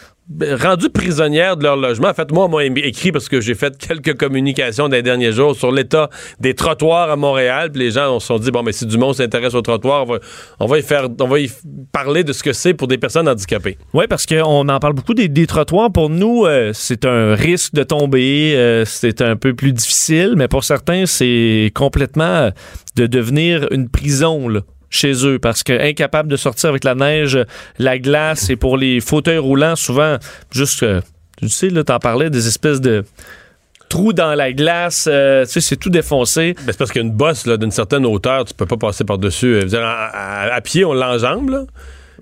rendues 0.61 0.91
prisonnières 0.91 1.57
de 1.57 1.62
leur 1.62 1.77
logement. 1.77 2.09
En 2.09 2.14
fait, 2.14 2.33
moi, 2.33 2.47
on 2.47 2.49
m'a 2.49 2.64
écrit 2.64 3.12
parce 3.12 3.29
que 3.29 3.41
j'ai 3.41 3.55
fait 3.55 3.77
quelques 3.79 4.16
communications 4.16 4.89
des 4.89 5.03
derniers 5.03 5.33
jours 5.33 5.55
sur 5.55 5.70
l'état 5.70 6.11
des 6.41 6.55
trottoirs 6.55 7.11
à 7.11 7.16
Montréal. 7.16 7.70
Puis 7.70 7.83
les 7.83 7.91
gens 7.93 8.18
se 8.18 8.27
sont 8.27 8.39
dit 8.39 8.51
bon, 8.51 8.62
mais 8.62 8.72
si 8.72 8.87
du 8.87 8.99
monde 8.99 9.14
s'intéresse 9.14 9.55
aux 9.55 9.62
trottoirs, 9.62 10.07
on 10.59 10.66
va, 10.66 10.79
y 10.79 10.83
faire, 10.83 11.09
on 11.20 11.27
va 11.27 11.39
parler 11.93 12.24
de 12.24 12.33
ce 12.33 12.43
que 12.43 12.53
c'est 12.53 12.74
pour 12.74 12.89
des 12.89 12.99
personnes 12.99 13.29
handicapées. 13.29 13.79
Oui, 13.95 14.07
parce 14.09 14.27
qu'on 14.27 14.68
en 14.68 14.79
parle 14.81 14.95
beaucoup 14.95 15.14
des, 15.14 15.47
trottoirs. 15.47 15.93
Pour 15.93 16.11
nous, 16.11 16.45
euh, 16.45 16.72
c'est 16.74 17.05
un 17.05 17.35
risque 17.35 17.74
de 17.74 17.85
tomber. 17.85 18.55
Euh, 18.57 18.85
c'est 18.85 19.22
un 19.22 19.37
peu 19.37 19.55
plus 19.55 19.72
difficile, 19.72 20.35
mais 20.37 20.49
pour 20.49 20.64
certains, 20.64 21.07
c'est 21.07 21.70
complètement 21.74 22.51
de 22.97 23.07
devenir 23.07 23.68
une 23.70 23.89
prison. 23.89 24.49
Chez 24.91 25.26
eux 25.26 25.39
parce 25.39 25.62
que 25.62 25.72
incapable 25.72 26.28
de 26.28 26.37
sortir 26.37 26.70
avec 26.70 26.84
la 26.84 26.95
neige, 26.95 27.39
la 27.78 27.99
glace 27.99 28.51
et 28.51 28.57
pour 28.57 28.76
les 28.76 29.01
fauteuils 29.01 29.39
roulants, 29.39 29.76
souvent, 29.76 30.16
juste, 30.51 30.84
tu 31.41 31.49
sais, 31.49 31.68
là, 31.70 31.84
t'en 31.84 31.99
parlais, 31.99 32.30
des 32.30 32.47
espèces 32.49 32.80
de 32.80 33.05
trous 33.89 34.12
dans 34.12 34.34
la 34.34 34.53
glace, 34.53 35.09
euh, 35.11 35.45
tu 35.45 35.53
sais, 35.53 35.61
c'est 35.61 35.76
tout 35.76 35.91
défoncé. 35.91 36.55
Ben, 36.59 36.72
c'est 36.72 36.78
parce 36.78 36.93
qu'une 36.93 37.11
bosse 37.11 37.47
d'une 37.47 37.70
certaine 37.70 38.07
hauteur, 38.07 38.45
tu 38.45 38.55
peux 38.55 38.66
pas 38.66 38.76
passer 38.76 39.05
par-dessus. 39.05 39.61
À, 39.74 40.61
pied, 40.62 40.84
on 40.84 40.95
l'enjambe. 40.95 41.66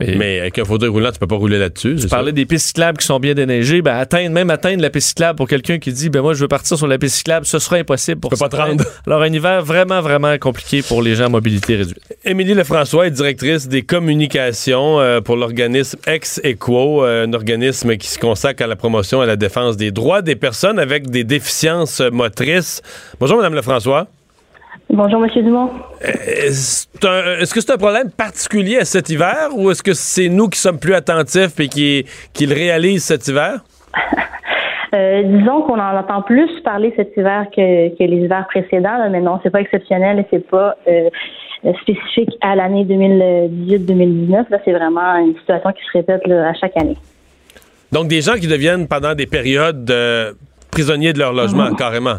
Mais 0.01 0.41
avec 0.41 0.59
un 0.59 0.65
fauteuil 0.65 0.89
roulant, 0.89 1.13
tu 1.13 1.19
peux 1.19 1.27
pas 1.27 1.37
rouler 1.37 1.59
là-dessus. 1.59 1.97
Tu 2.01 2.09
parlais 2.09 2.33
des 2.33 2.47
pistes 2.47 2.69
cyclables 2.69 2.99
qui 2.99 3.07
sont 3.07 3.21
bien 3.21 3.35
déneigées. 3.35 3.83
Ben, 3.83 3.97
atteindre, 3.97 4.31
même 4.31 4.51
atteindre 4.51 4.83
la 4.83 4.91
piste 4.91 5.09
cyclable 5.09 5.37
pour 5.37 5.49
quelqu'un 5.49 5.79
qui 5.79 5.93
dit, 5.93 6.11
ben 6.11 6.23
moi, 6.23 6.35
je 6.35 6.41
veux 6.41 6.49
partir 6.49 6.77
sur 6.77 6.87
la 6.87 6.99
piste 6.99 7.17
cyclable, 7.17 7.47
ce 7.47 7.59
sera 7.59 7.77
impossible 7.77 8.21
pour 8.21 8.31
peux 8.31 8.37
pas 8.37 8.49
te 8.49 8.57
rendre. 8.57 8.85
Alors, 9.07 9.23
un 9.23 9.33
hiver 9.33 9.63
vraiment, 9.65 10.01
vraiment 10.01 10.37
compliqué 10.39 10.83
pour 10.83 11.03
les 11.03 11.15
gens 11.15 11.27
à 11.27 11.29
mobilité 11.29 11.77
réduite. 11.77 11.99
Émilie 12.25 12.55
Lefrançois 12.55 13.07
est 13.07 13.11
directrice 13.11 13.69
des 13.69 13.83
communications 13.83 15.01
euh, 15.01 15.21
pour 15.21 15.37
l'organisme 15.37 15.99
Ex-Equo, 16.07 17.05
euh, 17.05 17.27
un 17.27 17.33
organisme 17.33 17.97
qui 17.97 18.09
se 18.09 18.19
consacre 18.19 18.63
à 18.63 18.67
la 18.67 18.77
promotion 18.77 19.21
et 19.21 19.25
à 19.25 19.27
la 19.27 19.37
défense 19.37 19.77
des 19.77 19.91
droits 19.91 20.23
des 20.23 20.37
personnes 20.37 20.79
avec 20.79 21.11
des 21.11 21.25
déficiences 21.25 22.01
motrices. 22.01 22.83
Bonjour, 23.21 23.37
Madame 23.37 23.55
Lefrançois. 23.55 24.09
Bonjour, 24.91 25.25
M. 25.25 25.31
Dumont. 25.43 25.71
Euh, 26.05 26.49
est-ce 26.49 27.55
que 27.55 27.61
c'est 27.61 27.73
un 27.73 27.79
problème 27.79 28.11
particulier 28.11 28.79
à 28.79 28.85
cet 28.85 29.09
hiver 29.09 29.49
ou 29.57 29.71
est-ce 29.71 29.83
que 29.83 29.95
c'est 29.95 30.29
nous 30.29 30.49
qui 30.49 30.59
sommes 30.59 30.79
plus 30.79 30.95
attentifs 30.95 31.59
et 31.59 31.69
qui, 31.69 32.05
qui 32.33 32.47
le 32.47 32.55
réalisent 32.55 33.05
cet 33.05 33.27
hiver? 33.29 33.65
Euh, 34.95 35.25
disons 35.25 35.63
qu'on 35.63 35.81
en 35.81 35.97
entend 35.97 36.23
plus 36.23 36.49
parler 36.61 36.93
cet 36.95 37.17
hiver 37.17 37.47
que, 37.51 37.89
que 37.99 38.05
les 38.05 38.19
hivers 38.19 38.47
précédents, 38.47 39.11
mais 39.11 39.21
non, 39.21 39.41
c'est 39.43 39.51
pas 39.51 39.61
exceptionnel 39.61 40.21
et 40.21 40.27
c'est 40.31 40.49
pas 40.49 40.77
euh, 40.87 41.11
spécifique 41.83 42.31
à 42.41 42.55
l'année 42.55 42.85
2018-2019. 42.85 44.51
Là, 44.51 44.59
c'est 44.65 44.71
vraiment 44.71 45.17
une 45.17 45.35
situation 45.37 45.73
qui 45.73 45.85
se 45.85 45.99
répète 45.99 46.23
à 46.31 46.55
chaque 46.55 46.77
année. 46.77 46.97
Donc, 47.91 48.07
des 48.07 48.21
gens 48.21 48.35
qui 48.35 48.47
deviennent 48.47 48.87
pendant 48.87 49.17
des 49.17 49.27
périodes 49.27 49.93
prisonniers 50.71 51.13
de 51.13 51.19
leur 51.19 51.33
logement, 51.33 51.75
carrément. 51.77 52.19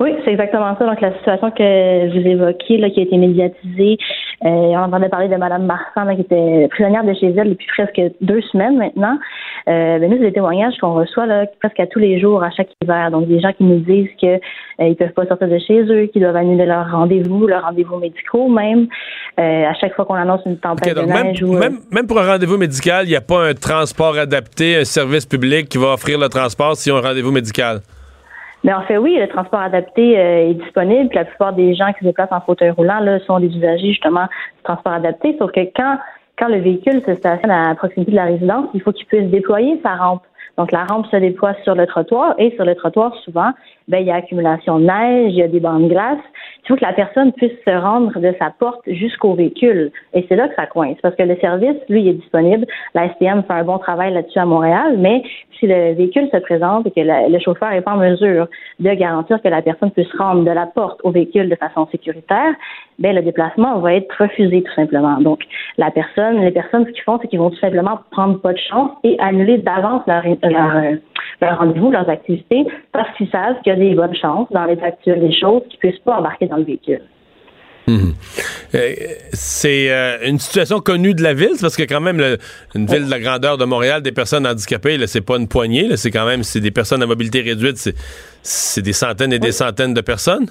Oui, 0.00 0.14
c'est 0.24 0.32
exactement 0.32 0.74
ça. 0.78 0.86
Donc, 0.86 0.98
la 1.02 1.12
situation 1.18 1.50
que 1.50 2.08
vous 2.08 2.26
évoquez, 2.26 2.78
là, 2.78 2.88
qui 2.88 3.00
a 3.00 3.02
été 3.02 3.18
médiatisée, 3.18 3.98
euh, 4.42 4.48
on 4.48 4.78
entendait 4.78 5.10
parler 5.10 5.28
de 5.28 5.36
Mme 5.36 5.66
Marsan, 5.66 6.14
qui 6.14 6.22
était 6.22 6.68
prisonnière 6.70 7.04
de 7.04 7.12
chez 7.12 7.26
elle 7.36 7.50
depuis 7.50 7.66
presque 7.66 8.00
deux 8.22 8.40
semaines 8.50 8.78
maintenant. 8.78 9.18
Euh, 9.68 9.98
ben, 9.98 10.10
nous, 10.10 10.16
c'est 10.16 10.24
des 10.24 10.32
témoignages 10.32 10.72
qu'on 10.80 10.94
reçoit 10.94 11.26
là, 11.26 11.44
presque 11.60 11.78
à 11.80 11.86
tous 11.86 11.98
les 11.98 12.18
jours, 12.18 12.42
à 12.42 12.50
chaque 12.50 12.70
hiver. 12.82 13.10
Donc, 13.10 13.28
des 13.28 13.40
gens 13.40 13.52
qui 13.52 13.64
nous 13.64 13.80
disent 13.80 14.08
qu'ils 14.16 14.40
euh, 14.80 14.88
ne 14.88 14.94
peuvent 14.94 15.12
pas 15.12 15.26
sortir 15.26 15.48
de 15.48 15.58
chez 15.58 15.82
eux, 15.82 16.06
qu'ils 16.06 16.22
doivent 16.22 16.36
annuler 16.36 16.64
leur 16.64 16.90
rendez-vous, 16.90 17.46
leurs 17.46 17.64
rendez-vous 17.64 17.98
médicaux 17.98 18.48
même. 18.48 18.88
À 19.36 19.72
chaque 19.80 19.94
fois 19.94 20.04
qu'on 20.04 20.14
annonce 20.14 20.42
une 20.44 20.58
tempête 20.58 20.94
de 20.94 21.00
neige. 21.00 21.42
Même, 21.42 21.58
même, 21.58 21.78
même, 21.90 22.06
pour 22.06 22.18
un 22.18 22.26
rendez-vous 22.26 22.58
médical, 22.58 23.06
il 23.06 23.10
n'y 23.10 23.16
a 23.16 23.22
pas 23.22 23.48
un 23.48 23.54
transport 23.54 24.18
adapté, 24.18 24.76
un 24.76 24.84
service 24.84 25.24
public 25.24 25.68
qui 25.68 25.78
va 25.78 25.94
offrir 25.94 26.18
le 26.18 26.28
transport 26.28 26.76
si 26.76 26.90
on 26.90 26.96
a 26.96 26.98
un 26.98 27.02
rendez-vous 27.02 27.32
médical? 27.32 27.80
Mais 28.62 28.72
en 28.72 28.82
fait, 28.82 28.98
oui, 28.98 29.16
le 29.18 29.26
transport 29.28 29.60
adapté 29.60 30.18
euh, 30.18 30.50
est 30.50 30.54
disponible. 30.54 31.08
la 31.14 31.24
plupart 31.24 31.52
des 31.54 31.74
gens 31.74 31.92
qui 31.92 32.00
se 32.00 32.04
déplacent 32.04 32.32
en 32.32 32.40
fauteuil 32.40 32.70
roulant 32.70 33.00
là, 33.00 33.18
sont 33.20 33.40
des 33.40 33.48
usagers 33.48 33.88
justement 33.88 34.24
du 34.24 34.62
transport 34.64 34.92
adapté. 34.92 35.34
Sauf 35.38 35.50
que 35.52 35.60
quand, 35.74 35.98
quand 36.38 36.48
le 36.48 36.58
véhicule 36.58 37.02
se 37.06 37.14
stationne 37.14 37.50
à 37.50 37.74
proximité 37.74 38.12
de 38.12 38.16
la 38.16 38.24
résidence, 38.24 38.66
il 38.74 38.82
faut 38.82 38.92
qu'il 38.92 39.06
puisse 39.06 39.30
déployer 39.30 39.80
sa 39.82 39.96
rampe. 39.96 40.22
Donc 40.58 40.72
la 40.72 40.84
rampe 40.84 41.06
se 41.06 41.16
déploie 41.16 41.54
sur 41.64 41.74
le 41.74 41.86
trottoir 41.86 42.34
et 42.36 42.54
sur 42.56 42.66
le 42.66 42.74
trottoir, 42.74 43.14
souvent, 43.24 43.52
ben, 43.90 43.98
il 43.98 44.06
y 44.06 44.10
a 44.10 44.16
accumulation 44.16 44.78
de 44.78 44.84
neige, 44.84 45.32
il 45.32 45.38
y 45.38 45.42
a 45.42 45.48
des 45.48 45.60
bancs 45.60 45.82
de 45.82 45.88
glace. 45.88 46.18
Il 46.62 46.68
faut 46.68 46.76
que 46.76 46.84
la 46.84 46.92
personne 46.92 47.32
puisse 47.32 47.58
se 47.66 47.70
rendre 47.70 48.16
de 48.18 48.32
sa 48.38 48.50
porte 48.50 48.80
jusqu'au 48.86 49.34
véhicule. 49.34 49.90
Et 50.14 50.24
c'est 50.28 50.36
là 50.36 50.48
que 50.48 50.54
ça 50.54 50.66
coince, 50.66 50.96
parce 51.02 51.16
que 51.16 51.24
le 51.24 51.36
service, 51.36 51.76
lui, 51.88 52.08
est 52.08 52.14
disponible. 52.14 52.66
La 52.94 53.08
STM 53.14 53.42
fait 53.42 53.52
un 53.52 53.64
bon 53.64 53.78
travail 53.78 54.14
là-dessus 54.14 54.38
à 54.38 54.46
Montréal, 54.46 54.96
mais 54.98 55.22
si 55.58 55.66
le 55.66 55.94
véhicule 55.94 56.28
se 56.32 56.38
présente 56.38 56.86
et 56.86 56.90
que 56.90 57.00
le 57.00 57.38
chauffeur 57.40 57.70
n'est 57.70 57.80
pas 57.80 57.92
en 57.92 57.98
mesure 57.98 58.46
de 58.78 58.90
garantir 58.94 59.42
que 59.42 59.48
la 59.48 59.62
personne 59.62 59.90
puisse 59.90 60.12
rendre 60.16 60.44
de 60.44 60.50
la 60.50 60.66
porte 60.66 61.00
au 61.02 61.10
véhicule 61.10 61.48
de 61.48 61.56
façon 61.56 61.86
sécuritaire, 61.90 62.54
ben 62.98 63.14
le 63.14 63.22
déplacement 63.22 63.78
va 63.78 63.94
être 63.94 64.14
refusé 64.18 64.62
tout 64.62 64.72
simplement. 64.74 65.20
Donc 65.20 65.40
la 65.78 65.90
personne, 65.90 66.40
les 66.40 66.50
personnes 66.50 66.86
ce 66.86 66.92
qu'ils 66.92 67.02
font, 67.02 67.18
c'est 67.20 67.28
qu'ils 67.28 67.38
vont 67.38 67.50
tout 67.50 67.58
simplement 67.58 67.98
prendre 68.10 68.40
pas 68.40 68.52
de 68.52 68.58
chance 68.58 68.90
et 69.04 69.18
annuler 69.20 69.58
d'avance 69.58 70.02
leur, 70.06 70.22
leur, 71.40 71.58
rendez-vous, 71.58 71.90
leurs 71.90 72.08
activités, 72.08 72.66
parce 72.92 73.10
qu'ils 73.16 73.30
savent 73.30 73.56
qu'il 73.62 73.72
bonnes 73.94 74.14
chances 74.14 74.48
dans 74.50 74.64
l'état 74.64 74.86
actuel 74.86 75.20
des 75.20 75.34
choses 75.38 75.62
qu'ils 75.68 75.78
puissent 75.78 76.00
pas 76.04 76.18
embarquer 76.18 76.46
dans 76.46 76.56
le 76.56 76.64
véhicule. 76.64 77.02
Mhm. 77.86 78.12
Euh, 78.74 78.92
c'est 79.32 79.90
euh, 79.90 80.18
une 80.26 80.38
situation 80.38 80.80
connue 80.80 81.14
de 81.14 81.22
la 81.22 81.34
ville, 81.34 81.56
parce 81.60 81.76
que 81.76 81.82
quand 81.82 82.00
même, 82.00 82.20
une 82.74 82.86
ville 82.86 83.06
de 83.06 83.10
la 83.10 83.18
grandeur 83.18 83.58
de 83.58 83.64
Montréal, 83.64 84.02
des 84.02 84.12
personnes 84.12 84.46
handicapées, 84.46 84.98
c'est 85.06 85.24
pas 85.24 85.36
une 85.36 85.48
poignée, 85.48 85.96
c'est 85.96 86.10
quand 86.10 86.26
même 86.26 86.42
c'est 86.42 86.60
des 86.60 86.70
personnes 86.70 87.02
à 87.02 87.06
mobilité 87.06 87.40
réduite, 87.40 87.76
c'est 88.42 88.82
des 88.82 88.92
centaines 88.92 89.32
et 89.32 89.38
des 89.38 89.52
centaines 89.52 89.94
de 89.94 90.00
personnes? 90.00 90.46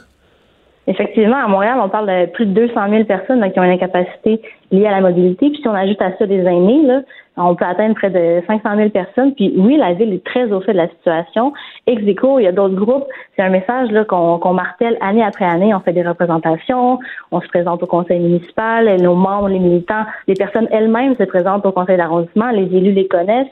Effectivement, 0.87 1.37
à 1.37 1.47
Montréal, 1.47 1.77
on 1.81 1.87
parle 1.87 2.07
de 2.07 2.31
plus 2.31 2.47
de 2.47 2.53
200 2.53 2.89
000 2.89 3.03
personnes 3.03 3.39
là, 3.39 3.49
qui 3.49 3.59
ont 3.59 3.63
une 3.63 3.71
incapacité 3.71 4.41
liée 4.71 4.87
à 4.87 4.91
la 4.91 5.01
mobilité. 5.01 5.49
Puis 5.51 5.59
si 5.61 5.67
on 5.67 5.75
ajoute 5.75 6.01
à 6.01 6.17
ça 6.17 6.25
des 6.25 6.39
aînés, 6.39 6.81
là, 6.83 7.01
on 7.39 7.55
peut 7.55 7.65
atteindre 7.65 7.95
près 7.95 8.09
de 8.09 8.41
500 8.47 8.75
000 8.75 8.89
personnes. 8.89 9.33
Puis 9.35 9.53
oui, 9.57 9.77
la 9.77 9.93
ville 9.93 10.13
est 10.13 10.25
très 10.25 10.51
au 10.51 10.61
fait 10.61 10.73
de 10.73 10.77
la 10.77 10.89
situation. 10.89 11.53
Ex 11.87 12.01
il 12.01 12.43
y 12.43 12.47
a 12.47 12.51
d'autres 12.51 12.75
groupes. 12.75 13.05
C'est 13.35 13.43
un 13.43 13.49
message 13.49 13.89
qu'on 14.07 14.53
martèle 14.53 14.97
année 15.01 15.23
après 15.23 15.45
année. 15.45 15.73
On 15.73 15.79
fait 15.79 15.93
des 15.93 16.07
représentations, 16.07 16.99
on 17.31 17.41
se 17.41 17.47
présente 17.47 17.81
au 17.81 17.87
conseil 17.87 18.19
municipal, 18.19 19.01
nos 19.01 19.15
membres, 19.15 19.47
les 19.47 19.59
militants, 19.59 20.05
les 20.27 20.33
personnes 20.33 20.67
elles-mêmes 20.71 21.15
se 21.15 21.23
présentent 21.23 21.65
au 21.65 21.71
conseil 21.71 21.97
d'arrondissement, 21.97 22.49
les 22.51 22.65
élus 22.75 22.91
les 22.91 23.07
connaissent. 23.07 23.47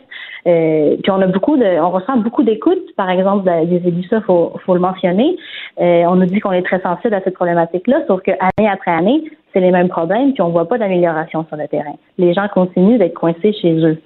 Euh, 0.48 0.96
puis 1.02 1.12
on 1.12 1.22
a 1.22 1.28
beaucoup 1.28 1.58
de, 1.58 1.80
on 1.80 1.90
ressent 1.90 2.18
beaucoup 2.18 2.44
d'écoute, 2.44 2.84
par 2.96 3.10
exemple 3.10 3.50
des 3.66 3.82
élus, 3.88 4.08
ça 4.10 4.22
faut, 4.22 4.54
faut 4.66 4.74
le 4.74 4.80
mentionner. 4.80 5.36
Euh, 5.80 6.04
on 6.08 6.16
nous 6.16 6.26
dit 6.26 6.40
qu'on 6.40 6.52
est 6.52 6.64
très 6.64 6.80
sensible 6.82 7.14
à 7.14 7.22
cette 7.22 7.36
problématique-là, 7.36 8.02
sauf 8.08 8.22
que 8.22 8.32
année 8.32 8.70
après 8.70 8.92
année, 8.92 9.24
c'est 9.58 9.62
les 9.62 9.72
mêmes 9.72 9.90
problèmes, 9.90 10.34
puis 10.34 10.42
on 10.44 10.50
voit 10.50 10.68
pas 10.68 10.78
d'amélioration 10.78 11.46
sur 11.48 11.58
le 11.58 11.68
terrain. 11.68 11.96
Les 12.20 12.34
gens 12.34 12.48
continuent 12.54 13.00
d'être 13.00 13.16
coincés 13.16 13.54
chez 13.60 13.74
eux. 13.74 13.98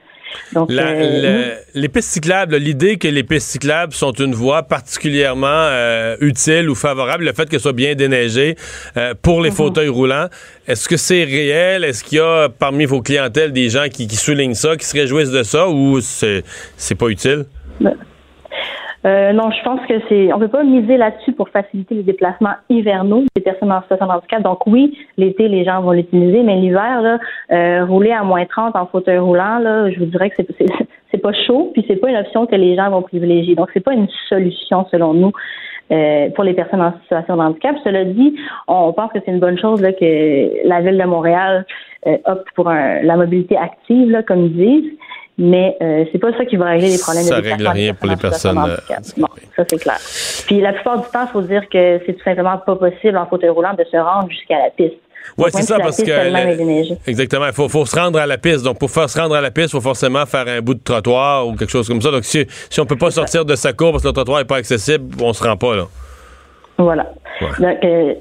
Donc, 0.53 0.71
euh, 0.71 1.55
les 1.75 1.89
pistes 1.89 2.09
cyclables, 2.09 2.55
l'idée 2.55 2.97
que 2.97 3.09
les 3.09 3.23
pistes 3.23 3.49
cyclables 3.49 3.91
sont 3.91 4.13
une 4.13 4.33
voie 4.33 4.63
particulièrement 4.63 5.47
euh, 5.49 6.15
utile 6.21 6.69
ou 6.69 6.75
favorable, 6.75 7.25
le 7.25 7.33
fait 7.33 7.49
qu'elles 7.49 7.59
soient 7.59 7.73
bien 7.73 7.95
déneigées 7.95 8.55
euh, 8.95 9.13
pour 9.21 9.41
les 9.41 9.49
mhm. 9.49 9.55
fauteuils 9.57 9.89
roulants, 9.89 10.27
est-ce 10.67 10.87
que 10.87 10.95
c'est 10.95 11.25
réel? 11.25 11.83
Est-ce 11.83 12.05
qu'il 12.05 12.19
y 12.19 12.21
a 12.21 12.47
parmi 12.47 12.85
vos 12.85 13.01
clientèles 13.01 13.51
des 13.51 13.67
gens 13.67 13.87
qui, 13.91 14.07
soulignent 14.15 14.53
ça, 14.53 14.77
qui 14.77 14.85
se 14.85 14.97
réjouissent 14.97 15.31
de 15.31 15.43
ça 15.43 15.67
ou 15.67 15.99
c'est, 15.99 16.43
c'est 16.77 16.95
pas 16.95 17.09
utile? 17.09 17.43
Ben, 17.81 17.97
euh, 19.03 19.33
non, 19.33 19.49
je 19.49 19.63
pense 19.63 19.79
que 19.87 19.95
c'est. 20.09 20.31
On 20.31 20.37
ne 20.37 20.45
peut 20.45 20.51
pas 20.51 20.63
miser 20.63 20.97
là-dessus 20.97 21.31
pour 21.31 21.49
faciliter 21.49 21.95
les 21.95 22.03
déplacements 22.03 22.53
hivernaux 22.69 23.23
des 23.35 23.41
personnes 23.41 23.71
en 23.71 23.81
situation 23.81 24.05
de 24.05 24.11
handicap. 24.11 24.43
Donc 24.43 24.67
oui, 24.67 24.95
l'été, 25.17 25.47
les 25.47 25.63
gens 25.63 25.81
vont 25.81 25.91
l'utiliser, 25.91 26.43
mais 26.43 26.57
l'hiver, 26.57 27.01
là, 27.01 27.19
euh, 27.51 27.85
rouler 27.85 28.11
à 28.11 28.23
moins 28.23 28.45
30 28.45 28.75
en 28.75 28.85
fauteuil 28.85 29.17
roulant, 29.17 29.57
là, 29.57 29.89
je 29.89 29.97
vous 29.99 30.05
dirais 30.05 30.29
que 30.29 30.35
c'est, 30.37 30.65
c'est, 31.11 31.17
pas 31.17 31.33
chaud, 31.33 31.71
puis 31.73 31.83
c'est 31.87 31.95
pas 31.95 32.09
une 32.09 32.17
option 32.17 32.45
que 32.45 32.55
les 32.55 32.75
gens 32.75 32.91
vont 32.91 33.01
privilégier. 33.01 33.55
Donc 33.55 33.69
c'est 33.73 33.83
pas 33.83 33.93
une 33.93 34.07
solution 34.29 34.85
selon 34.91 35.13
nous. 35.13 35.31
Euh, 35.91 36.29
pour 36.29 36.45
les 36.45 36.53
personnes 36.53 36.81
en 36.81 36.93
situation 37.01 37.35
de 37.35 37.41
handicap. 37.41 37.75
Cela 37.83 38.05
dit, 38.05 38.33
on 38.69 38.93
pense 38.93 39.11
que 39.11 39.19
c'est 39.25 39.31
une 39.31 39.41
bonne 39.41 39.59
chose 39.59 39.81
là, 39.81 39.91
que 39.91 40.65
la 40.65 40.79
ville 40.79 40.97
de 40.97 41.03
Montréal 41.03 41.65
opte 42.23 42.47
pour 42.55 42.69
la 42.69 43.17
mobilité 43.17 43.57
active, 43.57 44.09
là, 44.09 44.23
comme 44.23 44.45
ils 44.45 44.53
disent 44.53 44.91
mais 45.37 45.75
euh, 45.81 46.05
c'est 46.11 46.19
pas 46.19 46.31
ça 46.37 46.45
qui 46.45 46.55
va 46.55 46.65
régler 46.65 46.89
les 46.89 46.97
problèmes 46.97 47.23
ça 47.23 47.41
de 47.41 47.47
règle 47.47 47.67
rien 47.67 47.93
pour 47.93 48.07
les 48.07 48.15
personnes. 48.15 48.57
Euh, 48.57 48.77
non, 49.17 49.27
ça 49.55 49.63
c'est 49.67 49.79
clair. 49.79 49.97
Puis 50.45 50.61
la 50.61 50.73
plupart 50.73 51.01
du 51.01 51.07
temps, 51.09 51.25
il 51.27 51.31
faut 51.31 51.41
dire 51.41 51.63
que 51.69 51.99
c'est 52.05 52.13
tout 52.13 52.23
simplement 52.23 52.57
pas 52.57 52.75
possible 52.75 53.17
en 53.17 53.25
fauteuil 53.25 53.49
roulant 53.49 53.73
de 53.73 53.83
se 53.83 53.97
rendre 53.97 54.29
jusqu'à 54.29 54.57
la 54.57 54.69
piste. 54.69 54.97
Oui, 55.37 55.49
c'est 55.53 55.61
ça, 55.61 55.77
parce 55.79 55.97
que. 55.97 57.09
exactement, 57.09 57.47
il 57.47 57.53
faut, 57.53 57.69
faut, 57.69 57.85
se 57.85 57.97
rendre 57.97 58.19
à 58.19 58.27
la 58.27 58.37
piste. 58.37 58.63
Donc, 58.63 58.79
pour 58.79 58.89
faire 58.89 59.09
se 59.09 59.19
rendre 59.19 59.35
à 59.35 59.41
la 59.41 59.51
piste, 59.51 59.69
il 59.69 59.71
faut 59.71 59.81
forcément 59.81 60.25
faire 60.25 60.47
un 60.47 60.61
bout 60.61 60.73
de 60.73 60.83
trottoir 60.83 61.47
ou 61.47 61.55
quelque 61.55 61.69
chose 61.69 61.87
comme 61.87 62.01
ça. 62.01 62.11
Donc, 62.11 62.25
si, 62.25 62.45
si 62.69 62.79
on 62.79 62.85
peut 62.85 62.97
pas 62.97 63.11
sortir 63.11 63.45
de 63.45 63.55
sa 63.55 63.73
cour 63.73 63.91
parce 63.91 64.03
que 64.03 64.09
le 64.09 64.13
trottoir 64.13 64.39
n'est 64.39 64.45
pas 64.45 64.57
accessible, 64.57 65.15
on 65.21 65.33
se 65.33 65.43
rend 65.43 65.57
pas, 65.57 65.75
là. 65.75 65.85
Voilà. 66.77 67.11
Donc, 67.59 67.83
euh, 67.83 68.13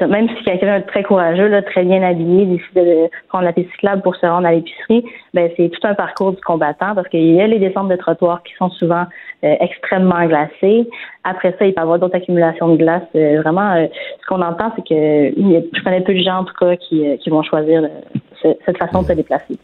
même 0.00 0.28
si 0.28 0.44
quelqu'un 0.44 0.76
est 0.76 0.82
très 0.82 1.02
courageux, 1.02 1.48
là, 1.48 1.62
très 1.62 1.84
bien 1.84 2.02
habillé, 2.02 2.46
décide 2.46 2.74
de 2.74 3.08
prendre 3.28 3.44
la 3.44 3.52
piste 3.52 3.70
cyclable 3.72 4.02
pour 4.02 4.16
se 4.16 4.26
rendre 4.26 4.46
à 4.46 4.52
l'épicerie, 4.52 5.04
ben 5.32 5.50
c'est 5.56 5.68
tout 5.68 5.86
un 5.86 5.94
parcours 5.94 6.32
du 6.32 6.40
combattant 6.42 6.94
parce 6.94 7.08
qu'il 7.08 7.34
y 7.34 7.40
a 7.40 7.46
les 7.46 7.58
descentes 7.58 7.88
de 7.88 7.96
trottoirs 7.96 8.42
qui 8.42 8.54
sont 8.54 8.70
souvent 8.70 9.04
euh, 9.44 9.54
extrêmement 9.60 10.24
glacées. 10.26 10.88
Après 11.24 11.54
ça, 11.58 11.66
il 11.66 11.74
peut 11.74 11.80
y 11.80 11.82
avoir 11.82 11.98
d'autres 11.98 12.16
accumulations 12.16 12.68
de 12.68 12.76
glace. 12.76 13.02
Euh, 13.14 13.40
vraiment, 13.42 13.72
euh, 13.72 13.86
ce 14.20 14.26
qu'on 14.26 14.42
entend, 14.42 14.72
c'est 14.76 14.86
que 14.86 14.94
je 14.94 15.82
connais 15.82 16.00
peu 16.00 16.14
de 16.14 16.22
gens 16.22 16.38
en 16.38 16.44
tout 16.44 16.54
cas 16.58 16.76
qui, 16.76 17.04
qui 17.18 17.30
vont 17.30 17.42
choisir 17.42 17.88
cette 18.42 18.78
façon 18.78 19.02
de 19.02 19.08
se 19.08 19.12
déplacer. 19.12 19.58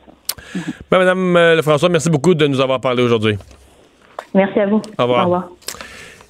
Ben, 0.90 0.98
Madame 0.98 1.62
François, 1.62 1.88
merci 1.88 2.10
beaucoup 2.10 2.34
de 2.34 2.46
nous 2.46 2.60
avoir 2.60 2.80
parlé 2.80 3.02
aujourd'hui. 3.02 3.36
Merci 4.34 4.60
à 4.60 4.66
vous. 4.66 4.80
Au 4.98 5.02
revoir. 5.02 5.20
Au 5.20 5.24
revoir. 5.24 5.48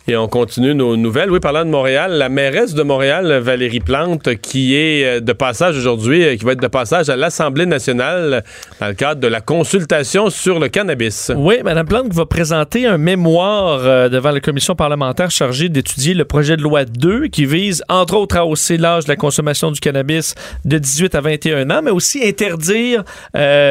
Et 0.09 0.17
on 0.17 0.29
continue 0.29 0.75
nos 0.75 0.97
nouvelles. 0.97 1.31
Oui, 1.31 1.41
parlant 1.41 1.65
de 1.65 1.71
Montréal, 1.71 2.13
la 2.13 2.31
mairesse 2.31 2.75
de 2.75 2.83
Montréal, 2.83 3.33
Valérie 3.39 3.81
Plante, 3.81 4.35
qui 4.37 4.75
est 4.75 5.05
euh, 5.05 5.21
de 5.21 5.33
passage 5.33 5.77
aujourd'hui, 5.77 6.25
euh, 6.25 6.37
qui 6.37 6.45
va 6.45 6.53
être 6.53 6.63
de 6.63 6.67
passage 6.69 7.11
à 7.11 7.17
l'Assemblée 7.17 7.67
nationale 7.67 8.43
dans 8.81 8.89
le 8.89 8.95
cadre 8.95 9.21
de 9.21 9.29
la 9.29 9.43
consultation 9.43 10.31
sur 10.31 10.59
le 10.59 10.69
cannabis. 10.69 11.31
Oui, 11.37 11.57
Mme 11.63 11.87
Plante 11.87 12.13
va 12.15 12.25
présenter 12.25 12.87
un 12.87 12.97
mémoire 12.97 13.81
euh, 13.85 14.09
devant 14.09 14.31
la 14.31 14.41
commission 14.41 14.75
parlementaire 14.75 15.31
chargée 15.31 15.69
d'étudier 15.69 16.15
le 16.15 16.25
projet 16.25 16.57
de 16.57 16.63
loi 16.63 16.87
2 16.87 17.29
qui 17.29 17.45
vise, 17.45 17.85
entre 17.89 18.17
autres, 18.17 18.37
à 18.39 18.47
hausser 18.47 18.79
l'âge 18.79 19.05
de 19.05 19.11
la 19.11 19.17
consommation 19.17 19.71
du 19.71 19.81
cannabis 19.81 20.35
de 20.65 20.79
18 20.79 21.15
à 21.15 21.21
21 21.21 21.71
ans, 21.71 21.83
mais 21.85 21.91
aussi 21.91 22.27
interdire 22.27 23.05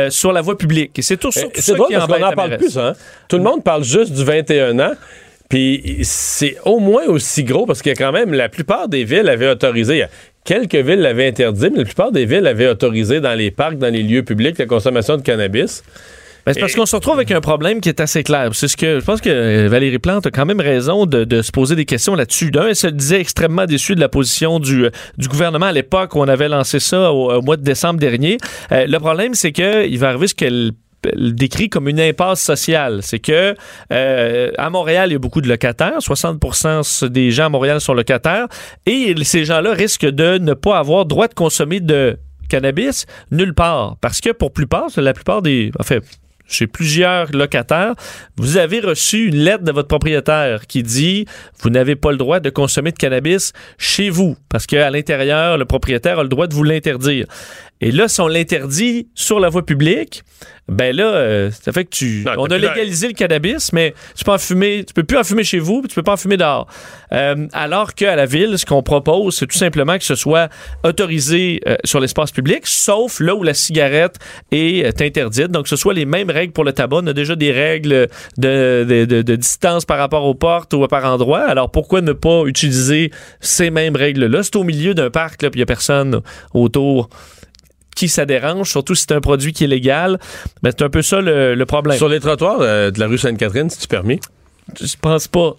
sur 0.10 0.32
la 0.32 0.42
voie 0.42 0.58
publique. 0.58 1.00
Et 1.00 1.02
c'est 1.02 1.18
tout, 1.18 1.32
ça, 1.32 1.42
qui 1.48 1.98
en 1.98 2.08
parle 2.08 2.58
plus. 2.58 2.78
Hein? 2.78 2.94
Tout 3.28 3.38
le 3.38 3.44
monde 3.44 3.64
parle 3.64 3.84
juste 3.84 4.14
du 4.14 4.24
21 4.24 4.80
ans. 4.80 4.94
Puis 5.50 6.00
c'est 6.04 6.58
au 6.64 6.80
moins 6.80 7.06
aussi 7.08 7.44
gros 7.44 7.66
parce 7.66 7.82
que 7.82 7.90
quand 7.90 8.12
même, 8.12 8.34
la 8.34 8.50
plupart 8.50 8.88
des 8.88 9.04
villes 9.04 9.28
avaient 9.28 9.50
autorisé. 9.50 10.06
Quelques 10.46 10.76
villes 10.76 11.00
l'avaient 11.00 11.28
interdit, 11.28 11.70
mais 11.72 11.80
la 11.80 11.86
plupart 11.86 12.12
des 12.12 12.26
villes 12.26 12.46
avaient 12.46 12.70
autorisé 12.70 13.20
dans 13.20 13.34
les 13.34 13.50
parcs, 13.50 13.78
dans 13.78 13.92
les 13.92 14.04
lieux 14.04 14.24
publics, 14.24 14.58
la 14.60 14.68
consommation 14.68 15.18
de 15.18 15.24
cannabis. 15.24 15.84
Ben, 16.46 16.54
c'est 16.54 16.60
parce 16.62 16.74
qu'on 16.74 16.86
se 16.86 16.96
retrouve 16.96 17.16
avec 17.16 17.32
un 17.32 17.42
problème 17.42 17.82
qui 17.82 17.90
est 17.90 18.00
assez 18.00 18.24
clair. 18.24 18.50
C'est 18.54 18.68
ce 18.68 18.78
que 18.78 19.00
je 19.00 19.06
pense 19.06 19.22
que 19.22 19.68
Valérie 19.68 20.00
Plante 20.00 20.28
a 20.28 20.32
quand 20.32 20.46
même 20.46 20.62
raison 20.62 21.06
de, 21.06 21.42
se 21.42 21.52
poser 21.52 21.76
des 21.76 21.86
questions 21.86 22.16
là-dessus. 22.16 22.52
D'un, 22.52 22.68
elle 22.68 22.76
se 22.76 22.88
disait 22.88 23.20
extrêmement 23.20 23.66
déçue 23.66 23.96
de 23.96 24.00
la 24.00 24.10
position 24.10 24.60
du, 24.60 24.88
du 25.18 25.28
gouvernement 25.28 25.68
à 25.68 25.72
l'époque 25.72 26.16
où 26.16 26.20
on 26.20 26.28
avait 26.28 26.50
lancé 26.50 26.80
ça 26.80 27.12
au, 27.12 27.42
mois 27.42 27.58
de 27.58 27.64
décembre 27.64 28.00
dernier. 28.00 28.38
Euh, 28.72 28.86
le 28.88 29.00
problème, 29.00 29.34
c'est 29.34 29.52
qu'il 29.52 29.98
va 30.00 30.10
arriver 30.10 30.28
ce 30.28 30.36
qu'elle 30.36 30.72
décrit 31.16 31.70
comme 31.70 31.88
une 31.88 32.00
impasse 32.00 32.42
sociale. 32.42 33.00
C'est 33.02 33.20
que 33.20 33.56
euh, 33.92 34.52
à 34.58 34.70
Montréal, 34.70 35.10
il 35.10 35.14
y 35.14 35.16
a 35.16 35.20
beaucoup 35.20 35.42
de 35.42 35.48
locataires. 35.48 36.00
60% 36.00 37.08
des 37.08 37.32
gens 37.32 37.46
à 37.46 37.50
Montréal 37.50 37.82
sont 37.82 37.94
locataires. 37.94 38.48
Et 38.86 39.16
ces 39.24 39.46
gens-là 39.46 39.74
risquent 39.74 40.10
de 40.10 40.38
ne 40.38 40.54
pas 40.54 40.78
avoir 40.78 41.06
droit 41.06 41.28
de 41.28 41.34
consommer 41.34 41.80
de 41.80 42.18
cannabis 42.50 43.06
nulle 43.32 43.54
part. 43.54 43.98
Parce 44.02 44.22
que 44.22 44.32
pour 44.32 44.52
plupart, 44.52 44.90
la 44.98 45.14
plupart 45.14 45.42
des... 45.42 45.72
En 45.80 45.84
fait, 45.84 46.04
chez 46.50 46.68
plusieurs 46.68 47.32
locataires, 47.32 47.94
vous 48.36 48.58
avez 48.58 48.80
reçu 48.80 49.28
une 49.28 49.38
lettre 49.38 49.64
de 49.64 49.72
votre 49.72 49.88
propriétaire 49.88 50.66
qui 50.66 50.82
dit 50.82 51.26
vous 51.62 51.70
n'avez 51.70 51.96
pas 51.96 52.12
le 52.12 52.18
droit 52.18 52.40
de 52.40 52.50
consommer 52.50 52.92
de 52.92 52.98
cannabis 52.98 53.54
chez 53.78 54.10
vous 54.10 54.36
parce 54.50 54.66
qu'à 54.66 54.90
l'intérieur, 54.90 55.58
le 55.58 55.66
propriétaire 55.66 56.20
a 56.20 56.24
le 56.24 56.30
droit 56.30 56.48
de 56.48 56.56
vous 56.56 56.64
l'interdire. 56.64 57.28
Et 57.82 57.92
là, 57.92 58.08
si 58.08 58.20
on 58.20 58.28
l'interdit 58.28 59.08
sur 59.14 59.40
la 59.40 59.48
voie 59.50 59.66
publique, 59.66 60.24
ben 60.70 60.96
là, 60.96 61.06
euh, 61.06 61.52
ça 61.52 61.72
fait 61.72 61.86
que 61.86 61.90
tu. 61.90 62.26
on 62.38 62.46
a 62.46 62.58
légalisé 62.58 63.08
le 63.08 63.14
cannabis, 63.14 63.74
mais 63.74 63.94
tu 64.16 64.24
peux 64.24 64.32
en 64.32 64.38
fumer, 64.38 64.84
tu 64.86 64.94
peux 64.94 65.04
plus 65.04 65.18
en 65.18 65.24
fumer 65.24 65.44
chez 65.44 65.60
vous, 65.60 65.82
puis 65.82 65.90
tu 65.90 65.96
peux 65.96 66.04
pas 66.04 66.14
en 66.14 66.18
fumer 66.18 66.38
dehors. 66.38 66.68
Euh, 67.12 67.48
alors 67.54 67.94
qu'à 67.96 68.16
la 68.16 68.26
ville, 68.26 68.58
ce 68.58 68.66
qu'on 68.66 68.84
propose, 68.84 69.38
c'est 69.38 69.48
tout 69.48 69.58
simplement 69.58 69.98
que 69.98 70.04
ce 70.04 70.16
soit 70.16 70.50
autorisé 70.84 71.62
euh, 71.68 71.76
sur 71.84 72.00
l'espace 72.00 72.32
public, 72.32 72.62
sauf 72.66 73.20
là 73.20 73.36
où 73.36 73.44
la 73.44 73.54
cigarette 73.54 74.16
est 74.52 75.02
interdite. 75.02 75.48
Donc, 75.48 75.68
ce 75.68 75.76
soit 75.76 75.94
les 75.94 76.06
mêmes 76.06 76.30
règles 76.30 76.54
pour 76.54 76.64
le 76.64 76.74
tabac. 76.74 76.98
On 77.04 77.08
a 77.08 77.14
déjà 77.14 77.36
des 77.36 77.52
règles 77.52 78.08
de, 78.38 78.86
de, 78.88 79.22
de 79.22 79.36
distance 79.36 79.86
par 79.86 79.98
rapport 79.98 80.26
aux 80.26 80.36
portes 80.36 80.74
ou 80.74 80.86
par 80.88 81.06
endroit. 81.06 81.42
Alors, 81.42 81.72
pourquoi 81.72 82.02
ne 82.02 82.14
pas 82.14 82.44
utiliser 82.46 83.12
ces 83.40 83.72
mêmes 83.72 83.96
règles-là? 83.96 84.44
C'est 84.44 84.56
au 84.56 84.64
milieu 84.64 84.94
d'un 84.94 85.10
parc, 85.10 85.42
là, 85.42 85.50
puis 85.50 85.60
il 85.60 85.62
n'y 85.62 85.64
a 85.64 85.68
personne 85.68 86.22
autour 86.54 87.10
qui 88.00 88.08
ça 88.08 88.26
dérange, 88.26 88.70
surtout 88.70 88.96
si 88.96 89.06
c'est 89.08 89.14
un 89.14 89.20
produit 89.20 89.52
qui 89.52 89.66
est 89.66 89.68
légal. 89.68 90.20
Ben, 90.64 90.72
c'est 90.72 90.86
un 90.86 90.90
peu 90.90 91.02
ça 91.02 91.20
le, 91.20 91.62
problème. 91.66 91.98
Sur 91.98 92.08
les 92.08 92.22
trottoirs 92.22 92.60
euh, 92.62 92.92
de 92.92 93.00
la 93.00 93.08
rue 93.08 93.18
Sainte-Catherine, 93.18 93.70
si 93.70 93.78
tu 93.80 93.88
permets? 93.90 94.22
Je 94.80 94.96
pense 95.02 95.28
pas. 95.28 95.58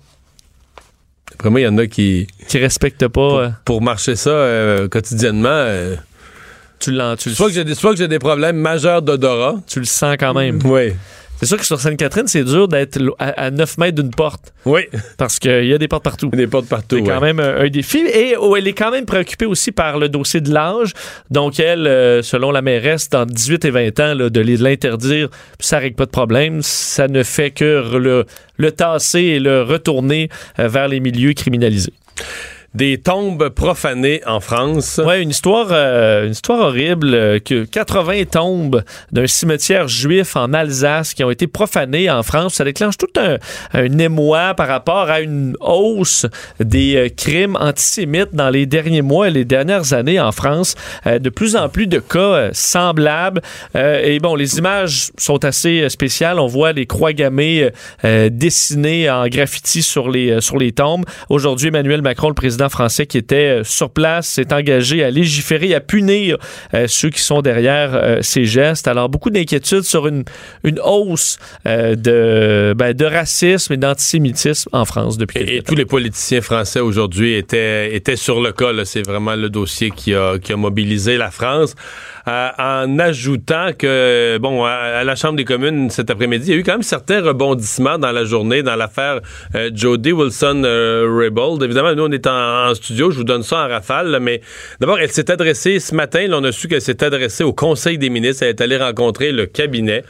Après 1.34 1.50
moi, 1.50 1.60
il 1.60 1.64
y 1.64 1.66
en 1.66 1.76
a 1.76 1.86
qui... 1.86 2.26
Qui 2.48 2.58
respectent 2.58 3.08
pas... 3.08 3.52
Pour, 3.66 3.76
euh. 3.76 3.80
marcher 3.80 4.16
ça 4.16 4.30
euh, 4.30 4.88
quotidiennement... 4.88 5.66
tu 6.78 6.92
l'en... 6.92 7.14
Soit 7.18 7.48
que 7.48 7.52
j'ai 7.52 7.64
des, 7.64 7.74
soit 7.74 7.90
que 7.90 7.98
j'ai 7.98 8.08
des 8.08 8.18
problèmes 8.18 8.56
majeurs 8.56 9.02
d'odorat. 9.02 9.56
Tu 9.66 9.80
le 9.80 9.84
sens 9.84 10.16
quand 10.18 10.32
même. 10.32 10.60
Oui. 10.64 10.94
C'est 11.40 11.46
sûr 11.46 11.56
que 11.56 11.64
sur 11.64 11.80
Sainte-Catherine, 11.80 12.26
c'est 12.26 12.44
dur 12.44 12.68
d'être 12.68 12.98
à, 13.18 13.50
9 13.50 13.78
mètres 13.78 14.02
d'une 14.02 14.10
porte. 14.10 14.52
Oui. 14.66 14.82
Parce 15.16 15.38
qu'il 15.38 15.64
y 15.64 15.72
a 15.72 15.78
des 15.78 15.88
portes 15.88 16.04
partout. 16.04 16.28
Des 16.28 16.46
portes 16.46 16.68
partout. 16.68 16.96
C'est 16.96 17.02
quand 17.02 17.20
même 17.20 17.40
un, 17.40 17.66
défi. 17.70 17.98
Et 18.12 18.36
oh, 18.38 18.56
elle 18.56 18.68
est 18.68 18.74
quand 18.74 18.90
même 18.90 19.06
préoccupée 19.06 19.46
aussi 19.46 19.72
par 19.72 19.98
le 19.98 20.10
dossier 20.10 20.42
de 20.42 20.52
l'âge. 20.52 20.92
Donc, 21.30 21.58
elle, 21.58 21.86
euh, 21.86 22.20
selon 22.20 22.50
la 22.50 22.60
mairesse, 22.60 23.08
dans 23.08 23.24
18 23.24 23.64
et 23.64 23.70
20 23.70 24.00
ans, 24.00 24.14
de 24.16 24.40
l'interdire, 24.62 25.30
ça 25.60 25.78
règle 25.78 25.96
pas 25.96 26.04
de 26.04 26.10
problème. 26.10 26.60
Ça 26.60 27.08
ne 27.08 27.22
fait 27.22 27.52
que 27.52 27.96
le, 27.96 28.26
le 28.58 28.72
tasser 28.72 29.20
et 29.20 29.40
le 29.40 29.62
retourner 29.62 30.28
euh, 30.58 30.68
vers 30.68 30.88
les 30.88 31.00
milieux 31.00 31.32
criminalisés. 31.32 31.94
Des 32.74 32.98
tombes 32.98 33.48
profanées 33.48 34.20
en 34.26 34.38
France. 34.38 35.00
Ouais, 35.04 35.22
une 35.22 35.30
histoire, 35.30 35.68
euh, 35.70 36.26
une 36.26 36.32
histoire 36.32 36.60
horrible 36.60 37.14
euh, 37.14 37.38
que 37.40 37.64
80 37.64 38.24
tombes 38.30 38.84
d'un 39.10 39.26
cimetière 39.26 39.88
juif 39.88 40.36
en 40.36 40.52
Alsace 40.52 41.14
qui 41.14 41.24
ont 41.24 41.30
été 41.30 41.48
profanées 41.48 42.08
en 42.10 42.22
France. 42.22 42.54
Ça 42.54 42.64
déclenche 42.64 42.96
tout 42.96 43.08
un, 43.18 43.38
un 43.72 43.98
émoi 43.98 44.54
par 44.54 44.68
rapport 44.68 45.10
à 45.10 45.20
une 45.20 45.56
hausse 45.60 46.26
des 46.60 46.96
euh, 46.96 47.08
crimes 47.08 47.56
antisémites 47.56 48.34
dans 48.34 48.50
les 48.50 48.66
derniers 48.66 49.02
mois 49.02 49.28
et 49.28 49.32
les 49.32 49.44
dernières 49.44 49.92
années 49.92 50.20
en 50.20 50.32
France. 50.32 50.74
De 51.06 51.30
plus 51.30 51.56
en 51.56 51.68
plus 51.68 51.86
de 51.86 51.98
cas 51.98 52.50
semblables. 52.52 53.40
Et 53.74 54.18
bon, 54.20 54.34
les 54.34 54.58
images 54.58 55.10
sont 55.16 55.44
assez 55.44 55.88
spéciales. 55.88 56.38
On 56.38 56.46
voit 56.46 56.72
les 56.72 56.86
croix 56.86 57.12
gammées 57.12 57.70
dessinées 58.04 59.10
en 59.10 59.26
graffiti 59.28 59.82
sur 59.82 60.10
les, 60.10 60.40
sur 60.40 60.58
les 60.58 60.72
tombes. 60.72 61.04
Aujourd'hui, 61.28 61.68
Emmanuel 61.68 62.02
Macron, 62.02 62.28
le 62.28 62.34
président 62.34 62.59
français 62.68 63.06
qui 63.06 63.18
était 63.18 63.60
euh, 63.60 63.64
sur 63.64 63.90
place, 63.90 64.26
s'est 64.28 64.52
engagé 64.52 65.02
à 65.02 65.10
légiférer, 65.10 65.74
à 65.74 65.80
punir 65.80 66.36
euh, 66.74 66.86
ceux 66.88 67.10
qui 67.10 67.20
sont 67.20 67.40
derrière 67.40 67.90
euh, 67.94 68.18
ces 68.22 68.44
gestes. 68.44 68.88
Alors, 68.88 69.08
beaucoup 69.08 69.30
d'inquiétudes 69.30 69.84
sur 69.84 70.06
une, 70.06 70.24
une 70.64 70.80
hausse 70.84 71.38
euh, 71.66 71.94
de, 71.94 72.74
ben, 72.76 72.92
de 72.92 73.04
racisme 73.04 73.72
et 73.72 73.76
d'antisémitisme 73.76 74.68
en 74.72 74.84
France 74.84 75.16
depuis 75.16 75.40
Et, 75.40 75.56
et 75.56 75.62
tous 75.62 75.74
les 75.74 75.86
politiciens 75.86 76.40
français 76.40 76.80
aujourd'hui 76.80 77.34
étaient, 77.34 77.94
étaient 77.94 78.16
sur 78.16 78.40
le 78.40 78.52
cas. 78.52 78.72
C'est 78.84 79.06
vraiment 79.06 79.34
le 79.34 79.48
dossier 79.48 79.90
qui 79.90 80.14
a, 80.14 80.38
qui 80.38 80.52
a 80.52 80.56
mobilisé 80.56 81.16
la 81.16 81.30
France. 81.30 81.74
En 82.26 82.98
ajoutant 83.00 83.70
que, 83.76 84.38
bon, 84.38 84.64
à, 84.64 84.70
à 84.70 85.04
la 85.04 85.16
Chambre 85.16 85.36
des 85.36 85.44
communes 85.44 85.90
cet 85.90 86.10
après-midi, 86.10 86.44
il 86.48 86.50
y 86.54 86.56
a 86.56 86.60
eu 86.60 86.62
quand 86.62 86.72
même 86.72 86.82
certains 86.82 87.20
rebondissements 87.22 87.98
dans 87.98 88.12
la 88.12 88.24
journée 88.24 88.62
dans 88.62 88.76
l'affaire 88.76 89.20
Jody 89.74 90.12
Wilson-Raybould. 90.12 91.62
Évidemment, 91.62 91.94
nous, 91.94 92.04
on 92.04 92.12
est 92.12 92.26
en, 92.26 92.30
en 92.50 92.74
studio, 92.74 93.10
je 93.10 93.16
vous 93.18 93.24
donne 93.24 93.42
ça 93.42 93.64
en 93.64 93.68
rafale, 93.68 94.18
mais 94.20 94.40
d'abord, 94.80 94.98
elle 94.98 95.10
s'est 95.10 95.30
adressée 95.30 95.80
ce 95.80 95.94
matin, 95.94 96.26
là, 96.26 96.38
on 96.38 96.44
a 96.44 96.52
su 96.52 96.68
qu'elle 96.68 96.82
s'est 96.82 97.02
adressée 97.02 97.44
au 97.44 97.52
Conseil 97.52 97.98
des 97.98 98.10
ministres, 98.10 98.42
elle 98.42 98.50
est 98.50 98.60
allée 98.60 98.76
rencontrer 98.76 99.32
le 99.32 99.46
cabinet. 99.46 100.04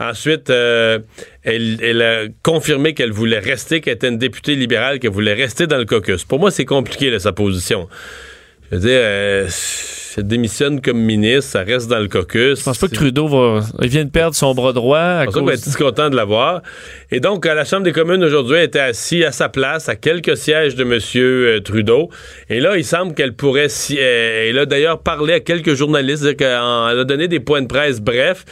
Ensuite, 0.00 0.48
euh, 0.48 0.98
elle, 1.42 1.78
elle 1.82 2.00
a 2.00 2.22
confirmé 2.42 2.94
qu'elle 2.94 3.12
voulait 3.12 3.38
rester, 3.38 3.82
qu'elle 3.82 3.94
était 3.94 4.08
une 4.08 4.16
députée 4.16 4.54
libérale, 4.54 4.98
qu'elle 4.98 5.10
voulait 5.10 5.34
rester 5.34 5.66
dans 5.66 5.76
le 5.76 5.84
caucus. 5.84 6.24
Pour 6.24 6.38
moi, 6.38 6.50
c'est 6.50 6.64
compliqué, 6.64 7.10
là, 7.10 7.18
sa 7.18 7.32
position. 7.32 7.86
Je 8.70 8.76
veux 8.76 8.80
dire, 8.80 8.98
euh, 9.02 9.48
elle 10.16 10.26
démissionne 10.26 10.80
comme 10.80 10.98
ministre, 10.98 11.52
ça 11.52 11.62
reste 11.62 11.88
dans 11.88 11.98
le 11.98 12.08
caucus. 12.08 12.58
Je 12.58 12.64
pense 12.64 12.78
pas 12.78 12.88
que 12.88 12.94
Trudeau 12.94 13.28
va. 13.28 13.60
Il 13.82 13.88
vient 13.88 14.04
de 14.04 14.10
perdre 14.10 14.34
son 14.34 14.54
bras 14.54 14.72
droit. 14.72 14.98
À 14.98 15.24
ça, 15.26 15.32
cause... 15.32 15.42
ben, 15.44 15.52
elle 15.52 15.72
est 15.72 15.76
content 15.76 16.10
de 16.10 16.16
l'avoir. 16.16 16.62
Et 17.10 17.20
donc, 17.20 17.46
à 17.46 17.54
la 17.54 17.64
Chambre 17.64 17.84
des 17.84 17.92
communes 17.92 18.22
aujourd'hui, 18.24 18.56
elle 18.56 18.64
était 18.64 18.80
assise 18.80 19.24
à 19.24 19.32
sa 19.32 19.48
place, 19.48 19.88
à 19.88 19.96
quelques 19.96 20.36
sièges 20.36 20.74
de 20.74 20.82
M. 20.82 21.62
Trudeau. 21.62 22.10
Et 22.48 22.60
là, 22.60 22.76
il 22.76 22.84
semble 22.84 23.14
qu'elle 23.14 23.34
pourrait... 23.34 23.68
Si, 23.68 23.96
euh, 23.98 24.48
elle 24.48 24.58
a 24.58 24.66
d'ailleurs 24.66 25.00
parlé 25.00 25.34
à 25.34 25.40
quelques 25.40 25.74
journalistes, 25.74 26.36
qu'elle 26.36 26.48
a 26.48 27.04
donné 27.04 27.28
des 27.28 27.40
points 27.40 27.62
de 27.62 27.66
presse 27.66 28.00
brefs. 28.00 28.44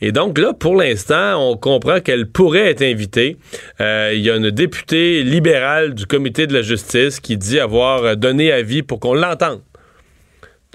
Et 0.00 0.12
donc 0.12 0.38
là, 0.38 0.52
pour 0.52 0.76
l'instant, 0.76 1.36
on 1.50 1.56
comprend 1.56 2.00
qu'elle 2.00 2.26
pourrait 2.26 2.70
être 2.70 2.82
invitée. 2.82 3.36
Euh, 3.80 4.12
il 4.14 4.20
y 4.20 4.30
a 4.30 4.36
une 4.36 4.50
députée 4.50 5.22
libérale 5.22 5.94
du 5.94 6.06
comité 6.06 6.46
de 6.46 6.54
la 6.54 6.62
justice 6.62 7.20
qui 7.20 7.36
dit 7.36 7.58
avoir 7.58 8.16
donné 8.16 8.52
avis 8.52 8.82
pour 8.82 9.00
qu'on 9.00 9.14
l'entende. 9.14 9.60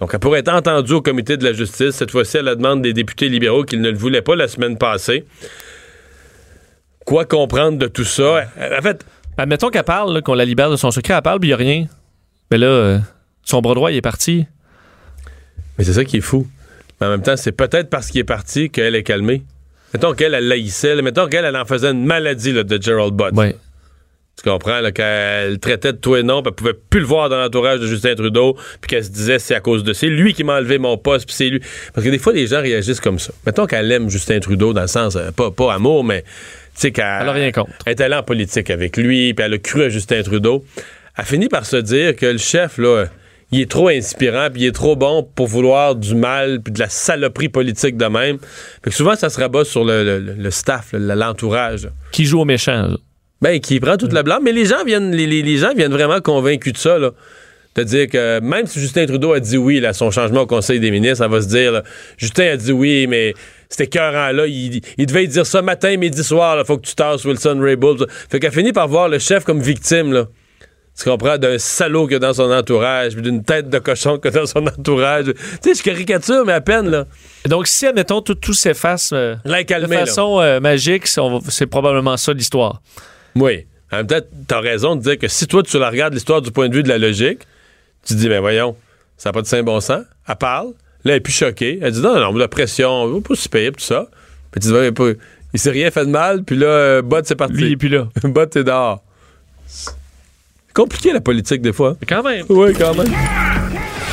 Donc, 0.03 0.13
elle 0.13 0.19
pourrait 0.19 0.39
être 0.39 0.53
entendue 0.53 0.95
au 0.95 1.01
comité 1.01 1.37
de 1.37 1.45
la 1.45 1.53
justice, 1.53 1.91
cette 1.91 2.11
fois-ci 2.11 2.37
à 2.37 2.41
la 2.41 2.55
demande 2.55 2.81
des 2.81 2.91
députés 2.91 3.29
libéraux 3.29 3.63
qui 3.63 3.77
ne 3.77 3.89
le 3.89 3.97
voulaient 3.97 4.21
pas 4.21 4.35
la 4.35 4.49
semaine 4.49 4.77
passée. 4.77 5.23
Quoi 7.05 7.23
comprendre 7.23 7.77
de 7.77 7.87
tout 7.87 8.03
ça? 8.03 8.49
En 8.77 8.81
fait... 8.81 9.05
Admettons 9.37 9.69
qu'elle 9.69 9.83
parle, 9.83 10.21
qu'on 10.21 10.33
la 10.33 10.43
libère 10.43 10.69
de 10.69 10.75
son 10.75 10.91
secret, 10.91 11.13
elle 11.13 11.21
parle, 11.21 11.39
puis 11.39 11.47
il 11.47 11.51
n'y 11.51 11.53
a 11.53 11.57
rien. 11.57 11.87
Mais 12.51 12.57
là, 12.57 12.67
euh, 12.67 12.99
son 13.43 13.61
bras 13.61 13.75
droit, 13.75 13.93
il 13.93 13.95
est 13.95 14.01
parti. 14.01 14.45
Mais 15.77 15.85
c'est 15.85 15.93
ça 15.93 16.03
qui 16.03 16.17
est 16.17 16.21
fou. 16.21 16.47
Mais 16.99 17.07
en 17.07 17.09
même 17.11 17.21
temps, 17.21 17.37
c'est 17.37 17.53
peut-être 17.53 17.89
parce 17.89 18.09
qu'il 18.09 18.19
est 18.19 18.25
parti 18.25 18.69
qu'elle 18.69 18.95
est 18.95 19.03
calmée. 19.03 19.43
Mettons 19.93 20.13
qu'elle, 20.13 20.33
elle 20.33 20.49
laïssait. 20.49 20.95
là. 20.95 21.01
Mettons 21.01 21.29
qu'elle, 21.29 21.45
elle 21.45 21.55
en 21.55 21.63
faisait 21.63 21.91
une 21.91 22.03
maladie 22.03 22.51
là, 22.51 22.65
de 22.65 22.81
Gerald 22.81 23.13
Butt. 23.13 23.31
Ouais. 23.37 23.55
Tu 24.41 24.49
comprends, 24.49 24.79
là, 24.81 24.91
qu'elle 24.91 25.59
traitait 25.59 25.93
de 25.93 25.97
tout 25.97 26.15
et 26.15 26.23
non, 26.23 26.41
puis 26.41 26.49
elle 26.49 26.55
pouvait 26.55 26.73
plus 26.89 26.99
le 26.99 27.05
voir 27.05 27.29
dans 27.29 27.37
l'entourage 27.37 27.79
de 27.79 27.85
Justin 27.87 28.15
Trudeau, 28.15 28.57
puis 28.81 28.89
qu'elle 28.89 29.03
se 29.05 29.11
disait 29.11 29.37
c'est 29.39 29.53
à 29.53 29.59
cause 29.59 29.83
de 29.83 29.93
c'est 29.93 30.07
lui 30.07 30.33
qui 30.33 30.43
m'a 30.43 30.55
enlevé 30.57 30.79
mon 30.79 30.97
poste, 30.97 31.27
puis 31.27 31.35
c'est 31.35 31.49
lui. 31.49 31.61
Parce 31.93 32.03
que 32.05 32.11
des 32.11 32.17
fois, 32.17 32.33
les 32.33 32.47
gens 32.47 32.59
réagissent 32.61 32.99
comme 32.99 33.19
ça. 33.19 33.31
Mettons 33.45 33.67
qu'elle 33.67 33.91
aime 33.91 34.09
Justin 34.09 34.39
Trudeau 34.39 34.73
dans 34.73 34.81
le 34.81 34.87
sens, 34.87 35.15
euh, 35.15 35.29
pas, 35.31 35.51
pas 35.51 35.73
amour, 35.75 36.03
mais 36.03 36.23
tu 36.23 36.27
sais 36.81 36.91
qu'elle 36.91 37.05
Elle 37.21 37.29
a 37.29 37.31
rien 37.31 37.51
contre. 37.51 37.69
elle 37.85 37.91
est 37.91 38.01
allée 38.01 38.15
en 38.15 38.23
politique 38.23 38.69
avec 38.71 38.97
lui, 38.97 39.33
puis 39.35 39.45
elle 39.45 39.53
a 39.53 39.57
cru 39.59 39.83
à 39.83 39.89
Justin 39.89 40.23
Trudeau. 40.23 40.65
Elle 41.17 41.25
finit 41.25 41.47
par 41.47 41.65
se 41.67 41.77
dire 41.77 42.15
que 42.15 42.25
le 42.25 42.39
chef, 42.39 42.79
là, 42.79 43.05
il 43.51 43.61
est 43.61 43.69
trop 43.69 43.89
inspirant, 43.89 44.47
puis 44.51 44.63
il 44.63 44.65
est 44.65 44.71
trop 44.71 44.95
bon 44.95 45.21
pour 45.35 45.45
vouloir 45.45 45.95
du 45.95 46.15
mal, 46.15 46.59
puis 46.59 46.73
de 46.73 46.79
la 46.79 46.89
saloperie 46.89 47.49
politique 47.49 47.97
de 47.97 48.05
même. 48.07 48.39
Fait 48.83 48.89
que 48.89 48.95
souvent, 48.95 49.15
ça 49.15 49.29
se 49.29 49.39
rabat 49.39 49.63
sur 49.63 49.85
le, 49.85 50.03
le- 50.03 50.33
le 50.33 50.51
staff, 50.51 50.87
l'entourage. 50.93 51.87
Qui 52.11 52.25
joue 52.25 52.41
au 52.41 52.45
méchant, 52.45 52.87
là. 52.87 52.97
Ben, 53.43 53.59
qui 53.59 53.79
prend 53.81 53.97
toute 53.97 54.13
la 54.13 54.23
blâme. 54.23 54.41
Mais 54.43 54.53
les 54.53 54.65
gens 54.65 54.85
viennent, 54.85 55.11
les, 55.13 55.27
les- 55.27 55.57
gens 55.57 55.73
viennent 55.75 55.91
vraiment 55.91 56.21
convaincus 56.21 56.71
de 56.73 56.77
ça, 56.77 56.97
là. 56.97 57.11
De 57.75 57.83
dire 57.83 58.07
que 58.07 58.39
même 58.39 58.67
si 58.67 58.79
Justin 58.79 59.05
Trudeau 59.05 59.33
a 59.33 59.39
dit 59.41 59.57
oui 59.57 59.79
là, 59.81 59.89
à 59.89 59.93
son 59.93 60.11
changement 60.11 60.41
au 60.41 60.45
Conseil 60.47 60.79
des 60.79 60.91
ministres, 60.91 61.25
elle 61.25 61.31
va 61.31 61.41
se 61.41 61.47
dire 61.47 61.71
là, 61.73 61.83
Justin 62.17 62.51
a 62.53 62.55
dit 62.55 62.71
oui, 62.71 63.05
mais 63.07 63.33
c'était 63.67 63.85
écœurant 63.85 64.31
là. 64.31 64.45
Il, 64.47 64.79
il 64.97 65.05
devait 65.07 65.27
dire 65.27 65.45
ça 65.45 65.61
matin, 65.61 65.97
midi, 65.97 66.23
soir. 66.23 66.55
Il 66.59 66.65
faut 66.65 66.77
que 66.77 66.85
tu 66.87 66.95
tasses 66.95 67.25
Wilson 67.25 67.59
Raybould. 67.59 68.07
Fait 68.29 68.39
qu'elle 68.39 68.51
finit 68.53 68.71
par 68.73 68.87
voir 68.87 69.09
le 69.09 69.19
chef 69.19 69.43
comme 69.43 69.59
victime, 69.59 70.13
là. 70.13 70.27
Tu 70.97 71.09
comprends? 71.09 71.39
D'un 71.39 71.57
salaud 71.57 72.05
que 72.05 72.13
dans 72.15 72.33
son 72.33 72.51
entourage, 72.51 73.13
puis 73.13 73.23
d'une 73.23 73.43
tête 73.43 73.67
de 73.67 73.79
cochon 73.79 74.19
que 74.19 74.29
dans 74.29 74.45
son 74.45 74.65
entourage. 74.67 75.25
Tu 75.25 75.73
sais, 75.73 75.73
je 75.73 75.81
caricature, 75.83 76.45
mais 76.45 76.53
à 76.53 76.61
peine, 76.61 76.87
là. 76.89 77.05
Donc, 77.47 77.65
si, 77.65 77.87
admettons, 77.87 78.21
tout, 78.21 78.35
tout 78.35 78.53
s'efface 78.53 79.09
euh, 79.11 79.35
de 79.43 79.87
façon 80.05 80.39
euh, 80.39 80.59
magique, 80.59 81.07
c'est 81.49 81.65
probablement 81.65 82.15
ça 82.17 82.31
l'histoire. 82.33 82.81
Oui. 83.35 83.65
En 83.91 83.97
même 83.97 84.07
temps, 84.07 84.19
t'as 84.47 84.59
raison 84.59 84.95
de 84.95 85.01
dire 85.01 85.17
que 85.19 85.27
si 85.27 85.45
toi, 85.47 85.61
tu 85.63 85.77
la 85.79 85.89
regardes 85.89 86.13
l'histoire 86.13 86.41
du 86.41 86.51
point 86.51 86.67
de 86.69 86.75
vue 86.75 86.83
de 86.83 86.89
la 86.89 86.97
logique, 86.97 87.39
tu 88.05 88.13
te 88.15 88.19
dis, 88.19 88.27
ben 88.27 88.39
voyons, 88.41 88.75
ça 89.17 89.29
n'a 89.29 89.33
pas 89.33 89.41
de 89.41 89.47
saint 89.47 89.61
bon 89.63 89.79
sens. 89.79 90.01
Elle 90.27 90.35
parle. 90.35 90.67
Là, 91.05 91.11
elle 91.11 91.17
est 91.17 91.19
plus 91.19 91.33
choquée. 91.33 91.79
Elle 91.81 91.91
dit, 91.91 92.01
non, 92.01 92.13
non, 92.15 92.31
non, 92.31 92.37
la 92.37 92.47
pression, 92.47 92.89
on 92.89 93.07
va 93.07 93.21
pas 93.21 93.35
se 93.35 93.47
payer, 93.49 93.71
tout 93.71 93.79
ça. 93.83 94.07
Puis 94.51 94.61
tu 94.61 94.67
dis, 94.69 94.73
ouais, 94.73 94.91
pas- 94.91 95.11
il 95.53 95.59
s'est 95.59 95.69
rien 95.71 95.91
fait 95.91 96.05
de 96.05 96.09
mal, 96.09 96.43
puis 96.43 96.55
là, 96.55 96.65
euh, 96.67 97.01
Bot, 97.03 97.21
c'est 97.23 97.35
parti. 97.35 97.53
Lui, 97.53 97.65
il 97.67 97.71
est 97.73 97.77
plus 97.77 97.89
là. 97.89 98.07
Bot, 98.23 98.45
t'es 98.47 98.63
dehors. 98.63 99.03
C'est 99.67 99.91
compliqué, 100.73 101.13
la 101.13 101.21
politique, 101.21 101.61
des 101.61 101.73
fois. 101.73 101.95
Mais 102.01 102.07
quand 102.07 102.23
même. 102.23 102.45
Oui, 102.49 102.73
quand 102.73 102.95
même. 102.95 103.13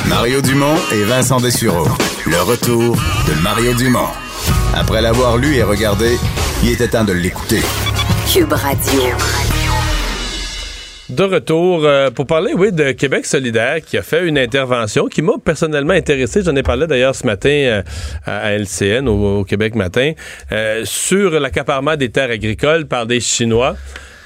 Mario 0.07 0.41
Dumont 0.41 0.75
et 0.93 1.03
Vincent 1.03 1.39
Dessureau. 1.39 1.87
Le 2.27 2.41
retour 2.41 2.95
de 2.95 3.41
Mario 3.41 3.73
Dumont. 3.73 4.09
Après 4.75 5.01
l'avoir 5.01 5.37
lu 5.37 5.55
et 5.55 5.63
regardé, 5.63 6.17
il 6.63 6.71
était 6.71 6.87
temps 6.89 7.03
de 7.03 7.13
l'écouter. 7.13 7.61
De 11.09 11.23
retour 11.23 11.83
euh, 11.83 12.09
pour 12.11 12.25
parler, 12.25 12.53
oui, 12.55 12.71
de 12.71 12.93
Québec 12.93 13.25
solidaire 13.25 13.81
qui 13.85 13.97
a 13.97 14.01
fait 14.01 14.25
une 14.25 14.37
intervention 14.37 15.07
qui 15.07 15.21
m'a 15.21 15.33
personnellement 15.43 15.91
intéressé. 15.91 16.41
J'en 16.41 16.55
ai 16.55 16.63
parlé 16.63 16.87
d'ailleurs 16.87 17.13
ce 17.13 17.25
matin 17.25 17.49
euh, 17.49 17.83
à 18.25 18.53
LCN, 18.53 19.09
au, 19.09 19.39
au 19.39 19.43
Québec 19.43 19.75
matin, 19.75 20.13
euh, 20.53 20.85
sur 20.85 21.41
l'accaparement 21.41 21.97
des 21.97 22.07
terres 22.07 22.31
agricoles 22.31 22.85
par 22.85 23.05
des 23.05 23.19
Chinois. 23.19 23.75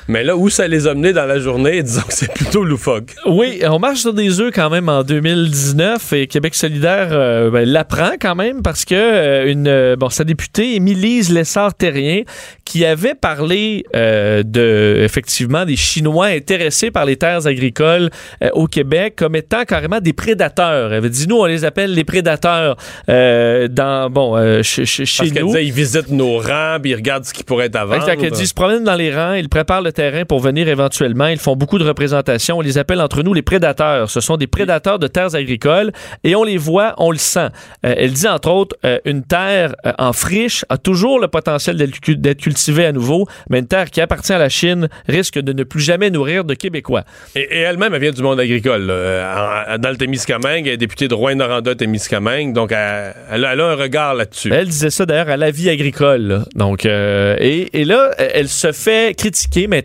Mais 0.07 0.23
là, 0.23 0.35
où 0.37 0.49
ça 0.49 0.67
les 0.67 0.85
a 0.87 0.93
menés 0.93 1.13
dans 1.13 1.25
la 1.25 1.39
journée, 1.39 1.81
disons 1.81 2.01
que 2.03 2.13
c'est 2.13 2.31
plutôt 2.31 2.63
loufoque. 2.63 3.11
Oui, 3.25 3.59
on 3.67 3.79
marche 3.79 3.99
sur 4.01 4.13
des 4.13 4.39
œufs 4.39 4.51
quand 4.53 4.69
même 4.69 4.87
en 4.87 5.03
2019 5.03 6.13
et 6.13 6.27
Québec 6.27 6.53
solidaire 6.53 7.07
euh, 7.11 7.49
ben, 7.49 7.67
l'apprend 7.67 8.11
quand 8.21 8.35
même 8.35 8.61
parce 8.61 8.85
que 8.85 8.93
euh, 8.95 9.51
une 9.51 9.67
euh, 9.67 9.95
bon 9.95 10.09
sa 10.09 10.23
députée 10.23 10.75
Émilise 10.75 11.31
Lessard-Terrien 11.33 12.21
qui 12.65 12.85
avait 12.85 13.15
parlé 13.15 13.83
de 13.93 14.97
effectivement 15.03 15.65
des 15.65 15.75
Chinois 15.75 16.27
intéressés 16.27 16.91
par 16.91 17.05
les 17.05 17.15
terres 17.15 17.47
agricoles 17.47 18.09
au 18.53 18.67
Québec 18.67 19.15
comme 19.17 19.35
étant 19.35 19.63
carrément 19.65 19.99
des 19.99 20.13
prédateurs. 20.13 20.91
Elle 20.91 20.97
avait 20.97 21.09
dit 21.09 21.27
nous 21.27 21.37
on 21.37 21.45
les 21.45 21.63
appelle 21.65 21.93
les 21.93 22.03
prédateurs 22.03 22.75
dans 23.07 24.09
bon 24.11 24.61
chez, 24.63 24.85
chez- 24.85 25.05
chez 25.05 25.17
Parce 25.23 25.31
qu'elle 25.31 25.41
nous. 25.43 25.47
disait, 25.49 25.65
ils 25.65 25.71
visitent 25.71 26.09
nos 26.11 26.37
rangs, 26.39 26.77
puis 26.81 26.91
ils 26.91 26.95
regardent 26.95 27.25
ce 27.25 27.33
qui 27.33 27.43
pourrait 27.43 27.67
être. 27.67 27.93
Exact. 27.93 28.19
Elle 28.21 28.31
dit, 28.31 28.41
ils 28.43 28.47
se 28.47 28.53
promènent 28.53 28.83
dans 28.83 28.95
les 28.95 29.13
rangs, 29.15 29.33
ils 29.33 29.49
préparent 29.49 29.81
le 29.81 29.91
terrain 29.95 30.25
pour 30.25 30.39
venir 30.39 30.67
éventuellement. 30.67 31.27
Ils 31.27 31.39
font 31.39 31.55
beaucoup 31.55 31.79
de 31.79 31.83
représentations. 31.85 32.57
On 32.57 32.61
les 32.61 32.77
appelle 32.77 33.01
entre 33.01 33.23
nous 33.23 33.33
les 33.33 33.41
prédateurs. 33.41 34.09
Ce 34.09 34.19
sont 34.19 34.37
des 34.37 34.45
prédateurs 34.47 34.99
de 34.99 35.07
terres 35.07 35.33
agricoles 35.35 35.91
et 36.23 36.35
on 36.35 36.43
les 36.43 36.57
voit, 36.57 36.93
on 36.97 37.09
le 37.11 37.17
sent. 37.17 37.47
Euh, 37.85 37.95
elle 37.97 38.11
dit 38.11 38.27
entre 38.27 38.49
autres, 38.51 38.75
euh, 38.85 38.99
une 39.05 39.23
terre 39.23 39.73
euh, 39.85 39.93
en 39.97 40.13
friche 40.13 40.63
a 40.69 40.77
toujours 40.77 41.19
le 41.19 41.27
potentiel 41.27 41.77
d'être 41.77 41.99
cu- 41.99 42.15
d'être 42.17 42.41
cultivée 42.41 42.85
à 42.85 42.91
nouveau, 42.91 43.25
mais 43.49 43.59
une 43.59 43.67
terre 43.67 43.89
qui 43.89 44.01
appartient 44.01 44.33
à 44.33 44.37
la 44.37 44.49
Chine 44.49 44.89
risque 45.07 45.39
de 45.39 45.53
ne 45.53 45.63
plus 45.63 45.81
jamais 45.81 46.09
nourrir 46.09 46.43
de 46.43 46.53
Québécois. 46.53 47.03
Et, 47.35 47.39
et 47.41 47.59
elle-même, 47.61 47.93
elle 47.93 48.01
vient 48.01 48.11
du 48.11 48.21
monde 48.21 48.39
agricole. 48.39 48.83
là. 48.85 49.77
Dans 49.77 49.89
le 49.89 49.97
Témiscamingue, 49.97 50.67
elle 50.67 50.73
est 50.73 50.77
députée 50.77 51.07
de 51.07 51.13
Rouen-Noranda-Témiscamingue, 51.15 52.53
donc 52.53 52.71
elle, 52.71 53.13
elle 53.31 53.45
a, 53.45 53.51
un 53.65 53.75
regard 53.75 54.13
là-dessus. 54.13 54.51
Elle 54.53 54.67
disait 54.67 54.89
ça 54.89 55.05
d'ailleurs 55.05 55.29
à 55.29 55.37
la 55.37 55.49
vie 55.51 55.69
agricole. 55.69 56.21
là. 56.21 56.43
Donc, 56.55 56.85
et, 56.85 57.79
et 57.79 57.85
là, 57.85 58.11
elle 58.17 58.49
se 58.49 58.71
fait 58.71 59.15
critiquer 59.17 59.67
maintenant 59.67 59.84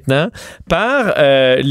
par 0.69 1.15
euh, 1.19 1.63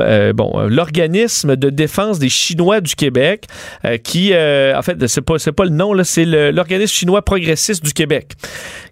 euh, 0.00 0.32
bon, 0.32 0.66
l'organisme 0.68 1.56
de 1.56 1.70
défense 1.70 2.18
des 2.18 2.28
Chinois 2.28 2.80
du 2.80 2.94
Québec, 2.94 3.46
euh, 3.84 3.96
qui, 3.96 4.32
euh, 4.32 4.76
en 4.76 4.82
fait, 4.82 5.06
c'est 5.06 5.20
pas, 5.20 5.36
pas 5.56 5.64
le 5.64 5.70
nom, 5.70 5.92
c'est 6.04 6.24
l'organisme 6.24 6.92
chinois 6.92 7.22
progressiste 7.22 7.84
du 7.84 7.92
Québec, 7.92 8.32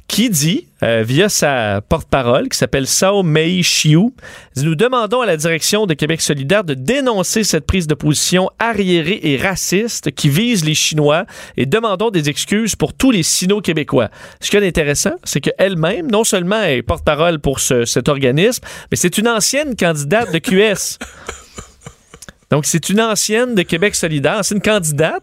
qui 0.09 0.31
dit, 0.31 0.67
euh, 0.83 1.05
via 1.07 1.29
sa 1.29 1.83
porte-parole, 1.87 2.49
qui 2.49 2.57
s'appelle 2.57 2.87
Sao 2.87 3.23
Mei 3.23 3.63
Chiu, 3.63 4.11
nous 4.57 4.75
demandons 4.75 5.21
à 5.21 5.27
la 5.27 5.37
direction 5.37 5.85
de 5.85 5.93
Québec 5.93 6.23
solidaire 6.23 6.65
de 6.65 6.73
dénoncer 6.73 7.45
cette 7.45 7.67
prise 7.67 7.87
de 7.87 7.93
position 7.95 8.49
arriérée 8.59 9.21
et 9.23 9.37
raciste 9.37 10.11
qui 10.13 10.31
vise 10.31 10.65
les 10.65 10.75
Chinois 10.75 11.27
et 11.59 11.67
demandons 11.67 12.09
des 12.11 12.31
excuses 12.31 12.75
pour 12.75 12.95
tous 12.95 13.11
les 13.11 13.23
sino-québécois. 13.23 14.09
Ce 14.41 14.51
qui 14.51 14.57
est 14.57 14.67
intéressant, 14.67 15.13
c'est 15.25 15.43
qu'elle-même, 15.43 16.11
non 16.11 16.25
seulement 16.25 16.63
est 16.63 16.81
porte-parole 16.83 17.39
pour 17.39 17.61
ce- 17.61 17.85
cet 17.85 18.09
organisme, 18.09 18.65
mais 18.91 18.97
c'est 18.97 19.19
une 19.19 19.29
ancienne 19.29 19.77
candidate 19.77 20.33
de 20.33 20.39
QS. 20.39 20.99
Donc, 22.51 22.65
c'est 22.65 22.89
une 22.89 23.03
ancienne 23.03 23.55
de 23.55 23.61
Québec 23.61 23.95
solidaire, 23.95 24.41
c'est 24.43 24.55
une 24.55 24.63
candidate, 24.63 25.23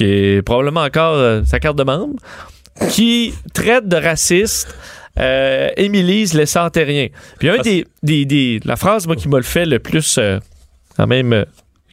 est 0.00 0.42
probablement 0.44 0.80
encore 0.82 1.14
euh, 1.14 1.42
sa 1.46 1.60
carte 1.60 1.76
de 1.78 1.84
membre, 1.84 2.16
qui 2.90 3.34
traite 3.54 3.88
de 3.88 3.96
raciste 3.96 4.74
euh, 5.18 5.70
Émilise 5.76 6.34
Lessard-Terrien. 6.34 7.08
Puis 7.38 7.48
un 7.48 7.58
des, 7.58 7.86
des, 8.02 8.24
des- 8.24 8.60
La 8.64 8.76
phrase, 8.76 9.06
moi, 9.06 9.16
qui 9.16 9.28
m'a 9.28 9.38
le 9.38 9.42
fait 9.44 9.64
le 9.64 9.78
plus, 9.78 10.16
euh, 10.18 10.38
quand 10.96 11.06
même, 11.06 11.32
euh, 11.32 11.44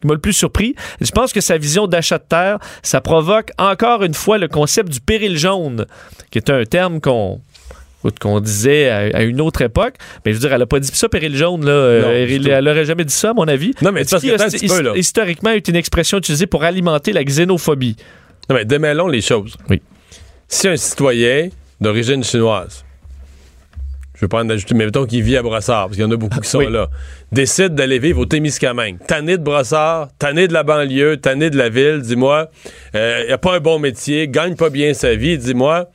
qui 0.01 0.07
m'a 0.07 0.13
le 0.13 0.19
plus 0.19 0.33
surpris, 0.33 0.75
je 0.99 1.11
pense 1.11 1.31
que 1.31 1.39
sa 1.39 1.57
vision 1.57 1.87
d'achat 1.87 2.17
de 2.17 2.25
terre, 2.27 2.59
ça 2.81 2.99
provoque 2.99 3.51
encore 3.57 4.03
une 4.03 4.13
fois 4.13 4.37
le 4.37 4.47
concept 4.49 4.89
du 4.89 4.99
péril 4.99 5.37
jaune, 5.37 5.85
qui 6.31 6.37
est 6.37 6.49
un 6.49 6.63
terme 6.65 6.99
qu'on 6.99 7.39
qu'on 8.19 8.41
disait 8.41 8.89
à, 8.89 9.23
une 9.23 9.39
autre 9.39 9.61
époque. 9.61 9.93
Mais 10.25 10.33
je 10.33 10.37
veux 10.37 10.41
dire, 10.41 10.51
elle 10.53 10.61
a 10.61 10.65
pas 10.65 10.81
dit 10.81 10.89
ça, 10.93 11.07
péril 11.07 11.37
jaune. 11.37 11.63
Là. 11.65 11.71
Euh, 11.71 12.01
Non, 12.01 12.09
elle, 12.11 12.49
elle 12.49 12.67
aurait 12.67 12.83
jamais 12.83 13.05
dit 13.05 13.13
ça, 13.13 13.29
à 13.29 13.33
mon 13.33 13.47
avis. 13.47 13.73
Non, 13.81 13.93
mais 13.93 14.03
qui 14.03 14.29
a- 14.29 14.37
peu, 14.37 14.97
historiquement 14.97 15.51
est 15.51 15.65
une 15.69 15.77
expression 15.77 16.17
utilisée 16.17 16.45
pour 16.45 16.65
alimenter 16.65 17.13
la 17.13 17.23
xénophobie? 17.23 17.95
Non, 18.49 18.57
mais 18.57 18.65
démêlons 18.65 19.07
les 19.07 19.21
choses. 19.21 19.55
Oui. 19.69 19.81
Si 20.47 20.67
un 20.67 20.77
citoyen 20.77 21.49
d'origine 21.81 22.23
chinoise, 22.23 22.83
je 24.15 24.21
vais 24.21 24.27
pas 24.27 24.43
en 24.43 24.49
ajouter, 24.49 24.75
mais 24.75 24.85
mettons 24.85 25.05
qu'il 25.05 25.23
vit 25.23 25.35
à 25.37 25.41
Brossard, 25.41 25.85
parce 25.85 25.93
qu'il 25.95 26.03
y 26.03 26.07
en 26.07 26.11
a 26.11 26.15
beaucoup 26.15 26.39
qui 26.39 26.47
sont 26.49 26.59
Oui. 26.59 26.71
là, 26.71 26.87
décide 27.31 27.75
d'aller 27.75 27.99
vivre 27.99 28.19
au 28.19 28.25
Témiscamingue, 28.25 28.97
tanné 29.07 29.37
de 29.37 29.43
Brossard, 29.43 30.09
tanné 30.19 30.47
de 30.47 30.53
la 30.53 30.63
banlieue, 30.63 31.17
tanné 31.17 31.49
de 31.49 31.57
la 31.57 31.69
ville, 31.69 31.99
dis-moi, 32.01 32.49
euh, 32.95 33.25
il 33.27 33.33
a 33.33 33.37
pas 33.37 33.55
un 33.55 33.59
bon 33.59 33.79
métier, 33.79 34.27
gagne 34.27 34.55
pas 34.55 34.69
bien 34.69 34.93
sa 34.93 35.15
vie, 35.15 35.37
dis-moi, 35.37 35.89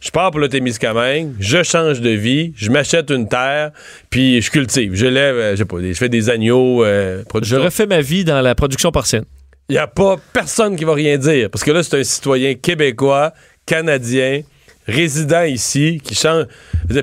je 0.00 0.10
pars 0.10 0.30
pour 0.30 0.40
le 0.40 0.48
Témiscamingue, 0.48 1.32
je 1.38 1.62
change 1.62 2.00
de 2.00 2.10
vie, 2.10 2.52
je 2.56 2.70
m'achète 2.70 3.10
une 3.10 3.28
terre, 3.28 3.72
puis 4.10 4.40
je 4.40 4.50
cultive, 4.50 4.94
je 4.94 5.06
lève, 5.06 5.36
euh, 5.36 5.50
je 5.52 5.56
sais 5.56 5.64
pas, 5.64 5.76
je 5.80 5.92
fais 5.92 6.08
des 6.08 6.30
agneaux, 6.30 6.84
euh, 6.84 7.22
Je 7.42 7.56
refais 7.56 7.86
ma 7.86 8.00
vie 8.00 8.24
dans 8.24 8.40
la 8.40 8.54
production 8.54 8.90
porcine. 8.90 9.24
Il 9.70 9.72
n'y 9.74 9.78
a 9.78 9.86
pas 9.86 10.16
personne 10.32 10.76
qui 10.76 10.84
va 10.86 10.94
rien 10.94 11.18
dire. 11.18 11.50
Parce 11.50 11.62
que 11.62 11.70
là, 11.70 11.82
c'est 11.82 11.98
un 11.98 12.02
citoyen 12.02 12.54
québécois, 12.54 13.34
canadien, 13.68 14.40
résident 14.86 15.42
ici, 15.42 16.00
qui 16.02 16.14
change. 16.14 16.46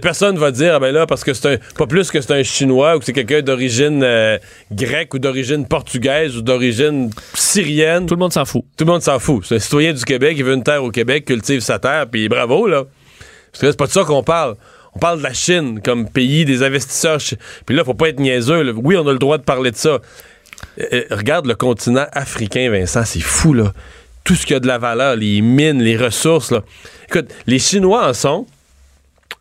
Personne 0.02 0.38
va 0.38 0.52
dire, 0.52 0.74
ah 0.76 0.80
ben 0.80 0.92
là, 0.92 1.06
parce 1.06 1.24
que 1.24 1.34
c'est 1.34 1.54
un. 1.54 1.58
Pas 1.78 1.86
plus 1.86 2.10
que 2.10 2.20
c'est 2.20 2.34
un 2.34 2.42
Chinois 2.42 2.96
ou 2.96 3.00
que 3.00 3.06
c'est 3.06 3.14
quelqu'un 3.14 3.42
d'origine 3.42 4.02
euh, 4.04 4.40
grecque 4.72 5.14
ou 5.14 5.20
d'origine 5.20 5.68
portugaise 5.68 6.36
ou 6.36 6.42
d'origine 6.42 7.12
syrienne. 7.36 8.08
Tout 8.08 8.16
le 8.16 8.20
monde 8.20 8.34
s'en 8.34 8.46
fout. 8.46 8.64
Tout 8.76 8.86
le 8.86 8.92
monde 8.92 9.04
s'en 9.04 9.20
fout. 9.20 9.46
C'est 9.46 9.56
un 9.56 9.60
citoyen 9.60 9.94
du 9.94 10.04
Québec, 10.04 10.36
il 10.38 10.44
veut 10.44 10.56
une 10.56 10.64
terre 10.64 10.84
au 10.84 10.90
Québec, 10.90 11.26
cultive 11.26 11.60
sa 11.60 11.78
terre, 11.78 12.08
puis 12.12 12.28
bravo, 12.28 12.68
là. 12.68 12.84
Parce 13.52 13.62
que 13.62 13.72
c'est 13.72 13.78
pas 13.78 13.88
de 13.88 13.92
ça 13.92 14.04
qu'on 14.04 14.24
parle. 14.24 14.56
On 14.96 15.00
parle 15.00 15.20
de 15.20 15.24
la 15.24 15.34
Chine 15.34 15.82
comme 15.84 16.10
pays 16.10 16.46
des 16.46 16.64
investisseurs. 16.64 17.20
Puis 17.66 17.76
là, 17.76 17.84
faut 17.84 17.94
pas 17.94 18.10
être 18.10 18.20
niaiseux. 18.20 18.64
là. 18.64 18.72
Oui, 18.76 18.98
on 18.98 19.08
a 19.08 19.12
le 19.12 19.20
droit 19.20 19.38
de 19.38 19.44
parler 19.44 19.72
de 19.72 19.76
ça. 19.76 20.00
Euh, 20.80 20.84
euh, 20.94 21.04
regarde 21.12 21.46
le 21.46 21.56
continent 21.56 22.06
africain, 22.14 22.70
Vincent, 22.72 23.04
c'est 23.06 23.20
fou, 23.20 23.54
là. 23.54 23.74
Tout 24.26 24.36
ce 24.36 24.46
qui 24.46 24.54
a 24.54 24.60
de 24.60 24.68
la 24.68 24.78
valeur, 24.78 25.16
les 25.16 25.40
mines, 25.40 25.82
les 25.82 25.96
ressources, 25.96 26.52
là. 26.52 26.62
Écoute, 27.08 27.28
les 27.48 27.60
Chinois 27.60 28.10
en 28.10 28.14
sont 28.14 28.46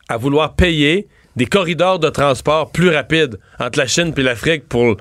à 0.08 0.16
vouloir 0.18 0.54
payer 0.54 1.08
des 1.36 1.46
corridors 1.46 1.98
de 1.98 2.10
transport 2.10 2.70
plus 2.70 2.90
rapides 2.90 3.38
entre 3.58 3.78
la 3.80 3.86
Chine 3.88 4.12
et 4.16 4.22
l'Afrique 4.22 4.68
pour, 4.68 4.96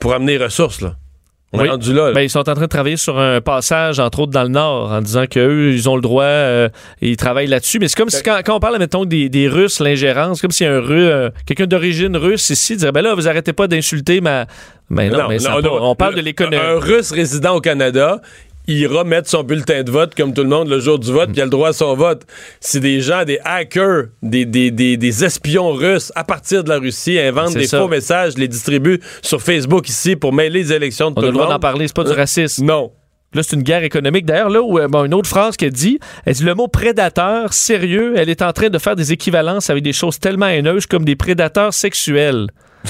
pour 0.00 0.14
amener 0.14 0.38
les 0.38 0.44
ressources, 0.44 0.80
là. 0.80 0.96
On 1.54 1.60
Oui. 1.60 1.66
est 1.66 1.70
rendu 1.70 1.94
là. 1.94 2.08
là. 2.08 2.12
Ben, 2.12 2.20
ils 2.20 2.28
sont 2.28 2.40
en 2.40 2.54
train 2.54 2.64
de 2.64 2.66
travailler 2.66 2.98
sur 2.98 3.18
un 3.18 3.40
passage, 3.40 4.00
entre 4.00 4.18
autres 4.20 4.32
dans 4.32 4.42
le 4.42 4.50
Nord, 4.50 4.92
en 4.92 5.00
disant 5.00 5.24
qu'eux, 5.26 5.72
ils 5.72 5.88
ont 5.88 5.96
le 5.96 6.02
droit, 6.02 6.24
euh, 6.24 6.68
et 7.00 7.08
ils 7.08 7.16
travaillent 7.16 7.46
là-dessus. 7.46 7.78
Mais 7.78 7.88
c'est 7.88 7.96
comme 7.96 8.10
si 8.10 8.22
quand, 8.22 8.38
quand 8.44 8.56
on 8.56 8.60
parle, 8.60 8.76
mettons, 8.78 9.06
des, 9.06 9.30
des 9.30 9.48
Russes, 9.48 9.80
l'ingérence, 9.80 10.42
comme 10.42 10.50
si 10.50 10.66
un 10.66 10.78
Russe, 10.78 11.08
euh, 11.10 11.30
quelqu'un 11.46 11.66
d'origine 11.66 12.18
russe 12.18 12.50
ici 12.50 12.76
dirait, 12.76 12.92
ben 12.92 13.00
là, 13.00 13.14
vous 13.14 13.28
arrêtez 13.28 13.54
pas 13.54 13.66
d'insulter 13.66 14.20
ma... 14.20 14.44
Mais 14.90 15.08
non, 15.08 15.26
mais 15.28 15.38
non, 15.38 15.44
pas- 15.54 15.60
non. 15.62 15.78
on 15.90 15.94
parle 15.94 16.16
de 16.16 16.20
l'économie. 16.20 16.56
Un 16.62 16.78
Russe 16.80 17.12
résident 17.12 17.54
au 17.54 17.60
Canada, 17.62 18.20
il 18.68 18.76
ira 18.78 19.02
mettre 19.02 19.28
son 19.28 19.42
bulletin 19.42 19.82
de 19.82 19.90
vote 19.90 20.14
comme 20.14 20.32
tout 20.32 20.42
le 20.44 20.48
monde 20.48 20.68
le 20.68 20.78
jour 20.78 20.98
du 21.00 21.10
vote, 21.10 21.30
puis 21.30 21.38
il 21.38 21.40
a 21.40 21.44
le 21.44 21.50
droit 21.50 21.70
à 21.70 21.72
son 21.72 21.94
vote. 21.96 22.22
C'est 22.60 22.78
des 22.80 23.00
gens, 23.00 23.24
des 23.24 23.40
hackers, 23.44 24.04
des, 24.22 24.44
des, 24.44 24.70
des, 24.70 24.96
des 24.96 25.24
espions 25.24 25.72
russes 25.72 26.12
à 26.14 26.22
partir 26.22 26.62
de 26.62 26.68
la 26.68 26.78
Russie, 26.78 27.18
inventent 27.18 27.54
des 27.54 27.66
ça. 27.66 27.80
faux 27.80 27.88
messages, 27.88 28.38
les 28.38 28.46
distribuent 28.46 29.00
sur 29.22 29.42
Facebook 29.42 29.88
ici 29.88 30.14
pour 30.14 30.32
mêler 30.32 30.60
les 30.62 30.72
élections 30.72 31.10
de 31.10 31.18
On 31.18 31.20
tout 31.20 31.20
a 31.20 31.22
le 31.22 31.28
le 31.28 31.32
droit 31.32 31.46
monde. 31.46 31.54
d'en 31.54 31.58
parler, 31.60 31.88
c'est 31.88 31.96
pas 31.96 32.04
du 32.04 32.12
Euh, 32.12 32.14
racisme. 32.14 32.64
Non. 32.66 32.92
Là, 33.34 33.42
c'est 33.42 33.56
une 33.56 33.62
guerre 33.62 33.82
économique. 33.84 34.24
D'ailleurs, 34.24 34.48
là 34.48 34.62
où 34.62 34.78
euh, 34.78 34.88
bon, 34.88 35.04
une 35.04 35.12
autre 35.12 35.28
phrase 35.28 35.56
qu'elle 35.56 35.72
dit, 35.72 35.98
elle 36.24 36.34
dit 36.34 36.44
le 36.44 36.54
mot 36.54 36.66
prédateur, 36.68 37.52
sérieux, 37.52 38.14
elle 38.16 38.30
est 38.30 38.40
en 38.40 38.52
train 38.54 38.70
de 38.70 38.78
faire 38.78 38.96
des 38.96 39.12
équivalences 39.12 39.68
avec 39.68 39.82
des 39.82 39.92
choses 39.92 40.18
tellement 40.18 40.46
haineuses 40.46 40.86
comme 40.86 41.04
des 41.04 41.16
prédateurs 41.16 41.74
sexuels. 41.74 42.46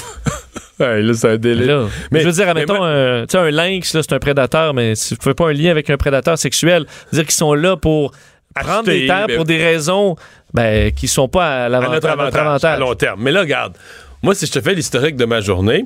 Ouais, 0.79 1.01
là, 1.01 1.13
c'est 1.13 1.29
un 1.29 1.37
délai. 1.37 1.65
Là, 1.65 1.87
Mais- 2.11 2.21
je 2.21 2.25
veux 2.27 2.31
dire, 2.31 2.47
admettons, 2.49 2.83
un, 2.83 3.21
tu 3.25 3.31
sais, 3.31 3.37
un 3.37 3.51
lynx, 3.51 3.93
là, 3.93 4.01
c'est 4.01 4.13
un 4.13 4.19
prédateur, 4.19 4.73
mais 4.73 4.95
si 4.95 5.15
vous 5.19 5.29
ne 5.29 5.33
pas 5.33 5.49
un 5.49 5.53
lien 5.53 5.71
avec 5.71 5.89
un 5.89 5.97
prédateur 5.97 6.37
sexuel, 6.37 6.85
dire 7.11 7.23
qu'ils 7.23 7.31
sont 7.33 7.53
là 7.53 7.75
pour 7.75 8.11
prendre 8.55 8.79
Acheter, 8.89 9.01
des 9.01 9.07
terres 9.07 9.27
pour 9.35 9.45
des 9.45 9.57
raisons 9.57 10.15
ben, 10.53 10.91
qui 10.91 11.07
sont 11.07 11.27
pas 11.27 11.45
à, 11.47 11.65
à 11.65 11.69
l'avantage- 11.69 11.93
notre 12.03 12.07
à 12.09 12.15
notre 12.25 12.37
avantage, 12.37 12.75
à 12.75 12.79
long 12.79 12.95
terme. 12.95 13.21
Mais 13.21 13.31
là, 13.31 13.41
regarde, 13.41 13.77
moi, 14.23 14.33
si 14.35 14.45
je 14.45 14.51
te 14.51 14.61
fais 14.61 14.73
l'historique 14.73 15.15
de 15.15 15.25
ma 15.25 15.41
journée, 15.41 15.85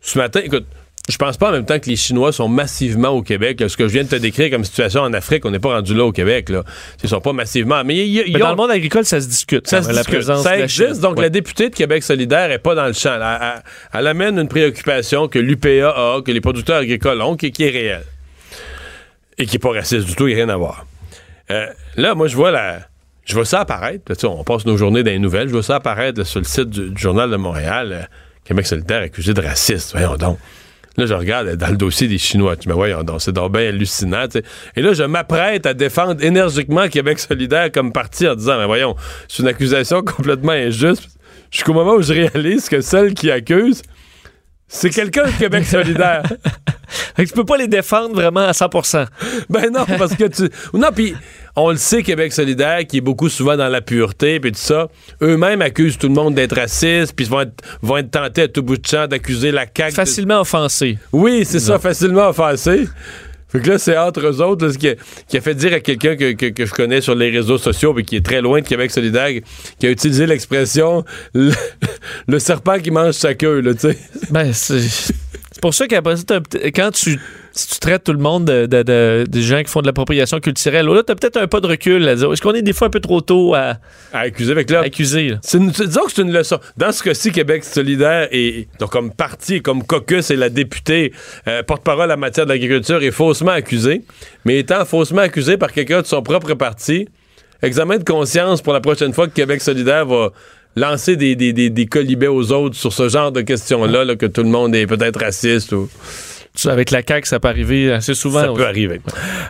ce 0.00 0.18
matin, 0.18 0.40
écoute, 0.42 0.66
je 1.08 1.16
pense 1.18 1.36
pas 1.36 1.50
en 1.50 1.52
même 1.52 1.66
temps 1.66 1.78
que 1.78 1.90
les 1.90 1.96
Chinois 1.96 2.32
sont 2.32 2.48
massivement 2.48 3.10
au 3.10 3.22
Québec. 3.22 3.60
là. 3.60 3.68
Ce 3.68 3.76
que 3.76 3.86
je 3.86 3.92
viens 3.92 4.04
de 4.04 4.08
te 4.08 4.16
décrire 4.16 4.50
comme 4.50 4.64
situation 4.64 5.02
en 5.02 5.12
Afrique, 5.12 5.44
on 5.44 5.50
n'est 5.50 5.58
pas 5.58 5.74
rendu 5.74 5.94
là 5.94 6.04
au 6.04 6.12
Québec. 6.12 6.48
Là. 6.48 6.64
Ils 7.02 7.08
sont 7.10 7.20
pas 7.20 7.34
massivement. 7.34 7.84
Mais 7.84 7.96
il 7.96 8.06
y 8.06 8.30
y 8.30 8.32
Mais 8.32 8.38
dans 8.40 8.48
le 8.50 8.56
monde 8.56 8.70
agricole, 8.70 9.04
ça 9.04 9.20
se 9.20 9.26
discute. 9.28 9.66
ça 9.68 9.78
quand 9.78 9.82
se 9.82 9.88
la 9.88 9.94
discute. 9.96 10.14
présence 10.14 10.42
Ça 10.44 10.58
existe. 10.58 11.00
Donc, 11.02 11.16
Ouais. 11.18 11.24
la 11.24 11.28
députée 11.28 11.68
de 11.68 11.74
Québec 11.74 12.02
solidaire 12.02 12.48
n'est 12.48 12.58
pas 12.58 12.74
dans 12.74 12.86
le 12.86 12.94
champ. 12.94 13.14
Elle, 13.16 13.22
elle- 13.22 13.62
elle 14.00 14.06
amène 14.06 14.38
une 14.38 14.48
préoccupation 14.48 15.28
que 15.28 15.38
l'UPA 15.38 15.90
a, 15.90 16.22
que 16.22 16.32
les 16.32 16.40
producteurs 16.40 16.78
agricoles 16.78 17.20
ont, 17.20 17.36
qui, 17.36 17.52
qui 17.52 17.64
est 17.64 17.70
réelle. 17.70 18.04
Et 19.36 19.44
qui 19.46 19.56
n'est 19.56 19.58
pas 19.60 19.72
raciste 19.72 20.06
du 20.06 20.14
tout, 20.14 20.26
il 20.26 20.34
n'y 20.36 20.40
a 20.40 20.44
rien 20.44 20.54
à 20.54 20.56
voir. 20.56 20.86
Euh, 21.50 21.66
là, 21.96 22.14
moi, 22.14 22.28
je 22.28 22.36
vois 22.36 22.50
la. 22.50 22.78
Je 23.26 23.34
vois 23.34 23.44
ça 23.44 23.60
apparaître. 23.60 24.04
On 24.26 24.42
passe 24.44 24.64
nos 24.64 24.76
journées 24.78 25.02
dans 25.02 25.10
les 25.10 25.18
nouvelles. 25.18 25.48
Je 25.48 25.52
vois 25.52 25.62
ça 25.62 25.76
apparaître 25.76 26.22
sur 26.24 26.40
le 26.40 26.44
site 26.46 26.70
du, 26.70 26.90
du 26.90 27.00
Journal 27.02 27.30
de 27.30 27.36
Montréal. 27.36 27.88
euh, 27.92 28.02
Québec 28.44 28.66
solidaire 28.66 29.02
accusé 29.02 29.32
de 29.34 29.40
raciste. 29.40 29.92
Voyons 29.92 30.16
donc. 30.16 30.38
Là, 30.96 31.06
je 31.06 31.14
regarde 31.14 31.56
dans 31.56 31.68
le 31.68 31.76
dossier 31.76 32.06
des 32.06 32.18
Chinois. 32.18 32.56
Tu 32.56 32.68
me 32.68 32.74
voyons 32.74 33.02
donc, 33.02 33.20
c'est 33.20 33.32
donc 33.32 33.52
bien 33.52 33.68
hallucinant. 33.68 34.26
tu 34.28 34.38
sais. 34.38 34.44
Et 34.76 34.82
là, 34.82 34.92
je 34.92 35.02
m'apprête 35.02 35.66
à 35.66 35.74
défendre 35.74 36.22
énergiquement 36.22 36.88
Québec 36.88 37.18
solidaire 37.18 37.72
comme 37.72 37.92
parti 37.92 38.28
en 38.28 38.34
disant, 38.34 38.58
mais 38.58 38.66
voyons, 38.66 38.94
c'est 39.28 39.42
une 39.42 39.48
accusation 39.48 40.02
complètement 40.04 40.52
injuste. 40.52 41.08
Jusqu'au 41.50 41.72
moment 41.72 41.94
où 41.94 42.02
je 42.02 42.12
réalise 42.12 42.68
que 42.68 42.80
celle 42.80 43.14
qui 43.14 43.30
accuse, 43.30 43.82
c'est 44.76 44.90
quelqu'un 44.90 45.24
de 45.26 45.30
Québec 45.38 45.64
solidaire. 45.64 46.22
Fait 47.16 47.24
que 47.24 47.28
tu 47.30 47.34
peux 47.34 47.44
pas 47.44 47.56
les 47.56 47.66
défendre 47.68 48.14
vraiment 48.14 48.40
à 48.46 48.50
100% 48.52 49.06
Ben 49.48 49.70
non, 49.72 49.84
parce 49.98 50.14
que 50.14 50.24
tu. 50.24 50.48
Non, 50.74 50.88
puis 50.94 51.14
on 51.56 51.70
le 51.70 51.76
sait, 51.76 52.02
Québec 52.02 52.32
solidaire, 52.32 52.80
qui 52.86 52.98
est 52.98 53.00
beaucoup 53.00 53.28
souvent 53.28 53.56
dans 53.56 53.68
la 53.68 53.80
pureté, 53.80 54.38
puis 54.40 54.52
tout 54.52 54.58
ça, 54.58 54.88
eux-mêmes 55.22 55.62
accusent 55.62 55.96
tout 55.96 56.08
le 56.08 56.14
monde 56.14 56.34
d'être 56.34 56.56
raciste, 56.56 57.14
puis 57.14 57.24
vont 57.26 57.40
être, 57.42 57.62
vont 57.82 57.96
être 57.98 58.10
tentés 58.10 58.42
à 58.42 58.48
tout 58.48 58.62
bout 58.62 58.76
de 58.76 58.86
champ 58.86 59.06
d'accuser 59.06 59.50
la 59.52 59.64
CAQ. 59.64 59.90
de- 59.90 59.94
Facilement 59.94 60.40
offensé. 60.40 60.98
Oui, 61.12 61.44
c'est 61.44 61.60
ça, 61.60 61.78
facilement 61.78 62.28
offensé. 62.28 62.88
Fait 63.54 63.60
que 63.60 63.70
là, 63.70 63.78
c'est 63.78 63.96
entre 63.96 64.26
eux 64.26 64.40
autres 64.42 64.66
là, 64.66 64.72
ce 64.72 64.78
qui, 64.78 64.88
a, 64.88 64.94
qui 65.28 65.36
a 65.36 65.40
fait 65.40 65.54
dire 65.54 65.72
à 65.74 65.78
quelqu'un 65.80 66.16
que, 66.16 66.32
que- 66.32 66.46
que 66.50 66.66
je 66.66 66.72
connais 66.72 67.00
sur 67.00 67.14
les 67.14 67.30
réseaux 67.30 67.56
sociaux, 67.56 67.94
mais 67.94 68.02
qui 68.02 68.16
est 68.16 68.24
très 68.24 68.40
loin 68.40 68.60
de 68.60 68.66
Québec 68.66 68.90
solidaire, 68.90 69.30
qui 69.78 69.86
a 69.86 69.90
utilisé 69.90 70.26
l'expression 70.26 71.04
le, 71.34 71.52
le 72.26 72.38
serpent 72.40 72.78
qui 72.80 72.90
mange 72.90 73.12
sa 73.14 73.34
queue, 73.34 73.60
là, 73.60 73.72
tu 73.74 73.80
sais. 73.92 73.98
Ben, 74.30 74.52
c'est 74.52 74.82
c'est 75.54 75.60
pour 75.62 75.72
ça 75.72 75.86
qu'après 75.86 76.16
ça, 76.16 76.40
quand 76.74 76.90
tu, 76.90 77.18
si 77.52 77.68
tu 77.68 77.78
traites 77.78 78.02
tout 78.02 78.12
le 78.12 78.18
monde 78.18 78.44
de, 78.44 78.66
de- 78.66 78.82
de- 78.82 79.24
des 79.28 79.40
gens 79.42 79.62
qui 79.62 79.70
font 79.70 79.80
de 79.82 79.86
l'appropriation 79.86 80.40
culturelle, 80.40 80.84
là, 80.86 81.02
t'as 81.06 81.14
peut-être 81.14 81.36
un 81.36 81.46
pas 81.46 81.60
de 81.60 81.68
recul 81.68 82.06
à 82.08 82.16
dire. 82.16 82.32
Est-ce 82.32 82.42
qu'on 82.42 82.54
est 82.54 82.62
des 82.62 82.72
fois 82.72 82.88
un 82.88 82.90
peu 82.90 82.98
trop 82.98 83.20
tôt 83.20 83.54
à, 83.54 83.76
À 84.12 84.18
accuser? 84.22 84.50
Avec 84.50 84.68
là. 84.68 84.80
accuser? 84.80 85.28
là? 85.28 85.36
Une- 85.54 85.70
disons 85.70 86.04
que 86.06 86.12
c'est 86.12 86.22
une 86.22 86.32
leçon. 86.32 86.58
Dans 86.76 86.90
ce 86.90 87.04
cas-ci, 87.04 87.30
Québec 87.30 87.62
solidaire 87.62 88.26
et 88.32 88.66
donc 88.80 88.90
comme 88.90 89.12
parti, 89.12 89.62
comme 89.62 89.84
caucus 89.84 90.28
et 90.32 90.36
la 90.36 90.48
députée 90.48 91.12
euh, 91.46 91.62
porte-parole 91.62 92.10
en 92.10 92.16
matière 92.16 92.46
d'agriculture 92.46 93.00
est 93.02 93.12
faussement 93.12 93.52
accusée, 93.52 94.02
mais 94.44 94.58
étant 94.58 94.84
faussement 94.84 95.22
accusée 95.22 95.56
par 95.56 95.70
quelqu'un 95.72 96.02
de 96.02 96.06
son 96.06 96.20
propre 96.20 96.54
parti, 96.54 97.06
examen 97.62 97.98
de 97.98 98.04
conscience 98.04 98.60
pour 98.60 98.72
la 98.72 98.80
prochaine 98.80 99.12
fois 99.12 99.28
que 99.28 99.32
Québec 99.34 99.62
solidaire 99.62 100.04
va 100.04 100.32
lancer 100.76 101.16
des, 101.16 101.36
des, 101.36 101.52
des, 101.52 101.70
des 101.70 101.86
colibets 101.86 102.26
aux 102.28 102.52
autres 102.52 102.76
sur 102.76 102.92
ce 102.92 103.08
genre 103.08 103.32
de 103.32 103.40
questions-là, 103.40 104.04
là, 104.04 104.16
que 104.16 104.26
tout 104.26 104.42
le 104.42 104.48
monde 104.48 104.74
est 104.74 104.86
peut-être 104.86 105.20
raciste 105.20 105.72
ou. 105.72 105.88
Avec 106.66 106.92
la 106.92 107.02
CAQ, 107.04 107.26
ça 107.26 107.40
peut 107.40 107.48
arriver 107.48 107.90
assez 107.92 108.14
souvent. 108.14 108.40
Ça 108.42 108.52
peut 108.54 108.64
arriver. 108.64 109.00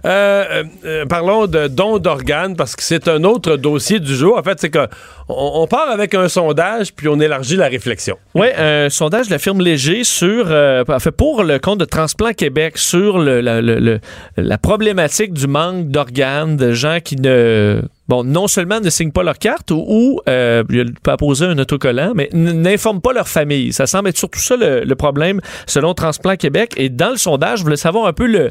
Euh, 0.06 0.44
euh, 0.50 0.64
euh, 0.86 1.04
parlons 1.04 1.46
de 1.46 1.68
dons 1.68 1.98
d'organes 1.98 2.56
parce 2.56 2.74
que 2.74 2.82
c'est 2.82 3.08
un 3.08 3.24
autre 3.24 3.56
dossier 3.58 4.00
du 4.00 4.14
jour. 4.14 4.38
En 4.38 4.42
fait, 4.42 4.58
c'est 4.58 4.70
que 4.70 4.86
on, 5.28 5.66
part 5.66 5.90
avec 5.90 6.14
un 6.14 6.28
sondage 6.28 6.94
puis 6.94 7.08
on 7.08 7.20
élargit 7.20 7.56
la 7.56 7.68
réflexion. 7.68 8.16
Oui, 8.34 8.46
un 8.56 8.88
sondage 8.88 9.26
de 9.26 9.32
la 9.32 9.38
firme 9.38 9.60
Léger 9.60 10.02
sur, 10.02 10.46
euh, 10.48 10.82
pour 11.18 11.44
le 11.44 11.58
compte 11.58 11.80
de 11.80 11.84
Transplant 11.84 12.32
Québec 12.32 12.78
sur 12.78 13.18
le- 13.18 13.42
la- 13.42 13.60
le- 13.60 13.80
le- 13.80 14.00
la 14.38 14.56
problématique 14.56 15.34
du 15.34 15.46
manque 15.46 15.88
d'organes, 15.88 16.56
de 16.56 16.72
gens 16.72 17.00
qui 17.04 17.16
ne, 17.16 17.82
bon, 18.08 18.24
non 18.24 18.48
seulement 18.48 18.80
ne 18.80 18.90
signent 18.90 19.10
pas 19.12 19.22
leur 19.22 19.38
carte 19.38 19.70
ou, 19.70 19.84
ou 19.86 20.20
euh, 20.28 20.62
pas 21.02 21.16
poser 21.16 21.46
un 21.46 21.58
autocollant, 21.58 22.12
mais 22.14 22.28
n'informent 22.32 23.00
pas 23.00 23.12
leur 23.12 23.28
famille. 23.28 23.72
Ça 23.72 23.86
semble 23.86 24.08
être 24.08 24.18
surtout 24.18 24.40
ça 24.40 24.56
le, 24.56 24.94
problème 24.94 25.40
selon 25.66 25.94
Transplant 25.94 26.36
Québec. 26.36 26.74
Et 26.76 26.88
dans 26.88 27.10
le 27.10 27.16
sondage, 27.16 27.58
je 27.60 27.64
voulais 27.64 27.76
savoir 27.76 28.06
un 28.06 28.12
peu 28.12 28.26
le, 28.26 28.50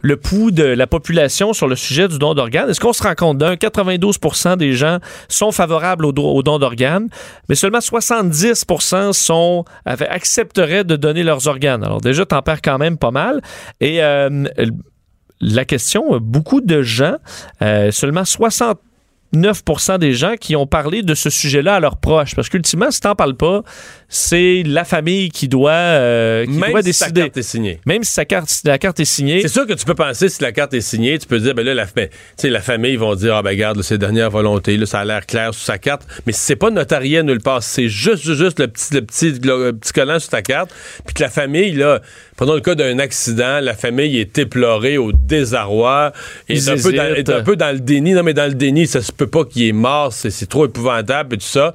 le 0.00 0.16
pouls 0.16 0.50
de 0.50 0.64
la 0.64 0.86
population 0.86 1.52
sur 1.52 1.68
le 1.68 1.76
sujet 1.76 2.08
du 2.08 2.18
don 2.18 2.34
d'organes. 2.34 2.68
Est-ce 2.70 2.80
qu'on 2.80 2.92
se 2.92 3.02
rend 3.02 3.14
compte 3.14 3.38
d'un 3.38 3.54
92% 3.54 4.56
des 4.56 4.72
gens 4.72 4.98
sont 5.28 5.52
favorables 5.52 6.04
au, 6.06 6.12
do- 6.12 6.24
au 6.28 6.42
don 6.42 6.58
d'organes, 6.58 7.08
mais 7.48 7.54
seulement 7.54 7.78
70% 7.78 9.12
sont 9.12 9.64
accepteraient 9.84 10.84
de 10.84 10.96
donner 10.96 11.22
leurs 11.22 11.46
organes? 11.48 11.84
Alors 11.84 12.00
déjà, 12.00 12.26
t'en 12.26 12.42
perds 12.42 12.62
quand 12.62 12.78
même 12.78 12.98
pas 12.98 13.10
mal. 13.10 13.40
Et 13.80 14.02
euh, 14.02 14.44
la 15.40 15.64
question, 15.64 16.18
beaucoup 16.18 16.60
de 16.60 16.82
gens, 16.82 17.16
euh, 17.62 17.90
seulement 17.90 18.24
60 18.24 18.78
9 19.32 19.62
des 19.98 20.12
gens 20.12 20.34
qui 20.40 20.56
ont 20.56 20.66
parlé 20.66 21.02
de 21.02 21.14
ce 21.14 21.30
sujet-là 21.30 21.76
à 21.76 21.80
leurs 21.80 21.98
proches. 21.98 22.34
Parce 22.34 22.48
qu'ultimement, 22.48 22.90
si 22.90 23.00
t'en 23.00 23.14
parles 23.14 23.36
pas, 23.36 23.62
c'est 24.08 24.62
la 24.64 24.84
famille 24.84 25.30
qui 25.30 25.48
doit, 25.48 25.72
euh, 25.72 26.44
qui 26.44 26.52
Même 26.52 26.70
doit 26.70 26.82
si 26.82 26.92
sa 26.92 27.06
décider. 27.06 27.22
carte 27.22 27.36
est 27.36 27.42
signée. 27.42 27.80
Même 27.86 28.04
si 28.04 28.12
sa 28.12 28.24
carte, 28.24 28.48
si 28.48 28.66
la 28.66 28.78
carte 28.78 29.00
est 29.00 29.04
signée. 29.04 29.42
C'est 29.42 29.48
sûr 29.48 29.66
que 29.66 29.72
tu 29.72 29.84
peux 29.84 29.94
penser, 29.94 30.28
si 30.28 30.42
la 30.42 30.52
carte 30.52 30.74
est 30.74 30.80
signée, 30.80 31.18
tu 31.18 31.26
peux 31.26 31.40
dire, 31.40 31.54
ben 31.54 31.66
là, 31.66 31.74
la, 31.74 31.86
ben, 31.86 32.08
la 32.44 32.60
famille, 32.60 32.92
ils 32.92 32.98
vont 32.98 33.14
dire, 33.14 33.34
ah 33.34 33.42
ben 33.42 33.50
regarde, 33.50 33.76
là, 33.76 33.82
c'est 33.82 33.98
dernière 33.98 34.30
volonté, 34.30 34.76
là, 34.76 34.86
ça 34.86 35.00
a 35.00 35.04
l'air 35.04 35.26
clair 35.26 35.52
sur 35.52 35.64
sa 35.64 35.78
carte, 35.78 36.06
mais 36.26 36.32
si 36.32 36.40
c'est 36.40 36.56
pas 36.56 36.70
notarié 36.70 37.22
nulle 37.22 37.40
part, 37.40 37.62
c'est 37.62 37.88
juste, 37.88 38.22
juste, 38.22 38.60
le 38.60 38.68
petit, 38.68 38.94
le 38.94 39.02
petit, 39.02 39.30
le 39.32 39.72
petit 39.72 39.92
collant 39.92 40.18
sur 40.20 40.30
ta 40.30 40.42
carte, 40.42 40.70
puis 41.04 41.14
que 41.14 41.22
la 41.22 41.30
famille, 41.30 41.72
là, 41.72 42.00
prenons 42.36 42.54
le 42.54 42.60
cas 42.60 42.74
d'un 42.74 42.98
accident, 43.00 43.60
la 43.60 43.74
famille 43.74 44.18
est 44.18 44.38
éplorée 44.38 44.98
au 44.98 45.12
désarroi, 45.12 46.12
et 46.48 46.56
est 46.56 46.68
un, 46.68 46.76
peu 46.76 46.92
dans, 46.92 47.04
hésitent. 47.06 47.28
est 47.28 47.32
un 47.32 47.42
peu 47.42 47.56
dans 47.56 47.72
le 47.72 47.80
déni. 47.80 48.12
Non, 48.12 48.22
mais 48.22 48.34
dans 48.34 48.46
le 48.46 48.54
déni, 48.54 48.86
ça 48.86 49.02
se 49.02 49.12
peut 49.12 49.26
pas 49.26 49.44
qu'il 49.44 49.66
est 49.66 49.72
mort, 49.72 50.12
c'est 50.12 50.30
c'est 50.30 50.46
trop 50.46 50.66
épouvantable 50.66 51.34
et 51.34 51.38
tout 51.38 51.44
ça. 51.44 51.74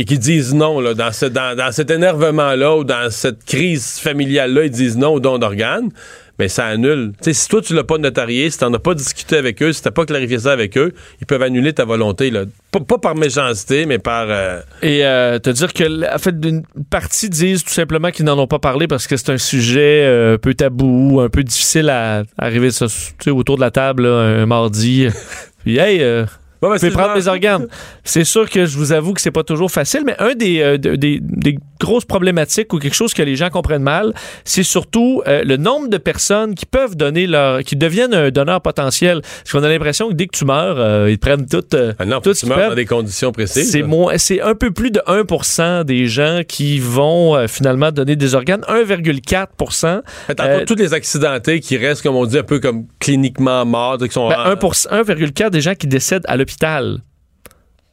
Et 0.00 0.04
qu'ils 0.04 0.20
disent 0.20 0.54
non, 0.54 0.78
là, 0.80 0.94
dans, 0.94 1.12
ce, 1.12 1.26
dans, 1.26 1.56
dans 1.56 1.72
cet 1.72 1.90
énervement-là 1.90 2.76
ou 2.76 2.84
dans 2.84 3.10
cette 3.10 3.44
crise 3.44 3.98
familiale-là, 3.98 4.64
ils 4.64 4.70
disent 4.70 4.96
non 4.96 5.14
au 5.14 5.18
don 5.20 5.38
d'organes, 5.38 5.90
mais 6.38 6.46
ça 6.46 6.66
annule. 6.66 7.10
Tu 7.20 7.24
sais, 7.24 7.32
si 7.32 7.48
toi, 7.48 7.60
tu 7.60 7.74
l'as 7.74 7.82
pas 7.82 7.98
notarié, 7.98 8.48
si 8.48 8.58
t'en 8.58 8.72
as 8.72 8.78
pas 8.78 8.94
discuté 8.94 9.36
avec 9.36 9.60
eux, 9.60 9.72
si 9.72 9.82
t'as 9.82 9.90
pas 9.90 10.06
clarifié 10.06 10.38
ça 10.38 10.52
avec 10.52 10.78
eux, 10.78 10.92
ils 11.20 11.26
peuvent 11.26 11.42
annuler 11.42 11.72
ta 11.72 11.84
volonté. 11.84 12.30
Là. 12.30 12.44
Pas, 12.70 12.78
pas 12.78 12.98
par 12.98 13.16
méchanceté, 13.16 13.86
mais 13.86 13.98
par... 13.98 14.26
euh, 14.30 14.60
Et 14.82 15.04
euh, 15.04 15.40
te 15.40 15.50
dire 15.50 15.72
que, 15.72 16.14
en 16.14 16.18
fait, 16.18 16.34
une 16.44 16.62
partie 16.90 17.28
disent 17.28 17.64
tout 17.64 17.74
simplement 17.74 18.12
qu'ils 18.12 18.24
n'en 18.24 18.38
ont 18.38 18.46
pas 18.46 18.60
parlé 18.60 18.86
parce 18.86 19.08
que 19.08 19.16
c'est 19.16 19.30
un 19.32 19.38
sujet 19.38 20.04
euh, 20.06 20.34
un 20.34 20.38
peu 20.38 20.54
tabou, 20.54 21.20
un 21.20 21.28
peu 21.28 21.42
difficile 21.42 21.90
à, 21.90 22.18
à 22.18 22.22
arriver 22.38 22.70
ça, 22.70 22.86
tu 23.18 23.30
autour 23.30 23.56
de 23.56 23.62
la 23.62 23.72
table 23.72 24.04
là, 24.04 24.20
un 24.20 24.46
mardi. 24.46 25.08
Puis, 25.64 25.78
hey, 25.78 26.00
Ouais, 26.62 26.70
ben, 26.70 26.78
c'est 26.78 26.90
prendre 26.90 27.14
mes 27.14 27.28
organes. 27.28 27.66
C'est 28.04 28.24
sûr 28.24 28.48
que 28.50 28.66
je 28.66 28.76
vous 28.76 28.92
avoue 28.92 29.12
que 29.14 29.20
c'est 29.20 29.30
pas 29.30 29.44
toujours 29.44 29.70
facile, 29.70 30.02
mais 30.04 30.16
un 30.18 30.34
des, 30.34 30.60
euh, 30.60 30.76
de- 30.78 30.96
des, 30.96 31.20
des 31.22 31.56
grosses 31.80 32.04
problématiques 32.04 32.72
ou 32.72 32.78
quelque 32.78 32.94
chose 32.96 33.14
que 33.14 33.22
les 33.22 33.36
gens 33.36 33.50
comprennent 33.50 33.82
mal, 33.84 34.12
c'est 34.44 34.64
surtout 34.64 35.22
euh, 35.28 35.44
le 35.44 35.56
nombre 35.56 35.88
de 35.88 35.98
personnes 35.98 36.54
qui 36.56 36.66
peuvent 36.66 36.96
donner 36.96 37.26
leur, 37.28 37.62
qui 37.62 37.76
deviennent 37.76 38.12
un 38.14 38.30
donneur 38.30 38.60
potentiel. 38.60 39.20
Parce 39.22 39.52
qu'on 39.52 39.62
a 39.62 39.68
l'impression 39.68 40.08
que 40.08 40.14
dès 40.14 40.26
que 40.26 40.36
tu 40.36 40.44
meurs, 40.44 40.76
euh, 40.78 41.08
ils 41.10 41.18
prennent 41.18 41.46
tout, 41.46 41.62
Ah 41.98 42.04
non, 42.04 42.20
tout 42.20 42.32
tu 42.34 42.46
meurs 42.46 42.58
dans 42.70 42.74
des 42.74 42.86
conditions 42.86 43.30
précises. 43.30 43.70
C'est 43.70 43.82
moins- 43.82 44.18
c'est 44.18 44.40
un 44.40 44.54
peu 44.56 44.72
plus 44.72 44.90
de 44.90 45.00
1% 45.06 45.84
des 45.84 46.06
gens 46.08 46.40
qui 46.46 46.80
vont 46.80 47.46
finalement 47.46 47.92
donner 47.92 48.16
des 48.16 48.34
organes. 48.34 48.64
1,4 48.68 49.46
Fait, 50.26 50.34
tantôt, 50.34 50.48
euh, 50.50 50.64
tous 50.66 50.74
les 50.74 50.92
accidentés 50.94 51.60
qui 51.60 51.76
restent, 51.76 52.02
comme 52.02 52.16
on 52.16 52.26
dit, 52.26 52.38
un 52.38 52.42
peu 52.42 52.58
comme 52.58 52.86
cliniquement 52.98 53.64
morts, 53.64 53.98
qui 53.98 54.10
sont... 54.10 54.28
ben, 54.28 54.36
1 54.52 54.56
pour- 54.56 54.74
1,4% 54.74 55.50
des 55.50 55.60
gens 55.60 55.74
qui 55.74 55.86
décèdent 55.86 56.24
à 56.26 56.36
l'hôpital. 56.36 56.47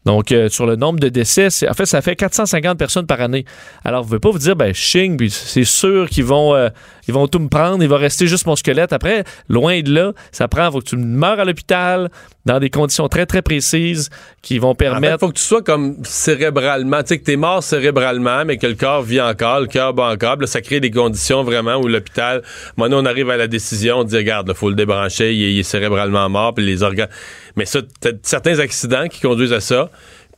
Donc, 0.06 0.32
euh, 0.32 0.50
sur 0.50 0.68
le 0.68 0.76
nombre 0.76 1.00
de 1.00 1.10
décès, 1.10 1.48
en 1.68 1.74
fait, 1.74 1.88
ça 1.88 2.02
fait 2.02 2.16
450 2.16 2.78
personnes 2.78 3.08
par 3.08 3.22
année. 3.22 3.44
Alors, 3.84 4.04
vous 4.04 4.14
ne 4.14 4.20
pouvez 4.20 4.20
pas 4.20 4.30
vous 4.30 4.44
dire, 4.44 4.56
ben, 4.56 4.72
ching, 4.72 5.20
c'est 5.30 5.64
sûr 5.64 6.10
qu'ils 6.10 6.26
vont, 6.26 6.54
euh, 6.54 6.70
ils 7.08 7.14
vont 7.14 7.28
tout 7.28 7.40
me 7.40 7.50
prendre, 7.50 7.84
il 7.84 7.90
va 7.90 7.98
rester 7.98 8.28
juste 8.28 8.46
mon 8.46 8.56
squelette. 8.56 8.94
Après, 8.94 9.24
loin 9.50 9.82
de 9.82 9.94
là, 9.94 10.14
ça 10.32 10.48
prend, 10.48 10.72
faut 10.72 10.80
que 10.80 10.86
tu 10.86 10.98
meurs 10.98 11.40
à 11.40 11.46
l'hôpital, 11.46 12.10
dans 12.46 12.60
des 12.60 12.70
conditions 12.70 13.08
très, 13.08 13.26
très 13.26 13.42
précises 13.42 14.10
qui 14.42 14.60
vont 14.60 14.70
En 14.70 14.72
fait, 14.72 14.86
permettre. 14.86 15.20
faut 15.20 15.30
que 15.30 15.38
tu 15.38 15.44
sois 15.44 15.64
comme 15.64 15.98
cérébralement, 16.04 17.02
tu 17.02 17.10
sais, 17.10 17.20
que 17.20 17.24
t'es 17.24 17.36
mort 17.38 17.64
cérébralement, 17.64 18.46
mais 18.46 18.58
que 18.58 18.68
le 18.68 18.76
corps 18.76 19.02
vit 19.02 19.22
encore, 19.22 19.62
le 19.62 19.68
cœur 19.68 19.94
bat 19.94 20.12
encore. 20.12 20.38
Là, 20.38 20.48
ça 20.48 20.62
crée 20.62 20.80
des 20.80 20.92
conditions 20.92 21.44
vraiment 21.44 21.78
où 21.78 21.88
l'hôpital, 21.88 22.44
maintenant, 22.78 23.02
on 23.02 23.06
arrive 23.06 23.30
à 23.30 23.38
la 23.38 23.48
décision 23.48 24.04
de 24.04 24.10
dire, 24.10 24.20
regarde, 24.20 24.48
il 24.50 24.56
faut 24.56 24.70
le 24.70 24.76
débrancher, 24.76 25.34
il 25.34 25.44
est, 25.44 25.54
il 25.54 25.60
est 25.60 25.64
cérébralement 25.64 26.30
mort, 26.30 26.54
puis 26.54 26.66
les 26.66 26.84
organes. 26.84 27.10
Mais 27.56 27.66
ça, 27.66 27.80
t'as 28.00 28.12
certains 28.22 28.60
accidents 28.60 29.08
qui 29.08 29.22
conduisent 29.22 29.54
à 29.54 29.62
ça. 29.62 29.90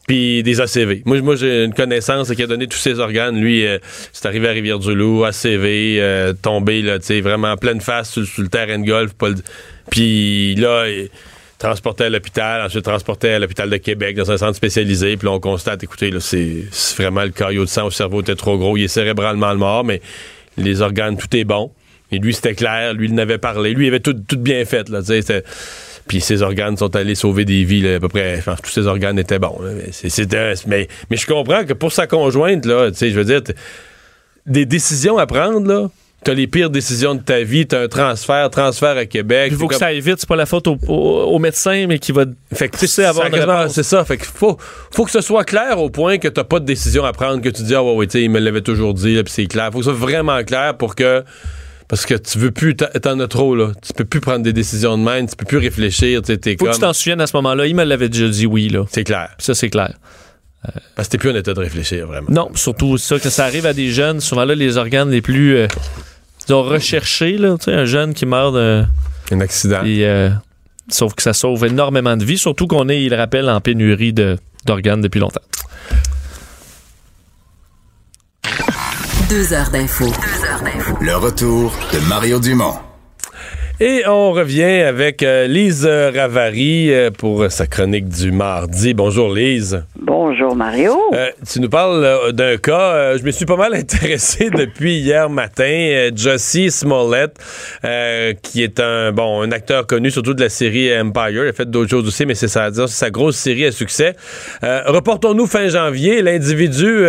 Puis 0.08 0.42
des 0.42 0.62
ACV. 0.62 1.04
Moi, 1.06 1.22
moi 1.22 1.36
j'ai 1.36 1.66
une 1.66 1.74
connaissance 1.74 2.32
qui 2.32 2.42
a 2.42 2.48
donné 2.48 2.68
tous 2.68 2.78
ses 2.78 3.00
organes. 3.00 3.40
Lui, 3.40 3.68
euh, 3.68 3.78
c'est 4.14 4.26
arrivé 4.26 4.48
à 4.48 4.52
Rivière-du-Loup, 4.52 5.26
ACV, 5.26 5.98
euh, 6.00 6.34
tombé, 6.34 6.82
là, 6.82 6.98
tu 6.98 7.08
sais, 7.08 7.22
vraiment 7.22 7.52
en 7.52 7.58
pleine 7.58 7.82
face 7.82 8.12
sur, 8.12 8.26
sur 8.26 8.42
le 8.42 8.48
terrain 8.48 8.80
de 8.80 8.88
golf. 8.88 9.12
Puis 9.92 10.56
là, 10.56 10.86
transporté 11.58 12.06
à 12.06 12.10
l'hôpital, 12.10 12.62
ensuite 12.66 12.86
transporté 12.86 13.32
à 13.32 13.40
l'hôpital 13.40 13.70
de 13.70 13.78
Québec 13.78 14.16
dans 14.16 14.32
un 14.32 14.38
centre 14.38 14.56
spécialisé, 14.56 15.18
puis 15.18 15.28
là 15.28 15.34
on 15.34 15.40
constate, 15.40 15.84
écoutez, 15.84 16.12
là, 16.12 16.20
c'est 16.20 16.66
vraiment 16.98 17.24
le 17.24 17.32
caillot 17.32 17.66
de 17.66 17.70
sang 17.70 17.88
au 17.88 17.92
cerveau 17.92 18.22
était 18.22 18.36
trop 18.36 18.58
gros, 18.58 18.78
il 18.78 18.84
est 18.84 18.88
cérébralement 18.88 19.54
mort, 19.56 19.84
mais 19.84 20.02
les 20.58 20.82
organes, 20.82 21.18
tout 21.18 21.36
est 21.36 21.44
bon. 21.44 21.72
Et 22.12 22.20
lui, 22.20 22.34
c'était 22.34 22.56
clair, 22.56 22.94
lui, 22.94 23.08
il 23.08 23.14
n'avait 23.14 23.38
parlé, 23.38 23.74
lui, 23.74 23.86
il 23.86 23.90
avait 23.90 24.00
tout, 24.00 24.14
tout 24.14 24.38
bien 24.38 24.64
fait, 24.64 24.88
là, 24.90 25.02
Puis 26.08 26.22
ses 26.22 26.42
organes 26.42 26.78
sont 26.78 26.96
allés 26.96 27.16
sauver 27.16 27.46
des 27.46 27.64
vies, 27.64 27.82
là, 27.82 27.96
à 27.96 28.00
peu 28.00 28.08
près. 28.10 28.36
Enfin, 28.38 28.56
tous 28.62 28.72
ses 28.72 28.88
organes 28.88 29.20
étaient 29.20 29.40
bons. 29.40 29.60
là. 29.62 29.72
Mais, 29.76 29.92
c'était- 29.92 30.54
mais, 30.68 30.88
mais 31.10 31.18
je 31.18 31.26
comprends 31.28 31.66
que 31.66 31.74
pour 31.74 31.92
sa 31.92 32.08
conjointe, 32.08 32.66
là, 32.66 32.90
tu 32.92 32.98
sais, 32.98 33.10
je 33.12 33.16
veux 33.16 33.26
dire, 33.26 33.42
des 34.46 34.66
décisions 34.66 35.18
à 35.18 35.26
prendre, 35.26 35.68
là. 35.68 35.88
T'as 36.24 36.34
les 36.34 36.48
pires 36.48 36.72
décisions 36.72 37.14
de 37.14 37.22
ta 37.22 37.42
vie, 37.44 37.68
t'as 37.68 37.84
un 37.84 37.88
transfert, 37.88 38.50
transfert 38.50 38.98
à 38.98 39.06
Québec. 39.06 39.50
Il 39.52 39.58
faut 39.58 39.68
que 39.68 39.74
comme- 39.74 39.80
ça 39.80 39.86
aille 39.88 40.00
vite, 40.02 40.16
c'est 40.18 40.28
pas 40.28 40.36
la 40.36 40.48
faute 40.48 40.68
au, 40.68 40.76
au- 40.88 40.94
au 41.26 41.38
médecin, 41.40 41.86
mais 41.88 42.00
qui 42.00 42.12
va 42.12 42.26
fait 42.52 42.70
que, 42.70 42.78
pousser 42.78 43.04
à 43.04 43.10
avoir 43.10 43.28
ça 43.30 43.64
une. 43.66 43.70
C'est 43.70 43.84
ça. 43.84 44.04
Fait 44.04 44.18
que 44.18 44.26
faut, 44.26 44.58
faut 44.92 45.06
que 45.06 45.12
ce 45.12 45.22
soit 45.22 45.44
clair 45.44 45.80
au 45.80 45.92
point 45.92 46.18
que 46.18 46.28
t'as 46.28 46.44
pas 46.44 46.60
de 46.60 46.66
décision 46.66 47.06
à 47.06 47.14
prendre, 47.14 47.40
que 47.42 47.50
tu 47.50 47.62
dis, 47.62 47.76
ah 47.76 47.84
ouais, 47.84 47.94
ouais, 47.94 48.08
tu 48.08 48.14
sais, 48.14 48.24
il 48.24 48.32
me 48.32 48.40
l'avait 48.40 48.62
toujours 48.62 48.96
dit, 48.96 49.22
puis 49.24 49.32
c'est 49.32 49.46
clair. 49.46 49.70
Faut 49.72 49.78
que 49.80 49.86
ce 49.86 49.92
soit 49.92 50.00
vraiment 50.00 50.44
clair 50.44 50.76
pour 50.76 50.96
que. 50.96 51.24
Parce 51.88 52.06
que 52.06 52.16
tu 52.16 52.38
veux 52.38 52.52
plus, 52.52 52.76
t'en 52.76 53.20
as 53.20 53.28
trop, 53.28 53.56
là. 53.56 53.72
Tu 53.86 53.94
peux 53.94 54.04
plus 54.04 54.20
prendre 54.20 54.44
des 54.44 54.52
décisions 54.52 54.98
de 54.98 55.04
même, 55.04 55.28
tu 55.30 55.36
peux 55.38 55.46
plus 55.46 55.58
réfléchir, 55.58 56.22
tu 56.22 56.34
Faut 56.34 56.56
comme. 56.58 56.68
que 56.70 56.74
tu 56.74 56.82
t'en 56.82 56.92
souviennes 56.94 57.22
à 57.22 57.28
ce 57.28 57.36
moment-là. 57.38 57.66
Il 57.66 57.76
me 57.76 57.84
l'avait 57.86 58.10
déjà 58.10 58.28
dit 58.28 58.46
oui, 58.46 58.68
là. 58.68 58.84
C'est 58.92 59.06
clair. 59.06 59.30
Ça, 59.38 59.54
c'est 59.56 59.70
clair. 59.70 59.94
Parce 60.96 61.08
que 61.08 61.14
t'es 61.14 61.18
plus 61.18 61.30
en 61.32 61.36
état 61.36 61.54
de 61.54 61.60
réfléchir, 61.62 62.06
vraiment. 62.08 62.28
Non, 62.30 62.50
surtout 62.56 62.98
ça, 62.98 63.20
que 63.20 63.30
ça 63.30 63.46
arrive 63.46 63.66
à 63.66 63.74
des 63.74 63.90
jeunes, 63.90 64.20
souvent 64.20 64.44
là, 64.44 64.54
les 64.54 64.76
organes 64.76 65.10
les 65.10 65.22
plus 65.22 65.56
euh, 65.56 65.68
disons, 66.46 66.64
recherchés, 66.64 67.38
là. 67.38 67.56
Tu 67.58 67.66
sais, 67.66 67.74
un 67.74 67.86
jeune 67.86 68.14
qui 68.14 68.26
meurt 68.26 68.54
d'un. 68.54 68.88
Un 69.32 69.40
accident. 69.40 69.84
Et, 69.86 70.06
euh, 70.06 70.30
sauf 70.90 71.14
que 71.14 71.22
ça 71.24 71.32
sauve 71.32 71.66
énormément 71.66 72.18
de 72.18 72.26
vies, 72.26 72.38
surtout 72.38 72.68
qu'on 72.68 72.90
est, 72.90 73.02
il 73.02 73.10
le 73.12 73.16
rappelle, 73.16 73.50
en 73.50 73.62
pénurie 73.62 74.12
de- 74.12 74.38
d'organes 74.66 75.00
depuis 75.00 75.20
longtemps. 75.22 75.42
Deux 79.30 79.52
heures 79.52 79.70
d'info. 79.70 80.06
Le 81.02 81.16
retour 81.18 81.74
de 81.92 82.00
Mario 82.08 82.40
Dumont. 82.40 82.76
Et 83.80 84.02
on 84.08 84.32
revient 84.32 84.64
avec 84.64 85.22
euh, 85.22 85.46
Lise 85.46 85.86
Ravary 85.86 86.92
euh, 86.92 87.12
pour 87.12 87.52
sa 87.52 87.68
chronique 87.68 88.08
du 88.10 88.32
mardi. 88.32 88.96
Bonjour 88.96 89.32
Lise. 89.32 89.84
Bonjour 90.02 90.56
Mario. 90.56 91.00
Euh, 91.14 91.30
tu 91.48 91.62
nous 91.62 91.70
parles 91.70 92.04
euh, 92.04 92.32
d'un 92.32 92.58
cas, 92.58 92.94
euh, 92.96 93.18
je 93.20 93.24
me 93.24 93.30
suis 93.30 93.46
pas 93.46 93.56
mal 93.56 93.74
intéressé 93.76 94.50
depuis 94.50 94.98
hier 94.98 95.30
matin, 95.30 95.64
euh, 95.64 96.12
Jussie 96.16 96.72
Smollett, 96.72 97.38
euh, 97.86 98.34
qui 98.42 98.64
est 98.64 98.80
un 98.80 99.12
bon 99.12 99.44
un 99.44 99.52
acteur 99.52 99.86
connu 99.86 100.10
surtout 100.10 100.34
de 100.34 100.42
la 100.42 100.50
série 100.50 101.00
Empire, 101.00 101.44
il 101.44 101.50
a 101.50 101.54
fait 101.54 101.70
d'autres 101.70 101.92
choses 101.92 102.08
aussi, 102.08 102.26
mais 102.26 102.34
c'est 102.34 102.48
sa, 102.48 102.72
sa 102.88 103.10
grosse 103.12 103.36
série 103.38 103.66
à 103.66 103.72
succès. 103.72 104.16
Euh, 104.64 104.82
reportons-nous 104.88 105.46
fin 105.46 105.68
janvier, 105.68 106.24
l'individu 106.24 107.06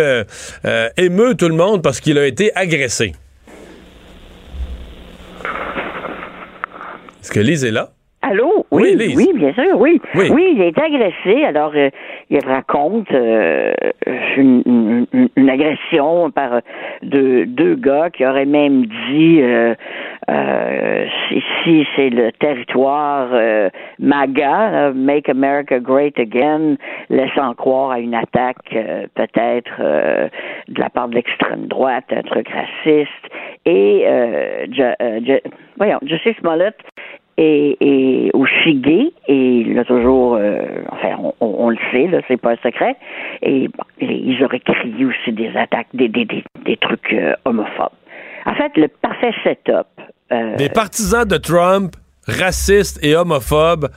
émeut 0.97 1.33
tout 1.33 1.49
le 1.49 1.55
monde 1.55 1.81
parce 1.81 1.99
qu'il 1.99 2.19
a 2.19 2.27
été 2.27 2.55
agressé. 2.55 3.13
Est-ce 7.21 7.31
que 7.31 7.39
Lise 7.39 7.65
est 7.65 7.71
là? 7.71 7.89
Allô? 8.21 8.65
Oui, 8.69 8.95
oui, 9.15 9.31
bien 9.33 9.53
sûr, 9.53 9.79
oui. 9.79 10.01
oui. 10.13 10.53
il 10.53 10.61
a 10.61 10.65
été 10.65 10.81
agressé. 10.81 11.45
Alors, 11.45 11.71
euh, 11.73 11.89
il 12.29 12.45
raconte 12.45 13.09
euh, 13.13 13.73
une, 14.35 15.07
une, 15.37 15.49
agression 15.49 16.29
par 16.29 16.59
deux, 17.01 17.45
deux 17.45 17.75
gars 17.75 18.09
qui 18.09 18.25
auraient 18.25 18.45
même 18.45 18.85
dit 18.85 19.39
euh, 19.41 19.73
euh 20.29 21.05
ici, 21.31 21.87
c'est 21.95 22.09
le 22.09 22.31
territoire 22.33 23.29
MAGA, 23.99 24.91
Make 24.93 25.29
America 25.29 25.79
Great 25.79 26.19
Again, 26.19 26.75
laissant 27.09 27.53
croire 27.53 27.91
à 27.91 27.99
une 27.99 28.15
attaque 28.15 28.75
peut-être 29.15 30.29
de 30.67 30.79
la 30.79 30.89
part 30.89 31.07
de 31.07 31.15
l'extrême 31.15 31.67
droite, 31.67 32.05
un 32.11 32.23
truc 32.23 32.47
raciste. 32.49 33.09
Et, 33.65 34.05
voyons, 35.77 35.99
Justice 36.03 36.35
Smollett 36.41 36.75
et, 37.39 38.31
aussi 38.33 38.75
gay, 38.75 39.11
et 39.27 39.59
il 39.67 39.79
a 39.79 39.85
toujours, 39.85 40.35
euh, 40.35 40.61
enfin, 40.91 41.15
on, 41.39 41.69
le 41.69 41.77
sait, 41.91 42.07
là, 42.07 42.21
c'est 42.27 42.37
pas 42.37 42.51
un 42.51 42.57
secret, 42.57 42.95
et 43.41 43.69
ils 44.01 44.43
auraient 44.43 44.59
crié 44.59 45.05
aussi 45.05 45.31
des 45.31 45.49
attaques, 45.55 45.87
des, 45.93 46.09
des, 46.09 46.25
des, 46.25 46.77
trucs 46.77 47.13
euh, 47.13 47.33
homophobes. 47.45 47.89
En 48.45 48.55
fait, 48.55 48.75
le 48.75 48.87
parfait 48.87 49.33
setup. 49.43 49.87
Euh, 50.31 50.55
des 50.57 50.69
partisans 50.69 51.25
de 51.25 51.37
Trump, 51.37 51.95
racistes 52.27 52.99
et 53.03 53.15
homophobes, 53.15 53.89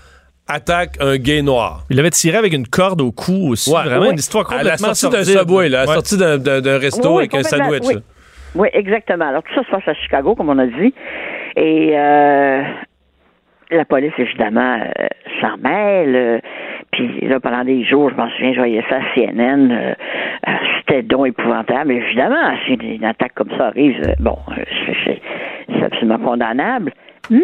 attaquent 0.49 1.01
un 1.01 1.17
gay 1.17 1.43
noir. 1.43 1.85
Il 1.91 1.99
avait 1.99 2.11
tiré 2.11 2.37
avec 2.37 2.53
une 2.53 2.67
corde 2.67 3.01
au 3.01 3.13
cou 3.13 3.51
aussi. 3.51 3.71
vraiment 3.71 4.11
une 4.11 4.19
histoire 4.19 4.45
complètement 4.45 4.71
À 4.71 4.89
la 4.89 4.95
sortie 4.95 5.09
d'un 5.09 5.25
subway, 5.25 5.69
là, 5.69 5.83
à 5.83 5.87
la 5.87 5.95
sortie 5.95 6.19
d'un 6.19 6.79
resto 6.79 7.19
avec 7.19 7.35
un 7.35 7.43
sandwich. 7.43 7.85
Oui. 8.55 8.69
exactement. 8.73 9.29
Alors 9.29 9.43
tout 9.43 9.55
ça 9.55 9.65
se 9.65 9.71
passe 9.71 9.89
à 9.89 9.95
Chicago, 9.95 10.35
comme 10.35 10.51
on 10.51 10.59
a 10.59 10.67
dit. 10.67 10.95
Et 11.57 11.97
euh, 11.97 12.63
la 13.77 13.85
police, 13.85 14.13
évidemment, 14.19 14.79
euh, 14.81 15.07
s'en 15.41 15.57
mêle. 15.59 16.17
Euh, 16.17 16.39
puis 16.91 17.21
là, 17.23 17.41
pendant 17.41 17.65
des 17.65 17.85
jours, 17.85 18.11
je 18.11 18.15
m'en 18.15 18.29
souviens, 18.31 18.53
je 18.53 18.59
voyais 18.59 18.85
ça 18.89 18.97
à 18.97 19.15
CNN. 19.15 19.71
Euh, 19.71 19.95
c'était 20.79 21.03
donc 21.03 21.29
épouvantable. 21.29 21.93
Évidemment, 21.93 22.55
si 22.67 22.75
une 22.75 23.05
attaque 23.05 23.35
comme 23.35 23.51
ça 23.57 23.69
arrive, 23.69 24.15
bon, 24.21 24.37
c'est 25.05 25.21
absolument 25.83 26.19
condamnable. 26.19 26.93
Mais, 27.31 27.41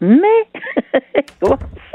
mais, 0.00 0.44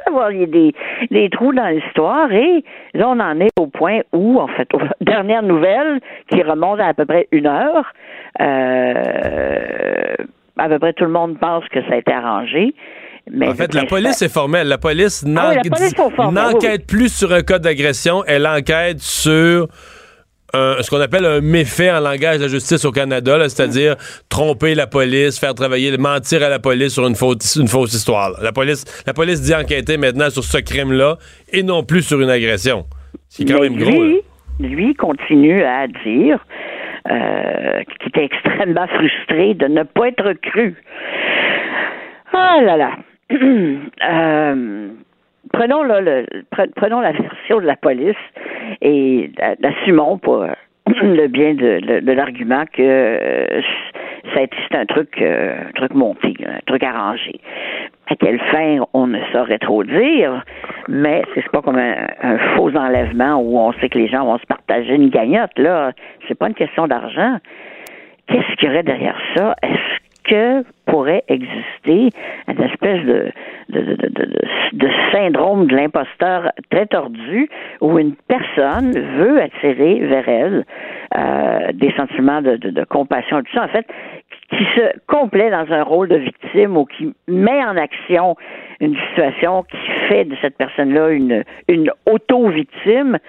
savoir, 0.05 0.31
il 0.33 0.39
y 0.39 0.43
a 0.43 0.47
des, 0.47 0.73
des 1.09 1.29
trous 1.29 1.53
dans 1.53 1.67
l'histoire 1.67 2.31
et 2.31 2.63
là, 2.93 3.09
on 3.09 3.19
en 3.19 3.39
est 3.39 3.51
au 3.59 3.67
point 3.67 4.01
où, 4.13 4.39
en 4.39 4.47
fait, 4.47 4.67
dernière 5.01 5.43
nouvelle 5.43 5.99
qui 6.29 6.43
remonte 6.43 6.79
à 6.79 6.87
à 6.87 6.93
peu 6.93 7.05
près 7.05 7.27
une 7.31 7.47
heure, 7.47 7.93
à 10.59 10.67
peu 10.67 10.79
près 10.79 10.93
tout 10.93 11.05
le 11.05 11.11
monde 11.11 11.39
pense 11.39 11.67
que 11.69 11.81
ça 11.83 11.93
a 11.93 11.97
été 11.97 12.11
arrangé. 12.11 12.73
Mais 13.31 13.47
en 13.47 13.55
fait, 13.55 13.73
la 13.73 13.85
police 13.85 14.21
est 14.21 14.29
formelle. 14.29 14.67
La 14.67 14.77
police 14.77 15.25
ah 15.35 15.53
n'enquête 16.31 16.87
plus 16.87 17.13
sur 17.13 17.31
un 17.31 17.41
cas 17.41 17.59
d'agression, 17.59 18.23
elle 18.25 18.47
enquête 18.47 18.99
sur 18.99 19.67
ce 20.53 20.89
qu'on 20.89 20.99
appelle 20.99 21.25
un 21.25 21.41
méfait 21.41 21.91
en 21.91 21.99
langage 21.99 22.37
de 22.37 22.43
la 22.43 22.47
justice 22.47 22.83
au 22.85 22.91
Canada, 22.91 23.37
c'est-à-dire 23.47 23.95
tromper 24.29 24.75
la 24.75 24.87
police, 24.87 25.39
faire 25.39 25.53
travailler, 25.53 25.95
mentir 25.97 26.43
à 26.43 26.49
la 26.49 26.59
police 26.59 26.93
sur 26.93 27.07
une 27.07 27.15
fausse, 27.15 27.55
une 27.55 27.67
fausse 27.67 27.93
histoire. 27.93 28.31
La 28.41 28.51
police, 28.51 28.85
la 29.05 29.13
police 29.13 29.41
dit 29.41 29.53
enquêter 29.53 29.97
maintenant 29.97 30.29
sur 30.29 30.43
ce 30.43 30.57
crime-là 30.57 31.17
et 31.51 31.63
non 31.63 31.83
plus 31.83 32.01
sur 32.01 32.19
une 32.21 32.29
agression. 32.29 32.85
C'est 33.27 33.45
quand 33.45 33.61
même 33.61 33.77
gros. 33.77 34.21
Lui 34.59 34.93
continue 34.95 35.63
à 35.63 35.87
dire 35.87 36.45
euh, 37.09 37.81
qu'il 37.83 38.09
était 38.09 38.25
extrêmement 38.25 38.87
frustré 38.87 39.53
de 39.53 39.67
ne 39.67 39.83
pas 39.83 40.09
être 40.09 40.33
cru. 40.41 40.75
Ah 42.33 42.59
là 42.61 42.75
là. 42.75 42.91
Euh, 43.31 44.89
prenons 45.53 45.83
prenons 46.75 46.99
la 46.99 47.11
version 47.11 47.59
de 47.59 47.65
la 47.65 47.75
police 47.75 48.15
et 48.81 49.31
assumons 49.63 50.17
pour 50.17 50.45
le 50.87 51.27
bien 51.27 51.53
de, 51.53 52.11
l'argument 52.11 52.63
que 52.71 52.81
euh, 52.81 53.61
c'est 54.33 54.75
un 54.75 54.85
truc, 54.85 55.21
un 55.21 55.71
truc 55.75 55.93
monté, 55.93 56.33
un 56.45 56.59
truc 56.65 56.83
arrangé. 56.83 57.39
À 58.07 58.15
quelle 58.15 58.39
fin, 58.51 58.79
on 58.93 59.07
ne 59.07 59.19
saurait 59.31 59.59
trop 59.59 59.83
dire, 59.83 60.43
mais 60.87 61.21
c'est 61.35 61.47
pas 61.49 61.61
comme 61.61 61.77
un, 61.77 62.37
faux 62.55 62.75
enlèvement 62.75 63.35
où 63.35 63.59
on 63.59 63.71
sait 63.73 63.89
que 63.89 63.99
les 63.99 64.07
gens 64.07 64.25
vont 64.25 64.39
se 64.39 64.45
partager 64.45 64.95
une 64.95 65.09
gagnotte. 65.09 65.57
Là, 65.57 65.91
c'est 66.27 66.35
pas 66.35 66.47
une 66.47 66.55
question 66.55 66.87
d'argent. 66.87 67.37
Qu'est-ce 68.27 68.55
qu'il 68.55 68.69
y 68.69 68.71
aurait 68.71 68.83
derrière 68.83 69.19
ça? 69.35 69.55
Que 70.29 70.63
pourrait 70.85 71.23
exister 71.27 72.09
une 72.47 72.61
espèce 72.61 73.05
de, 73.05 73.31
de, 73.69 74.89
syndrome 75.11 75.67
de 75.67 75.75
l'imposteur 75.75 76.51
très 76.69 76.85
tordu 76.85 77.49
où 77.81 77.97
une 77.97 78.15
personne 78.27 78.91
veut 79.17 79.41
attirer 79.41 79.99
vers 79.99 80.27
elle 80.27 80.65
euh, 81.17 81.71
des 81.73 81.91
sentiments 81.97 82.41
de, 82.41 82.83
compassion, 82.85 83.41
tout 83.41 83.53
ça, 83.53 83.65
en 83.65 83.67
fait, 83.67 83.87
qui 84.49 84.63
se 84.75 84.97
complaît 85.07 85.51
dans 85.51 85.71
un 85.71 85.83
rôle 85.83 86.07
de 86.07 86.17
victime 86.17 86.77
ou 86.77 86.85
qui 86.85 87.13
met 87.27 87.63
en 87.63 87.77
action 87.77 88.35
une 88.79 88.95
situation 89.09 89.63
qui 89.63 89.91
fait 90.07 90.25
de 90.25 90.35
cette 90.41 90.57
personne-là 90.57 91.09
une 91.11 91.91
auto-victime 92.05 93.19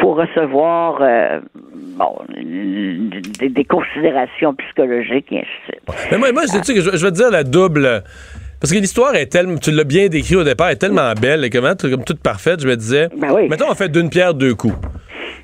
pour 0.00 0.16
recevoir 0.16 0.98
euh, 1.00 1.40
bon, 1.96 2.16
des, 2.34 3.64
considérations 3.64 4.54
psychologiques 4.54 5.30
et 5.30 5.38
ainsi 5.38 5.48
de 5.68 5.72
suite. 5.72 6.08
Mais 6.10 6.18
moi, 6.18 6.32
moi 6.32 6.42
je, 6.46 6.72
que 6.72 6.80
je, 6.80 7.04
veux 7.04 7.10
dire 7.10 7.30
la 7.30 7.44
double. 7.44 8.02
Parce 8.60 8.72
que 8.72 8.78
l'histoire 8.78 9.14
est 9.14 9.26
tellement, 9.26 9.56
tu 9.56 9.70
l'as 9.70 9.84
bien 9.84 10.08
décrit 10.08 10.36
au 10.36 10.44
départ, 10.44 10.68
est 10.68 10.76
tellement 10.76 11.12
belle 11.14 11.44
et 11.44 11.50
comment, 11.50 11.74
comme 11.74 12.04
toute 12.04 12.20
parfaite, 12.20 12.60
je 12.60 12.68
me 12.68 12.76
disais, 12.76 13.08
ben 13.16 13.32
oui. 13.32 13.48
mettons, 13.48 13.70
on 13.70 13.74
fait 13.74 13.88
d'une 13.88 14.10
pierre 14.10 14.34
deux 14.34 14.54
coups. 14.54 14.74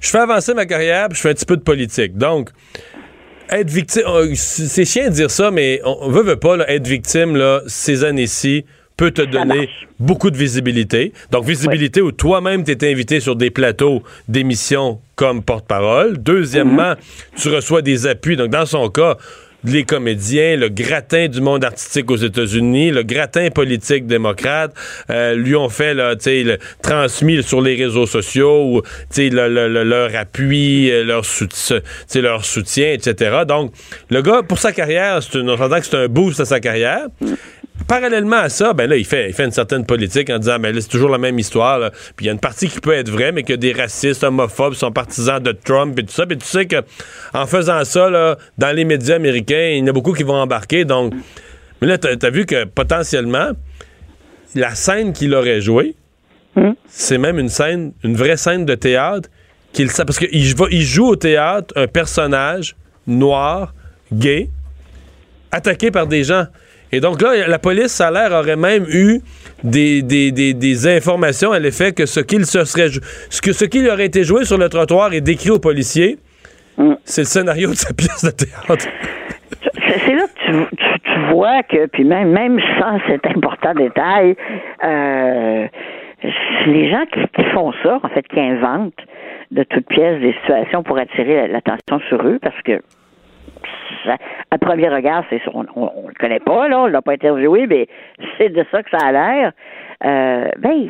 Je 0.01 0.11
fais 0.11 0.19
avancer 0.19 0.53
ma 0.53 0.67
carrière, 0.67 1.09
puis 1.09 1.17
je 1.17 1.23
fais 1.23 1.31
un 1.31 1.35
petit 1.35 1.47
peu 1.47 1.57
de 1.57 1.63
politique. 1.63 2.19
Donc, 2.19 2.51
être 3.49 3.71
victime, 3.71 4.03
oh, 4.07 4.23
c'est 4.35 4.85
chiant 4.85 5.07
de 5.07 5.11
dire 5.11 5.31
ça, 5.31 5.51
mais 5.51 5.81
on 5.85 6.11
veut, 6.11 6.23
veut 6.23 6.37
pas, 6.37 6.59
être 6.69 6.87
victime, 6.87 7.37
là, 7.37 7.61
ces 7.67 8.05
années-ci, 8.05 8.67
peut 8.97 9.11
te 9.11 9.23
donner 9.23 9.69
beaucoup 9.99 10.31
de 10.31 10.37
visibilité. 10.37 11.13
Donc, 11.31 11.45
visibilité 11.45 12.01
où 12.01 12.13
toi-même 12.13 12.65
t'es 12.65 12.91
invité 12.91 13.21
sur 13.21 13.37
des 13.37 13.51
plateaux 13.51 14.03
d'émissions 14.29 15.01
comme 15.17 15.43
porte-parole. 15.43 16.19
Deuxièmement, 16.19 16.91
mhm. 16.91 16.97
tu 17.37 17.49
reçois 17.49 17.83
des 17.83 18.07
appuis. 18.07 18.37
Donc, 18.37 18.51
dans 18.51 18.67
son 18.67 18.89
cas, 18.89 19.17
les 19.65 19.85
comédiens, 19.85 20.57
le 20.57 20.69
gratin 20.69 21.29
du 21.29 21.41
monde 21.41 21.65
artistique 21.65 22.11
aux 22.11 22.17
États-Unis, 22.17 22.91
le 22.91 23.03
gratin 23.03 23.51
politique 23.51 24.07
démocrate, 24.07 24.73
euh, 25.11 25.35
lui 25.35 25.57
ont 25.57 25.69
fait, 25.69 25.95
là, 25.95 26.15
le, 26.15 26.59
transmis 26.83 27.43
sur 27.43 27.61
les 27.61 27.75
réseaux 27.75 28.07
sociaux, 28.07 28.65
ou, 28.65 28.83
leur 29.17 30.15
appui, 30.15 30.91
euh, 30.91 31.05
leur, 31.05 31.25
soutien, 31.25 31.81
leur 32.15 32.45
soutien, 32.45 32.93
etc. 32.93 33.43
Donc, 33.47 33.73
le 34.11 34.23
gars, 34.23 34.43
pour 34.43 34.59
sa 34.59 34.73
carrière, 34.73 35.23
c'est 35.23 35.39
on 35.39 35.57
que 35.57 35.87
c'est 35.87 35.97
un 35.97 36.09
boost 36.09 36.41
à 36.41 36.45
sa 36.45 36.61
carrière. 36.61 37.07
Parallèlement 37.89 38.37
à 38.37 38.49
ça, 38.49 38.73
ben 38.73 38.91
là, 38.91 38.97
il 38.97 39.05
fait, 39.05 39.29
il 39.29 39.33
fait 39.33 39.45
une 39.45 39.53
certaine 39.53 39.87
politique 39.87 40.29
en 40.31 40.39
disant, 40.39 40.59
ben 40.59 40.75
là, 40.75 40.81
c'est 40.81 40.89
toujours 40.89 41.11
la 41.11 41.19
même 41.19 41.39
histoire. 41.39 41.91
Puis 42.17 42.25
il 42.25 42.27
y 42.27 42.29
a 42.31 42.33
une 42.33 42.41
partie 42.41 42.69
qui 42.69 42.81
peut 42.81 42.93
être 42.93 43.11
vraie, 43.11 43.31
mais 43.31 43.45
que 43.45 43.53
des 43.53 43.73
racistes, 43.73 44.25
homophobes 44.25 44.75
sont 44.75 44.91
partisans 44.91 45.41
de 45.41 45.53
Trump 45.53 45.97
et 45.99 46.03
tout 46.03 46.13
ça. 46.13 46.27
Puis 46.27 46.37
tu 46.39 46.47
sais 46.47 46.67
que 46.67 46.83
en 47.33 47.47
faisant 47.47 47.85
ça, 47.85 48.11
là, 48.11 48.37
dans 48.59 48.75
les 48.75 48.85
médias 48.85 49.17
américains, 49.17 49.71
il 49.73 49.79
y 49.79 49.83
en 49.83 49.87
a 49.87 49.93
beaucoup 49.93 50.13
qui 50.13 50.25
vont 50.25 50.35
embarquer. 50.35 50.85
Donc, 50.85 51.15
mais 51.81 51.87
là, 51.87 51.99
t'as 51.99 52.17
as 52.21 52.31
vu 52.31 52.45
que 52.45 52.65
potentiellement, 52.65 53.51
la 54.55 54.75
scène 54.75 55.13
qu'il 55.13 55.35
aurait 55.35 55.61
jouée, 55.61 55.95
hmm? 56.57 56.73
c'est 56.89 57.19
même 57.19 57.39
une 57.39 57.51
scène, 57.51 57.93
une 58.03 58.17
vraie 58.17 58.37
scène 58.37 58.65
de 58.65 58.75
théâtre 58.75 59.29
qu'il 59.73 59.89
parce 59.89 60.19
qu'il 60.19 60.31
il 60.33 60.83
joue 60.83 61.07
au 61.07 61.17
théâtre 61.17 61.73
un 61.77 61.87
personnage 61.87 62.75
noir, 63.07 63.75
gay, 64.13 64.49
attaqué 65.53 65.91
par 65.91 66.07
des 66.07 66.25
gens. 66.25 66.47
Et 66.97 67.01
donc 67.01 67.21
là, 67.21 67.47
la 67.47 67.59
police, 67.59 67.89
ça 67.89 68.09
a 68.09 68.11
l'air, 68.11 68.33
aurait 68.33 68.57
même 68.57 68.87
eu 68.89 69.21
des, 69.63 70.01
des, 70.01 70.33
des, 70.33 70.97
informations 70.97 71.53
à 71.53 71.59
l'effet 71.59 71.93
que 71.93 72.07
ce 72.07 72.21
qu'il 72.21 72.47
se 72.47 72.65
serait 72.65 72.89
ce 73.29 73.43
que 73.43 73.53
ce 73.53 73.67
qu'il 73.67 73.87
aurait 73.91 74.07
été 74.07 74.25
joué 74.25 74.47
sur 74.47 74.57
le 74.57 74.71
trottoir 74.71 75.13
et 75.13 75.21
décrit 75.21 75.51
aux 75.51 75.59
policiers, 75.59 76.17
mm. 76.79 76.95
c'est 77.05 77.21
le 77.23 77.27
scénario 77.27 77.69
de 77.69 77.75
sa 77.75 77.93
pièce 77.93 78.25
de 78.25 78.31
théâtre. 78.31 78.87
C'est 80.07 80.15
là 80.15 80.25
que 80.27 80.75
tu, 80.75 81.33
vois 81.33 81.63
que, 81.65 81.85
puis 81.87 82.05
même, 82.05 82.31
même 82.31 82.59
sans 82.79 82.99
cet 83.07 83.27
important 83.27 83.75
détail, 83.75 84.35
euh, 84.83 85.67
les 86.67 86.91
gens 86.91 87.05
qui, 87.13 87.21
qui, 87.37 87.45
font 87.51 87.75
ça, 87.83 88.01
en 88.03 88.09
fait, 88.09 88.27
qui 88.27 88.41
inventent 88.41 89.05
de 89.51 89.65
toutes 89.65 89.87
pièces 89.87 90.21
des 90.23 90.33
situations 90.41 90.83
pour 90.83 90.97
attirer 90.97 91.47
l'attention 91.49 92.01
sur 92.09 92.27
eux, 92.27 92.39
parce 92.41 92.61
que 92.63 92.81
à 94.51 94.59
premier 94.59 94.89
regard, 94.89 95.25
c'est 95.31 95.41
on, 95.53 95.67
on, 95.75 96.09
le 96.09 96.15
connaît 96.19 96.41
pas, 96.41 96.69
là, 96.69 96.81
on 96.81 96.87
l'a 96.87 97.03
pas 97.03 97.13
interviewé, 97.13 97.67
mais 97.67 97.89
c'est 98.39 98.51
de 98.51 98.65
ça 98.71 98.83
que 98.83 98.91
ça 98.91 99.05
a 99.05 99.13
l'air. 99.13 99.53
Euh, 100.05 100.51
ben, 100.59 100.89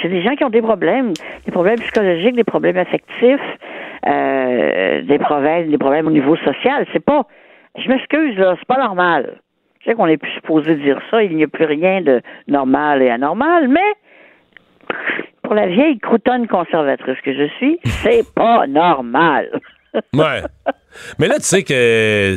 c'est 0.00 0.08
des 0.08 0.22
gens 0.22 0.34
qui 0.36 0.44
ont 0.44 0.50
des 0.50 0.62
problèmes, 0.62 1.12
des 1.44 1.50
problèmes 1.50 1.78
psychologiques, 1.80 2.36
des 2.36 2.44
problèmes 2.44 2.76
affectifs, 2.76 3.40
euh, 4.06 5.02
des 5.02 5.18
problèmes, 5.18 5.70
des 5.70 5.78
problèmes 5.78 6.06
au 6.06 6.12
niveau 6.12 6.36
social. 6.36 6.86
C'est 6.92 7.04
pas, 7.04 7.26
je 7.76 7.88
m'excuse 7.88 8.38
là, 8.38 8.54
c'est 8.58 8.68
pas 8.68 8.78
normal 8.78 9.38
Je 9.80 9.90
sais 9.90 9.94
qu'on 9.94 10.06
est 10.06 10.18
plus 10.18 10.30
supposé 10.32 10.76
dire 10.76 11.00
ça, 11.10 11.22
il 11.22 11.36
n'y 11.36 11.44
a 11.44 11.48
plus 11.48 11.64
rien 11.64 12.00
de 12.00 12.20
normal 12.46 13.02
et 13.02 13.10
anormal, 13.10 13.68
mais 13.68 13.80
pour 15.42 15.54
la 15.54 15.66
vieille 15.66 15.98
croutonne 15.98 16.46
conservatrice 16.46 17.20
que 17.22 17.34
je 17.34 17.48
suis, 17.56 17.78
c'est 17.84 18.24
pas 18.34 18.66
normal. 18.68 19.60
Ouais. 20.14 20.42
Mais 21.18 21.28
là, 21.28 21.36
tu 21.38 21.44
sais 21.44 21.62
que 21.62 22.34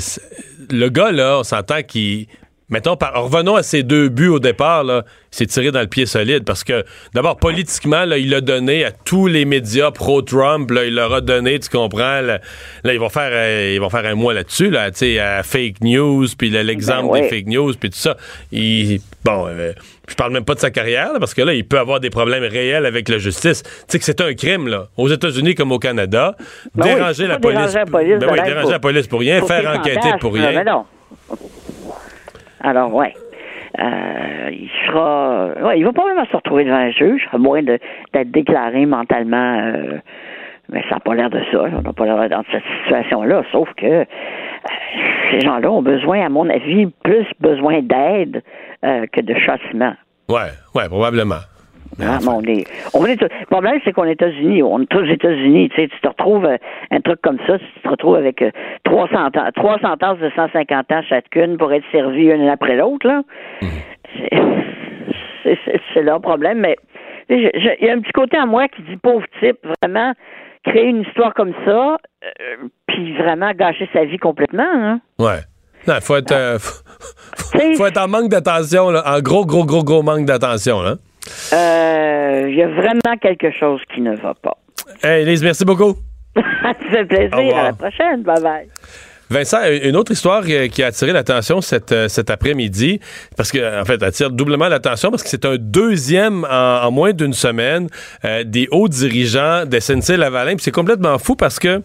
le 0.71 0.89
gars, 0.89 1.11
là, 1.11 1.39
on 1.39 1.43
s'entend 1.43 1.81
qu'il. 1.83 2.27
Mettons, 2.69 2.95
par- 2.97 3.13
revenons 3.23 3.55
à 3.55 3.61
ses 3.61 3.83
deux 3.83 4.09
buts 4.09 4.27
au 4.29 4.39
départ, 4.39 4.83
là. 4.83 5.03
Il 5.31 5.35
s'est 5.37 5.45
tiré 5.45 5.71
dans 5.71 5.81
le 5.81 5.87
pied 5.87 6.05
solide 6.07 6.43
parce 6.45 6.63
que, 6.63 6.83
d'abord, 7.13 7.37
politiquement, 7.37 8.05
là, 8.05 8.17
il 8.17 8.33
a 8.33 8.41
donné 8.41 8.83
à 8.83 8.91
tous 8.91 9.27
les 9.27 9.45
médias 9.45 9.91
pro-Trump, 9.91 10.71
là, 10.71 10.85
il 10.85 10.95
leur 10.95 11.13
a 11.13 11.21
donné, 11.21 11.59
tu 11.59 11.69
comprends, 11.69 12.21
là, 12.21 12.39
là, 12.83 12.93
ils 12.93 12.99
vont 12.99 13.09
faire, 13.09 13.29
euh, 13.31 13.73
ils 13.75 13.79
vont 13.79 13.89
faire 13.91 14.05
un 14.05 14.15
mois 14.15 14.33
là-dessus, 14.33 14.71
là, 14.71 14.89
tu 14.89 14.97
sais, 14.97 15.19
à 15.19 15.43
fake 15.43 15.81
news, 15.81 16.25
puis 16.37 16.49
l'exemple 16.49 17.03
Ben 17.03 17.09
ouais. 17.09 17.21
des 17.21 17.29
fake 17.29 17.47
news, 17.47 17.73
puis 17.79 17.91
tout 17.91 17.99
ça. 17.99 18.17
Il, 18.51 18.99
bon, 19.23 19.45
euh, 19.47 19.73
je 20.07 20.15
parle 20.15 20.33
même 20.33 20.45
pas 20.45 20.55
de 20.55 20.59
sa 20.59 20.71
carrière, 20.71 21.13
là, 21.13 21.19
parce 21.19 21.35
que 21.35 21.43
là, 21.43 21.53
il 21.53 21.67
peut 21.67 21.77
avoir 21.77 21.99
des 21.99 22.09
problèmes 22.09 22.43
réels 22.45 22.85
avec 22.87 23.09
la 23.09 23.19
justice. 23.19 23.61
Tu 23.61 23.69
sais 23.89 23.99
que 23.99 24.05
c'est 24.05 24.21
un 24.21 24.33
crime, 24.33 24.67
là, 24.69 24.87
aux 24.97 25.09
États-Unis 25.09 25.53
comme 25.53 25.71
au 25.71 25.79
Canada. 25.79 26.35
Ben 26.73 26.95
déranger 26.95 27.27
la 27.27 27.37
police. 27.37 27.57
déranger 27.59 27.77
la 27.79 27.85
police 27.85 28.19
ben 28.19 28.27
oui, 28.31 28.39
déranger 28.43 28.61
pour- 28.61 28.71
la 28.71 28.79
police 28.79 29.07
pour 29.07 29.19
rien, 29.19 29.39
pour 29.39 29.49
faire 29.49 29.69
enquêter 29.77 30.09
pour 30.19 30.35
là, 30.35 30.47
rien. 30.49 30.63
mais 30.63 30.71
non. 30.71 30.85
Alors, 32.61 32.93
ouais. 32.93 33.13
Euh, 33.79 34.49
il 34.51 34.69
sera. 34.85 35.49
Ouais, 35.61 35.79
il 35.79 35.85
va 35.85 35.91
probablement 35.91 36.25
se 36.25 36.35
retrouver 36.35 36.63
devant 36.63 36.77
un 36.77 36.91
juge, 36.91 37.27
à 37.33 37.37
moins 37.37 37.61
d'être 37.61 38.31
déclaré 38.31 38.85
mentalement. 38.85 39.59
euh, 39.59 39.97
mais 40.69 40.81
ça 40.89 40.95
n'a 40.95 40.99
pas 40.99 41.13
l'air 41.13 41.29
de 41.29 41.41
ça. 41.51 41.65
On 41.77 41.81
n'a 41.81 41.93
pas 41.93 42.05
l'air 42.05 42.29
dans 42.29 42.43
cette 42.51 42.63
situation-là. 42.83 43.43
Sauf 43.51 43.69
que 43.75 43.85
euh, 43.85 44.05
ces 45.31 45.41
gens-là 45.41 45.69
ont 45.71 45.81
besoin, 45.83 46.25
à 46.25 46.29
mon 46.29 46.49
avis, 46.49 46.87
plus 47.03 47.27
besoin 47.39 47.81
d'aide 47.81 48.41
que 48.81 49.21
de 49.21 49.33
châtiment. 49.39 49.93
Ouais, 50.29 50.51
ouais, 50.75 50.87
probablement. 50.87 51.41
Mais 51.99 52.05
on 52.27 52.41
est, 52.43 52.65
on 52.93 53.05
est, 53.05 53.21
le 53.21 53.29
problème, 53.49 53.79
c'est 53.85 53.93
qu'on 53.93 54.03
est 54.03 54.09
aux 54.21 54.27
États-Unis. 54.27 54.63
On 54.63 54.81
est 54.81 54.95
aux 54.95 55.05
États-Unis. 55.05 55.69
Tu 55.69 55.81
sais, 55.81 55.87
tu 55.87 55.99
te 56.01 56.07
retrouves 56.07 56.45
euh, 56.45 56.57
un 56.91 56.99
truc 57.01 57.21
comme 57.21 57.37
ça, 57.47 57.57
tu 57.57 57.65
te 57.81 57.87
retrouves 57.87 58.15
avec 58.15 58.41
euh, 58.41 58.51
300, 58.83 59.15
ans, 59.27 59.49
300 59.55 59.97
tasses 59.97 60.19
de 60.19 60.29
150 60.35 60.91
ans 60.91 61.01
chacune 61.07 61.57
pour 61.57 61.71
être 61.71 61.85
servies 61.91 62.25
une 62.31 62.49
après 62.49 62.75
l'autre, 62.75 63.07
là. 63.07 63.21
C'est- 65.43 65.59
C'est 65.93 66.01
leur 66.03 66.19
problème, 66.21 66.59
mais 66.59 66.75
il 67.29 67.49
y 67.81 67.89
a 67.89 67.93
un 67.93 67.99
petit 68.01 68.11
côté 68.11 68.35
à 68.37 68.45
moi 68.45 68.67
qui 68.67 68.81
dit 68.81 68.97
pauvre 68.97 69.25
type, 69.39 69.57
vraiment 69.81 70.11
créer 70.65 70.87
une 70.87 71.01
histoire 71.03 71.33
comme 71.33 71.53
ça, 71.65 71.97
euh, 72.23 72.67
puis 72.87 73.13
vraiment 73.15 73.51
gâcher 73.53 73.87
sa 73.93 74.03
vie 74.05 74.17
complètement. 74.17 74.65
Hein. 74.73 74.99
Ouais. 75.19 75.39
Non, 75.87 75.93
faut 76.01 76.15
être, 76.17 76.31
euh, 76.31 76.57
faut, 76.59 77.59
faut 77.77 77.85
être 77.85 78.01
en 78.01 78.07
manque 78.07 78.29
d'attention. 78.29 78.87
En 78.87 79.19
gros, 79.21 79.45
gros, 79.45 79.65
gros, 79.65 79.83
gros 79.83 80.01
manque 80.03 80.25
d'attention, 80.25 80.81
là. 80.81 80.95
Euh, 81.53 82.45
Il 82.49 82.55
y 82.55 82.61
a 82.61 82.67
vraiment 82.67 83.17
quelque 83.21 83.51
chose 83.51 83.81
qui 83.93 84.01
ne 84.01 84.15
va 84.15 84.33
pas. 84.33 84.57
Hey, 85.03 85.25
Lise, 85.25 85.43
merci 85.43 85.65
beaucoup. 85.65 85.95
Ça 86.35 86.73
fait 86.91 87.05
plaisir. 87.05 87.57
À 87.57 87.63
la 87.63 87.73
prochaine. 87.73 88.23
Bye 88.23 88.41
bye. 88.41 88.67
Vincent, 89.29 89.57
une 89.83 89.95
autre 89.95 90.11
histoire 90.11 90.43
euh, 90.47 90.67
qui 90.67 90.83
a 90.83 90.87
attiré 90.87 91.11
l'attention 91.11 91.59
cet, 91.59 91.91
euh, 91.91 92.07
cet 92.07 92.29
après-midi, 92.29 92.99
parce 93.35 93.51
que, 93.51 93.81
en 93.81 93.83
fait, 93.83 94.01
attire 94.03 94.29
doublement 94.29 94.67
l'attention 94.67 95.09
parce 95.09 95.23
que 95.23 95.29
c'est 95.29 95.45
un 95.45 95.55
deuxième 95.57 96.45
en, 96.45 96.83
en 96.83 96.91
moins 96.91 97.11
d'une 97.11 97.33
semaine 97.33 97.87
euh, 98.23 98.43
des 98.43 98.67
hauts 98.69 98.87
dirigeants 98.87 99.65
de 99.65 99.79
SNC-Lavalin. 99.79 100.57
C'est 100.59 100.71
complètement 100.71 101.17
fou 101.17 101.35
parce 101.35 101.57
que 101.57 101.81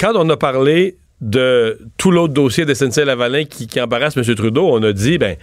quand 0.00 0.12
on 0.16 0.28
a 0.28 0.36
parlé 0.36 0.96
de 1.20 1.78
tout 1.96 2.10
l'autre 2.10 2.34
dossier 2.34 2.64
de 2.64 2.74
SNC-Lavalin 2.74 3.44
qui, 3.44 3.68
qui 3.68 3.80
embarrasse 3.80 4.16
M. 4.16 4.24
Trudeau, 4.34 4.68
on 4.72 4.82
a 4.82 4.92
dit, 4.92 5.18
ben, 5.18 5.36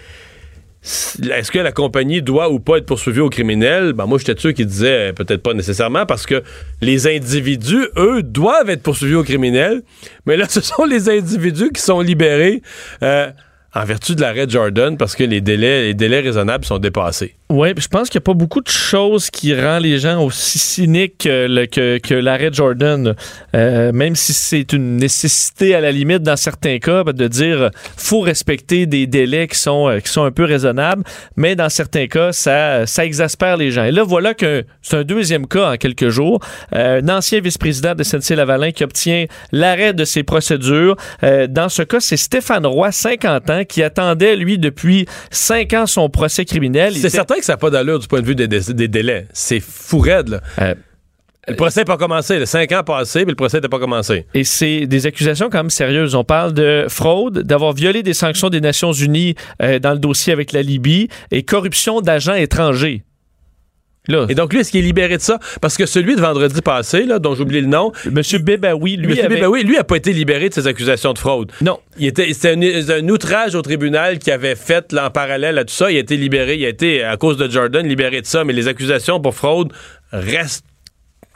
est-ce 0.84 1.50
que 1.50 1.60
la 1.60 1.72
compagnie 1.72 2.22
doit 2.22 2.52
ou 2.52 2.60
pas 2.60 2.78
être 2.78 2.86
poursuivie 2.86 3.22
au 3.22 3.30
criminel? 3.30 3.94
Ben 3.94 4.06
moi, 4.06 4.18
j'étais 4.18 4.40
sûr 4.40 4.54
qui 4.54 4.66
disait 4.66 5.10
euh, 5.10 5.14
peut-être 5.14 5.42
pas 5.42 5.54
nécessairement 5.54 6.06
parce 6.06 6.26
que 6.26 6.44
les 6.82 7.08
individus, 7.08 7.88
eux, 7.96 8.22
doivent 8.22 8.70
être 8.70 8.84
poursuivis 8.84 9.16
au 9.16 9.24
criminel. 9.24 9.82
Mais 10.26 10.36
là, 10.36 10.46
ce 10.50 10.60
sont 10.60 10.84
les 10.84 11.10
individus 11.10 11.72
qui 11.72 11.82
sont 11.82 12.02
libérés 12.02 12.62
euh, 13.02 13.32
en 13.76 13.86
vertu 13.86 14.16
de 14.16 14.22
l'arrêt 14.22 14.45
Jordan 14.48 14.98
parce 14.98 15.16
que 15.16 15.24
les 15.24 15.41
délais, 15.41 15.84
les 15.84 15.94
délais 15.94 16.20
raisonnables 16.20 16.66
sont 16.66 16.78
dépassés. 16.78 17.36
Oui, 17.50 17.70
je 17.78 17.88
pense 17.88 18.10
qu'il 18.10 18.18
n'y 18.20 18.24
a 18.24 18.26
pas 18.26 18.34
beaucoup 18.34 18.62
de 18.62 18.70
choses 18.70 19.30
qui 19.30 19.54
rend 19.60 19.78
les 19.78 20.00
gens 20.00 20.24
aussi 20.24 20.58
cyniques 20.58 21.20
que, 21.20 21.48
le- 21.48 21.66
que, 21.68 22.00
que 22.00 22.14
l'arrêt 22.16 22.50
Jordan. 22.52 23.16
Euh, 23.56 23.91
même 23.91 24.16
si 24.16 24.34
c'est 24.34 24.74
une 24.74 24.98
nécessité 24.98 25.76
à 25.76 25.82
la 25.82 25.91
limite 25.91 26.24
dans 26.24 26.36
certains 26.38 26.80
cas 26.80 27.04
ben, 27.04 27.14
de 27.14 27.28
dire 27.28 27.70
faut 27.95 28.22
respecter 28.22 28.86
des 28.88 29.06
délais 29.06 29.48
qui 29.48 29.58
sont, 29.60 29.88
euh, 29.88 30.00
qui 30.00 30.10
sont 30.10 30.24
un 30.24 30.32
peu 30.32 30.45
raisonnables, 30.45 31.04
mais 31.36 31.56
dans 31.56 31.70
certains 31.70 32.08
cas, 32.08 32.32
ça, 32.32 32.88
ça 32.88 33.06
exaspère 33.06 33.58
les 33.58 33.70
gens. 33.72 33.84
Et 33.84 33.91
là, 33.91 34.04
voilà 34.04 34.34
que 34.34 34.64
c'est 34.82 34.98
un 34.98 35.04
deuxième 35.04 35.45
cas 35.48 35.74
en 35.74 35.78
quelques 35.78 36.10
jours. 36.10 36.40
Euh, 36.76 37.02
un 37.04 37.10
ancien 37.10 37.40
vice-président 37.40 37.94
de 37.94 38.04
SNC-Lavalin 38.04 38.72
qui 38.72 38.84
obtient 38.84 39.26
l'arrêt 39.52 39.94
de 39.94 40.06
ses 40.06 40.24
procédures. 40.24 40.95
Euh, 41.24 41.48
dans 41.48 41.70
ce 41.70 41.84
cas, 41.84 42.00
c'est 42.00 42.18
Stéphane 42.18 42.66
Roy, 42.66 42.91
50 42.91 43.50
ans, 43.50 43.62
qui 43.65 43.84
attendait, 43.84 44.35
lui, 44.35 44.57
depuis 44.57 45.06
5 45.31 45.73
ans 45.73 45.85
son 45.88 46.10
procès 46.10 46.45
criminel. 46.45 46.94
C'est 46.94 46.99
était- 46.99 47.10
certain 47.10 47.35
que 47.35 47.45
ça 47.45 47.53
n'a 47.53 47.57
pas 47.57 47.69
d'allure 47.69 47.99
du 47.99 48.07
point 48.07 48.22
de 48.22 48.26
vue 48.26 48.35
des, 48.35 48.48
des- 48.48 48.73
des 48.73 48.88
délais. 48.88 49.27
C'est 49.34 49.60
fou 49.60 49.99
raide, 49.99 50.30
là. 50.30 50.41
Euh, 50.61 50.76
le 51.48 51.56
procès 51.57 51.81
n'a 51.81 51.85
pas 51.85 51.98
commencé. 51.98 52.40
Le 52.40 52.45
cinq 52.45 52.72
ans 52.72 52.84
passés, 52.84 53.26
mais 53.26 53.31
le 53.31 53.35
procès 53.35 53.60
n'a 53.60 53.68
pas 53.68 53.80
commencé. 53.80 54.26
Et 54.34 54.45
c'est 54.45 54.85
des 54.88 55.06
accusations 55.07 55.49
quand 55.49 55.57
même 55.60 55.69
sérieuses. 55.69 56.15
On 56.15 56.23
parle 56.23 56.53
de 56.53 56.85
fraude, 56.88 57.40
d'avoir 57.40 57.73
violé 57.73 58.02
des 58.02 58.14
sanctions 58.14 58.49
des 58.49 58.61
Nations 58.61 58.94
Unies 58.94 59.35
euh, 59.61 59.77
dans 59.80 59.91
le 59.91 59.99
dossier 59.99 60.31
avec 60.31 60.53
la 60.53 60.61
Libye 60.61 61.10
et 61.31 61.44
corruption 61.44 61.99
d'agents 61.99 62.34
étrangers. 62.35 63.03
Là, 64.10 64.26
Et 64.30 64.36
donc, 64.36 64.52
lui, 64.52 64.60
est-ce 64.60 64.72
qu'il 64.72 64.82
est 64.82 64.88
libéré 64.88 65.16
de 65.16 65.22
ça? 65.22 65.40
Parce 65.62 65.78
que 65.78 65.86
celui 65.86 66.16
de 66.18 66.22
vendredi 66.22 66.62
passé, 66.62 67.06
là, 67.06 67.20
dont 67.20 67.36
j'oublie 67.36 67.62
le 67.62 67.68
nom, 67.68 67.94
Monsieur 68.12 68.38
Bebaoui, 68.40 68.98
lui, 68.98 69.08
Monsieur 69.08 69.24
avait- 69.26 69.36
Bebaoui, 69.36 69.64
lui, 69.64 69.78
a 69.78 69.86
pas 69.86 69.96
été 69.96 70.12
libéré 70.12 70.50
de 70.50 70.54
ses 70.54 70.68
accusations 70.68 71.14
de 71.14 71.20
fraude. 71.20 71.52
Non. 71.62 71.80
Il 71.98 72.08
était, 72.08 72.34
c'était 72.34 72.50
un, 72.52 72.82
c'est 72.86 73.00
un 73.00 73.08
outrage 73.08 73.56
au 73.56 73.62
tribunal 73.62 74.20
qui 74.20 74.30
avait 74.32 74.56
fait 74.56 74.92
là, 74.92 75.08
en 75.08 75.10
parallèle 75.10 75.58
à 75.58 75.64
tout 75.64 75.74
ça. 75.74 75.90
Il 75.90 75.96
a 75.96 76.00
été 76.02 76.18
libéré. 76.18 76.56
Il 76.58 76.66
a 76.66 76.70
été, 76.70 77.02
à 77.04 77.16
cause 77.16 77.38
de 77.38 77.50
Jordan, 77.50 77.88
libéré 77.88 78.20
de 78.20 78.26
ça. 78.26 78.44
Mais 78.44 78.52
les 78.54 78.68
accusations 78.68 79.22
pour 79.22 79.36
fraude 79.36 79.72
restent 80.12 80.66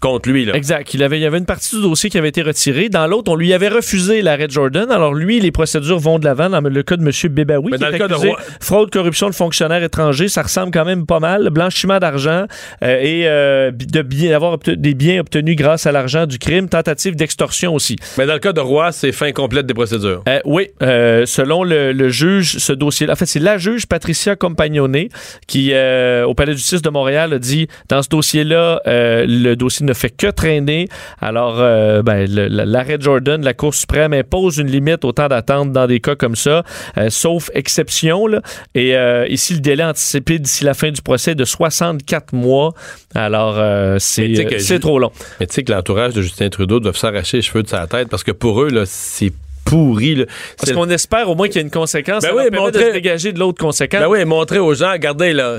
contre 0.02 0.30
lui. 0.30 0.46
Là. 0.46 0.56
Exact. 0.56 0.94
Il, 0.94 1.02
avait, 1.04 1.18
il 1.20 1.24
y 1.24 1.26
avait 1.26 1.38
une 1.40 1.46
partie 1.46 1.76
du 1.76 1.82
dossier 1.82 2.10
qui 2.10 2.18
avait 2.18 2.30
été 2.30 2.42
retirée. 2.42 2.90
Dans 2.90 3.08
l'autre, 3.08 3.32
on 3.32 3.36
lui 3.36 3.54
avait 3.54 3.68
refusé 3.68 4.22
l'arrêt 4.22 4.48
Jordan. 4.50 4.92
Alors 4.92 5.14
lui, 5.14 5.40
les 5.40 5.52
procédures 5.52 5.98
vont 6.00 6.20
de 6.20 6.26
l'avant 6.26 6.50
dans 6.50 6.62
le 6.62 6.84
cas 6.84 6.98
de 6.98 7.04
M. 7.04 7.12
Bebaoui. 7.34 7.72
Mais 7.72 7.78
qui 7.78 7.84
dans 7.84 7.90
est 7.90 7.92
le 7.94 7.98
cas 7.98 8.08
de 8.08 8.14
Roy- 8.14 8.38
Fraude, 8.62 8.92
corruption 8.92 9.30
de 9.30 9.34
fonctionnaires 9.36 9.82
étrangers, 9.84 10.28
ça 10.28 10.44
ressemble 10.44 10.72
quand 10.72 10.86
même 10.86 11.06
pas 11.06 11.20
mal. 11.20 11.50
Blanchiment 11.50 11.98
d'argent 12.00 12.46
euh, 12.84 13.00
et 13.02 13.28
euh, 13.28 13.72
de 13.72 14.02
bien, 14.02 14.40
des 14.68 14.94
biens 14.94 15.22
obtenus 15.22 15.56
grâce 15.56 15.88
à 15.88 15.92
l'argent 15.92 16.26
du 16.26 16.38
crime. 16.38 16.70
Tentative 16.70 17.16
d'extorsion 17.16 17.74
aussi. 17.74 17.96
Mais 18.18 18.26
dans 18.26 18.34
le 18.34 18.40
cas 18.40 18.54
de 18.54 18.60
Roy, 18.62 18.92
c'est 18.92 19.12
fin 19.12 19.32
complète 19.32 19.66
des 19.66 19.74
procédures. 19.74 20.22
Euh, 20.30 20.40
oui, 20.46 20.68
euh, 20.84 21.26
selon 21.26 21.64
le, 21.64 21.92
le 21.92 22.10
juge, 22.10 22.58
ce 22.58 22.74
dossier, 22.74 23.10
en 23.10 23.16
fait, 23.16 23.26
c'est 23.26 23.40
la 23.40 23.58
juge 23.58 23.86
Patricia 23.88 24.36
Compagnone 24.36 25.08
qui, 25.48 25.74
au 25.74 26.34
Palais 26.34 26.52
de 26.54 26.58
justice 26.58 26.82
de 26.82 26.90
Montréal, 26.90 27.34
a 27.34 27.40
dit 27.40 27.68
dans 27.90 28.02
ce 28.04 28.10
dossier-là, 28.10 28.82
le 28.86 29.56
dossier 29.56 29.87
ne 29.88 29.94
fait 29.94 30.10
que 30.12 30.28
traîner. 30.28 30.88
Alors, 31.20 31.56
euh, 31.60 32.02
ben, 32.04 32.26
l'arrêt 32.30 32.98
de 32.98 33.04
Jordan, 33.04 33.44
la 33.44 33.54
Cour 33.54 33.74
suprême 33.74 34.14
impose 34.14 34.58
une 34.58 34.68
limite 34.68 35.04
au 35.06 35.12
temps 35.12 35.28
d'attente 35.28 35.72
dans 35.72 35.88
des 35.88 36.00
cas 36.00 36.16
comme 36.16 36.36
ça, 36.36 36.64
euh, 36.98 37.10
sauf 37.10 37.50
exception. 37.54 38.28
Là. 38.28 38.42
Et 38.76 38.96
euh, 38.96 39.26
ici, 39.28 39.54
le 39.56 39.60
délai 39.62 39.84
anticipé 39.84 40.38
d'ici 40.40 40.64
la 40.64 40.74
fin 40.74 40.92
du 40.92 41.02
procès 41.02 41.32
est 41.32 41.36
de 41.36 41.46
64 41.46 42.34
mois. 42.34 42.74
Alors, 43.16 43.56
c'est 44.00 44.80
trop 44.80 45.00
long. 45.00 45.12
Mais 45.40 45.48
tu 45.48 45.56
sais 45.56 45.64
que 45.64 45.72
l'entourage 45.72 46.14
de 46.14 46.22
Justin 46.22 46.50
Trudeau 46.50 46.80
doivent 46.80 46.98
s'arracher 46.98 47.38
les 47.38 47.44
cheveux 47.44 47.64
de 47.64 47.70
sa 47.70 47.88
tête 47.88 48.10
parce 48.10 48.24
que 48.24 48.32
pour 48.32 48.62
eux, 48.62 48.70
c'est 48.86 49.32
pourri. 49.66 50.16
là. 50.16 50.26
Parce 50.58 50.72
qu'on 50.72 50.90
espère 50.90 51.30
au 51.30 51.36
moins 51.36 51.48
qu'il 51.48 51.58
y 51.58 51.60
a 51.60 51.62
une 51.64 51.72
conséquence. 51.72 52.24
Ben 52.24 52.30
oui, 52.36 52.44
permet 52.44 52.58
de 52.58 52.62
montrer- 52.62 52.88
se 52.90 52.94
dégager 52.94 53.34
de 53.34 53.40
l'autre 53.40 53.60
conséquence. 53.60 54.02
Ben 54.02 54.08
oui, 54.08 54.24
montrer 54.26 54.60
aux 54.60 54.74
gens, 54.74 54.92
regardez, 54.92 55.34
là, 55.34 55.58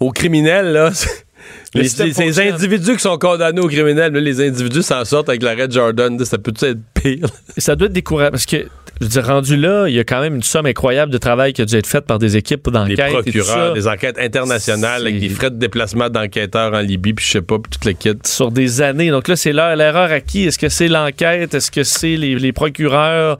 aux 0.00 0.10
criminels, 0.10 0.72
là, 0.72 0.90
les, 1.74 1.82
les- 1.82 1.88
ces 2.12 2.40
individus 2.40 2.94
qui 2.96 3.02
sont 3.02 3.18
condamnés 3.18 3.60
aux 3.60 3.68
criminels, 3.68 4.12
là, 4.12 4.20
les 4.20 4.40
individus 4.46 4.82
s'en 4.82 5.04
sortent 5.04 5.28
avec 5.28 5.42
l'arrêt 5.42 5.68
de 5.68 5.72
Jordan, 5.72 6.22
ça 6.24 6.38
peut 6.38 6.52
être 6.62 6.78
pire. 6.94 7.26
ça 7.58 7.76
doit 7.76 7.86
être 7.86 7.92
décourageant 7.92 8.30
parce 8.30 8.46
que 8.46 8.66
je 9.00 9.06
veux 9.06 9.10
dire, 9.10 9.26
rendu 9.26 9.56
là, 9.56 9.88
il 9.88 9.94
y 9.94 9.98
a 9.98 10.04
quand 10.04 10.20
même 10.20 10.36
une 10.36 10.42
somme 10.44 10.66
incroyable 10.66 11.10
de 11.10 11.18
travail 11.18 11.52
qui 11.52 11.62
a 11.62 11.64
dû 11.64 11.74
être 11.74 11.86
faite 11.88 12.04
par 12.04 12.18
des 12.20 12.36
équipes 12.36 12.70
d'enquête. 12.70 12.98
tout 13.08 13.12
procureurs, 13.22 13.72
des 13.74 13.88
enquêtes 13.88 14.18
internationales 14.18 15.00
avec 15.02 15.18
des 15.18 15.28
frais 15.28 15.50
de 15.50 15.56
déplacement 15.56 16.08
d'enquêteurs 16.08 16.72
en 16.74 16.80
Libye, 16.80 17.12
puis 17.14 17.24
je 17.24 17.30
sais 17.32 17.42
pas, 17.42 17.58
puis 17.58 17.70
toute 17.80 17.98
kit. 17.98 18.12
sur 18.24 18.52
des 18.52 18.80
années. 18.80 19.10
Donc 19.10 19.26
là, 19.26 19.34
c'est 19.34 19.52
l'erreur 19.52 20.12
à 20.12 20.20
qui? 20.20 20.44
Est-ce 20.44 20.58
que 20.58 20.68
c'est 20.68 20.88
l'enquête? 20.88 21.52
Est-ce 21.54 21.70
que 21.72 21.82
c'est 21.82 22.16
les, 22.16 22.36
les 22.36 22.52
procureurs? 22.52 23.38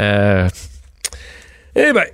Euh, 0.00 0.48
Eh 1.76 1.92
ben, 1.92 2.04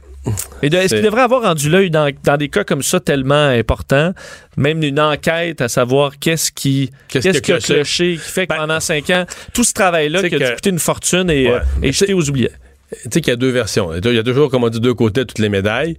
et 0.62 0.66
Est-ce 0.66 0.94
qu'il 0.94 1.04
devrait 1.04 1.22
avoir 1.22 1.42
rendu 1.42 1.70
l'œil 1.70 1.90
dans, 1.90 2.10
dans 2.24 2.36
des 2.36 2.48
cas 2.48 2.64
comme 2.64 2.82
ça 2.82 3.00
tellement 3.00 3.46
importants, 3.48 4.12
même 4.56 4.82
une 4.82 5.00
enquête 5.00 5.60
à 5.60 5.68
savoir 5.68 6.18
qu'est-ce 6.18 6.52
qui, 6.52 6.90
Qu'est-ce 7.08 7.38
qui 7.40 7.52
cloché? 7.58 8.16
fait 8.16 8.46
que 8.46 8.54
pendant 8.54 8.80
cinq 8.80 9.08
ans, 9.10 9.24
tout 9.54 9.64
ce 9.64 9.72
travail-là 9.72 10.28
qui 10.28 10.34
a 10.34 10.38
que- 10.38 10.54
coûter 10.56 10.70
une 10.70 10.78
fortune 10.78 11.30
et, 11.30 11.46
Ouais. 11.48 11.52
euh, 11.54 11.82
est 11.82 11.92
jeté 11.92 12.12
aux 12.12 12.28
oubliettes. 12.28 12.58
tu 12.90 12.98
sais 13.12 13.20
qu'il 13.22 13.30
y 13.30 13.34
a 13.34 13.36
deux 13.36 13.50
versions. 13.50 13.94
Il 13.94 14.14
y 14.14 14.18
a 14.18 14.22
toujours, 14.22 14.50
comme 14.50 14.64
on 14.64 14.68
dit, 14.68 14.80
deux 14.80 14.94
côtés 14.94 15.20
de 15.20 15.26
toutes 15.26 15.38
les 15.38 15.48
médailles. 15.48 15.96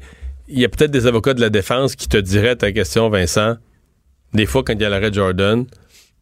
Il 0.48 0.60
y 0.60 0.65
a 0.65 0.69
peut-être 0.69 0.91
des 0.91 1.07
avocats 1.07 1.34
de 1.34 1.41
la 1.41 1.49
défense 1.49 1.95
qui 1.95 2.07
te 2.07 2.18
diraient 2.18 2.56
ta 2.57 2.72
question, 2.72 3.10
Vincent. 3.10 3.56
Des 4.34 4.45
fois, 4.45 4.64
quand 4.64 4.73
il 4.73 4.81
y 4.81 4.85
a 4.85 4.89
l'arrêt 4.89 5.11
Jordan, 5.11 5.65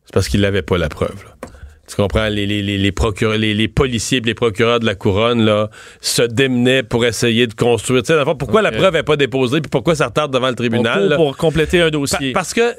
c'est 0.05 0.13
parce 0.13 0.27
qu'il 0.29 0.41
n'avait 0.41 0.61
pas 0.61 0.77
la 0.77 0.87
preuve. 0.89 1.23
là. 1.25 1.49
Tu 1.89 1.95
comprends? 1.95 2.27
Les, 2.29 2.45
les, 2.45 2.61
les, 2.61 2.77
les, 2.77 2.91
procureurs, 2.91 3.37
les, 3.37 3.55
les 3.55 3.67
policiers 3.67 4.19
et 4.19 4.21
les 4.21 4.35
procureurs 4.35 4.79
de 4.79 4.85
la 4.85 4.93
couronne 4.93 5.43
là, 5.43 5.69
se 6.01 6.21
démenaient 6.21 6.83
pour 6.83 7.03
essayer 7.03 7.47
de 7.47 7.53
construire. 7.55 8.03
Tu 8.03 8.13
sais, 8.13 8.23
pourquoi 8.37 8.61
la 8.61 8.71
preuve 8.71 8.93
n'est 8.93 9.01
pas 9.03 9.15
déposée 9.17 9.59
puis 9.59 9.69
pourquoi 9.71 9.95
ça 9.95 10.05
retarde 10.05 10.31
devant 10.31 10.49
le 10.49 10.55
tribunal? 10.55 10.99
Pour, 10.99 11.09
là? 11.09 11.15
pour 11.15 11.35
compléter 11.35 11.81
un 11.81 11.89
dossier. 11.89 12.31
Pa- 12.31 12.39
parce 12.41 12.53
que, 12.53 12.61
euh, 12.61 12.75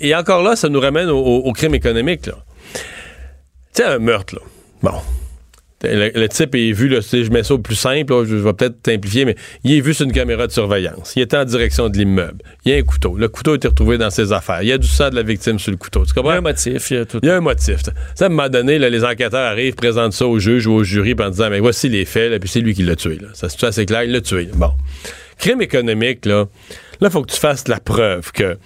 et 0.00 0.14
encore 0.16 0.42
là, 0.42 0.56
ça 0.56 0.68
nous 0.68 0.80
ramène 0.80 1.08
au, 1.10 1.18
au- 1.18 1.38
au 1.44 1.52
crime 1.52 1.74
économique. 1.76 2.22
Tu 2.22 2.30
sais, 3.72 3.84
un 3.84 3.98
meurtre, 4.00 4.34
là. 4.34 4.40
Bon. 4.82 4.98
Le, 5.82 6.10
le 6.14 6.28
type 6.28 6.54
est 6.54 6.72
vu, 6.72 6.88
là, 6.88 7.00
je 7.00 7.30
mets 7.30 7.42
ça 7.42 7.54
au 7.54 7.58
plus 7.58 7.74
simple, 7.74 8.12
là, 8.12 8.24
je, 8.26 8.36
vais 8.36 8.52
peut-être 8.52 8.76
simplifier, 8.84 9.24
mais 9.24 9.34
il 9.64 9.72
est 9.72 9.80
vu 9.80 9.94
sur 9.94 10.04
une 10.04 10.12
caméra 10.12 10.46
de 10.46 10.52
surveillance. 10.52 11.14
Il 11.16 11.22
était 11.22 11.38
en 11.38 11.44
direction 11.44 11.88
de 11.88 11.96
l'immeuble. 11.96 12.42
Il 12.64 12.72
y 12.72 12.74
a 12.74 12.78
un 12.78 12.82
couteau. 12.82 13.16
Le 13.16 13.28
couteau 13.28 13.52
a 13.52 13.56
été 13.56 13.68
retrouvé 13.68 13.96
dans 13.96 14.10
ses 14.10 14.32
affaires. 14.32 14.62
Il 14.62 14.68
y 14.68 14.72
a 14.72 14.78
du 14.78 14.86
sang 14.86 15.08
de 15.08 15.14
la 15.14 15.22
victime 15.22 15.58
sur 15.58 15.70
le 15.70 15.78
couteau. 15.78 16.04
Tu 16.04 16.12
comprends? 16.12 16.32
Il 16.32 16.34
y 16.34 16.36
a 16.36 16.38
un 16.38 16.42
motif, 16.42 16.90
il 16.90 16.96
y 16.96 17.00
a 17.00 17.04
tout. 17.06 17.20
Il 17.22 17.28
y 17.28 17.30
a 17.30 17.36
un 17.36 17.40
motif. 17.40 17.78
Ça, 18.14 18.24
à 18.24 18.26
un 18.26 18.28
moment 18.28 18.48
donné, 18.50 18.78
là, 18.78 18.90
les 18.90 19.04
enquêteurs 19.04 19.46
arrivent, 19.46 19.74
présentent 19.74 20.12
ça 20.12 20.26
au 20.26 20.38
juge 20.38 20.66
ou 20.66 20.72
au 20.72 20.84
jury 20.84 21.14
en 21.18 21.30
disant 21.30 21.48
Mais 21.48 21.60
voici 21.60 21.88
les 21.88 22.04
faits, 22.04 22.30
là, 22.30 22.38
puis 22.38 22.48
c'est 22.48 22.60
lui 22.60 22.74
qui 22.74 22.82
l'a 22.82 22.96
tué. 22.96 23.18
Là. 23.20 23.28
Ça, 23.32 23.48
c'est 23.48 23.64
assez 23.64 23.86
clair, 23.86 24.04
il 24.04 24.12
l'a 24.12 24.20
tué. 24.20 24.48
Bon. 24.54 24.72
Crime 25.38 25.62
économique, 25.62 26.26
là, 26.26 26.46
là, 27.00 27.08
il 27.08 27.10
faut 27.10 27.22
que 27.22 27.32
tu 27.32 27.38
fasses 27.40 27.68
la 27.68 27.80
preuve 27.80 28.32
que 28.32 28.56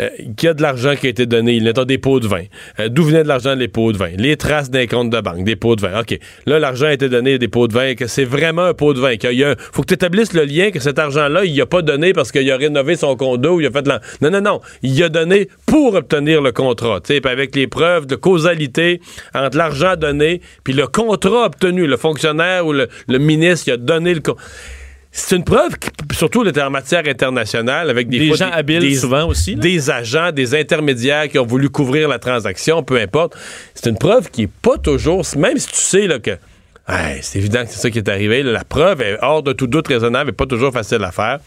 euh, 0.00 0.08
qu'il 0.36 0.46
y 0.46 0.48
a 0.48 0.54
de 0.54 0.62
l'argent 0.62 0.94
qui 0.96 1.06
a 1.06 1.10
été 1.10 1.26
donné, 1.26 1.54
il 1.54 1.64
y 1.64 1.68
a 1.68 1.72
des 1.84 1.98
pots 1.98 2.20
de 2.20 2.26
vin. 2.26 2.44
Euh, 2.78 2.88
D'où 2.88 3.04
venait 3.04 3.22
de 3.22 3.28
l'argent 3.28 3.56
des 3.56 3.68
pots 3.68 3.92
de 3.92 3.98
vin? 3.98 4.10
Les 4.16 4.36
traces 4.36 4.70
d'un 4.70 4.86
compte 4.86 5.10
de 5.10 5.20
banque, 5.20 5.44
des 5.44 5.56
pots 5.56 5.76
de 5.76 5.82
vin. 5.82 6.00
OK. 6.00 6.18
Là, 6.46 6.58
l'argent 6.58 6.86
a 6.86 6.92
été 6.92 7.08
donné 7.08 7.38
des 7.38 7.48
pots 7.48 7.68
de 7.68 7.72
vin, 7.72 7.94
que 7.94 8.06
c'est 8.06 8.24
vraiment 8.24 8.64
un 8.64 8.74
pot 8.74 8.94
de 8.94 9.00
vin. 9.00 9.12
Il 9.12 9.44
a, 9.44 9.54
faut 9.58 9.82
que 9.82 9.88
tu 9.88 9.94
établisses 9.94 10.32
le 10.32 10.44
lien 10.44 10.70
que 10.70 10.80
cet 10.80 10.98
argent-là, 10.98 11.44
il 11.44 11.60
a 11.60 11.66
pas 11.66 11.82
donné 11.82 12.12
parce 12.12 12.32
qu'il 12.32 12.50
a 12.50 12.56
rénové 12.56 12.96
son 12.96 13.16
condo, 13.16 13.60
il 13.60 13.66
a 13.66 13.70
fait 13.70 13.82
de 13.82 13.88
la... 13.88 14.00
Non, 14.20 14.30
non, 14.30 14.40
non. 14.40 14.60
Il 14.82 15.02
a 15.02 15.08
donné 15.08 15.48
pour 15.66 15.94
obtenir 15.94 16.42
le 16.42 16.52
contrat. 16.52 17.00
puis 17.00 17.20
avec 17.24 17.54
les 17.54 17.66
preuves 17.66 18.06
de 18.06 18.16
causalité 18.16 19.00
entre 19.34 19.56
l'argent 19.56 19.96
donné 19.96 20.40
puis 20.64 20.72
le 20.72 20.86
contrat 20.86 21.46
obtenu. 21.46 21.86
Le 21.86 21.96
fonctionnaire 21.96 22.66
ou 22.66 22.72
le, 22.72 22.88
le 23.08 23.18
ministre, 23.18 23.68
il 23.68 23.72
a 23.72 23.76
donné 23.76 24.14
le... 24.14 24.20
con- 24.20 24.36
C'est 25.12 25.36
une 25.36 25.44
preuve, 25.44 25.76
qui, 25.76 25.90
surtout 26.12 26.46
en 26.46 26.70
matière 26.70 27.02
internationale, 27.06 27.90
avec 27.90 28.08
des, 28.08 28.20
Des 28.20 28.28
fois 28.28 28.36
gens 28.36 28.50
habiles 28.52 28.80
des, 28.80 28.94
souvent 28.94 29.26
aussi, 29.26 29.56
là. 29.56 29.60
des 29.60 29.90
agents, 29.90 30.30
des 30.30 30.54
intermédiaires 30.54 31.28
qui 31.28 31.38
ont 31.38 31.46
voulu 31.46 31.68
couvrir 31.68 32.08
la 32.08 32.18
transaction, 32.18 32.82
peu 32.84 32.96
importe. 33.00 33.36
C'est 33.74 33.90
une 33.90 33.98
preuve 33.98 34.30
qui 34.30 34.42
est 34.42 34.50
pas 34.62 34.78
toujours, 34.78 35.24
même 35.36 35.58
si 35.58 35.66
tu 35.68 35.76
sais 35.76 36.06
là, 36.06 36.20
que 36.20 36.38
hey, 36.88 37.18
c'est 37.22 37.38
évident 37.38 37.64
que 37.64 37.70
c'est 37.70 37.80
ça 37.80 37.90
qui 37.90 37.98
est 37.98 38.08
arrivé, 38.08 38.42
là, 38.42 38.52
la 38.52 38.64
preuve 38.64 39.02
est 39.02 39.18
hors 39.20 39.42
de 39.42 39.52
tout 39.52 39.66
doute 39.66 39.88
raisonnable 39.88 40.30
et 40.30 40.32
pas 40.32 40.46
toujours 40.46 40.72
facile 40.72 41.02
à 41.02 41.10
faire. 41.10 41.40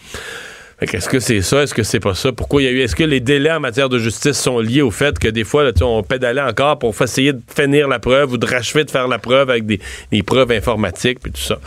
Est-ce 0.81 1.07
que 1.07 1.19
c'est 1.19 1.41
ça? 1.41 1.63
Est-ce 1.63 1.73
que 1.73 1.83
c'est 1.83 2.01
pas 2.01 2.13
ça? 2.13 2.33
Pourquoi 2.33 2.61
il 2.61 2.65
y 2.65 2.67
a 2.67 2.71
eu. 2.71 2.81
Est-ce 2.81 2.95
que 2.95 3.05
les 3.05 3.21
délais 3.21 3.51
en 3.51 3.61
matière 3.61 3.87
de 3.87 3.97
justice 3.99 4.37
sont 4.37 4.59
liés 4.59 4.81
au 4.81 4.91
fait 4.91 5.17
que 5.17 5.29
des 5.29 5.45
fois, 5.45 5.63
là, 5.63 5.71
on 5.81 6.03
pédalait 6.03 6.41
encore 6.41 6.77
pour 6.77 6.99
essayer 7.01 7.31
de 7.31 7.41
finir 7.55 7.87
la 7.87 7.99
preuve 7.99 8.33
ou 8.33 8.37
de 8.37 8.45
rachever 8.45 8.83
de 8.83 8.91
faire 8.91 9.07
la 9.07 9.19
preuve 9.19 9.49
avec 9.49 9.65
des, 9.65 9.79
des 10.11 10.23
preuves 10.23 10.51
informatiques 10.51 11.19
puis 11.21 11.31
tout 11.31 11.41
ça? 11.41 11.59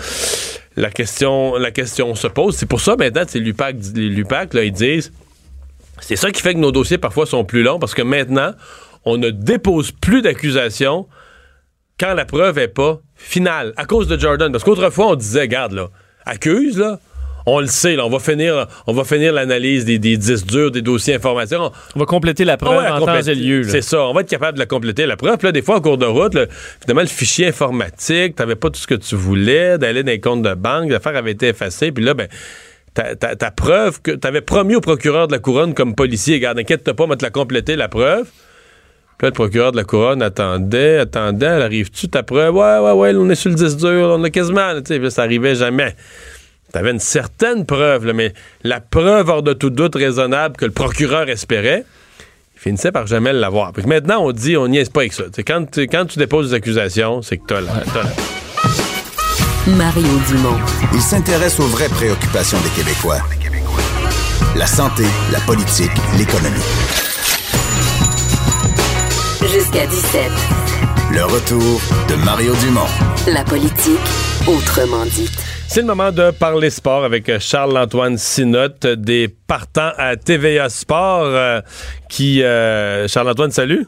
La 0.76 0.90
question, 0.90 1.54
se 2.14 2.26
pose. 2.26 2.56
C'est 2.56 2.66
pour 2.66 2.80
ça 2.80 2.96
maintenant, 2.96 3.22
c'est 3.26 3.38
l'UPAC, 3.38 3.76
les 3.94 4.08
l'UPAC, 4.08 4.50
ils 4.54 4.72
disent. 4.72 5.12
C'est 6.00 6.16
ça 6.16 6.30
qui 6.30 6.42
fait 6.42 6.52
que 6.52 6.58
nos 6.58 6.72
dossiers 6.72 6.98
parfois 6.98 7.24
sont 7.24 7.44
plus 7.44 7.62
longs 7.62 7.78
parce 7.78 7.94
que 7.94 8.02
maintenant, 8.02 8.52
on 9.06 9.16
ne 9.16 9.30
dépose 9.30 9.92
plus 9.92 10.20
d'accusations 10.20 11.06
quand 11.98 12.12
la 12.12 12.26
preuve 12.26 12.58
est 12.58 12.68
pas 12.68 13.00
finale 13.14 13.72
à 13.78 13.86
cause 13.86 14.06
de 14.06 14.18
Jordan. 14.18 14.52
Parce 14.52 14.64
qu'autrefois, 14.64 15.08
on 15.08 15.14
disait, 15.14 15.48
garde 15.48 15.72
là, 15.72 15.88
accuse 16.26 16.78
là. 16.78 17.00
On 17.48 17.60
le 17.60 17.66
sait, 17.68 17.94
là, 17.94 18.04
on 18.04 18.10
va 18.10 18.18
finir, 18.18 18.66
on 18.88 18.92
va 18.92 19.04
finir 19.04 19.32
l'analyse 19.32 19.84
des, 19.84 19.98
des 20.00 20.16
disques 20.16 20.46
durs, 20.46 20.72
des 20.72 20.82
dossiers 20.82 21.14
informatiques. 21.14 21.58
On, 21.60 21.70
On 21.94 22.00
va 22.00 22.04
compléter 22.04 22.44
la 22.44 22.56
preuve 22.56 22.78
Ah 22.78 22.82
ouais, 22.82 23.02
en 23.02 23.06
temps 23.06 23.20
et 23.30 23.34
lieu. 23.36 23.62
C'est 23.62 23.82
ça, 23.82 24.02
on 24.02 24.12
va 24.12 24.22
être 24.22 24.28
capable 24.28 24.54
de 24.54 24.58
la 24.60 24.66
compléter. 24.66 25.06
La 25.06 25.16
preuve, 25.16 25.38
là, 25.42 25.52
des 25.52 25.62
fois, 25.62 25.76
en 25.76 25.80
cours 25.80 25.96
de 25.98 26.06
route, 26.06 26.34
là, 26.34 26.46
finalement, 26.80 27.02
le 27.02 27.06
fichier 27.08 27.46
informatique, 27.46 28.34
t'avais 28.34 28.56
pas 28.56 28.68
tout 28.70 28.80
ce 28.80 28.86
que 28.88 28.94
tu 28.96 29.14
voulais, 29.14 29.78
d'aller 29.78 30.02
dans 30.02 30.10
les 30.10 30.18
comptes 30.20 30.42
de 30.42 30.54
banque, 30.54 30.90
l'affaire 30.90 31.14
avait 31.16 31.30
été 31.32 31.48
effacée, 31.48 31.92
puis 31.92 32.02
là, 32.04 32.14
ben, 32.14 32.26
ta, 32.94 33.14
ta- 33.14 33.36
ta 33.36 33.50
preuve 33.52 34.00
que 34.02 34.10
t'avais 34.10 34.40
promis 34.40 34.74
au 34.74 34.80
procureur 34.80 35.28
de 35.28 35.32
la 35.32 35.38
couronne 35.38 35.72
comme 35.74 35.94
policier, 35.94 36.34
regarde, 36.36 36.58
inquiète-toi 36.58 36.94
pas, 36.94 37.04
on 37.04 37.08
va 37.08 37.16
te 37.16 37.24
la 37.24 37.30
compléter, 37.30 37.76
la 37.76 37.88
preuve. 37.88 38.24
Puis 39.18 39.24
là, 39.24 39.28
le 39.28 39.34
procureur 39.34 39.70
de 39.72 39.76
la 39.76 39.84
couronne 39.84 40.20
attendait, 40.20 40.98
attendait, 40.98 41.46
elle 41.46 41.62
arrive-tu 41.62 42.08
ta 42.08 42.22
preuve? 42.22 42.54
Ouais, 42.56 42.78
ouais, 42.78 42.92
ouais, 42.92 43.14
on 43.16 43.30
est 43.30 43.34
sur 43.34 43.50
le 43.50 43.56
10 43.56 43.76
dur, 43.76 44.16
on 44.18 44.24
a 44.24 44.30
quasiment, 44.30 44.74
tu 44.82 45.00
sais, 45.00 45.10
ça 45.10 45.22
arrivait 45.22 45.54
jamais. 45.54 45.94
T'avais 46.76 46.90
une 46.90 47.00
certaine 47.00 47.64
preuve, 47.64 48.04
là, 48.04 48.12
mais 48.12 48.34
la 48.62 48.80
preuve 48.80 49.30
hors 49.30 49.42
de 49.42 49.54
tout 49.54 49.70
doute 49.70 49.94
raisonnable 49.94 50.58
que 50.58 50.66
le 50.66 50.72
procureur 50.72 51.26
espérait, 51.30 51.86
il 52.54 52.60
finissait 52.60 52.92
par 52.92 53.06
jamais 53.06 53.32
l'avoir. 53.32 53.72
Puis 53.72 53.82
maintenant, 53.86 54.18
on 54.20 54.30
dit, 54.32 54.58
on 54.58 54.68
niaise 54.68 54.90
pas 54.90 55.00
avec 55.00 55.14
ça. 55.14 55.22
Tu 55.34 55.42
quand, 55.42 55.64
tu- 55.70 55.86
quand 55.86 56.04
tu 56.04 56.18
déposes 56.18 56.50
des 56.50 56.54
accusations, 56.56 57.22
c'est 57.22 57.38
que 57.38 57.44
t'as 57.48 57.62
la- 57.62 57.72
Mario 59.68 60.06
Dumont. 60.28 60.58
Il 60.92 61.00
s'intéresse 61.00 61.58
aux 61.60 61.66
vraies 61.66 61.88
préoccupations 61.88 62.58
des 62.60 62.68
Québécois. 62.82 63.22
La 64.54 64.66
santé, 64.66 65.04
la 65.32 65.40
politique, 65.40 65.92
l'économie. 66.18 66.60
Jusqu'à 69.50 69.86
17. 69.86 70.30
Le 71.14 71.24
retour 71.24 71.80
de 72.10 72.16
Mario 72.16 72.52
Dumont. 72.56 72.84
La 73.28 73.44
politique, 73.44 73.96
autrement 74.46 75.06
dite. 75.06 75.32
C'est 75.68 75.80
le 75.82 75.86
moment 75.88 76.10
de 76.10 76.30
parler 76.30 76.70
sport 76.70 77.04
avec 77.04 77.28
euh, 77.28 77.38
Charles-Antoine 77.38 78.16
Sinotte 78.16 78.86
des 78.86 79.28
partants 79.28 79.92
à 79.98 80.16
TVA 80.16 80.68
Sport 80.70 81.24
euh, 81.24 81.60
qui... 82.08 82.42
euh, 82.42 83.06
Charles-Antoine, 83.08 83.50
salut. 83.50 83.86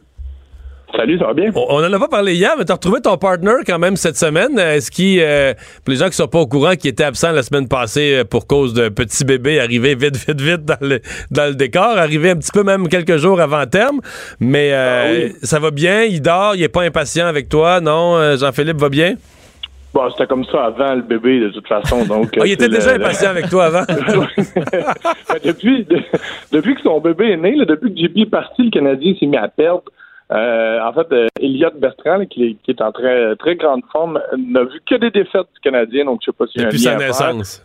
Salut, 0.95 1.19
ça 1.19 1.27
va 1.27 1.35
bien? 1.35 1.51
On 1.55 1.67
on 1.69 1.85
en 1.85 1.93
a 1.93 1.99
pas 1.99 2.09
parlé 2.09 2.35
hier, 2.35 2.53
mais 2.59 2.65
t'as 2.65 2.75
retrouvé 2.75 3.01
ton 3.01 3.17
partner 3.17 3.53
quand 3.67 3.79
même 3.79 3.97
cette 3.97 4.17
semaine. 4.17 4.59
Euh, 4.59 4.75
Est-ce 4.77 4.91
qu'il, 4.91 5.21
euh, 5.21 5.55
pour 5.85 5.93
les 5.93 5.97
gens 5.99 6.09
qui 6.09 6.17
sont 6.17 6.29
pas 6.29 6.41
au 6.41 6.47
courant, 6.47 6.75
qui 6.77 6.89
était 6.89 7.05
absent 7.05 7.31
la 7.33 7.43
semaine 7.43 7.69
passée 7.69 8.17
euh, 8.19 8.25
pour 8.25 8.47
cause 8.47 8.75
de 8.75 8.89
petit 8.89 9.25
bébé 9.25 9.61
arrivé 9.61 9.95
vite, 9.95 10.17
vite, 10.29 10.41
vite 10.41 10.65
dans 10.65 10.79
le, 10.81 11.01
dans 11.31 11.47
le 11.47 11.55
décor, 11.55 11.97
arrivé 11.97 12.31
un 12.31 12.37
petit 12.37 12.53
peu 12.53 12.65
même 12.65 12.89
quelques 12.89 13.17
jours 13.19 13.41
avant 13.41 13.67
terme, 13.67 14.01
mais 14.41 14.73
euh, 14.73 15.29
ça 15.43 15.59
va 15.59 15.71
bien, 15.71 16.03
il 16.05 16.21
dort, 16.23 16.55
il 16.57 16.63
est 16.63 16.69
pas 16.69 16.83
impatient 16.83 17.27
avec 17.27 17.49
toi, 17.49 17.81
non? 17.81 18.17
Euh, 18.17 18.37
Jean-Philippe 18.37 18.79
va 18.79 18.89
bien? 18.89 19.15
Bon, 19.99 20.09
c'était 20.13 20.29
comme 20.29 20.45
ça 20.45 20.67
avant 20.67 20.95
le 20.95 21.03
bébé, 21.03 21.41
de 21.41 21.49
toute 21.49 21.67
façon. 21.67 22.05
Donc, 22.05 22.29
Ah, 22.41 22.47
il 22.47 22.51
euh, 22.51 22.55
était 22.55 22.69
déjà 22.69 22.97
le- 22.97 23.03
impatient 23.05 23.31
avec 23.31 23.49
toi 23.49 23.65
avant. 23.65 23.83
Ben, 25.29 25.39
depuis, 25.45 25.85
de- 25.85 25.99
depuis 26.53 26.77
que 26.77 26.83
son 26.83 27.01
bébé 27.01 27.33
est 27.33 27.37
né, 27.37 27.57
là, 27.57 27.65
depuis 27.65 27.93
que 27.93 27.99
JP 28.01 28.17
est 28.19 28.31
parti, 28.31 28.63
le 28.63 28.71
Canadien 28.71 29.15
s'est 29.19 29.27
mis 29.27 29.37
à 29.37 29.49
perdre. 29.49 29.83
Euh, 30.31 30.79
en 30.83 30.93
fait, 30.93 31.11
euh, 31.13 31.27
Elliott 31.41 31.75
Bertrand, 31.81 32.19
là, 32.19 32.27
qui, 32.27 32.45
est, 32.45 32.57
qui 32.63 32.71
est 32.71 32.81
en 32.81 32.93
très, 32.93 33.35
très 33.37 33.57
grande 33.57 33.81
forme, 33.91 34.21
n'a 34.37 34.63
vu 34.63 34.81
que 34.89 34.95
des 34.95 35.11
défaites 35.11 35.47
du 35.55 35.61
Canadien, 35.63 36.05
donc 36.05 36.21
je 36.21 36.27
sais 36.31 36.37
pas 36.37 36.47
s'il 36.47 36.61
y 36.61 36.65
a 36.65 36.69
un 36.69 36.71
Depuis 36.71 36.79
sa 36.83 36.95
naissance. 36.97 37.65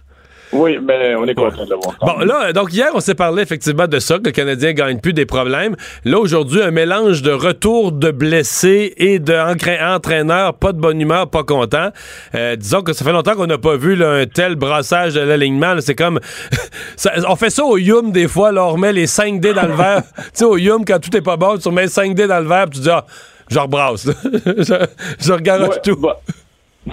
Oui, 0.53 0.77
mais 0.81 1.15
on 1.15 1.25
est 1.25 1.34
content 1.35 1.65
de 1.65 1.69
le 1.71 1.75
voir. 1.77 1.95
Bon, 2.01 2.19
là, 2.25 2.53
donc 2.53 2.71
hier, 2.73 2.89
on 2.93 2.99
s'est 2.99 3.15
parlé 3.15 3.41
effectivement 3.43 3.88
de 3.88 3.99
ça, 3.99 4.17
que 4.19 4.25
le 4.25 4.31
Canadien 4.31 4.73
gagne 4.73 4.99
plus 4.99 5.13
des 5.13 5.25
problèmes. 5.25 5.75
Là, 6.05 6.19
aujourd'hui, 6.19 6.61
un 6.61 6.71
mélange 6.71 7.21
de 7.21 7.31
retour 7.31 7.91
de 7.91 8.11
blessés 8.11 8.93
et 8.97 9.19
de 9.19 9.34
encra- 9.34 9.95
entraîneurs, 9.95 10.53
pas 10.53 10.71
de 10.71 10.80
bonne 10.80 11.01
humeur, 11.01 11.30
pas 11.30 11.43
content. 11.43 11.89
Euh, 12.35 12.55
disons 12.55 12.81
que 12.81 12.93
ça 12.93 13.03
fait 13.03 13.11
longtemps 13.11 13.35
qu'on 13.35 13.47
n'a 13.47 13.57
pas 13.57 13.75
vu 13.77 13.95
là, 13.95 14.11
un 14.11 14.25
tel 14.25 14.55
brassage 14.55 15.13
de 15.15 15.21
l'alignement. 15.21 15.75
C'est 15.80 15.95
comme... 15.95 16.19
ça- 16.95 17.13
on 17.27 17.35
fait 17.35 17.49
ça 17.49 17.63
au 17.65 17.77
Yum 17.77 18.11
des 18.11 18.27
fois, 18.27 18.51
là, 18.51 18.63
on 18.65 18.73
remet 18.73 18.93
les 18.93 19.07
5 19.07 19.39
dés 19.39 19.53
dans 19.53 19.67
le 19.67 19.73
verre. 19.73 20.03
tu 20.17 20.23
sais, 20.34 20.45
au 20.45 20.57
Yum, 20.57 20.85
quand 20.85 20.99
tout 20.99 21.15
est 21.17 21.21
pas 21.21 21.38
bon, 21.38 21.57
tu 21.57 21.67
remets 21.67 21.88
5 21.88 22.13
dés 22.13 22.27
dans 22.27 22.39
le 22.39 22.47
verre, 22.47 22.65
puis 22.69 22.80
tu 22.80 22.84
dis, 22.84 22.89
ah, 22.91 23.05
je 23.49 23.59
rebrasse. 23.59 24.07
je, 24.45 24.85
je 25.19 25.34
regarde 25.34 25.63
Ouais, 25.63 25.80
tout. 25.84 25.95
bah, 25.97 26.19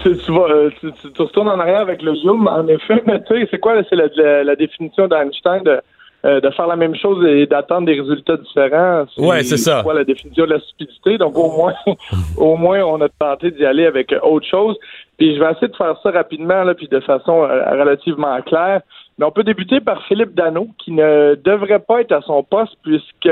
tu, 0.02 0.16
tu 0.16 0.32
vas, 0.32 0.46
euh, 0.50 0.70
tu, 0.80 0.92
tu- 0.92 1.12
tu 1.12 1.22
retournes 1.22 1.48
en 1.48 1.58
arrière 1.58 1.80
avec 1.80 2.02
le 2.02 2.14
Zoom, 2.14 2.46
en 2.48 2.66
effet, 2.68 3.02
mais 3.06 3.22
tu 3.24 3.34
sais, 3.40 3.48
c'est 3.50 3.58
quoi, 3.58 3.74
c'est 3.88 3.96
la, 3.96 4.06
la- 4.16 4.44
la 4.44 4.56
définition 4.56 5.08
d'Einstein 5.08 5.62
de, 5.64 5.80
euh, 6.24 6.40
de 6.40 6.50
faire 6.50 6.66
la 6.66 6.76
même 6.76 6.94
chose 6.94 7.24
et 7.26 7.46
d'attendre 7.46 7.86
des 7.86 7.98
résultats 8.00 8.36
différents? 8.36 9.04
Ouais, 9.18 9.42
c'est 9.42 9.56
ça. 9.56 9.82
quoi 9.82 9.94
la 9.94 10.04
définition 10.04 10.44
de 10.44 10.50
la 10.54 10.60
stupidité? 10.60 11.18
Donc, 11.18 11.36
au 11.36 11.50
moins, 11.50 11.74
au 12.36 12.56
moins, 12.56 12.82
on 12.84 13.00
a 13.00 13.08
tenté 13.08 13.50
d'y 13.50 13.64
aller 13.64 13.86
avec 13.86 14.12
euh, 14.12 14.20
autre 14.22 14.46
chose. 14.46 14.76
Puis, 15.18 15.34
je 15.34 15.40
vais 15.40 15.50
essayer 15.50 15.68
de 15.68 15.76
faire 15.76 15.96
ça 16.02 16.10
rapidement, 16.10 16.62
là, 16.62 16.74
puis 16.74 16.88
de 16.88 17.00
façon 17.00 17.42
euh, 17.44 17.70
relativement 17.70 18.40
claire. 18.42 18.82
Mais 19.18 19.26
on 19.26 19.30
peut 19.32 19.42
débuter 19.44 19.80
par 19.80 20.02
Philippe 20.06 20.34
Dano, 20.34 20.68
qui 20.78 20.92
ne 20.92 21.34
devrait 21.34 21.80
pas 21.80 22.00
être 22.00 22.12
à 22.12 22.20
son 22.22 22.42
poste 22.42 22.74
puisque 22.82 23.28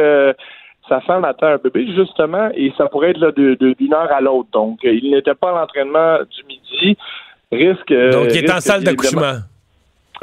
sa 0.88 1.00
femme 1.02 1.24
attend 1.24 1.46
un 1.48 1.56
bébé, 1.56 1.86
justement, 1.94 2.48
et 2.54 2.72
ça 2.76 2.86
pourrait 2.86 3.10
être 3.10 3.18
là, 3.18 3.30
de- 3.32 3.54
de- 3.54 3.74
d'une 3.78 3.94
heure 3.94 4.10
à 4.12 4.20
l'autre. 4.20 4.48
Donc, 4.52 4.78
euh, 4.84 4.92
il 4.92 5.10
n'était 5.10 5.34
pas 5.34 5.50
à 5.50 5.60
l'entraînement 5.60 6.18
du 6.30 6.44
midi. 6.44 6.96
Risque. 7.50 7.90
euh, 7.92 8.12
Donc, 8.12 8.26
il 8.34 8.44
est 8.44 8.50
en 8.52 8.60
salle 8.60 8.84
d'accouchement. 8.84 9.40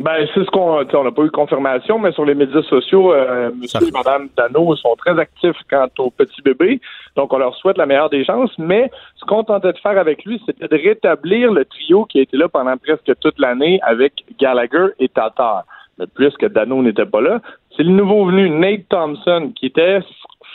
Ben, 0.02 0.28
c'est 0.34 0.44
ce 0.44 0.50
qu'on 0.52 0.86
on 0.94 1.04
n'a 1.06 1.12
pas 1.12 1.22
eu 1.24 1.32
confirmation, 1.32 1.98
mais 1.98 2.12
sur 2.12 2.26
les 2.26 2.36
médias 2.36 2.62
sociaux, 2.64 3.14
euh, 3.14 3.50
monsieur 3.56 3.88
et 3.88 3.92
madame 3.92 4.28
Dano 4.36 4.76
sont 4.76 4.94
très 4.98 5.18
actifs 5.18 5.56
quant 5.70 5.88
au 6.00 6.10
petit 6.12 6.42
bébé. 6.42 6.82
Donc, 7.16 7.32
on 7.32 7.38
leur 7.38 7.56
souhaite 7.56 7.78
la 7.78 7.86
meilleure 7.86 8.10
des 8.10 8.26
chances. 8.26 8.52
Mais 8.58 8.92
ce 9.16 9.24
qu'on 9.26 9.46
tentait 9.46 9.72
de 9.72 9.78
faire 9.78 9.98
avec 9.98 10.26
lui, 10.26 10.42
c'était 10.46 10.68
de 10.68 10.76
rétablir 10.76 11.52
le 11.54 11.64
trio 11.64 12.04
qui 12.06 12.20
a 12.20 12.24
été 12.24 12.36
là 12.36 12.50
pendant 12.50 12.76
presque 12.76 13.10
toute 13.22 13.40
l'année 13.40 13.80
avec 13.84 14.12
Gallagher 14.38 14.88
et 15.00 15.08
Tatar. 15.08 15.64
Mais 15.98 16.08
puisque 16.14 16.46
Dano 16.50 16.84
n'était 16.84 17.06
pas 17.06 17.22
là, 17.22 17.40
c'est 17.78 17.84
le 17.84 17.92
nouveau 17.92 18.26
venu, 18.26 18.50
Nate 18.50 18.90
Thompson, 18.90 19.54
qui 19.56 19.68
était 19.68 20.00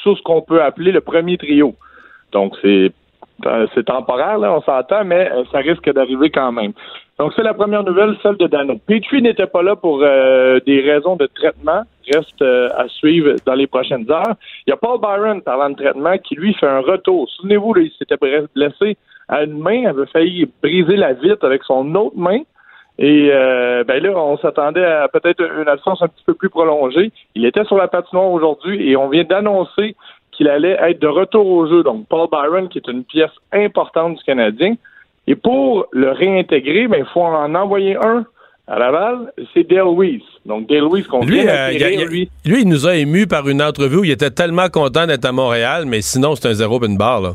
sous 0.02 0.16
ce 0.16 0.22
qu'on 0.22 0.42
peut 0.42 0.62
appeler 0.62 0.92
le 0.92 1.00
premier 1.00 1.36
trio. 1.36 1.74
Donc, 2.32 2.54
c'est 2.62 2.92
euh, 3.46 3.66
c'est 3.74 3.84
temporaire, 3.84 4.38
là, 4.38 4.52
on 4.54 4.60
s'entend, 4.60 5.04
mais 5.04 5.30
euh, 5.30 5.44
ça 5.50 5.58
risque 5.58 5.90
d'arriver 5.92 6.30
quand 6.30 6.52
même. 6.52 6.72
Donc, 7.18 7.32
c'est 7.34 7.42
la 7.42 7.54
première 7.54 7.82
nouvelle, 7.84 8.16
celle 8.22 8.36
de 8.36 8.46
Dano. 8.46 8.76
Petrie 8.86 9.22
n'était 9.22 9.46
pas 9.46 9.62
là 9.62 9.76
pour 9.76 10.02
euh, 10.02 10.60
des 10.66 10.80
raisons 10.80 11.16
de 11.16 11.26
traitement. 11.26 11.82
Reste 12.12 12.42
à 12.42 12.88
suivre 12.88 13.36
dans 13.46 13.54
les 13.54 13.66
prochaines 13.66 14.10
heures. 14.10 14.34
Il 14.66 14.70
y 14.70 14.72
a 14.72 14.76
Paul 14.76 15.00
Byron, 15.00 15.40
parlant 15.42 15.70
de 15.70 15.76
traitement, 15.76 16.18
qui, 16.18 16.34
lui, 16.34 16.54
fait 16.54 16.66
un 16.66 16.80
retour. 16.80 17.28
Souvenez-vous, 17.36 17.76
il 17.76 17.92
s'était 17.98 18.16
blessé 18.54 18.96
à 19.28 19.44
une 19.44 19.58
main, 19.58 19.84
avait 19.86 20.06
failli 20.06 20.50
briser 20.60 20.96
la 20.96 21.12
vitre 21.12 21.46
avec 21.46 21.62
son 21.62 21.94
autre 21.94 22.16
main. 22.16 22.40
Et 22.98 23.30
ben 23.86 24.02
là, 24.02 24.10
on 24.16 24.36
s'attendait 24.38 24.84
à 24.84 25.08
peut-être 25.08 25.40
une 25.60 25.68
absence 25.68 26.02
un 26.02 26.08
petit 26.08 26.24
peu 26.26 26.34
plus 26.34 26.50
prolongée. 26.50 27.12
Il 27.34 27.46
était 27.46 27.64
sur 27.64 27.76
la 27.78 27.88
patinoire 27.88 28.30
aujourd'hui 28.30 28.90
et 28.90 28.96
on 28.96 29.08
vient 29.08 29.24
d'annoncer 29.24 29.96
qu'il 30.32 30.48
allait 30.48 30.76
être 30.80 31.00
de 31.00 31.06
retour 31.06 31.46
au 31.46 31.66
jeu. 31.66 31.82
Donc, 31.82 32.06
Paul 32.08 32.28
Byron, 32.30 32.68
qui 32.68 32.78
est 32.78 32.88
une 32.88 33.04
pièce 33.04 33.30
importante 33.52 34.16
du 34.16 34.24
Canadien. 34.24 34.74
Et 35.26 35.34
pour 35.34 35.86
le 35.92 36.10
réintégrer, 36.10 36.88
ben, 36.88 36.98
il 37.00 37.06
faut 37.12 37.20
en 37.22 37.54
envoyer 37.54 37.96
un 37.96 38.24
à 38.66 38.78
Laval, 38.78 39.32
c'est 39.52 39.68
Dale 39.68 39.88
Weiss. 39.96 40.22
Donc, 40.46 40.68
Dale 40.68 40.86
Weiss, 40.90 41.06
qu'on 41.06 41.24
lui, 41.24 41.40
vient 41.42 41.48
euh, 41.48 41.72
y 41.72 41.82
a- 41.82 41.90
y 41.90 42.02
a- 42.02 42.06
lui. 42.06 42.30
lui, 42.44 42.60
il 42.62 42.68
nous 42.68 42.86
a 42.86 42.94
émus 42.96 43.26
par 43.26 43.48
une 43.48 43.60
entrevue 43.62 43.96
où 43.98 44.04
il 44.04 44.10
était 44.12 44.30
tellement 44.30 44.68
content 44.68 45.06
d'être 45.06 45.24
à 45.24 45.32
Montréal, 45.32 45.84
mais 45.86 46.00
sinon, 46.02 46.34
c'est 46.36 46.48
un 46.48 46.52
zéro 46.54 46.78
puis 46.78 46.88
une 46.88 46.96
barre. 46.96 47.20
Là. 47.20 47.30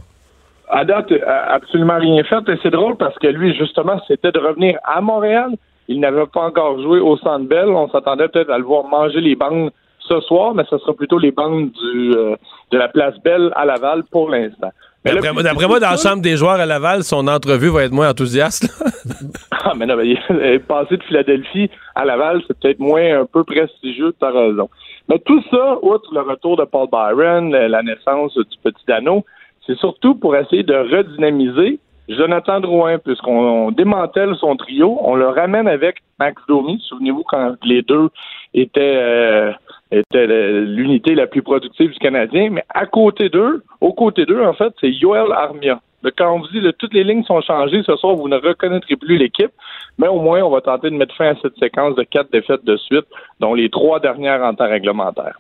À 0.69 0.83
date, 0.85 1.11
euh, 1.11 1.19
absolument 1.49 1.97
rien 1.99 2.23
fait. 2.23 2.47
Et 2.49 2.57
c'est 2.63 2.71
drôle 2.71 2.95
parce 2.97 3.17
que 3.19 3.27
lui, 3.27 3.55
justement, 3.55 3.99
c'était 4.07 4.31
de 4.31 4.39
revenir 4.39 4.77
à 4.83 5.01
Montréal. 5.01 5.51
Il 5.87 5.99
n'avait 5.99 6.25
pas 6.27 6.41
encore 6.41 6.81
joué 6.81 6.99
au 6.99 7.17
Centre 7.17 7.45
Bell. 7.47 7.67
On 7.69 7.89
s'attendait 7.89 8.27
peut-être 8.27 8.49
à 8.49 8.57
le 8.57 8.63
voir 8.63 8.85
manger 8.85 9.21
les 9.21 9.35
bandes 9.35 9.69
ce 9.99 10.19
soir, 10.21 10.53
mais 10.55 10.63
ce 10.69 10.77
sera 10.79 10.93
plutôt 10.93 11.17
les 11.19 11.31
bandes 11.31 11.69
du, 11.71 12.13
euh, 12.15 12.35
de 12.71 12.77
la 12.77 12.87
place 12.87 13.15
Belle 13.23 13.51
à 13.55 13.65
Laval 13.65 14.03
pour 14.11 14.29
l'instant. 14.29 14.71
D'après 15.03 15.31
moi- 15.33 15.43
moi, 15.67 15.79
dans 15.79 15.97
chambre 15.97 16.21
des 16.23 16.35
joueurs 16.35 16.59
à 16.59 16.65
Laval, 16.65 17.03
son 17.03 17.27
entrevue 17.27 17.69
va 17.69 17.83
être 17.83 17.91
moins 17.91 18.09
enthousiaste. 18.09 18.67
Ah, 19.67 19.73
mais 19.75 19.87
non, 19.87 19.95
mais 19.97 20.59
passer 20.59 20.97
de 20.97 21.03
Philadelphie 21.03 21.71
à 21.95 22.05
Laval, 22.05 22.41
c'est 22.45 22.55
peut-être 22.59 22.79
moins 22.79 23.21
un 23.21 23.25
peu 23.25 23.43
prestigieux, 23.43 24.13
t'as 24.19 24.29
raison. 24.29 24.69
Mais 25.09 25.17
tout 25.25 25.41
ça, 25.49 25.77
outre 25.81 26.13
le 26.13 26.21
retour 26.21 26.55
de 26.57 26.65
Paul 26.65 26.87
Byron, 26.91 27.49
la 27.51 27.67
la 27.67 27.81
naissance 27.81 28.35
du 28.35 28.43
petit 28.63 28.83
Dano, 28.87 29.25
c'est 29.65 29.77
surtout 29.77 30.15
pour 30.15 30.35
essayer 30.35 30.63
de 30.63 30.75
redynamiser 30.75 31.79
Jonathan 32.07 32.59
Drouin, 32.59 32.99
puisqu'on 32.99 33.67
on 33.67 33.71
démantèle 33.71 34.35
son 34.35 34.55
trio, 34.55 34.99
on 35.01 35.15
le 35.15 35.27
ramène 35.27 35.67
avec 35.67 35.97
Max 36.19 36.41
Domi. 36.47 36.79
Souvenez-vous 36.87 37.23
quand 37.27 37.55
les 37.63 37.81
deux 37.81 38.09
étaient, 38.53 38.95
euh, 38.97 39.51
l'unité 39.91 41.15
la 41.15 41.25
plus 41.25 41.41
productive 41.41 41.91
du 41.91 41.99
Canadien, 41.99 42.49
mais 42.51 42.63
à 42.69 42.85
côté 42.85 43.29
d'eux, 43.29 43.63
aux 43.81 43.93
côtés 43.93 44.25
d'eux, 44.25 44.43
en 44.43 44.53
fait, 44.53 44.73
c'est 44.79 44.91
Yoel 44.91 45.31
Armia. 45.31 45.79
Quand 46.15 46.35
on 46.35 46.39
vous 46.39 46.47
dit 46.49 46.61
que 46.61 46.69
toutes 46.71 46.93
les 46.93 47.03
lignes 47.03 47.23
sont 47.23 47.41
changées, 47.41 47.81
ce 47.83 47.95
soir, 47.95 48.15
vous 48.15 48.29
ne 48.29 48.37
reconnaîtrez 48.37 48.95
plus 48.95 49.17
l'équipe, 49.17 49.51
mais 49.97 50.07
au 50.07 50.19
moins, 50.19 50.43
on 50.43 50.51
va 50.51 50.61
tenter 50.61 50.91
de 50.91 50.95
mettre 50.95 51.15
fin 51.15 51.29
à 51.29 51.35
cette 51.41 51.57
séquence 51.57 51.95
de 51.95 52.03
quatre 52.03 52.31
défaites 52.31 52.63
de 52.63 52.77
suite, 52.77 53.05
dont 53.39 53.55
les 53.55 53.69
trois 53.69 53.99
dernières 53.99 54.43
en 54.43 54.53
temps 54.53 54.69
réglementaire. 54.69 55.39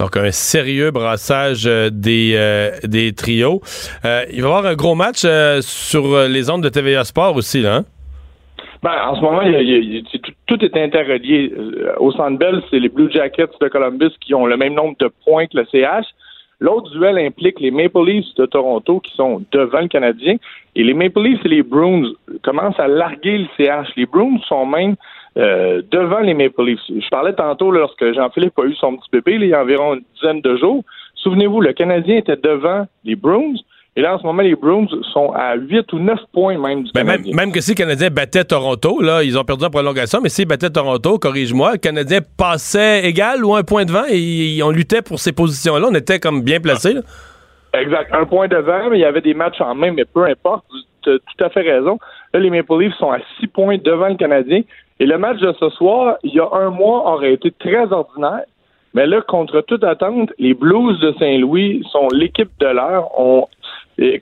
Donc, 0.00 0.16
un 0.16 0.30
sérieux 0.30 0.92
brassage 0.92 1.66
euh, 1.66 1.90
des, 1.90 2.34
euh, 2.36 2.70
des 2.84 3.12
trios. 3.12 3.60
Euh, 4.04 4.24
il 4.32 4.42
va 4.42 4.48
y 4.48 4.52
avoir 4.52 4.66
un 4.66 4.76
gros 4.76 4.94
match 4.94 5.26
sur 5.60 6.28
les 6.28 6.50
ondes 6.50 6.62
de 6.62 6.68
TVA 6.68 7.02
Sport 7.02 7.34
aussi, 7.34 7.62
là. 7.62 7.78
hein? 7.78 7.84
Ben, 8.80 8.92
en 9.08 9.16
ce 9.16 9.20
moment, 9.20 9.40
tout, 10.46 10.64
est 10.64 10.76
interrelié. 10.76 11.52
Au 11.98 12.12
Centre 12.12 12.38
Bell, 12.38 12.62
c'est 12.70 12.78
les 12.78 12.88
Blue 12.88 13.10
Jackets 13.10 13.50
de 13.60 13.66
Columbus 13.66 14.12
qui 14.20 14.34
ont 14.34 14.46
le 14.46 14.56
même 14.56 14.74
nombre 14.74 14.94
de 15.00 15.10
points 15.24 15.46
que 15.48 15.56
le 15.56 15.66
CH. 15.72 16.06
L'autre 16.60 16.90
duel 16.92 17.18
implique 17.18 17.58
les 17.58 17.72
Maple 17.72 18.04
Leafs 18.04 18.34
de 18.36 18.46
Toronto 18.46 19.00
qui 19.00 19.16
sont 19.16 19.42
devant 19.50 19.80
le 19.80 19.88
Canadien. 19.88 20.36
Et 20.76 20.84
les 20.84 20.94
Maple 20.94 21.22
Leafs 21.22 21.44
et 21.44 21.48
les 21.48 21.62
Bruins 21.64 22.12
commencent 22.44 22.78
à 22.78 22.86
larguer 22.86 23.38
le 23.38 23.46
CH. 23.56 23.88
Les 23.96 24.06
Bruins 24.06 24.38
sont 24.48 24.64
même 24.64 24.94
euh, 25.36 25.82
devant 25.90 26.20
les 26.20 26.34
Maple 26.34 26.64
Leafs. 26.64 26.80
Je 26.88 27.08
parlais 27.10 27.32
tantôt 27.34 27.70
là, 27.70 27.80
lorsque 27.80 28.12
Jean-Philippe 28.14 28.58
a 28.58 28.64
eu 28.64 28.74
son 28.74 28.96
petit 28.96 29.08
bébé, 29.12 29.38
là, 29.38 29.44
il 29.44 29.50
y 29.50 29.54
a 29.54 29.62
environ 29.62 29.94
une 29.94 30.02
dizaine 30.14 30.40
de 30.40 30.56
jours. 30.56 30.82
Souvenez-vous, 31.16 31.60
le 31.60 31.72
Canadien 31.72 32.16
était 32.16 32.36
devant 32.36 32.86
les 33.04 33.16
Bruins. 33.16 33.54
Et 33.96 34.00
là, 34.00 34.14
en 34.14 34.18
ce 34.20 34.24
moment, 34.24 34.42
les 34.42 34.54
Bruins 34.54 34.86
sont 35.12 35.32
à 35.32 35.56
8 35.56 35.92
ou 35.92 35.98
9 35.98 36.18
points 36.32 36.56
même 36.56 36.84
du 36.84 36.92
Ben, 36.92 37.02
même, 37.04 37.16
Canadien. 37.16 37.34
même 37.36 37.52
que 37.52 37.60
si 37.60 37.72
le 37.72 37.76
Canadien 37.76 38.10
battait 38.10 38.44
Toronto, 38.44 39.00
là, 39.00 39.24
ils 39.24 39.36
ont 39.36 39.42
perdu 39.42 39.64
en 39.64 39.70
prolongation, 39.70 40.20
mais 40.22 40.28
s'ils 40.28 40.46
battaient 40.46 40.70
Toronto, 40.70 41.18
corrige-moi, 41.18 41.72
le 41.72 41.78
Canadien 41.78 42.20
passait 42.36 43.04
égal 43.08 43.44
ou 43.44 43.56
un 43.56 43.64
point 43.64 43.84
devant 43.84 44.04
et 44.08 44.60
on 44.62 44.70
luttait 44.70 45.02
pour 45.02 45.18
ces 45.18 45.32
positions-là. 45.32 45.88
On 45.90 45.94
était 45.96 46.20
comme 46.20 46.42
bien 46.42 46.60
placés. 46.60 46.92
là. 46.94 47.00
Exact. 47.74 48.14
Un 48.14 48.24
point 48.24 48.46
devant, 48.48 48.88
mais 48.90 48.98
il 48.98 49.02
y 49.02 49.04
avait 49.04 49.20
des 49.20 49.34
matchs 49.34 49.60
en 49.60 49.74
main, 49.74 49.90
mais 49.92 50.04
peu 50.04 50.24
importe. 50.24 50.64
Tu 51.02 51.10
as 51.10 51.18
tout 51.18 51.44
à 51.44 51.50
fait 51.50 51.60
raison. 51.62 51.98
Là, 52.32 52.40
les 52.40 52.50
Maple 52.50 52.78
Leafs 52.80 52.94
sont 52.98 53.10
à 53.10 53.18
six 53.40 53.46
points 53.48 53.78
devant 53.78 54.08
le 54.08 54.14
Canadien. 54.16 54.60
Et 55.00 55.06
le 55.06 55.18
match 55.18 55.38
de 55.38 55.52
ce 55.60 55.70
soir, 55.70 56.16
il 56.22 56.34
y 56.34 56.40
a 56.40 56.48
un 56.52 56.70
mois, 56.70 57.12
aurait 57.12 57.32
été 57.32 57.50
très 57.50 57.92
ordinaire. 57.92 58.44
Mais 58.94 59.06
là, 59.06 59.20
contre 59.20 59.60
toute 59.60 59.84
attente, 59.84 60.32
les 60.38 60.54
Blues 60.54 60.98
de 61.00 61.12
Saint-Louis 61.18 61.84
sont 61.92 62.08
l'équipe 62.12 62.50
de 62.58 62.66
l'heure. 62.66 63.08
On 63.18 63.46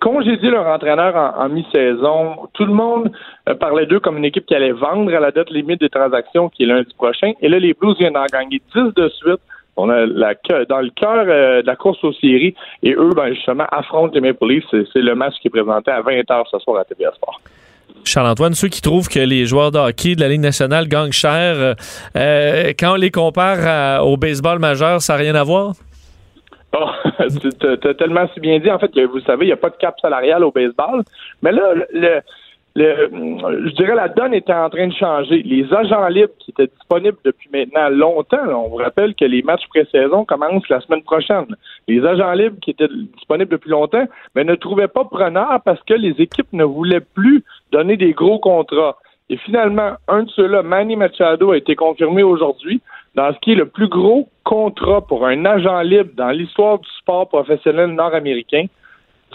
congédié 0.01 0.51
leur 0.51 0.67
entraîneur 0.67 1.15
en, 1.17 1.45
en 1.45 1.49
mi-saison. 1.49 2.49
Tout 2.55 2.65
le 2.65 2.73
monde 2.73 3.13
euh, 3.49 3.55
parlait 3.55 3.87
d'eux 3.87 4.01
comme 4.01 4.17
une 4.17 4.25
équipe 4.25 4.47
qui 4.47 4.55
allait 4.55 4.73
vendre 4.73 5.15
à 5.15 5.21
la 5.21 5.31
date 5.31 5.51
limite 5.51 5.81
des 5.81 5.91
transactions, 5.91 6.49
qui 6.49 6.63
est 6.63 6.67
lundi 6.67 6.93
prochain. 6.95 7.33
Et 7.41 7.49
là, 7.49 7.59
les 7.59 7.75
Blues 7.75 7.97
viennent 7.99 8.15
d'en 8.15 8.25
gagner 8.25 8.61
10 8.75 8.95
de 8.95 9.09
suite. 9.11 9.41
On 9.77 9.91
a 9.91 10.07
la, 10.07 10.35
dans 10.69 10.81
le 10.81 10.91
cœur 10.91 11.27
euh, 11.29 11.61
de 11.61 11.67
la 11.67 11.77
course 11.77 12.03
aux 12.05 12.15
séries. 12.15 12.55
Et 12.83 12.95
eux, 12.95 13.11
ben, 13.15 13.35
justement, 13.35 13.67
affrontent 13.71 14.15
les 14.15 14.23
Maple 14.23 14.47
Leafs. 14.47 14.65
C'est, 14.71 14.85
c'est 14.93 15.03
le 15.03 15.15
match 15.15 15.35
qui 15.41 15.49
est 15.49 15.51
présenté 15.51 15.91
à 15.91 16.01
20h 16.01 16.45
ce 16.51 16.59
soir 16.61 16.81
à 16.81 16.85
TVA 16.85 17.13
Sport. 17.13 17.41
Charles-Antoine, 18.09 18.55
ceux 18.55 18.69
qui 18.69 18.81
trouvent 18.81 19.09
que 19.09 19.19
les 19.19 19.47
joueurs 19.47 19.71
de 19.71 19.79
hockey 19.79 20.15
de 20.15 20.21
la 20.21 20.29
Ligue 20.29 20.41
nationale 20.41 20.89
gagnent 20.89 21.13
cher, 21.13 21.57
euh, 21.57 21.75
euh, 22.17 22.73
quand 22.79 22.93
on 22.93 22.97
les 22.97 23.11
compare 23.11 24.05
au 24.07 24.17
baseball 24.17 24.59
majeur, 24.59 25.03
ça 25.03 25.15
n'a 25.15 25.19
rien 25.19 25.35
à 25.35 25.43
voir? 25.43 25.75
Oh, 26.79 26.91
tu 27.29 27.95
tellement 27.97 28.29
si 28.35 28.41
bien 28.41 28.59
dit. 28.59 28.71
En 28.71 28.79
fait, 28.79 28.89
que 28.89 29.07
vous 29.07 29.21
savez, 29.21 29.47
il 29.47 29.49
n'y 29.49 29.53
a 29.53 29.57
pas 29.57 29.71
de 29.71 29.77
cap 29.77 29.95
salarial 30.01 30.45
au 30.45 30.51
baseball. 30.51 31.03
Mais 31.43 31.53
là, 31.53 31.75
le, 31.93 32.21
le- 32.77 33.69
je 33.69 33.75
dirais 33.75 33.95
la 33.95 34.09
donne 34.09 34.35
était 34.35 34.53
en 34.53 34.69
train 34.69 34.87
de 34.87 34.93
changer. 34.93 35.43
Les 35.43 35.73
agents 35.73 36.07
libres 36.09 36.35
qui 36.39 36.51
étaient 36.51 36.67
disponibles 36.67 37.17
depuis 37.25 37.49
maintenant 37.53 37.89
longtemps, 37.89 38.47
on 38.49 38.69
vous 38.69 38.77
rappelle 38.77 39.15
que 39.15 39.25
les 39.25 39.43
matchs 39.43 39.67
pré-saison 39.69 40.25
commencent 40.25 40.69
la 40.69 40.81
semaine 40.83 41.03
prochaine. 41.03 41.47
Les 41.89 42.05
agents 42.05 42.33
libres 42.33 42.59
qui 42.61 42.71
étaient 42.71 42.89
disponibles 43.17 43.51
depuis 43.51 43.71
longtemps, 43.71 44.07
mais 44.35 44.45
ne 44.45 44.55
trouvaient 44.55 44.89
pas 44.89 45.05
preneur 45.05 45.61
parce 45.65 45.83
que 45.85 45.95
les 45.95 46.15
équipes 46.21 46.53
ne 46.53 46.65
voulaient 46.65 47.01
plus 47.01 47.43
donner 47.73 47.97
des 47.97 48.13
gros 48.13 48.39
contrats. 48.39 48.97
Et 49.31 49.39
finalement, 49.39 49.93
un 50.07 50.23
de 50.23 50.31
ceux-là, 50.31 50.63
Manny 50.63 50.95
Machado, 50.97 51.51
a 51.53 51.57
été 51.57 51.75
confirmé 51.75 52.23
aujourd'hui 52.23 52.81
dans 53.17 53.33
ce 53.33 53.39
qui 53.41 53.53
est 53.53 53.57
le 53.57 53.67
plus 53.67 53.89
gros 53.89 54.29
contrat 54.45 55.01
pour 55.01 55.27
un 55.27 55.45
agent 55.47 55.81
libre 55.81 56.11
dans 56.15 56.31
l'histoire 56.31 56.79
du 56.79 56.89
sport 56.99 57.27
professionnel 57.29 57.91
nord-américain. 57.91 58.67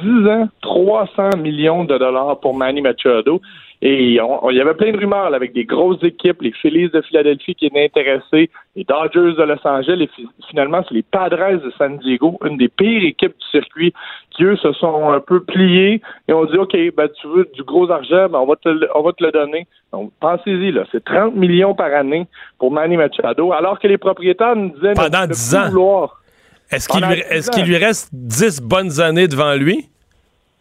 10 0.01 0.27
ans, 0.27 0.47
300 0.61 1.37
millions 1.37 1.83
de 1.83 1.97
dollars 1.97 2.39
pour 2.39 2.55
Manny 2.55 2.81
Machado. 2.81 3.41
Et 3.83 4.09
il 4.13 4.55
y 4.55 4.61
avait 4.61 4.75
plein 4.75 4.91
de 4.91 4.97
rumeurs 4.97 5.31
là, 5.31 5.35
avec 5.35 5.53
des 5.53 5.65
grosses 5.65 6.03
équipes, 6.03 6.43
les 6.43 6.51
Phillies 6.51 6.89
de 6.89 7.01
Philadelphie 7.01 7.55
qui 7.55 7.65
étaient 7.65 7.83
intéressés, 7.83 8.51
les 8.75 8.83
Dodgers 8.83 9.33
de 9.35 9.41
Los 9.43 9.67
Angeles, 9.67 9.97
et 10.03 10.07
fi- 10.15 10.29
finalement, 10.51 10.83
c'est 10.87 10.93
les 10.93 11.01
Padres 11.01 11.59
de 11.65 11.71
San 11.79 11.97
Diego, 11.97 12.37
une 12.47 12.57
des 12.57 12.67
pires 12.69 13.03
équipes 13.03 13.33
du 13.39 13.47
circuit, 13.49 13.91
qui 14.29 14.43
eux 14.43 14.55
se 14.57 14.71
sont 14.73 15.09
un 15.09 15.19
peu 15.19 15.43
pliés 15.43 15.99
et 16.27 16.33
ont 16.33 16.45
dit 16.45 16.57
OK, 16.59 16.77
ben 16.95 17.09
tu 17.19 17.25
veux 17.27 17.49
du 17.55 17.63
gros 17.63 17.89
argent, 17.89 18.29
ben 18.29 18.37
on 18.37 18.45
va 18.45 18.55
te 18.55 18.69
le, 18.69 18.87
on 18.93 19.01
va 19.01 19.13
te 19.13 19.23
le 19.23 19.31
donner. 19.31 19.65
Donc 19.91 20.11
pensez-y 20.19 20.71
là, 20.71 20.83
c'est 20.91 21.03
30 21.03 21.33
millions 21.35 21.73
par 21.73 21.91
année 21.91 22.27
pour 22.59 22.71
Manny 22.71 22.97
Machado, 22.97 23.51
alors 23.51 23.79
que 23.79 23.87
les 23.87 23.97
propriétaires 23.97 24.55
nous 24.55 24.69
disaient 24.75 24.93
Pendant 24.93 25.21
ne 25.23 25.33
10 25.33 25.49
plus 25.55 25.57
ans. 25.57 25.69
vouloir. 25.69 26.20
Est-ce 26.71 26.87
qu'il 26.87 27.05
lui, 27.05 27.15
10 27.15 27.21
est-ce 27.29 27.49
ans. 27.49 27.53
qu'il 27.53 27.65
lui 27.65 27.77
reste 27.77 28.09
10 28.13 28.61
bonnes 28.61 28.99
années 28.99 29.27
devant 29.27 29.53
lui? 29.55 29.89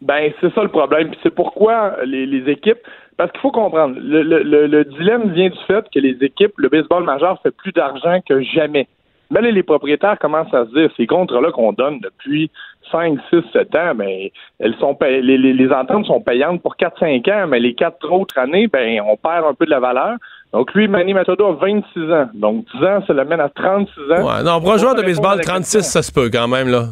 Ben, 0.03 0.33
c'est 0.41 0.53
ça 0.55 0.63
le 0.63 0.69
problème. 0.69 1.11
C'est 1.23 1.35
pourquoi 1.35 1.97
les, 2.05 2.27
les 2.27 2.51
équipes. 2.51 2.79
Parce 3.17 3.31
qu'il 3.33 3.41
faut 3.43 3.51
comprendre, 3.51 3.97
le, 4.01 4.23
le, 4.23 4.43
le, 4.43 4.67
le 4.67 4.85
dilemme 4.87 5.33
vient 5.35 5.51
du 5.51 5.59
fait 5.67 5.85
que 5.93 5.99
les 6.01 6.17
équipes, 6.25 6.53
le 6.57 6.71
baseball 6.71 7.05
majeur 7.05 7.39
fait 7.43 7.51
plus 7.55 7.71
d'argent 7.73 8.19
que 8.27 8.41
jamais. 8.43 8.89
Mais 9.31 9.41
là, 9.41 9.51
les 9.51 9.63
propriétaires 9.63 10.19
commencent 10.19 10.53
à 10.53 10.65
se 10.67 10.71
dire, 10.73 10.91
ces 10.97 11.07
contrats-là 11.07 11.53
qu'on 11.53 11.73
donne 11.73 12.01
depuis 12.01 12.51
5, 12.91 13.19
6, 13.31 13.37
7 13.53 13.75
ans, 13.77 13.95
ben, 13.95 14.29
elles 14.59 14.75
sont 14.81 14.97
les, 15.01 15.21
les, 15.23 15.53
les 15.53 15.73
ententes 15.73 16.07
sont 16.07 16.21
payantes 16.21 16.61
pour 16.63 16.77
4, 16.77 16.99
5 16.99 17.29
ans, 17.29 17.47
mais 17.49 17.61
les 17.61 17.75
quatre 17.75 18.11
autres 18.11 18.37
années, 18.39 18.67
ben, 18.67 19.01
on 19.09 19.17
perd 19.17 19.45
un 19.47 19.55
peu 19.55 19.67
de 19.67 19.71
la 19.71 19.79
valeur. 19.79 20.17
Donc, 20.53 20.75
lui, 20.75 20.89
Manny 20.89 21.15
Machado 21.15 21.47
a 21.47 21.53
26 21.53 22.13
ans. 22.13 22.29
Donc, 22.35 22.65
10 22.75 22.85
ans, 22.85 23.05
ça 23.07 23.13
le 23.13 23.25
mène 23.25 23.41
à 23.41 23.49
36 23.49 24.01
ans. 24.13 24.27
Ouais, 24.27 24.43
non, 24.43 24.61
pour 24.61 24.73
un 24.73 24.79
joueur 24.79 24.97
de 24.97 25.03
baseball, 25.03 25.35
à 25.35 25.37
la 25.37 25.43
36, 25.45 25.83
ça 25.83 26.03
se 26.03 26.11
peut 26.11 26.29
quand 26.33 26.49
même, 26.49 26.69
là. 26.69 26.87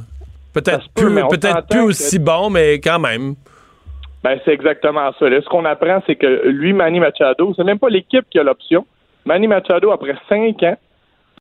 Peut-être 0.55 0.89
peut, 0.95 1.07
plus, 1.07 1.11
mais 1.11 1.23
s'entend 1.23 1.63
plus 1.69 1.81
que- 1.81 1.85
aussi 1.87 2.19
bon, 2.21 2.51
mais 2.51 2.75
quand 2.75 3.01
même. 3.01 3.35
Ben, 4.23 4.39
c'est 4.45 4.53
exactement 4.53 5.11
ça. 5.19 5.29
Là, 5.29 5.41
ce 5.43 5.49
qu'on 5.49 5.65
apprend, 5.65 6.01
c'est 6.07 6.17
que 6.17 6.49
lui, 6.49 6.73
Manny 6.73 7.01
Machado, 7.01 7.53
c'est 7.57 7.65
même 7.65 7.79
pas 7.79 7.89
l'équipe 7.89 8.25
qui 8.31 8.39
a 8.39 8.43
l'option. 8.45 8.87
Manny 9.25 9.49
Machado, 9.49 9.91
après 9.91 10.15
cinq 10.29 10.63
ans, 10.63 10.77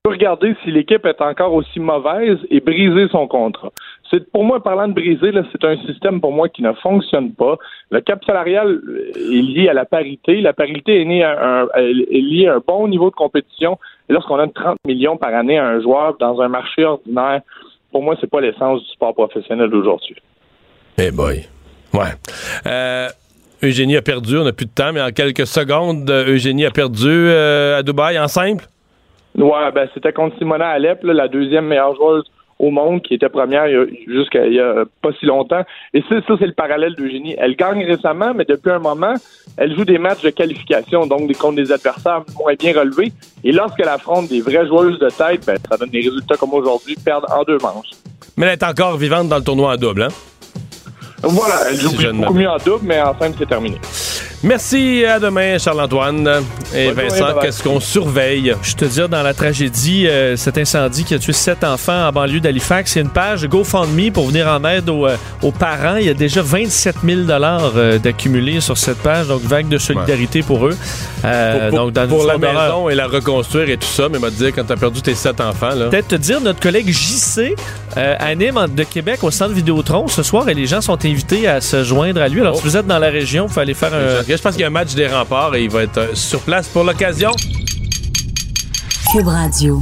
regarder 0.08 0.56
si 0.64 0.72
l'équipe 0.72 1.06
est 1.06 1.22
encore 1.22 1.54
aussi 1.54 1.80
mauvaise 1.80 2.38
et 2.50 2.60
briser 2.60 3.08
son 3.12 3.28
contrat. 3.28 3.72
C'est 4.10 4.32
pour 4.32 4.44
moi, 4.44 4.64
parlant 4.64 4.88
de 4.88 4.94
briser, 4.94 5.32
c'est 5.52 5.64
un 5.66 5.78
système 5.86 6.22
pour 6.22 6.32
moi 6.32 6.48
qui 6.50 6.62
ne 6.62 6.72
fonctionne 6.74 7.34
pas. 7.34 7.58
Le 7.90 8.02
cap 8.02 8.24
salarial 8.26 8.68
euh, 8.68 9.12
est 9.16 9.42
lié 9.42 9.70
à 9.70 9.74
la 9.74 9.86
parité. 9.86 10.40
La 10.42 10.54
parité 10.54 11.02
est, 11.02 11.06
née 11.06 11.24
un, 11.24 11.68
est 11.76 12.22
liée 12.22 12.48
à 12.48 12.56
un 12.56 12.62
bon 12.66 12.88
niveau 12.88 13.10
de 13.10 13.16
compétition. 13.16 13.78
Et 14.10 14.14
lorsqu'on 14.14 14.38
donne 14.38 14.54
30 14.54 14.78
millions 14.86 15.18
par 15.18 15.34
année 15.34 15.58
à 15.58 15.68
un 15.68 15.82
joueur 15.82 16.16
dans 16.20 16.40
un 16.42 16.48
marché 16.48 16.86
ordinaire, 16.86 17.42
pour 17.92 18.02
moi, 18.02 18.16
c'est 18.22 18.30
pas 18.30 18.42
l'essence 18.42 18.82
du 18.84 18.90
sport 18.90 19.14
professionnel 19.14 19.70
d'aujourd'hui. 19.70 20.16
Eh 20.98 21.12
boy. 21.12 21.46
Ouais. 21.94 22.14
Euh, 22.66 23.08
Eugénie 23.64 23.98
a 23.98 24.02
perdu, 24.02 24.38
on 24.38 24.44
n'a 24.44 24.54
plus 24.54 24.68
de 24.68 24.72
temps, 24.72 24.94
mais 24.94 25.02
en 25.02 25.12
quelques 25.12 25.48
secondes, 25.48 26.10
euh, 26.10 26.34
Eugénie 26.34 26.66
a 26.66 26.72
perdu 26.72 27.30
à 27.30 27.84
Dubaï 27.84 28.18
en 28.20 28.28
simple? 28.28 28.66
Ouais, 29.38 29.72
ben 29.74 29.88
c'était 29.94 30.14
contre 30.14 30.38
Simona 30.38 30.70
Alep, 30.70 31.04
là, 31.04 31.14
la 31.14 31.28
deuxième 31.28 31.68
meilleure 31.68 31.96
joueuse 31.96 32.24
au 32.60 32.72
monde, 32.72 33.04
qui 33.04 33.14
était 33.14 33.30
première 33.30 33.68
jusqu'à 34.08 34.48
il 34.48 34.54
y 34.54 34.60
a 34.60 34.84
pas 35.02 35.10
si 35.20 35.28
longtemps. 35.28 35.62
Et 35.94 36.02
ça, 36.10 36.16
ça 36.28 36.34
c'est 36.40 36.48
le 36.48 36.54
parallèle 36.54 36.96
d'Eugénie. 36.96 37.36
Elle 37.38 37.56
gagne 37.56 37.86
récemment, 37.86 38.34
mais 38.34 38.46
depuis 38.46 38.72
un 38.72 38.80
moment, 38.80 39.14
elle 39.58 39.76
joue 39.76 39.86
des 39.86 40.00
matchs 40.00 40.24
de 40.24 40.32
qualification, 40.32 41.06
donc 41.06 41.28
des 41.28 41.36
contre 41.36 41.58
des 41.58 41.72
adversaires 41.72 42.24
moins 42.40 42.56
bien 42.56 42.74
relevés. 42.74 43.12
Et 43.44 43.52
lorsqu'elle 43.52 43.90
affronte 43.90 44.28
des 44.28 44.42
vraies 44.42 44.66
joueuses 44.66 44.98
de 44.98 45.10
tête, 45.10 45.46
ben, 45.46 45.58
ça 45.70 45.78
donne 45.78 45.90
des 45.90 46.02
résultats 46.02 46.36
comme 46.36 46.54
aujourd'hui, 46.54 46.96
perdre 46.96 47.28
en 47.32 47.44
deux 47.44 47.60
manches. 47.60 47.92
Mais 48.38 48.48
elle 48.48 48.54
est 48.54 48.64
encore 48.64 48.98
vivante 48.98 49.30
dans 49.30 49.38
le 49.38 49.44
tournoi 49.44 49.74
en 49.74 49.78
double, 49.78 50.04
hein? 50.04 50.08
Voilà, 51.24 51.56
elle 51.70 51.76
joue 51.76 51.90
Si 51.90 52.08
beaucoup 52.08 52.34
mieux 52.34 52.50
en 52.50 52.58
double, 52.58 52.86
mais 52.86 53.02
en 53.02 53.18
simple, 53.18 53.36
c'est 53.40 53.48
terminé. 53.48 53.78
Merci, 54.44 55.04
à 55.04 55.20
demain, 55.20 55.58
Charles-Antoine. 55.58 56.30
Et 56.76 56.92
Bonne 56.92 57.08
Vincent, 57.08 57.26
qu'est-ce 57.42 57.64
qu'on 57.64 57.80
surveille? 57.80 58.54
Je 58.62 58.76
te 58.76 58.86
dire, 58.86 59.10
dans 59.10 59.24
la 59.24 59.34
tragédie, 59.34 60.06
euh, 60.08 60.36
cet 60.38 60.60
incendie 60.60 61.04
qui 61.06 61.16
a 61.16 61.20
tué 61.20 61.34
sept 61.34 61.64
enfants 61.64 62.08
en 62.08 62.12
banlieue 62.12 62.40
d'Halifax, 62.40 62.94
il 62.94 62.98
y 62.98 63.02
a 63.02 63.04
une 63.06 63.10
page 63.10 63.48
GoFundMe 63.48 64.12
pour 64.12 64.28
venir 64.28 64.48
en 64.48 64.64
aide 64.66 64.90
aux, 64.90 65.08
euh, 65.08 65.16
aux 65.42 65.52
parents. 65.52 65.96
Il 65.96 66.06
y 66.06 66.10
a 66.10 66.14
déjà 66.14 66.44
27 66.44 66.98
000 67.04 67.22
euh, 67.30 67.98
d'accumulés 67.98 68.62
sur 68.62 68.78
cette 68.78 69.00
page, 69.00 69.28
donc 69.28 69.42
vague 69.42 69.70
de 69.70 69.80
solidarité 69.80 70.44
pour 70.44 70.68
eux. 70.68 70.78
Euh, 71.26 71.70
pour 71.70 71.70
pour- 71.70 71.80
donc, 71.80 71.94
dans 71.94 72.08
pour 72.08 72.26
la 72.26 72.38
maison 72.38 72.90
et 72.90 72.96
la 72.96 73.08
reconstruire 73.08 73.70
et 73.72 73.78
tout 73.78 73.88
ça, 73.88 74.08
mais 74.12 74.20
m'a 74.20 74.30
dit 74.30 74.52
quand 74.54 74.66
t'as 74.66 74.76
perdu 74.78 75.02
tes 75.02 75.16
sept 75.16 75.42
enfants, 75.42 75.74
là. 75.74 75.88
Peut-être 75.88 76.10
te 76.10 76.16
dire, 76.16 76.42
notre 76.42 76.60
collègue 76.60 76.90
JC 76.92 77.56
euh, 77.98 78.16
anime 78.20 78.68
de 78.70 78.84
Québec 78.84 79.24
au 79.24 79.32
centre 79.32 79.54
Vidéotron 79.54 80.08
ce 80.08 80.22
soir 80.22 80.48
et 80.48 80.54
les 80.54 80.68
gens 80.68 80.82
sont 80.82 81.04
invités 81.06 81.48
à 81.48 81.60
se 81.60 81.84
joindre 81.84 82.22
à 82.22 82.28
lui. 82.28 82.42
Alors, 82.42 82.58
si 82.58 82.64
vous 82.64 82.78
êtes 82.78 82.86
dans 82.86 83.00
la 83.00 83.10
région, 83.10 83.48
il 83.50 83.54
faut 83.54 83.60
aller 83.62 83.74
faire 83.74 83.94
un... 83.96 84.27
Je 84.36 84.42
pense 84.42 84.54
qu'il 84.54 84.62
y 84.62 84.64
a 84.66 84.68
un 84.68 84.72
match 84.72 84.94
des 84.94 85.08
remparts 85.08 85.56
et 85.56 85.64
il 85.64 85.70
va 85.70 85.84
être 85.84 85.98
euh, 85.98 86.16
sur 86.16 86.42
place 86.42 86.68
pour 86.68 86.84
l'occasion. 86.84 87.32
Cube 89.12 89.28
Radio. 89.28 89.82